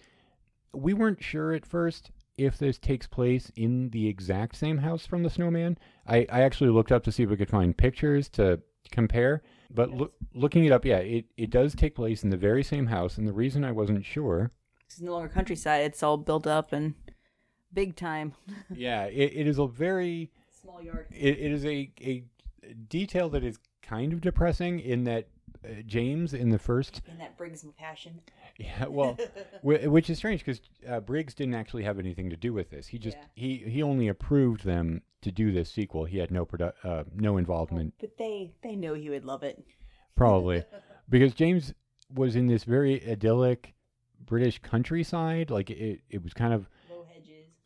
we 0.74 0.94
weren't 0.94 1.22
sure 1.24 1.54
at 1.54 1.66
first 1.66 2.12
if 2.38 2.58
this 2.58 2.78
takes 2.78 3.06
place 3.08 3.52
in 3.56 3.90
the 3.90 4.08
exact 4.08 4.56
same 4.56 4.78
house 4.78 5.06
from 5.06 5.24
the 5.24 5.30
snowman. 5.30 5.78
I, 6.08 6.26
I 6.32 6.42
actually 6.42 6.70
looked 6.70 6.92
up 6.92 7.04
to 7.04 7.12
see 7.12 7.24
if 7.24 7.30
we 7.30 7.36
could 7.38 7.50
find 7.50 7.76
pictures 7.76 8.30
to 8.30 8.62
compare. 8.92 9.42
But 9.72 9.92
loo- 9.92 10.12
looking 10.34 10.64
it 10.66 10.72
up, 10.72 10.86
yeah, 10.86 10.98
it, 10.98 11.26
it 11.38 11.50
does 11.50 11.76
take 11.76 11.96
place 11.96 12.24
in 12.24 12.30
the 12.30 12.38
very 12.38 12.64
same 12.64 12.88
house. 12.88 13.18
And 13.18 13.28
the 13.28 13.34
reason 13.34 13.64
I 13.66 13.72
wasn't 13.72 14.06
sure, 14.06 14.52
It's 14.86 15.02
no 15.02 15.12
longer 15.14 15.28
countryside; 15.30 15.82
it's 15.86 16.02
all 16.02 16.18
built 16.18 16.48
up 16.48 16.72
and 16.74 16.94
big 17.74 17.96
time. 17.96 18.34
yeah, 18.74 19.06
it, 19.06 19.32
it 19.36 19.48
is 19.48 19.60
a 19.60 19.68
very 19.68 20.32
Small 20.62 20.82
yard. 20.82 21.08
it, 21.12 21.38
it 21.40 21.52
is 21.52 21.66
a, 21.66 21.92
a 22.02 22.24
detail 22.88 23.30
that 23.30 23.44
is 23.44 23.58
kind 23.82 24.14
of 24.14 24.22
depressing 24.22 24.80
in 24.80 25.04
that 25.06 25.28
uh, 25.66 25.82
James 25.86 26.34
in 26.34 26.50
the 26.50 26.60
first 26.60 27.02
And 27.10 27.20
that 27.20 27.38
Briggs 27.38 27.66
passion. 27.78 28.22
Yeah, 28.58 28.88
well, 28.88 29.18
whi- 29.62 29.88
which 29.88 30.10
is 30.10 30.18
strange 30.18 30.42
because 30.44 30.60
uh, 30.86 31.00
Briggs 31.00 31.34
didn't 31.34 31.54
actually 31.56 31.84
have 31.86 31.98
anything 31.98 32.30
to 32.30 32.36
do 32.36 32.52
with 32.52 32.70
this. 32.70 32.88
He 32.88 33.00
just 33.00 33.16
he 33.34 33.56
he 33.56 33.82
only 33.82 34.10
approved 34.10 34.66
them 34.66 35.02
to 35.22 35.32
do 35.32 35.54
this 35.54 35.72
sequel. 35.72 36.04
He 36.04 36.18
had 36.18 36.30
no 36.30 36.46
produ- 36.46 36.74
uh, 36.84 37.06
no 37.16 37.38
involvement, 37.38 37.94
But 38.02 38.18
they 38.18 38.52
they 38.62 38.76
know 38.76 38.96
he 38.96 39.10
would 39.10 39.24
love 39.24 39.44
it. 39.44 39.64
probably, 40.14 40.66
because 41.08 41.34
James 41.34 41.74
was 42.14 42.36
in 42.36 42.48
this 42.48 42.66
very 42.66 43.02
idyllic 43.10 43.76
British 44.26 44.60
countryside. 44.60 45.50
Like 45.50 45.70
it, 45.70 46.02
it 46.10 46.22
was 46.22 46.34
kind 46.34 46.52
of 46.54 46.62
Low 46.62 46.66
hedges. 46.66 46.70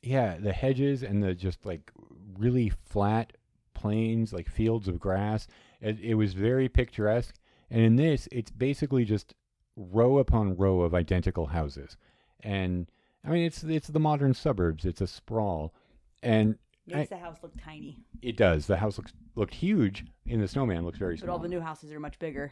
Yeah, 0.04 0.38
the 0.38 0.54
hedges 0.54 1.02
and 1.04 1.24
the 1.24 1.34
just 1.34 1.66
like 1.66 1.92
really 2.38 2.70
flat 2.70 3.34
plains, 3.74 4.34
like 4.34 4.50
fields 4.50 4.88
of 4.88 5.00
grass. 5.00 5.48
It, 5.82 6.00
it 6.00 6.14
was 6.16 6.34
very 6.34 6.70
picturesque. 6.70 7.36
And 7.72 7.82
in 7.82 7.96
this, 7.96 8.28
it's 8.32 8.52
basically 8.52 9.06
just 9.06 9.34
row 9.76 10.20
upon 10.20 10.56
row 10.58 10.82
of 10.82 10.94
identical 10.94 11.48
houses. 11.48 11.98
And 12.42 12.88
I 13.26 13.30
mean, 13.30 13.46
it's 13.46 13.64
it's 13.64 13.88
the 13.88 14.00
modern 14.00 14.34
suburbs. 14.34 14.86
It's 14.86 15.02
a 15.02 15.08
sprawl, 15.08 15.74
and 16.22 16.58
Makes 16.86 17.12
I- 17.14 17.16
the 17.16 17.22
house 17.22 17.38
look 17.42 17.54
tiny, 17.64 18.00
it 18.22 18.36
does. 18.36 18.68
The 18.68 18.78
house 18.78 18.98
looks 18.98 19.14
looked 19.36 19.54
huge. 19.56 20.06
In 20.26 20.42
the 20.42 20.48
snowman, 20.48 20.84
looks 20.86 21.00
very 21.00 21.16
but 21.16 21.20
small. 21.22 21.28
But 21.28 21.34
all 21.34 21.40
the 21.40 21.48
new 21.48 21.62
houses 21.62 21.92
are 21.94 22.00
much 22.00 22.20
bigger. 22.20 22.52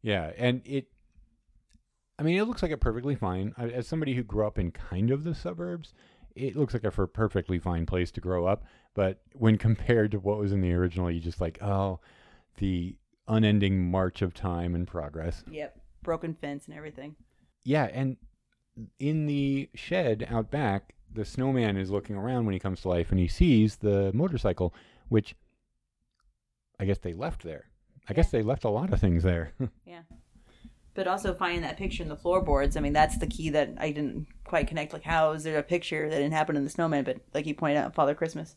Yeah, 0.00 0.32
and 0.38 0.62
it. 0.64 0.88
I 2.18 2.22
mean, 2.24 2.38
it 2.38 2.44
looks 2.44 2.62
like 2.62 2.70
a 2.70 2.76
perfectly 2.76 3.14
fine. 3.14 3.54
As 3.58 3.86
somebody 3.86 4.14
who 4.14 4.22
grew 4.22 4.46
up 4.46 4.58
in 4.58 4.70
kind 4.70 5.10
of 5.10 5.24
the 5.24 5.34
suburbs, 5.34 5.92
it 6.34 6.56
looks 6.56 6.74
like 6.74 6.84
a 6.84 6.90
perfectly 6.90 7.58
fine 7.58 7.86
place 7.86 8.10
to 8.12 8.20
grow 8.20 8.46
up. 8.46 8.64
But 8.94 9.20
when 9.34 9.58
compared 9.68 10.10
to 10.12 10.18
what 10.18 10.38
was 10.38 10.52
in 10.52 10.60
the 10.60 10.72
original, 10.72 11.10
you 11.10 11.20
just 11.20 11.40
like, 11.40 11.62
oh, 11.62 12.00
the 12.58 12.96
unending 13.28 13.90
march 13.90 14.22
of 14.22 14.34
time 14.34 14.74
and 14.74 14.86
progress. 14.86 15.44
Yep, 15.50 15.78
broken 16.02 16.34
fence 16.34 16.66
and 16.66 16.76
everything. 16.76 17.16
Yeah, 17.64 17.88
and 17.92 18.16
in 18.98 19.26
the 19.26 19.68
shed 19.74 20.26
out 20.30 20.50
back, 20.50 20.94
the 21.12 21.24
snowman 21.24 21.76
is 21.76 21.90
looking 21.90 22.16
around 22.16 22.46
when 22.46 22.54
he 22.54 22.58
comes 22.58 22.80
to 22.82 22.88
life, 22.88 23.10
and 23.10 23.20
he 23.20 23.28
sees 23.28 23.76
the 23.76 24.10
motorcycle, 24.12 24.74
which 25.08 25.34
I 26.80 26.84
guess 26.84 26.98
they 26.98 27.12
left 27.12 27.42
there. 27.42 27.66
I 28.08 28.14
guess 28.14 28.30
they 28.30 28.42
left 28.42 28.64
a 28.64 28.70
lot 28.70 28.92
of 28.92 29.00
things 29.00 29.22
there. 29.22 29.52
Yeah. 29.86 30.02
But 30.94 31.06
also 31.06 31.32
finding 31.32 31.62
that 31.62 31.78
picture 31.78 32.02
in 32.02 32.08
the 32.10 32.16
floorboards, 32.16 32.76
I 32.76 32.80
mean, 32.80 32.92
that's 32.92 33.18
the 33.18 33.26
key 33.26 33.48
that 33.50 33.74
I 33.78 33.92
didn't 33.92 34.26
quite 34.44 34.68
connect. 34.68 34.92
Like, 34.92 35.04
how 35.04 35.32
is 35.32 35.42
there 35.42 35.58
a 35.58 35.62
picture 35.62 36.08
that 36.10 36.16
didn't 36.16 36.34
happen 36.34 36.56
in 36.56 36.64
the 36.64 36.70
snowman, 36.70 37.04
but 37.04 37.18
like 37.32 37.46
you 37.46 37.54
pointed 37.54 37.78
out, 37.78 37.94
Father 37.94 38.14
Christmas? 38.14 38.56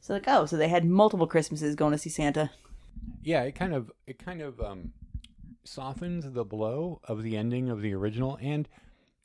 So 0.00 0.12
like, 0.14 0.24
oh, 0.26 0.46
so 0.46 0.56
they 0.56 0.68
had 0.68 0.84
multiple 0.84 1.26
Christmases 1.26 1.74
going 1.74 1.92
to 1.92 1.98
see 1.98 2.10
Santa. 2.10 2.50
yeah, 3.22 3.42
it 3.42 3.54
kind 3.54 3.74
of 3.74 3.90
it 4.06 4.18
kind 4.18 4.40
of 4.42 4.60
um, 4.60 4.92
softens 5.64 6.30
the 6.30 6.44
blow 6.44 7.00
of 7.04 7.22
the 7.22 7.36
ending 7.36 7.68
of 7.70 7.82
the 7.82 7.94
original 7.94 8.38
and 8.40 8.68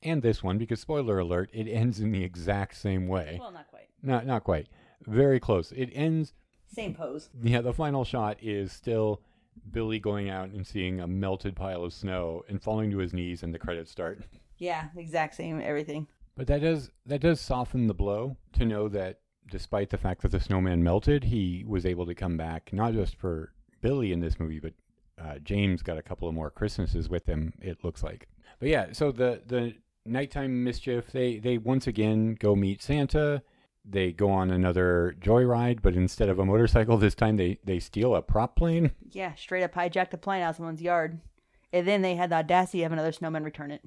and 0.03 0.21
this 0.21 0.43
one 0.43 0.57
because 0.57 0.79
spoiler 0.79 1.19
alert, 1.19 1.49
it 1.53 1.67
ends 1.67 1.99
in 1.99 2.11
the 2.11 2.23
exact 2.23 2.75
same 2.77 3.07
way. 3.07 3.37
Well, 3.39 3.51
not 3.51 3.67
quite. 3.69 3.89
Not 4.03 4.25
not 4.25 4.43
quite. 4.43 4.67
Very 5.05 5.39
close. 5.39 5.71
It 5.71 5.89
ends. 5.93 6.33
Same 6.67 6.93
pose. 6.93 7.29
Yeah, 7.41 7.61
the 7.61 7.73
final 7.73 8.03
shot 8.03 8.37
is 8.41 8.71
still 8.71 9.21
Billy 9.71 9.99
going 9.99 10.29
out 10.29 10.49
and 10.49 10.65
seeing 10.65 10.99
a 10.99 11.07
melted 11.07 11.55
pile 11.55 11.83
of 11.83 11.93
snow 11.93 12.43
and 12.47 12.61
falling 12.61 12.91
to 12.91 12.97
his 12.97 13.13
knees, 13.13 13.43
and 13.43 13.53
the 13.53 13.59
credits 13.59 13.91
start. 13.91 14.19
Yeah, 14.57 14.85
exact 14.95 15.35
same 15.35 15.61
everything. 15.61 16.07
But 16.35 16.47
that 16.47 16.61
does 16.61 16.91
that 17.05 17.21
does 17.21 17.39
soften 17.39 17.87
the 17.87 17.93
blow 17.93 18.37
to 18.53 18.65
know 18.65 18.89
that 18.89 19.19
despite 19.49 19.89
the 19.89 19.97
fact 19.97 20.21
that 20.21 20.31
the 20.31 20.39
snowman 20.39 20.83
melted, 20.83 21.25
he 21.25 21.63
was 21.67 21.85
able 21.85 22.05
to 22.05 22.15
come 22.15 22.37
back 22.37 22.71
not 22.73 22.93
just 22.93 23.15
for 23.15 23.53
Billy 23.81 24.11
in 24.11 24.19
this 24.19 24.39
movie, 24.39 24.59
but 24.59 24.73
uh, 25.17 25.39
James 25.39 25.81
got 25.81 25.97
a 25.97 26.01
couple 26.01 26.27
of 26.27 26.33
more 26.33 26.49
Christmases 26.49 27.09
with 27.09 27.25
him. 27.25 27.53
It 27.61 27.83
looks 27.83 28.03
like. 28.03 28.27
But 28.59 28.69
yeah, 28.69 28.87
so 28.91 29.11
the 29.11 29.41
the 29.45 29.75
nighttime 30.05 30.63
mischief 30.63 31.11
they 31.11 31.39
they 31.39 31.57
once 31.57 31.87
again 31.87 32.35
go 32.39 32.55
meet 32.55 32.81
Santa. 32.81 33.43
They 33.87 34.11
go 34.11 34.29
on 34.31 34.49
another 34.49 35.15
joyride, 35.19 35.81
but 35.81 35.95
instead 35.95 36.29
of 36.29 36.39
a 36.39 36.45
motorcycle 36.45 36.97
this 36.97 37.15
time, 37.15 37.37
they 37.37 37.59
they 37.63 37.79
steal 37.79 38.15
a 38.15 38.21
prop 38.21 38.55
plane. 38.55 38.91
Yeah, 39.11 39.35
straight 39.35 39.63
up 39.63 39.73
hijacked 39.73 40.13
a 40.13 40.17
plane 40.17 40.41
out 40.41 40.51
of 40.51 40.55
someone's 40.55 40.81
yard. 40.81 41.19
And 41.71 41.87
then 41.87 42.01
they 42.01 42.15
had 42.15 42.31
the 42.31 42.37
audacity 42.37 42.83
of 42.83 42.91
another 42.91 43.11
snowman 43.11 43.43
return 43.43 43.71
it. 43.71 43.81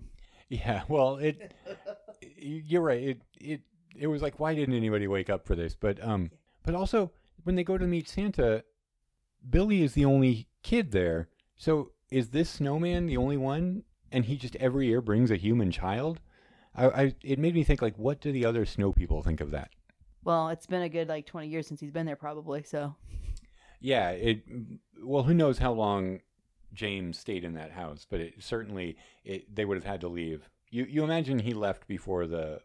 Yeah, 0.49 0.83
well, 0.89 1.17
it 1.17 1.53
you're 2.37 2.83
right. 2.83 3.03
It 3.03 3.23
it 3.41 3.61
it 3.97 4.07
was 4.07 4.23
like 4.23 4.41
why 4.41 4.55
didn't 4.55 4.75
anybody 4.75 5.07
wake 5.07 5.31
up 5.31 5.47
for 5.47 5.55
this? 5.55 5.75
But 5.75 6.03
um 6.03 6.31
but 6.65 6.75
also 6.75 7.13
when 7.45 7.55
they 7.55 7.65
go 7.65 7.79
to 7.79 7.87
meet 7.87 8.09
Santa, 8.09 8.65
Billy 9.49 9.83
is 9.83 9.95
the 9.95 10.05
only 10.05 10.49
kid 10.63 10.93
there. 10.93 11.29
So 11.57 11.93
is 12.11 12.31
this 12.31 12.49
snowman 12.49 13.07
the 13.07 13.17
only 13.17 13.37
one 13.37 13.83
and 14.11 14.25
he 14.25 14.37
just 14.37 14.57
every 14.57 14.87
year 14.87 15.01
brings 15.01 15.31
a 15.31 15.37
human 15.37 15.71
child? 15.71 16.21
I, 16.75 16.87
I 16.87 17.15
it 17.23 17.39
made 17.39 17.55
me 17.55 17.65
think 17.65 17.83
like 17.83 17.99
what 17.99 18.21
do 18.21 18.33
the 18.33 18.45
other 18.45 18.65
snow 18.65 18.93
people 18.93 19.23
think 19.23 19.41
of 19.41 19.51
that? 19.51 19.71
Well, 20.25 20.49
it's 20.49 20.67
been 20.67 20.83
a 20.83 20.89
good 20.89 21.09
like 21.09 21.27
20 21.27 21.49
years 21.49 21.67
since 21.67 21.81
he's 21.81 21.91
been 21.91 22.07
there, 22.07 22.17
probably. 22.17 22.63
So 22.63 22.95
Yeah, 23.81 24.11
it 24.11 24.43
well 25.03 25.23
who 25.23 25.35
knows 25.35 25.59
how 25.59 25.73
long 25.73 26.21
James 26.73 27.19
stayed 27.19 27.45
in 27.45 27.55
that 27.55 27.73
house, 27.73 28.07
but 28.09 28.21
it 28.21 28.35
certainly 28.39 28.97
it 29.25 29.55
they 29.55 29.65
would 29.65 29.77
have 29.77 29.85
had 29.85 30.01
to 30.03 30.09
leave. 30.09 30.49
You 30.71 30.85
you 30.85 31.05
imagine 31.05 31.39
he 31.39 31.55
left 31.55 31.87
before 31.87 32.27
the 32.27 32.61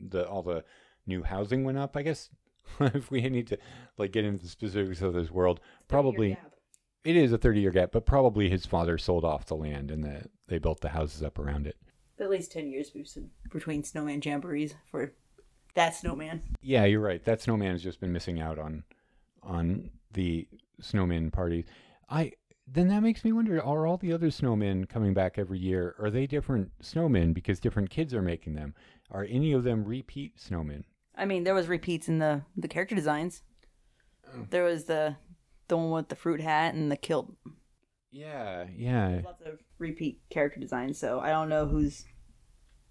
the 0.00 0.28
all 0.28 0.42
the 0.42 0.64
new 1.06 1.22
housing 1.22 1.64
went 1.64 1.78
up, 1.78 1.96
I 1.96 2.02
guess. 2.02 2.30
if 2.80 3.10
we 3.10 3.20
need 3.28 3.46
to 3.48 3.58
like 3.96 4.12
get 4.12 4.24
into 4.24 4.42
the 4.42 4.48
specifics 4.48 5.00
of 5.00 5.14
this 5.14 5.30
world, 5.30 5.60
probably 5.88 6.36
it 7.04 7.16
is 7.16 7.32
a 7.32 7.38
30 7.38 7.60
year 7.60 7.70
gap, 7.70 7.92
but 7.92 8.04
probably 8.04 8.50
his 8.50 8.66
father 8.66 8.98
sold 8.98 9.24
off 9.24 9.46
the 9.46 9.54
land 9.54 9.92
and 9.92 10.02
the, 10.02 10.24
they 10.48 10.58
built 10.58 10.80
the 10.80 10.88
houses 10.88 11.22
up 11.22 11.38
around 11.38 11.66
it. 11.66 11.76
at 12.18 12.28
least 12.28 12.50
10 12.50 12.68
years 12.68 12.92
between 13.52 13.84
snowman 13.84 14.20
jamborees 14.20 14.74
for 14.90 15.12
that 15.76 15.94
snowman. 15.94 16.42
Yeah, 16.60 16.84
you're 16.84 17.00
right. 17.00 17.24
That 17.24 17.40
snowman 17.40 17.72
has 17.72 17.82
just 17.82 18.00
been 18.00 18.12
missing 18.12 18.40
out 18.40 18.58
on 18.58 18.82
on 19.42 19.90
the 20.12 20.48
snowman 20.80 21.30
parties. 21.30 21.64
I 22.10 22.32
then 22.66 22.88
that 22.88 23.02
makes 23.02 23.24
me 23.24 23.32
wonder: 23.32 23.62
Are 23.62 23.86
all 23.86 23.96
the 23.96 24.12
other 24.12 24.28
snowmen 24.28 24.88
coming 24.88 25.14
back 25.14 25.38
every 25.38 25.58
year? 25.58 25.94
Are 25.98 26.10
they 26.10 26.26
different 26.26 26.72
snowmen 26.82 27.32
because 27.32 27.60
different 27.60 27.90
kids 27.90 28.12
are 28.12 28.22
making 28.22 28.54
them? 28.54 28.74
Are 29.10 29.26
any 29.28 29.52
of 29.52 29.62
them 29.62 29.84
repeat 29.84 30.36
snowmen? 30.36 30.84
I 31.14 31.24
mean, 31.24 31.44
there 31.44 31.54
was 31.54 31.68
repeats 31.68 32.08
in 32.08 32.18
the 32.18 32.42
the 32.56 32.68
character 32.68 32.94
designs. 32.94 33.42
Oh. 34.26 34.46
There 34.50 34.64
was 34.64 34.84
the 34.84 35.16
the 35.68 35.76
one 35.76 35.90
with 35.90 36.08
the 36.08 36.16
fruit 36.16 36.40
hat 36.40 36.74
and 36.74 36.90
the 36.90 36.96
kilt. 36.96 37.32
Yeah, 38.10 38.66
yeah, 38.74 39.20
Lots 39.24 39.42
of 39.42 39.58
repeat 39.78 40.22
character 40.30 40.58
designs, 40.58 40.98
so 40.98 41.20
I 41.20 41.28
don't 41.28 41.50
know 41.50 41.66
who's 41.66 42.06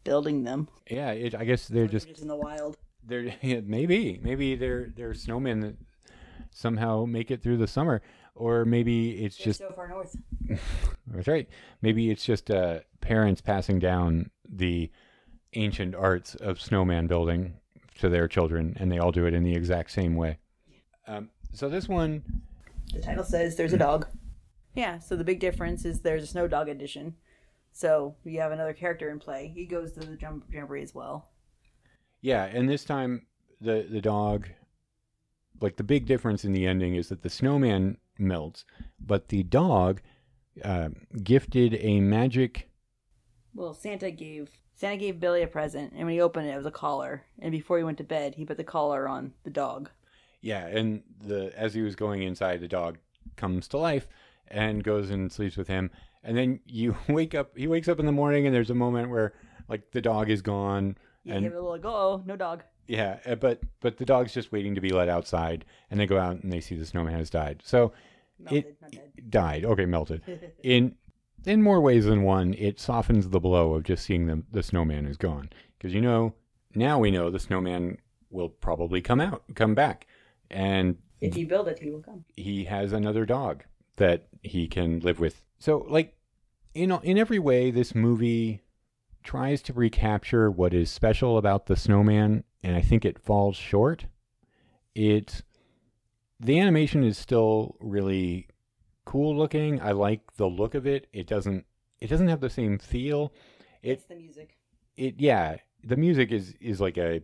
building 0.05 0.43
them. 0.45 0.69
yeah. 0.89 1.11
It, 1.11 1.35
I 1.35 1.43
guess 1.43 1.67
they're 1.67 1.87
just 1.87 2.07
Just 2.07 2.21
in 2.21 2.29
the 2.29 2.35
wild. 2.37 2.77
they're 3.05 3.35
yeah, 3.41 3.59
maybe 3.65 4.19
maybe 4.23 4.55
they're 4.55 4.93
they're 4.95 5.11
snowmen 5.13 5.61
that 5.61 5.75
somehow 6.51 7.03
make 7.05 7.29
it 7.31 7.41
through 7.43 7.57
the 7.57 7.67
summer, 7.67 8.01
or 8.35 8.63
maybe 8.63 9.23
it's 9.25 9.37
They're 9.37 9.45
just 9.45 9.59
so 9.59 9.71
far 9.75 9.89
north. 9.89 10.15
That's 11.07 11.27
right. 11.27 11.49
Maybe 11.81 12.09
it's 12.09 12.23
just 12.23 12.49
uh, 12.49 12.79
parents 13.01 13.41
passing 13.41 13.79
down 13.79 14.29
the 14.47 14.89
ancient 15.53 15.95
arts 15.95 16.35
of 16.35 16.61
snowman 16.61 17.07
building 17.07 17.55
to 17.99 18.09
their 18.09 18.27
children, 18.27 18.75
and 18.79 18.91
they 18.91 18.99
all 18.99 19.11
do 19.11 19.25
it 19.25 19.33
in 19.33 19.43
the 19.43 19.53
exact 19.55 19.91
same 19.91 20.15
way. 20.15 20.37
Um, 21.07 21.29
so 21.53 21.69
this 21.69 21.87
one, 21.87 22.23
The 22.93 23.01
title 23.01 23.23
says 23.23 23.55
there's 23.55 23.73
a 23.73 23.77
dog. 23.77 24.07
Yeah, 24.75 24.99
so 24.99 25.15
the 25.15 25.23
big 25.23 25.39
difference 25.39 25.85
is 25.85 26.01
there's 26.01 26.23
a 26.23 26.27
snow 26.27 26.47
dog 26.47 26.67
edition. 26.67 27.15
So 27.75 28.15
you 28.23 28.39
have 28.39 28.53
another 28.53 28.71
character 28.73 29.09
in 29.09 29.19
play. 29.19 29.51
He 29.53 29.65
goes 29.65 29.91
to 29.93 29.99
the 29.99 30.15
jump 30.15 30.45
jamboree 30.49 30.81
as 30.81 30.95
well. 30.95 31.29
yeah, 32.21 32.45
and 32.45 32.69
this 32.69 32.85
time 32.85 33.27
the 33.59 33.85
the 33.89 34.01
dog, 34.01 34.47
like 35.61 35.75
the 35.75 35.83
big 35.83 36.05
difference 36.05 36.45
in 36.45 36.53
the 36.53 36.65
ending 36.67 36.95
is 36.95 37.09
that 37.09 37.21
the 37.21 37.29
snowman 37.29 37.97
melts, 38.17 38.63
but 38.99 39.27
the 39.27 39.43
dog 39.43 40.01
uh, 40.63 40.89
gifted 41.21 41.75
a 41.81 41.99
magic. 41.99 42.69
Well, 43.53 43.73
Santa 43.73 44.09
gave 44.11 44.49
Santa 44.75 44.95
gave 44.97 45.19
Billy 45.19 45.41
a 45.43 45.47
present, 45.47 45.91
and 45.91 46.05
when 46.05 46.13
he 46.13 46.21
opened 46.21 46.47
it, 46.47 46.53
it 46.53 46.57
was 46.57 46.65
a 46.65 46.71
collar. 46.71 47.25
And 47.39 47.51
before 47.51 47.77
he 47.77 47.83
went 47.83 47.97
to 47.99 48.03
bed, 48.05 48.35
he 48.35 48.45
put 48.45 48.57
the 48.57 48.63
collar 48.63 49.07
on 49.07 49.33
the 49.43 49.49
dog. 49.49 49.89
Yeah, 50.41 50.67
and 50.67 51.03
the 51.19 51.51
as 51.57 51.73
he 51.73 51.81
was 51.81 51.95
going 51.95 52.21
inside, 52.23 52.61
the 52.61 52.67
dog 52.69 52.99
comes 53.35 53.67
to 53.69 53.77
life 53.77 54.07
and 54.47 54.83
goes 54.83 55.09
and 55.09 55.31
sleeps 55.31 55.57
with 55.57 55.67
him. 55.67 55.91
And 56.25 56.35
then 56.35 56.59
you 56.65 56.97
wake 57.07 57.33
up. 57.35 57.55
He 57.57 57.67
wakes 57.67 57.87
up 57.87 57.99
in 57.99 58.05
the 58.05 58.11
morning, 58.11 58.45
and 58.45 58.53
there's 58.53 58.69
a 58.71 58.75
moment 58.75 59.09
where 59.09 59.33
like 59.69 59.91
the 59.91 60.01
dog 60.01 60.29
is 60.29 60.41
gone, 60.41 60.97
You 61.23 61.33
and 61.33 61.43
give 61.43 61.53
it 61.53 61.55
a 61.55 61.61
little 61.61 61.77
go, 61.77 61.89
oh, 61.89 62.23
no 62.25 62.35
dog. 62.35 62.63
yeah, 62.87 63.19
uh, 63.25 63.35
but 63.35 63.61
but 63.79 63.97
the 63.97 64.05
dog's 64.05 64.33
just 64.33 64.51
waiting 64.51 64.75
to 64.75 64.81
be 64.81 64.89
let 64.89 65.07
outside, 65.07 65.63
and 65.89 65.99
they 65.99 66.05
go 66.07 66.17
out 66.17 66.41
and 66.43 66.51
they 66.51 66.59
see 66.61 66.75
the 66.75 66.85
snowman 66.85 67.13
has 67.13 67.29
died. 67.29 67.61
So 67.63 67.93
Melted, 68.39 68.75
not 68.81 68.93
it 68.93 69.29
died. 69.29 69.63
Okay, 69.65 69.85
melted. 69.85 70.21
in 70.63 70.95
in 71.45 71.61
more 71.61 71.79
ways 71.79 72.05
than 72.05 72.23
one, 72.23 72.53
it 72.55 72.79
softens 72.79 73.29
the 73.29 73.39
blow 73.39 73.75
of 73.75 73.83
just 73.83 74.03
seeing 74.03 74.25
the 74.27 74.43
the 74.51 74.63
snowman 74.63 75.05
is 75.05 75.15
gone 75.17 75.49
because 75.77 75.93
you 75.93 76.01
know 76.01 76.33
now 76.73 76.99
we 76.99 77.11
know 77.11 77.29
the 77.29 77.39
snowman 77.39 77.97
will 78.31 78.49
probably 78.49 78.99
come 78.99 79.21
out, 79.21 79.43
come 79.55 79.73
back, 79.75 80.07
and 80.51 80.97
If 81.21 81.37
you 81.37 81.47
build 81.47 81.67
it, 81.69 81.79
he 81.79 81.89
will 81.91 82.01
come. 82.01 82.25
he 82.35 82.65
has 82.65 82.91
another 82.93 83.25
dog 83.25 83.63
that 83.97 84.27
he 84.41 84.67
can 84.67 84.99
live 84.99 85.19
with. 85.19 85.43
So 85.59 85.85
like 85.89 86.15
in 86.73 86.91
in 87.03 87.17
every 87.17 87.39
way 87.39 87.71
this 87.71 87.95
movie 87.95 88.61
tries 89.23 89.61
to 89.63 89.73
recapture 89.73 90.51
what 90.51 90.73
is 90.73 90.89
special 90.91 91.37
about 91.37 91.65
the 91.65 91.75
snowman 91.75 92.43
and 92.61 92.75
I 92.75 92.81
think 92.81 93.05
it 93.05 93.19
falls 93.19 93.55
short. 93.55 94.05
It 94.93 95.41
the 96.39 96.59
animation 96.59 97.03
is 97.03 97.17
still 97.17 97.75
really 97.79 98.47
cool 99.05 99.35
looking. 99.35 99.81
I 99.81 99.91
like 99.91 100.21
the 100.35 100.47
look 100.47 100.75
of 100.75 100.85
it. 100.85 101.07
It 101.13 101.27
doesn't 101.27 101.65
it 102.01 102.07
doesn't 102.07 102.27
have 102.27 102.41
the 102.41 102.49
same 102.49 102.77
feel. 102.77 103.33
It 103.81 103.91
It's 103.91 104.05
the 104.05 104.15
music. 104.15 104.57
it 104.97 105.15
yeah, 105.17 105.57
the 105.83 105.95
music 105.95 106.31
is 106.31 106.53
is 106.59 106.81
like 106.81 106.97
a 106.97 107.21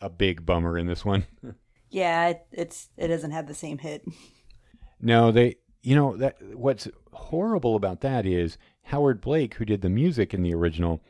a 0.00 0.10
big 0.10 0.46
bummer 0.46 0.78
in 0.78 0.86
this 0.86 1.04
one. 1.04 1.26
Yeah, 1.92 2.28
it, 2.28 2.46
it's 2.52 2.88
it 2.96 3.08
doesn't 3.08 3.32
have 3.32 3.48
the 3.48 3.54
same 3.54 3.78
hit. 3.78 4.04
No, 5.00 5.32
they. 5.32 5.56
You 5.82 5.94
know 5.96 6.16
that 6.16 6.36
what's 6.54 6.88
horrible 7.12 7.74
about 7.76 8.00
that 8.02 8.26
is 8.26 8.58
Howard 8.84 9.20
Blake, 9.20 9.54
who 9.54 9.64
did 9.64 9.80
the 9.82 9.88
music 9.88 10.34
in 10.34 10.42
the 10.42 10.54
original. 10.54 11.00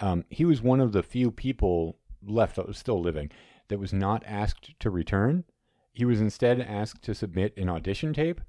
Um, 0.00 0.24
he 0.30 0.44
was 0.44 0.62
one 0.62 0.80
of 0.80 0.92
the 0.92 1.02
few 1.02 1.30
people 1.30 1.98
left 2.22 2.56
that 2.56 2.66
was 2.66 2.78
still 2.78 3.00
living 3.00 3.30
that 3.68 3.78
was 3.78 3.92
not 3.92 4.22
asked 4.26 4.78
to 4.80 4.90
return. 4.90 5.44
He 5.92 6.04
was 6.04 6.20
instead 6.20 6.60
asked 6.60 7.02
to 7.02 7.14
submit 7.14 7.56
an 7.56 7.68
audition 7.68 8.12
tape, 8.12 8.40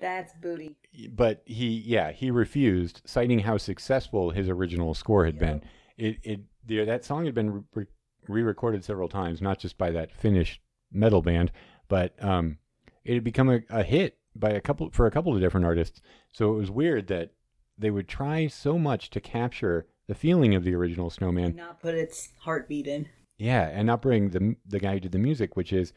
That's 0.00 0.32
booty. 0.40 0.76
but 1.10 1.42
he, 1.44 1.82
yeah, 1.84 2.12
he 2.12 2.30
refused, 2.30 3.02
citing 3.04 3.40
how 3.40 3.56
successful 3.56 4.30
his 4.30 4.48
original 4.48 4.94
score 4.94 5.26
had 5.26 5.38
been. 5.38 5.62
It, 5.96 6.18
it, 6.22 6.40
the, 6.64 6.84
that 6.84 7.04
song 7.04 7.24
had 7.24 7.34
been 7.34 7.64
re- 7.74 7.86
re-recorded 8.28 8.84
several 8.84 9.08
times, 9.08 9.42
not 9.42 9.58
just 9.58 9.76
by 9.76 9.90
that 9.90 10.12
Finnish 10.12 10.60
metal 10.92 11.22
band, 11.22 11.50
but 11.88 12.14
um, 12.22 12.58
it 13.04 13.14
had 13.14 13.24
become 13.24 13.50
a, 13.50 13.60
a 13.68 13.82
hit 13.82 14.16
by 14.34 14.50
a 14.50 14.60
couple 14.60 14.90
for 14.90 15.06
a 15.06 15.10
couple 15.10 15.34
of 15.34 15.40
different 15.40 15.66
artists. 15.66 16.00
So 16.32 16.54
it 16.54 16.58
was 16.58 16.70
weird 16.70 17.06
that 17.08 17.30
they 17.78 17.90
would 17.90 18.08
try 18.08 18.46
so 18.46 18.78
much 18.78 19.10
to 19.10 19.20
capture 19.20 19.86
the 20.08 20.14
feeling 20.14 20.54
of 20.54 20.64
the 20.64 20.74
original 20.74 21.10
Snowman, 21.10 21.54
Not 21.56 21.80
put 21.80 21.94
its 21.94 22.30
heartbeat 22.40 22.86
in. 22.86 23.08
yeah, 23.38 23.68
and 23.68 23.86
not 23.86 24.02
bring 24.02 24.30
the 24.30 24.56
the 24.66 24.78
guy 24.80 24.94
who 24.94 25.00
did 25.00 25.12
the 25.12 25.18
music, 25.18 25.56
which 25.56 25.72
is 25.72 25.92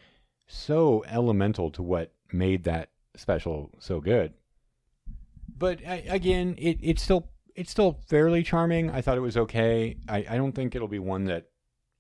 so 0.48 1.04
elemental 1.08 1.72
to 1.72 1.82
what 1.82 2.14
made 2.32 2.64
that 2.66 2.90
special 3.16 3.72
so 3.80 4.00
good. 4.00 4.34
But 5.58 5.80
I, 5.88 6.04
again, 6.08 6.56
it 6.58 6.78
it's 6.82 7.02
still 7.02 7.30
it's 7.56 7.72
still 7.72 8.00
fairly 8.08 8.44
charming. 8.44 8.90
I 8.92 9.02
thought 9.02 9.18
it 9.18 9.22
was 9.22 9.38
okay. 9.38 9.98
I, 10.10 10.26
I 10.30 10.38
don't 10.38 10.52
think 10.52 10.76
it'll 10.76 10.88
be 10.88 11.00
one 11.00 11.26
that 11.26 11.48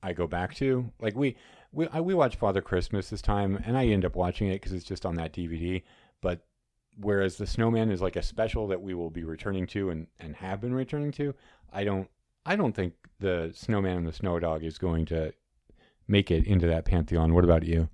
I 0.03 0.13
go 0.13 0.27
back 0.27 0.55
to. 0.55 0.91
Like 0.99 1.15
we 1.15 1.37
we 1.71 1.87
I, 1.89 2.01
we 2.01 2.13
watched 2.13 2.37
Father 2.37 2.61
Christmas 2.61 3.09
this 3.09 3.21
time, 3.21 3.61
and 3.65 3.77
I 3.77 3.85
end 3.87 4.05
up 4.05 4.15
watching 4.15 4.47
it 4.49 4.55
because 4.61 4.73
it's 4.73 4.85
just 4.85 5.05
on 5.05 5.15
that 5.15 5.33
DVD. 5.33 5.83
But 6.21 6.45
whereas 6.97 7.37
the 7.37 7.47
Snowman 7.47 7.91
is 7.91 8.01
like 8.01 8.15
a 8.15 8.23
special 8.23 8.67
that 8.67 8.81
we 8.81 8.93
will 8.93 9.09
be 9.09 9.23
returning 9.23 9.67
to 9.67 9.89
and 9.89 10.07
and 10.19 10.35
have 10.35 10.61
been 10.61 10.73
returning 10.73 11.11
to, 11.13 11.33
I 11.71 11.83
don't 11.83 12.09
I 12.45 12.55
don't 12.55 12.75
think 12.75 12.93
the 13.19 13.51
Snowman 13.53 13.97
and 13.97 14.07
the 14.07 14.13
Snow 14.13 14.39
Dog 14.39 14.63
is 14.63 14.77
going 14.77 15.05
to 15.07 15.33
make 16.07 16.31
it 16.31 16.45
into 16.45 16.67
that 16.67 16.85
pantheon. 16.85 17.33
What 17.33 17.43
about 17.43 17.63
you? 17.63 17.89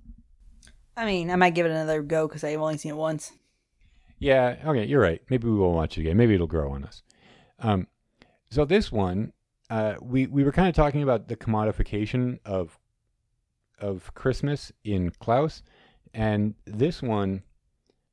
I 0.96 1.06
mean, 1.06 1.30
I 1.30 1.36
might 1.36 1.54
give 1.54 1.66
it 1.66 1.70
another 1.72 2.02
go 2.02 2.28
because 2.28 2.44
I've 2.44 2.60
only 2.60 2.76
seen 2.76 2.92
it 2.92 2.96
once. 2.96 3.32
Yeah, 4.18 4.56
okay, 4.64 4.84
you're 4.84 5.00
right. 5.00 5.22
Maybe 5.30 5.48
we 5.48 5.56
will 5.56 5.72
watch 5.72 5.98
it 5.98 6.02
again. 6.02 6.16
Maybe 6.16 6.34
it'll 6.34 6.46
grow 6.46 6.72
on 6.72 6.84
us. 6.84 7.02
Um, 7.58 7.88
so 8.50 8.64
this 8.64 8.92
one, 8.92 9.32
uh, 9.70 9.94
we 10.00 10.26
we 10.26 10.44
were 10.44 10.52
kind 10.52 10.68
of 10.68 10.74
talking 10.74 11.02
about 11.02 11.28
the 11.28 11.36
commodification 11.36 12.38
of 12.44 12.78
of 13.80 14.12
Christmas 14.14 14.70
in 14.84 15.10
Klaus, 15.10 15.62
and 16.12 16.54
this 16.66 17.02
one, 17.02 17.42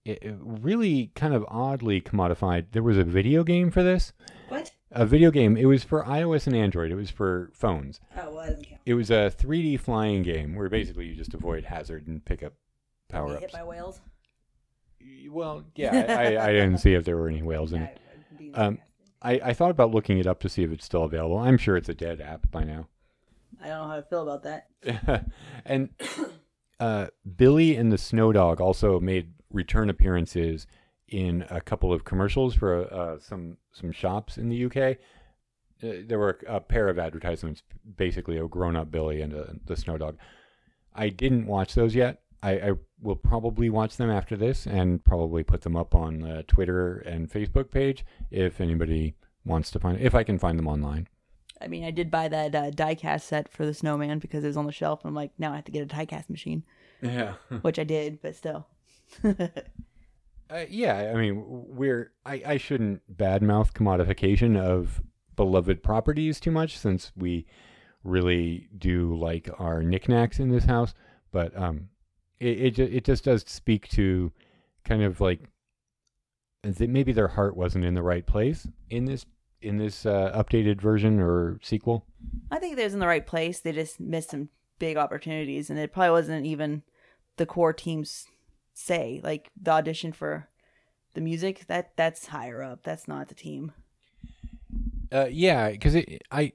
it, 0.06 0.20
it 0.22 0.36
really 0.40 1.12
kind 1.16 1.34
of 1.34 1.46
oddly 1.48 2.02
commodified. 2.02 2.68
There 2.72 2.84
was 2.84 2.98
a 2.98 3.04
video 3.04 3.44
game 3.44 3.72
for 3.72 3.84
this. 3.84 4.14
What? 4.48 4.72
A 4.92 5.06
video 5.06 5.30
game. 5.30 5.56
It 5.56 5.66
was 5.66 5.84
for 5.84 6.04
iOS 6.04 6.48
and 6.48 6.56
Android. 6.56 6.92
It 6.92 6.96
was 6.96 7.12
for 7.12 7.52
phones. 7.54 8.00
Oh, 8.18 8.34
well, 8.34 8.48
doesn't 8.48 8.66
count. 8.66 8.82
It 8.86 8.96
was 8.96 9.12
a 9.12 9.32
3D 9.38 9.80
flying 9.80 10.24
game 10.24 10.56
where 10.56 10.70
basically 10.70 11.06
you 11.06 11.16
just 11.16 11.34
avoid 11.34 11.66
hazard 11.66 12.08
and 12.08 12.24
pick 12.26 12.42
up 12.42 12.54
power 13.08 13.28
Get 13.28 13.36
ups. 13.36 13.42
hit 13.44 13.52
by 13.54 13.64
whales. 13.64 14.02
Well, 15.30 15.64
yeah, 15.76 16.06
I, 16.10 16.36
I, 16.36 16.48
I 16.48 16.52
didn't 16.54 16.80
see 16.80 16.94
if 16.94 17.06
there 17.06 17.18
were 17.18 17.30
any 17.30 17.44
whales 17.44 17.74
in 17.74 17.84
it. 17.84 18.00
Um, 18.56 18.80
I, 19.22 19.34
I 19.44 19.54
thought 19.54 19.72
about 19.72 19.92
looking 19.92 20.18
it 20.18 20.26
up 20.26 20.40
to 20.42 20.50
see 20.50 20.64
if 20.64 20.72
it's 20.72 20.86
still 20.86 21.04
available. 21.04 21.38
I'm 21.38 21.58
sure 21.58 21.78
it's 21.78 21.90
a 21.90 21.94
dead 21.94 22.22
app 22.22 22.50
by 22.52 22.64
now. 22.64 22.88
I 23.62 23.68
don't 23.68 23.78
know 23.78 23.88
how 23.88 23.98
I 23.98 24.02
feel 24.02 24.28
about 24.28 24.44
that. 24.44 25.26
and 25.66 25.90
uh, 26.80 27.08
Billy 27.36 27.76
and 27.76 27.92
the 27.92 27.98
Snow 27.98 28.32
Dog 28.32 28.62
also 28.62 29.00
made 29.00 29.34
return 29.52 29.90
appearances 29.90 30.68
in 31.08 31.46
a 31.50 31.60
couple 31.60 31.92
of 31.92 32.06
commercials 32.06 32.54
for 32.54 32.92
uh, 32.94 33.20
some 33.20 33.58
some 33.72 33.92
shops 33.92 34.38
in 34.38 34.50
the 34.50 34.66
UK. 34.66 34.98
Uh, 35.82 36.04
there 36.06 36.20
were 36.20 36.40
a 36.48 36.60
pair 36.60 36.90
of 36.90 37.00
advertisements, 37.00 37.64
basically 37.98 38.38
a 38.38 38.48
grown-up 38.48 38.92
Billy 38.92 39.22
and 39.22 39.34
a, 39.34 39.56
the 39.66 39.78
Snow 39.78 39.98
Dog. 39.98 40.18
I 40.94 41.10
didn't 41.10 41.48
watch 41.48 41.74
those 41.74 41.96
yet. 41.96 42.22
I, 42.42 42.52
I, 42.52 42.72
will 43.02 43.16
probably 43.16 43.70
watch 43.70 43.98
them 43.98 44.10
after 44.10 44.38
this 44.38 44.66
and 44.66 45.04
probably 45.04 45.44
put 45.44 45.62
them 45.62 45.76
up 45.76 45.94
on 45.94 46.20
the 46.20 46.44
Twitter 46.44 47.00
and 47.00 47.30
Facebook 47.30 47.70
page 47.70 48.06
if 48.32 48.62
anybody 48.62 49.16
wants 49.46 49.72
to 49.72 49.80
find 49.80 50.00
if 50.00 50.16
I 50.16 50.24
can 50.24 50.40
find 50.40 50.58
them 50.58 50.68
online. 50.68 51.08
I 51.62 51.68
mean, 51.68 51.84
I 51.84 51.92
did 51.92 52.10
buy 52.10 52.28
that 52.30 52.56
uh, 52.56 52.72
diecast 52.72 53.22
set 53.22 53.52
for 53.52 53.66
the 53.66 53.74
snowman 53.74 54.20
because 54.20 54.44
it 54.44 54.48
was 54.48 54.58
on 54.58 54.66
the 54.66 54.72
shelf. 54.72 55.02
And 55.04 55.10
I'm 55.10 55.16
like, 55.16 55.32
now 55.38 55.52
I 55.52 55.56
have 55.56 55.66
to 55.66 55.72
get 55.72 55.84
a 55.84 55.96
diecast 55.96 56.30
machine. 56.30 56.64
Yeah. 57.02 57.34
Which 57.62 57.80
I 57.80 57.84
did, 57.84 58.22
but 58.22 58.36
still. 58.36 58.68
uh, 59.24 60.66
yeah, 60.70 61.12
I 61.14 61.18
mean, 61.18 61.44
we're 61.46 62.12
I, 62.26 62.42
I 62.46 62.58
shouldn't 62.58 63.02
badmouth 63.18 63.74
commodification 63.74 64.58
of 64.58 65.02
beloved 65.36 65.84
properties 65.84 66.40
too 66.40 66.52
much 66.52 66.78
since 66.78 67.12
we 67.16 67.46
really 68.04 68.68
do 68.78 69.18
like 69.18 69.50
our 69.60 69.82
knickknacks 69.82 70.40
in 70.40 70.50
this 70.50 70.66
house. 70.66 70.94
But 71.32 71.58
um, 71.58 71.90
it 72.40 72.80
it, 72.80 72.80
it 72.80 73.04
just 73.04 73.24
does 73.24 73.44
speak 73.48 73.88
to 73.90 74.32
kind 74.84 75.04
of 75.04 75.22
like 75.22 75.42
that 76.64 76.90
maybe 76.90 77.14
their 77.14 77.28
heart 77.28 77.56
wasn't 77.56 77.86
in 77.86 77.94
the 77.94 78.04
right 78.04 78.26
place 78.26 78.68
in 78.90 79.06
this 79.06 79.26
in 79.62 79.78
this 79.78 80.06
uh, 80.06 80.32
updated 80.36 80.82
version 80.82 81.20
or 81.20 81.60
sequel? 81.62 82.06
I 82.52 82.60
think 82.60 82.78
was 82.78 82.94
in 82.94 83.00
the 83.00 83.08
right 83.08 83.26
place. 83.26 83.60
They 83.60 83.72
just 83.72 84.00
missed 84.00 84.32
some 84.32 84.50
big 84.78 84.98
opportunities, 84.98 85.70
and 85.70 85.78
it 85.78 85.94
probably 85.94 86.12
wasn't 86.12 86.46
even 86.46 86.84
the 87.38 87.46
core 87.46 87.74
team's 87.74 88.26
say. 88.80 89.22
Like 89.24 89.50
the 89.62 89.72
audition 89.72 90.12
for 90.12 90.48
the 91.14 91.22
music, 91.22 91.66
that 91.68 91.96
that's 91.96 92.28
higher 92.28 92.64
up. 92.64 92.84
That's 92.84 93.08
not 93.08 93.28
the 93.28 93.36
team. 93.36 93.72
Uh, 95.12 95.28
yeah, 95.30 95.72
because 95.72 95.96
I, 96.32 96.54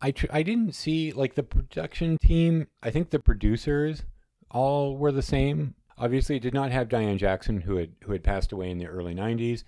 I, 0.00 0.10
tr- 0.10 0.26
I 0.30 0.42
didn't 0.42 0.74
see 0.74 1.12
like 1.12 1.34
the 1.34 1.42
production 1.42 2.16
team. 2.18 2.68
I 2.82 2.90
think 2.90 3.10
the 3.10 3.18
producers 3.18 4.02
all 4.50 4.96
were 4.96 5.12
the 5.12 5.22
same. 5.22 5.74
Obviously, 5.98 6.36
it 6.36 6.42
did 6.42 6.54
not 6.54 6.70
have 6.70 6.88
Dianne 6.88 7.18
Jackson, 7.18 7.60
who 7.60 7.76
had 7.76 7.92
who 8.04 8.12
had 8.12 8.24
passed 8.24 8.52
away 8.52 8.70
in 8.70 8.78
the 8.78 8.86
early 8.86 9.14
'90s. 9.14 9.64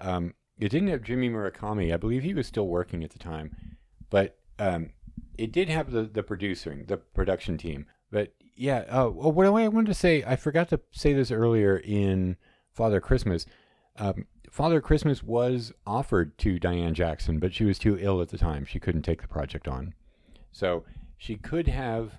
Um, 0.00 0.34
it 0.58 0.68
didn't 0.68 0.88
have 0.88 1.02
Jimmy 1.02 1.30
Murakami. 1.30 1.92
I 1.92 1.96
believe 1.96 2.22
he 2.22 2.34
was 2.34 2.46
still 2.46 2.66
working 2.66 3.02
at 3.02 3.10
the 3.10 3.18
time, 3.18 3.54
but 4.10 4.38
um, 4.58 4.90
it 5.38 5.52
did 5.52 5.68
have 5.68 5.90
the 5.90 6.02
the 6.02 6.22
producing, 6.22 6.84
the 6.86 6.98
production 6.98 7.56
team. 7.56 7.86
But 8.10 8.34
yeah, 8.60 8.84
uh, 8.90 9.06
what 9.06 9.46
I 9.46 9.50
wanted 9.68 9.86
to 9.86 9.94
say, 9.94 10.22
I 10.22 10.36
forgot 10.36 10.68
to 10.68 10.80
say 10.90 11.14
this 11.14 11.30
earlier 11.30 11.78
in 11.78 12.36
Father 12.74 13.00
Christmas. 13.00 13.46
Um, 13.96 14.26
Father 14.50 14.82
Christmas 14.82 15.22
was 15.22 15.72
offered 15.86 16.36
to 16.38 16.60
Dianne 16.60 16.92
Jackson, 16.92 17.38
but 17.38 17.54
she 17.54 17.64
was 17.64 17.78
too 17.78 17.96
ill 17.98 18.20
at 18.20 18.28
the 18.28 18.36
time. 18.36 18.66
She 18.66 18.78
couldn't 18.78 19.00
take 19.00 19.22
the 19.22 19.28
project 19.28 19.66
on. 19.66 19.94
So 20.52 20.84
she 21.16 21.36
could 21.36 21.68
have 21.68 22.18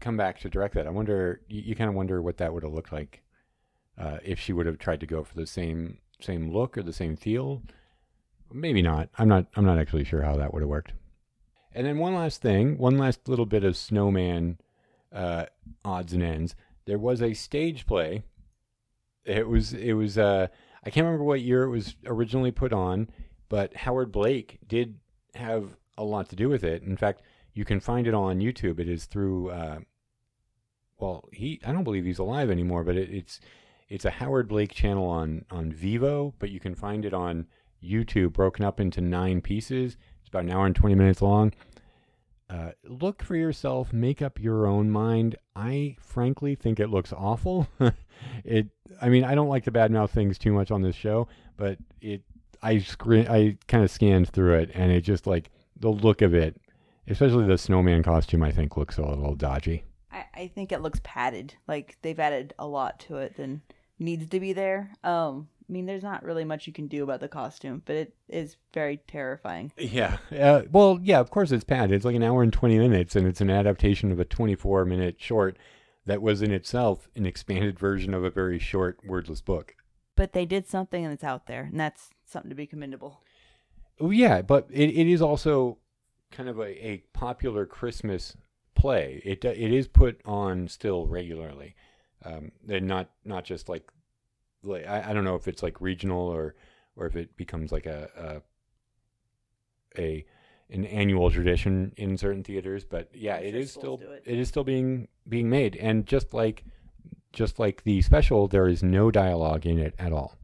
come 0.00 0.16
back 0.16 0.40
to 0.40 0.48
direct 0.48 0.74
that. 0.74 0.88
I 0.88 0.90
wonder, 0.90 1.42
you, 1.46 1.62
you 1.66 1.76
kind 1.76 1.88
of 1.88 1.94
wonder 1.94 2.20
what 2.20 2.38
that 2.38 2.52
would 2.52 2.64
have 2.64 2.72
looked 2.72 2.92
like 2.92 3.22
uh, 3.96 4.18
if 4.24 4.40
she 4.40 4.52
would 4.52 4.66
have 4.66 4.78
tried 4.78 4.98
to 4.98 5.06
go 5.06 5.22
for 5.22 5.36
the 5.36 5.46
same 5.46 5.98
same 6.20 6.52
look 6.52 6.76
or 6.76 6.82
the 6.82 6.92
same 6.92 7.14
feel. 7.16 7.62
Maybe 8.52 8.82
not. 8.82 9.10
I'm 9.16 9.28
not. 9.28 9.46
I'm 9.54 9.64
not 9.64 9.78
actually 9.78 10.04
sure 10.04 10.22
how 10.22 10.36
that 10.38 10.52
would 10.52 10.62
have 10.62 10.68
worked. 10.68 10.92
And 11.72 11.86
then 11.86 11.98
one 11.98 12.16
last 12.16 12.42
thing, 12.42 12.78
one 12.78 12.98
last 12.98 13.28
little 13.28 13.46
bit 13.46 13.62
of 13.62 13.76
Snowman 13.76 14.58
uh, 15.12 15.46
odds 15.84 16.12
and 16.12 16.22
ends. 16.22 16.54
There 16.86 16.98
was 16.98 17.22
a 17.22 17.34
stage 17.34 17.86
play. 17.86 18.22
It 19.24 19.48
was. 19.48 19.74
It 19.74 19.92
was. 19.92 20.18
Uh, 20.18 20.48
I 20.84 20.90
can't 20.90 21.04
remember 21.04 21.24
what 21.24 21.40
year 21.40 21.64
it 21.64 21.70
was 21.70 21.96
originally 22.06 22.50
put 22.50 22.72
on, 22.72 23.10
but 23.48 23.76
Howard 23.76 24.12
Blake 24.12 24.58
did 24.66 24.98
have 25.34 25.76
a 25.96 26.04
lot 26.04 26.28
to 26.30 26.36
do 26.36 26.48
with 26.48 26.64
it. 26.64 26.82
In 26.82 26.96
fact, 26.96 27.22
you 27.52 27.64
can 27.64 27.80
find 27.80 28.06
it 28.06 28.14
on 28.14 28.38
YouTube. 28.38 28.80
It 28.80 28.88
is 28.88 29.04
through. 29.04 29.50
Uh, 29.50 29.78
well, 30.98 31.28
he. 31.32 31.60
I 31.64 31.72
don't 31.72 31.84
believe 31.84 32.04
he's 32.04 32.18
alive 32.18 32.50
anymore, 32.50 32.84
but 32.84 32.96
it, 32.96 33.10
it's 33.10 33.40
it's 33.88 34.04
a 34.04 34.10
Howard 34.10 34.48
Blake 34.48 34.72
channel 34.72 35.06
on 35.06 35.44
on 35.50 35.72
Vevo, 35.72 36.32
but 36.38 36.50
you 36.50 36.60
can 36.60 36.74
find 36.74 37.04
it 37.04 37.12
on 37.12 37.46
YouTube 37.82 38.32
broken 38.32 38.64
up 38.64 38.80
into 38.80 39.00
nine 39.00 39.40
pieces. 39.40 39.96
It's 40.20 40.28
about 40.28 40.44
an 40.44 40.50
hour 40.50 40.66
and 40.66 40.76
20 40.76 40.94
minutes 40.94 41.22
long. 41.22 41.52
Uh, 42.50 42.70
look 42.84 43.22
for 43.22 43.36
yourself, 43.36 43.92
make 43.92 44.22
up 44.22 44.40
your 44.40 44.66
own 44.66 44.90
mind. 44.90 45.36
I 45.54 45.96
frankly 46.00 46.54
think 46.54 46.80
it 46.80 46.88
looks 46.88 47.12
awful. 47.12 47.68
it, 48.44 48.68
I 49.02 49.10
mean, 49.10 49.24
I 49.24 49.34
don't 49.34 49.48
like 49.48 49.64
to 49.64 49.72
badmouth 49.72 50.10
things 50.10 50.38
too 50.38 50.52
much 50.52 50.70
on 50.70 50.80
this 50.80 50.96
show, 50.96 51.28
but 51.56 51.78
it, 52.00 52.22
I 52.62 52.78
screen, 52.78 53.28
I 53.28 53.58
kind 53.68 53.84
of 53.84 53.90
scanned 53.90 54.30
through 54.30 54.58
it, 54.60 54.70
and 54.72 54.90
it 54.90 55.02
just 55.02 55.26
like 55.26 55.50
the 55.78 55.90
look 55.90 56.22
of 56.22 56.34
it, 56.34 56.58
especially 57.06 57.46
the 57.46 57.58
snowman 57.58 58.02
costume, 58.02 58.42
I 58.42 58.50
think 58.50 58.76
looks 58.76 58.96
a 58.96 59.02
little 59.02 59.34
dodgy. 59.34 59.84
I, 60.10 60.24
I 60.34 60.46
think 60.48 60.72
it 60.72 60.80
looks 60.80 61.00
padded. 61.04 61.54
Like 61.66 61.98
they've 62.00 62.18
added 62.18 62.54
a 62.58 62.66
lot 62.66 62.98
to 63.00 63.18
it 63.18 63.36
than 63.36 63.60
needs 63.98 64.26
to 64.30 64.40
be 64.40 64.54
there. 64.54 64.92
Um, 65.04 65.48
I 65.68 65.72
mean, 65.72 65.84
there's 65.84 66.02
not 66.02 66.24
really 66.24 66.44
much 66.44 66.66
you 66.66 66.72
can 66.72 66.86
do 66.86 67.02
about 67.02 67.20
the 67.20 67.28
costume, 67.28 67.82
but 67.84 67.94
it 67.94 68.14
is 68.28 68.56
very 68.72 68.98
terrifying. 69.06 69.72
Yeah. 69.76 70.16
Uh, 70.32 70.62
well, 70.72 70.98
yeah, 71.02 71.20
of 71.20 71.30
course 71.30 71.52
it's 71.52 71.64
padded. 71.64 71.92
It's 71.92 72.04
like 72.04 72.16
an 72.16 72.22
hour 72.22 72.42
and 72.42 72.52
20 72.52 72.78
minutes, 72.78 73.14
and 73.16 73.26
it's 73.26 73.42
an 73.42 73.50
adaptation 73.50 74.10
of 74.10 74.18
a 74.18 74.24
24 74.24 74.86
minute 74.86 75.16
short 75.18 75.58
that 76.06 76.22
was 76.22 76.40
in 76.40 76.52
itself 76.52 77.08
an 77.14 77.26
expanded 77.26 77.78
version 77.78 78.14
of 78.14 78.24
a 78.24 78.30
very 78.30 78.58
short, 78.58 78.98
wordless 79.04 79.42
book. 79.42 79.74
But 80.16 80.32
they 80.32 80.46
did 80.46 80.66
something 80.66 81.04
and 81.04 81.12
it's 81.12 81.24
out 81.24 81.46
there, 81.46 81.64
and 81.64 81.78
that's 81.78 82.10
something 82.24 82.48
to 82.48 82.54
be 82.54 82.66
commendable. 82.66 83.20
Oh, 84.00 84.10
yeah, 84.10 84.40
but 84.40 84.68
it, 84.70 84.88
it 84.88 85.06
is 85.06 85.20
also 85.20 85.78
kind 86.30 86.48
of 86.48 86.58
a, 86.58 86.86
a 86.86 87.02
popular 87.12 87.66
Christmas 87.66 88.36
play. 88.74 89.20
It, 89.24 89.44
it 89.44 89.72
is 89.72 89.86
put 89.86 90.20
on 90.24 90.68
still 90.68 91.06
regularly. 91.06 91.74
Um, 92.24 92.50
and 92.68 92.86
not 92.86 93.10
not 93.24 93.44
just 93.44 93.68
like 93.68 93.92
like 94.62 94.86
I, 94.86 95.10
I 95.10 95.12
don't 95.12 95.24
know 95.24 95.36
if 95.36 95.48
it's 95.48 95.62
like 95.62 95.80
regional 95.80 96.20
or 96.20 96.54
or 96.96 97.06
if 97.06 97.16
it 97.16 97.36
becomes 97.36 97.72
like 97.72 97.86
a 97.86 98.42
a, 99.96 100.00
a 100.00 100.26
an 100.70 100.84
annual 100.84 101.30
tradition 101.30 101.92
in 101.96 102.18
certain 102.18 102.44
theaters 102.44 102.84
but 102.84 103.08
yeah 103.14 103.36
it 103.36 103.54
is 103.54 103.72
still 103.72 104.00
it. 104.02 104.22
it 104.26 104.38
is 104.38 104.48
still 104.48 104.64
being 104.64 105.08
being 105.28 105.48
made. 105.48 105.76
And 105.76 106.06
just 106.06 106.34
like 106.34 106.64
just 107.32 107.58
like 107.58 107.84
the 107.84 108.02
special 108.02 108.48
there 108.48 108.68
is 108.68 108.82
no 108.82 109.10
dialogue 109.10 109.66
in 109.66 109.78
it 109.78 109.94
at 109.98 110.12
all. 110.12 110.36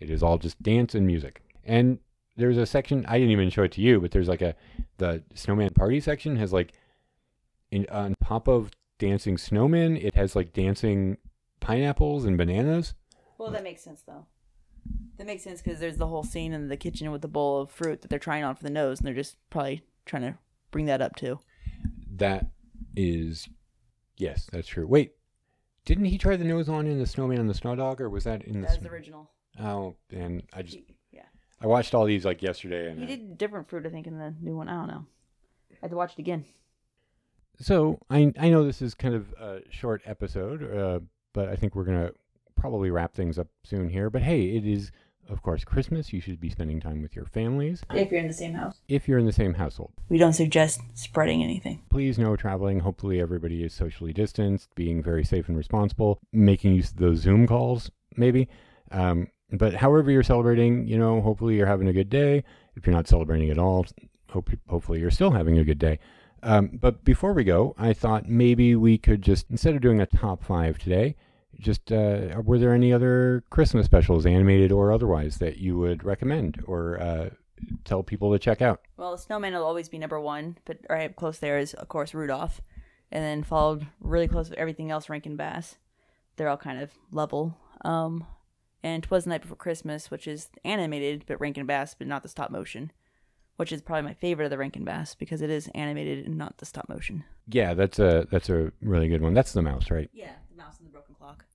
It 0.00 0.10
is 0.10 0.22
all 0.22 0.38
just 0.38 0.62
dance 0.62 0.94
and 0.94 1.06
music. 1.06 1.42
And 1.64 1.98
there's 2.38 2.56
a 2.56 2.64
section 2.64 3.04
i 3.06 3.18
didn't 3.18 3.32
even 3.32 3.50
show 3.50 3.64
it 3.64 3.72
to 3.72 3.82
you 3.82 4.00
but 4.00 4.12
there's 4.12 4.28
like 4.28 4.40
a 4.40 4.54
the 4.96 5.22
snowman 5.34 5.70
party 5.70 6.00
section 6.00 6.36
has 6.36 6.52
like 6.52 6.72
in, 7.70 7.84
on 7.90 8.14
top 8.24 8.48
of 8.48 8.70
dancing 8.98 9.36
snowmen 9.36 10.02
it 10.02 10.14
has 10.14 10.34
like 10.34 10.54
dancing 10.54 11.18
pineapples 11.60 12.24
and 12.24 12.38
bananas 12.38 12.94
well, 13.38 13.50
that 13.50 13.62
makes 13.62 13.82
sense 13.82 14.02
though. 14.02 14.26
That 15.16 15.26
makes 15.26 15.42
sense 15.42 15.60
because 15.62 15.80
there's 15.80 15.96
the 15.96 16.06
whole 16.06 16.22
scene 16.22 16.52
in 16.52 16.68
the 16.68 16.76
kitchen 16.76 17.10
with 17.10 17.22
the 17.22 17.28
bowl 17.28 17.62
of 17.62 17.70
fruit 17.70 18.02
that 18.02 18.08
they're 18.08 18.18
trying 18.18 18.44
on 18.44 18.54
for 18.54 18.62
the 18.62 18.70
nose, 18.70 18.98
and 18.98 19.06
they're 19.06 19.14
just 19.14 19.36
probably 19.50 19.82
trying 20.06 20.22
to 20.22 20.38
bring 20.70 20.86
that 20.86 21.02
up 21.02 21.16
too. 21.16 21.40
That 22.16 22.46
is, 22.96 23.48
yes, 24.16 24.48
that's 24.52 24.68
true. 24.68 24.86
Wait, 24.86 25.12
didn't 25.84 26.04
he 26.06 26.18
try 26.18 26.36
the 26.36 26.44
nose 26.44 26.68
on 26.68 26.86
in 26.86 26.98
the 26.98 27.06
Snowman 27.06 27.38
and 27.40 27.48
the 27.50 27.54
Snow 27.54 27.74
Dog, 27.74 28.00
or 28.00 28.08
was 28.10 28.24
that 28.24 28.42
in 28.44 28.60
That's 28.60 28.76
the? 28.76 28.84
the 28.84 28.90
original. 28.90 29.30
Oh, 29.60 29.96
and 30.10 30.42
I 30.52 30.62
just 30.62 30.78
Yeah. 31.10 31.22
I 31.60 31.66
watched 31.66 31.94
all 31.94 32.04
these 32.04 32.24
like 32.24 32.40
yesterday, 32.42 32.88
and 32.90 32.98
He 33.00 33.04
I- 33.04 33.16
did 33.16 33.38
different 33.38 33.68
fruit, 33.68 33.86
I 33.86 33.90
think, 33.90 34.06
in 34.06 34.18
the 34.18 34.34
new 34.40 34.56
one. 34.56 34.68
I 34.68 34.74
don't 34.76 34.86
know. 34.88 35.06
I 35.72 35.76
had 35.82 35.90
to 35.90 35.96
watch 35.96 36.12
it 36.12 36.18
again. 36.20 36.44
So 37.60 37.98
I 38.08 38.32
I 38.38 38.50
know 38.50 38.64
this 38.64 38.80
is 38.82 38.94
kind 38.94 39.14
of 39.14 39.32
a 39.32 39.62
short 39.70 40.02
episode, 40.04 40.62
uh, 40.62 41.00
but 41.32 41.48
I 41.48 41.56
think 41.56 41.74
we're 41.74 41.84
gonna 41.84 42.12
probably 42.58 42.90
wrap 42.90 43.14
things 43.14 43.38
up 43.38 43.48
soon 43.64 43.88
here. 43.88 44.10
But 44.10 44.22
hey, 44.22 44.56
it 44.56 44.66
is 44.66 44.90
of 45.30 45.42
course 45.42 45.64
Christmas. 45.64 46.12
You 46.12 46.20
should 46.20 46.40
be 46.40 46.48
spending 46.50 46.80
time 46.80 47.02
with 47.02 47.14
your 47.14 47.26
families 47.26 47.82
If 47.94 48.10
you're 48.10 48.20
in 48.20 48.28
the 48.28 48.32
same 48.32 48.54
house. 48.54 48.78
if 48.88 49.06
you're 49.06 49.18
in 49.18 49.26
the 49.26 49.32
same 49.32 49.54
household. 49.54 49.92
We 50.08 50.18
don't 50.18 50.32
suggest 50.32 50.80
spreading 50.94 51.42
anything. 51.42 51.82
Please 51.90 52.18
no 52.18 52.34
traveling. 52.36 52.80
Hopefully 52.80 53.20
everybody 53.20 53.62
is 53.62 53.74
socially 53.74 54.12
distanced, 54.12 54.74
being 54.74 55.02
very 55.02 55.24
safe 55.24 55.48
and 55.48 55.56
responsible, 55.56 56.20
making 56.32 56.74
use 56.74 56.90
of 56.90 56.96
those 56.96 57.18
Zoom 57.18 57.46
calls 57.46 57.90
maybe. 58.16 58.48
Um, 58.90 59.28
but 59.52 59.74
however 59.74 60.10
you're 60.10 60.22
celebrating, 60.22 60.86
you 60.86 60.98
know, 60.98 61.20
hopefully 61.20 61.56
you're 61.56 61.66
having 61.66 61.88
a 61.88 61.92
good 61.92 62.10
day. 62.10 62.44
If 62.76 62.86
you're 62.86 62.96
not 62.96 63.06
celebrating 63.08 63.50
at 63.50 63.58
all, 63.58 63.86
hope 64.30 64.50
hopefully 64.68 65.00
you're 65.00 65.10
still 65.10 65.30
having 65.30 65.58
a 65.58 65.64
good 65.64 65.78
day. 65.78 65.98
Um, 66.42 66.70
but 66.80 67.04
before 67.04 67.32
we 67.32 67.44
go, 67.44 67.74
I 67.78 67.92
thought 67.92 68.28
maybe 68.28 68.76
we 68.76 68.98
could 68.98 69.22
just 69.22 69.46
instead 69.50 69.74
of 69.74 69.80
doing 69.80 70.00
a 70.00 70.06
top 70.06 70.44
five 70.44 70.78
today, 70.78 71.16
just 71.58 71.90
uh, 71.92 72.40
were 72.44 72.58
there 72.58 72.74
any 72.74 72.92
other 72.92 73.44
Christmas 73.50 73.86
specials, 73.86 74.26
animated 74.26 74.72
or 74.72 74.92
otherwise, 74.92 75.38
that 75.38 75.58
you 75.58 75.76
would 75.78 76.04
recommend 76.04 76.62
or 76.66 77.00
uh, 77.00 77.30
tell 77.84 78.02
people 78.02 78.32
to 78.32 78.38
check 78.38 78.62
out? 78.62 78.80
Well, 78.96 79.12
the 79.12 79.18
snowman 79.18 79.52
will 79.54 79.64
always 79.64 79.88
be 79.88 79.98
number 79.98 80.20
one, 80.20 80.58
but 80.64 80.78
right 80.88 81.10
up 81.10 81.16
close 81.16 81.38
there 81.38 81.58
is, 81.58 81.74
of 81.74 81.88
course, 81.88 82.14
Rudolph. 82.14 82.60
And 83.10 83.24
then 83.24 83.42
followed 83.42 83.86
really 84.00 84.28
close 84.28 84.50
with 84.50 84.58
everything 84.58 84.90
else, 84.90 85.08
Rankin 85.08 85.36
Bass. 85.36 85.76
They're 86.36 86.48
all 86.48 86.58
kind 86.58 86.80
of 86.80 86.90
level. 87.10 87.56
Um, 87.82 88.26
and 88.82 89.02
Twas 89.02 89.24
the 89.24 89.30
Night 89.30 89.40
Before 89.40 89.56
Christmas, 89.56 90.10
which 90.10 90.28
is 90.28 90.50
animated, 90.62 91.24
but 91.26 91.40
Rankin 91.40 91.64
Bass, 91.64 91.94
but 91.94 92.06
not 92.06 92.22
the 92.22 92.28
stop 92.28 92.50
motion, 92.50 92.92
which 93.56 93.72
is 93.72 93.80
probably 93.80 94.02
my 94.02 94.14
favorite 94.14 94.44
of 94.44 94.50
the 94.50 94.58
Rankin 94.58 94.84
Bass 94.84 95.14
because 95.14 95.40
it 95.40 95.48
is 95.48 95.68
animated 95.74 96.26
and 96.26 96.36
not 96.36 96.58
the 96.58 96.66
stop 96.66 96.88
motion. 96.88 97.24
Yeah, 97.48 97.72
that's 97.72 97.98
a 97.98 98.26
that's 98.30 98.50
a 98.50 98.72
really 98.82 99.08
good 99.08 99.22
one. 99.22 99.32
That's 99.32 99.52
the 99.52 99.62
mouse, 99.62 99.90
right? 99.90 100.10
Yeah, 100.12 100.32
the 100.50 100.62
mouse 100.62 100.78
and 100.78 100.86
the 100.86 100.92
broken 100.92 101.14
clock. 101.14 101.46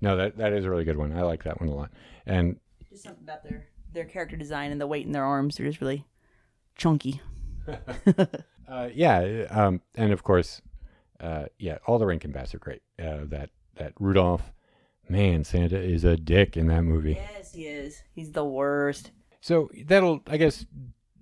No, 0.00 0.16
that 0.16 0.36
that 0.38 0.52
is 0.52 0.64
a 0.64 0.70
really 0.70 0.84
good 0.84 0.96
one. 0.96 1.16
I 1.16 1.22
like 1.22 1.44
that 1.44 1.60
one 1.60 1.68
a 1.68 1.74
lot. 1.74 1.90
And 2.26 2.58
Just 2.88 3.04
something 3.04 3.22
about 3.22 3.44
their 3.44 3.68
their 3.92 4.04
character 4.04 4.36
design 4.36 4.72
and 4.72 4.80
the 4.80 4.86
weight 4.86 5.06
in 5.06 5.12
their 5.12 5.24
arms. 5.24 5.56
They're 5.56 5.66
just 5.66 5.80
really 5.80 6.04
chunky. 6.76 7.20
uh, 8.68 8.88
yeah, 8.94 9.46
um, 9.50 9.80
and 9.94 10.12
of 10.12 10.22
course, 10.22 10.62
uh, 11.20 11.46
yeah, 11.58 11.78
all 11.86 11.98
the 11.98 12.06
Rankin 12.06 12.32
Bass 12.32 12.54
are 12.54 12.58
great. 12.58 12.82
Uh, 12.98 13.24
that 13.24 13.50
that 13.76 13.92
Rudolph, 13.98 14.52
man, 15.08 15.44
Santa 15.44 15.78
is 15.78 16.04
a 16.04 16.16
dick 16.16 16.56
in 16.56 16.68
that 16.68 16.82
movie. 16.82 17.14
Yes, 17.14 17.52
he 17.52 17.66
is. 17.66 18.02
He's 18.14 18.32
the 18.32 18.44
worst. 18.44 19.10
So 19.40 19.70
that'll, 19.86 20.22
I 20.26 20.36
guess, 20.36 20.66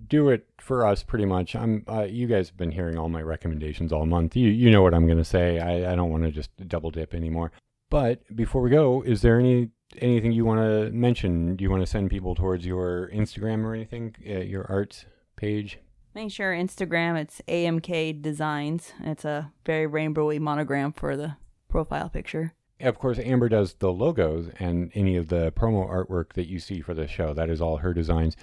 do 0.08 0.30
it 0.30 0.46
for 0.60 0.86
us 0.86 1.02
pretty 1.02 1.24
much. 1.24 1.54
I'm, 1.54 1.84
uh, 1.88 2.02
you 2.02 2.26
guys 2.26 2.48
have 2.48 2.56
been 2.56 2.72
hearing 2.72 2.98
all 2.98 3.08
my 3.08 3.22
recommendations 3.22 3.92
all 3.92 4.06
month. 4.06 4.34
You, 4.36 4.48
you 4.48 4.70
know 4.70 4.82
what 4.82 4.94
I'm 4.94 5.06
going 5.06 5.18
to 5.18 5.24
say. 5.24 5.60
I, 5.60 5.92
I 5.92 5.94
don't 5.94 6.10
want 6.10 6.24
to 6.24 6.30
just 6.30 6.50
double 6.68 6.90
dip 6.90 7.14
anymore. 7.14 7.52
But 7.90 8.20
before 8.34 8.62
we 8.62 8.70
go, 8.70 9.02
is 9.02 9.22
there 9.22 9.38
any 9.38 9.70
anything 9.96 10.32
you 10.32 10.44
want 10.44 10.60
to 10.60 10.90
mention? 10.90 11.56
Do 11.56 11.64
you 11.64 11.70
want 11.70 11.82
to 11.82 11.86
send 11.86 12.10
people 12.10 12.34
towards 12.34 12.66
your 12.66 13.10
Instagram 13.12 13.64
or 13.64 13.74
anything, 13.74 14.14
uh, 14.28 14.40
your 14.40 14.66
art 14.70 15.06
page? 15.36 15.78
Make 16.14 16.30
sure 16.30 16.52
Instagram 16.52 17.16
it's 17.18 17.40
AMK 17.48 18.20
Designs. 18.20 18.92
It's 19.00 19.24
a 19.24 19.52
very 19.64 19.86
rainbowy 19.86 20.40
monogram 20.40 20.92
for 20.92 21.16
the 21.16 21.36
profile 21.68 22.08
picture. 22.08 22.54
Of 22.80 22.98
course, 22.98 23.18
Amber 23.18 23.48
does 23.48 23.74
the 23.74 23.92
logos 23.92 24.50
and 24.58 24.92
any 24.94 25.16
of 25.16 25.28
the 25.28 25.52
promo 25.52 25.88
artwork 25.88 26.34
that 26.34 26.46
you 26.46 26.58
see 26.58 26.80
for 26.80 26.94
the 26.94 27.08
show. 27.08 27.34
That 27.34 27.50
is 27.50 27.60
all 27.60 27.78
her 27.78 27.92
designs. 27.92 28.36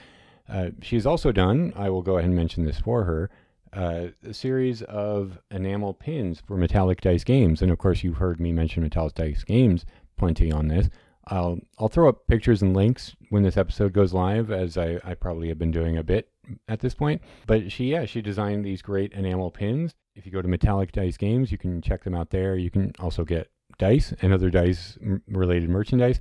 Uh, 0.48 0.72
she's 0.82 1.06
also 1.06 1.32
done, 1.32 1.74
I 1.76 1.90
will 1.90 2.02
go 2.02 2.18
ahead 2.18 2.28
and 2.28 2.36
mention 2.36 2.66
this 2.66 2.80
for 2.80 3.06
her, 3.06 3.30
uh, 3.76 4.07
a 4.27 4.34
series 4.34 4.81
of 4.84 5.38
enamel 5.52 5.93
pins 5.93 6.41
for 6.45 6.57
Metallic 6.57 7.02
Dice 7.02 7.23
Games. 7.23 7.61
And 7.61 7.72
of 7.72 7.77
course, 7.77 8.03
you've 8.03 8.18
heard 8.18 8.39
me 8.39 8.52
mention 8.52 8.84
Metallic 8.84 9.15
Dice 9.15 9.43
Games 9.43 9.85
plenty 10.18 10.52
on 10.52 10.69
this. 10.69 10.89
I'll, 11.27 11.60
I'll 11.80 11.89
throw 11.89 12.07
up 12.07 12.27
pictures 12.27 12.61
and 12.61 12.76
links 12.76 13.15
when 13.30 13.43
this 13.43 13.57
episode 13.57 13.93
goes 13.93 14.14
live, 14.14 14.52
as 14.52 14.77
I, 14.77 14.99
I 15.03 15.15
probably 15.15 15.49
have 15.49 15.57
been 15.57 15.72
doing 15.72 15.97
a 15.97 16.03
bit 16.03 16.30
at 16.68 16.80
this 16.80 16.93
point. 16.93 17.22
But 17.47 17.72
she, 17.72 17.91
yeah, 17.91 18.06
she 18.06 18.22
designed 18.22 18.64
these 18.64 18.81
great 18.81 19.11
enamel 19.14 19.52
pins. 19.52 19.95
If 20.15 20.26
you 20.26 20.31
go 20.31 20.41
to 20.41 20.47
Metallic 20.47 20.91
Dice 20.91 21.18
Games, 21.18 21.52
you 21.52 21.57
can 21.57 21.81
check 21.81 22.03
them 22.03 22.15
out 22.15 22.30
there. 22.30 22.56
You 22.56 22.69
can 22.69 22.93
also 22.99 23.26
get 23.26 23.49
dice 23.77 24.14
and 24.22 24.31
other 24.31 24.49
dice 24.49 24.97
related 25.27 25.69
merchandise. 25.69 26.19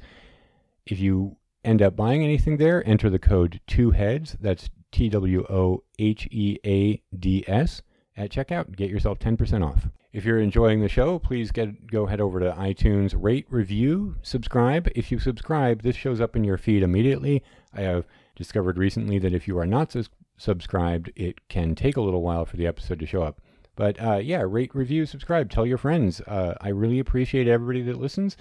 If 0.87 0.99
you 0.99 1.37
end 1.65 1.83
up 1.83 1.97
buying 1.97 2.25
anything 2.25 2.57
there, 2.57 2.87
enter 2.87 3.09
the 3.09 3.19
code 3.19 3.61
two 3.67 3.93
heads. 3.93 4.37
That's 4.41 4.69
T 4.95 5.09
W 5.09 5.45
O 5.51 5.83
H 5.99 6.29
E 6.31 6.57
A 6.65 7.03
D 7.19 7.45
S 7.49 7.83
at 8.17 8.31
checkout. 8.31 8.77
Get 8.77 8.91
yourself 8.91 9.19
10% 9.19 9.67
off. 9.67 9.89
If 10.13 10.25
you're 10.25 10.39
enjoying 10.39 10.81
the 10.81 10.89
show, 10.89 11.19
please 11.19 11.51
get 11.51 11.89
go 11.89 12.07
head 12.07 12.21
over 12.21 12.39
to 12.39 12.53
iTunes, 12.53 13.13
rate, 13.21 13.47
review, 13.51 14.15
subscribe. 14.23 14.89
If 14.95 15.11
you 15.11 15.19
subscribe, 15.19 15.83
this 15.83 15.97
shows 15.97 16.21
up 16.21 16.37
in 16.37 16.45
your 16.45 16.57
feed 16.57 16.85
immediately. 16.85 17.43
I 17.73 17.81
have 17.81 18.07
discovered 18.37 18.79
recently 18.79 19.19
that 19.19 19.35
if 19.35 19.49
you 19.49 19.59
are 19.59 19.67
not 19.67 19.97
subscribed, 20.37 21.11
it 21.17 21.49
can 21.49 21.75
take 21.75 21.97
a 21.97 22.01
little 22.01 22.23
while 22.23 22.47
for 22.47 22.57
the 22.57 22.69
episode 22.69 23.01
to 23.01 23.07
show 23.07 23.25
up. 23.25 23.41
But 23.75 24.01
uh, 24.01 24.19
yeah, 24.19 24.45
rate, 24.47 24.73
review, 24.77 25.07
subscribe, 25.07 25.51
tell 25.51 25.67
your 25.67 25.79
friends. 25.79 26.21
Uh, 26.21 26.55
I 26.61 26.69
really 26.69 27.01
appreciate 27.01 27.49
everybody 27.49 27.83
that 27.83 28.01
listens. 28.01 28.37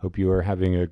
Hope 0.00 0.18
you 0.18 0.30
are 0.30 0.42
having 0.42 0.76
a 0.76 0.88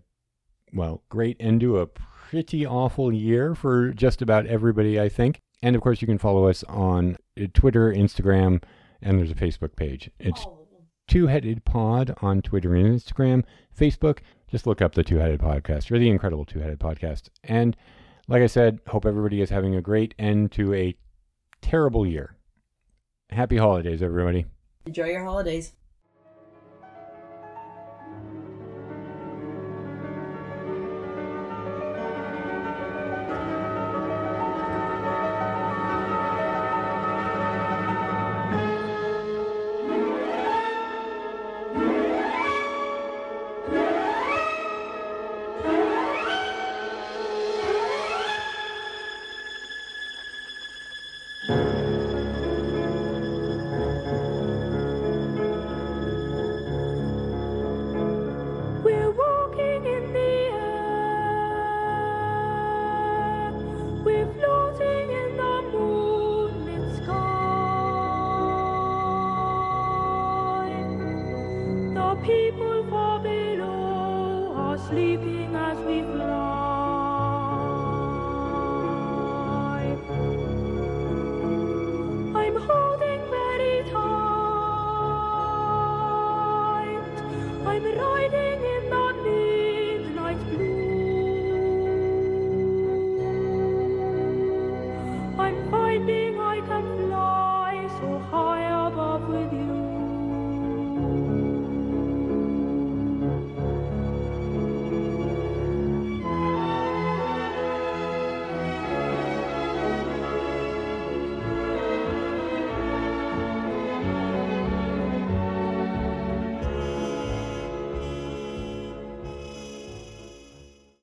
well 0.72 1.02
great 1.10 1.36
end 1.39 1.60
to 1.60 1.80
a 1.80 1.89
pretty 2.32 2.64
awful 2.64 3.12
year 3.12 3.54
for 3.54 3.92
just 3.92 4.22
about 4.22 4.46
everybody, 4.46 4.98
I 4.98 5.10
think. 5.10 5.42
And 5.62 5.76
of 5.76 5.82
course, 5.82 6.00
you 6.00 6.06
can 6.06 6.16
follow 6.16 6.48
us 6.48 6.64
on 6.64 7.18
uh, 7.38 7.44
Twitter, 7.52 7.92
Instagram, 7.92 8.62
and 9.02 9.18
there's 9.18 9.30
a 9.30 9.34
Facebook 9.34 9.76
page. 9.76 10.10
It's 10.18 10.46
Two 11.06 11.26
Headed 11.26 11.62
Pod 11.66 12.14
on 12.22 12.40
Twitter 12.40 12.74
and 12.74 12.98
Instagram. 12.98 13.44
Facebook, 13.78 14.20
just 14.50 14.66
look 14.66 14.80
up 14.80 14.94
the 14.94 15.04
Two 15.04 15.18
Headed 15.18 15.40
Podcast 15.40 15.90
or 15.90 15.98
the 15.98 16.09
Incredible 16.09 16.46
Two 16.46 16.60
Headed 16.60 16.80
Podcast. 16.80 17.28
And 17.44 17.76
like 18.28 18.40
I 18.40 18.46
said, 18.46 18.80
hope 18.86 19.04
everybody 19.04 19.42
is 19.42 19.50
having 19.50 19.74
a 19.74 19.82
great 19.82 20.14
end 20.18 20.52
to 20.52 20.72
a 20.72 20.96
terrible 21.60 22.06
year. 22.06 22.36
Happy 23.28 23.59
holidays, 23.59 24.02
everybody. 24.02 24.46
Enjoy 24.86 25.04
your 25.04 25.22
holidays. 25.22 25.74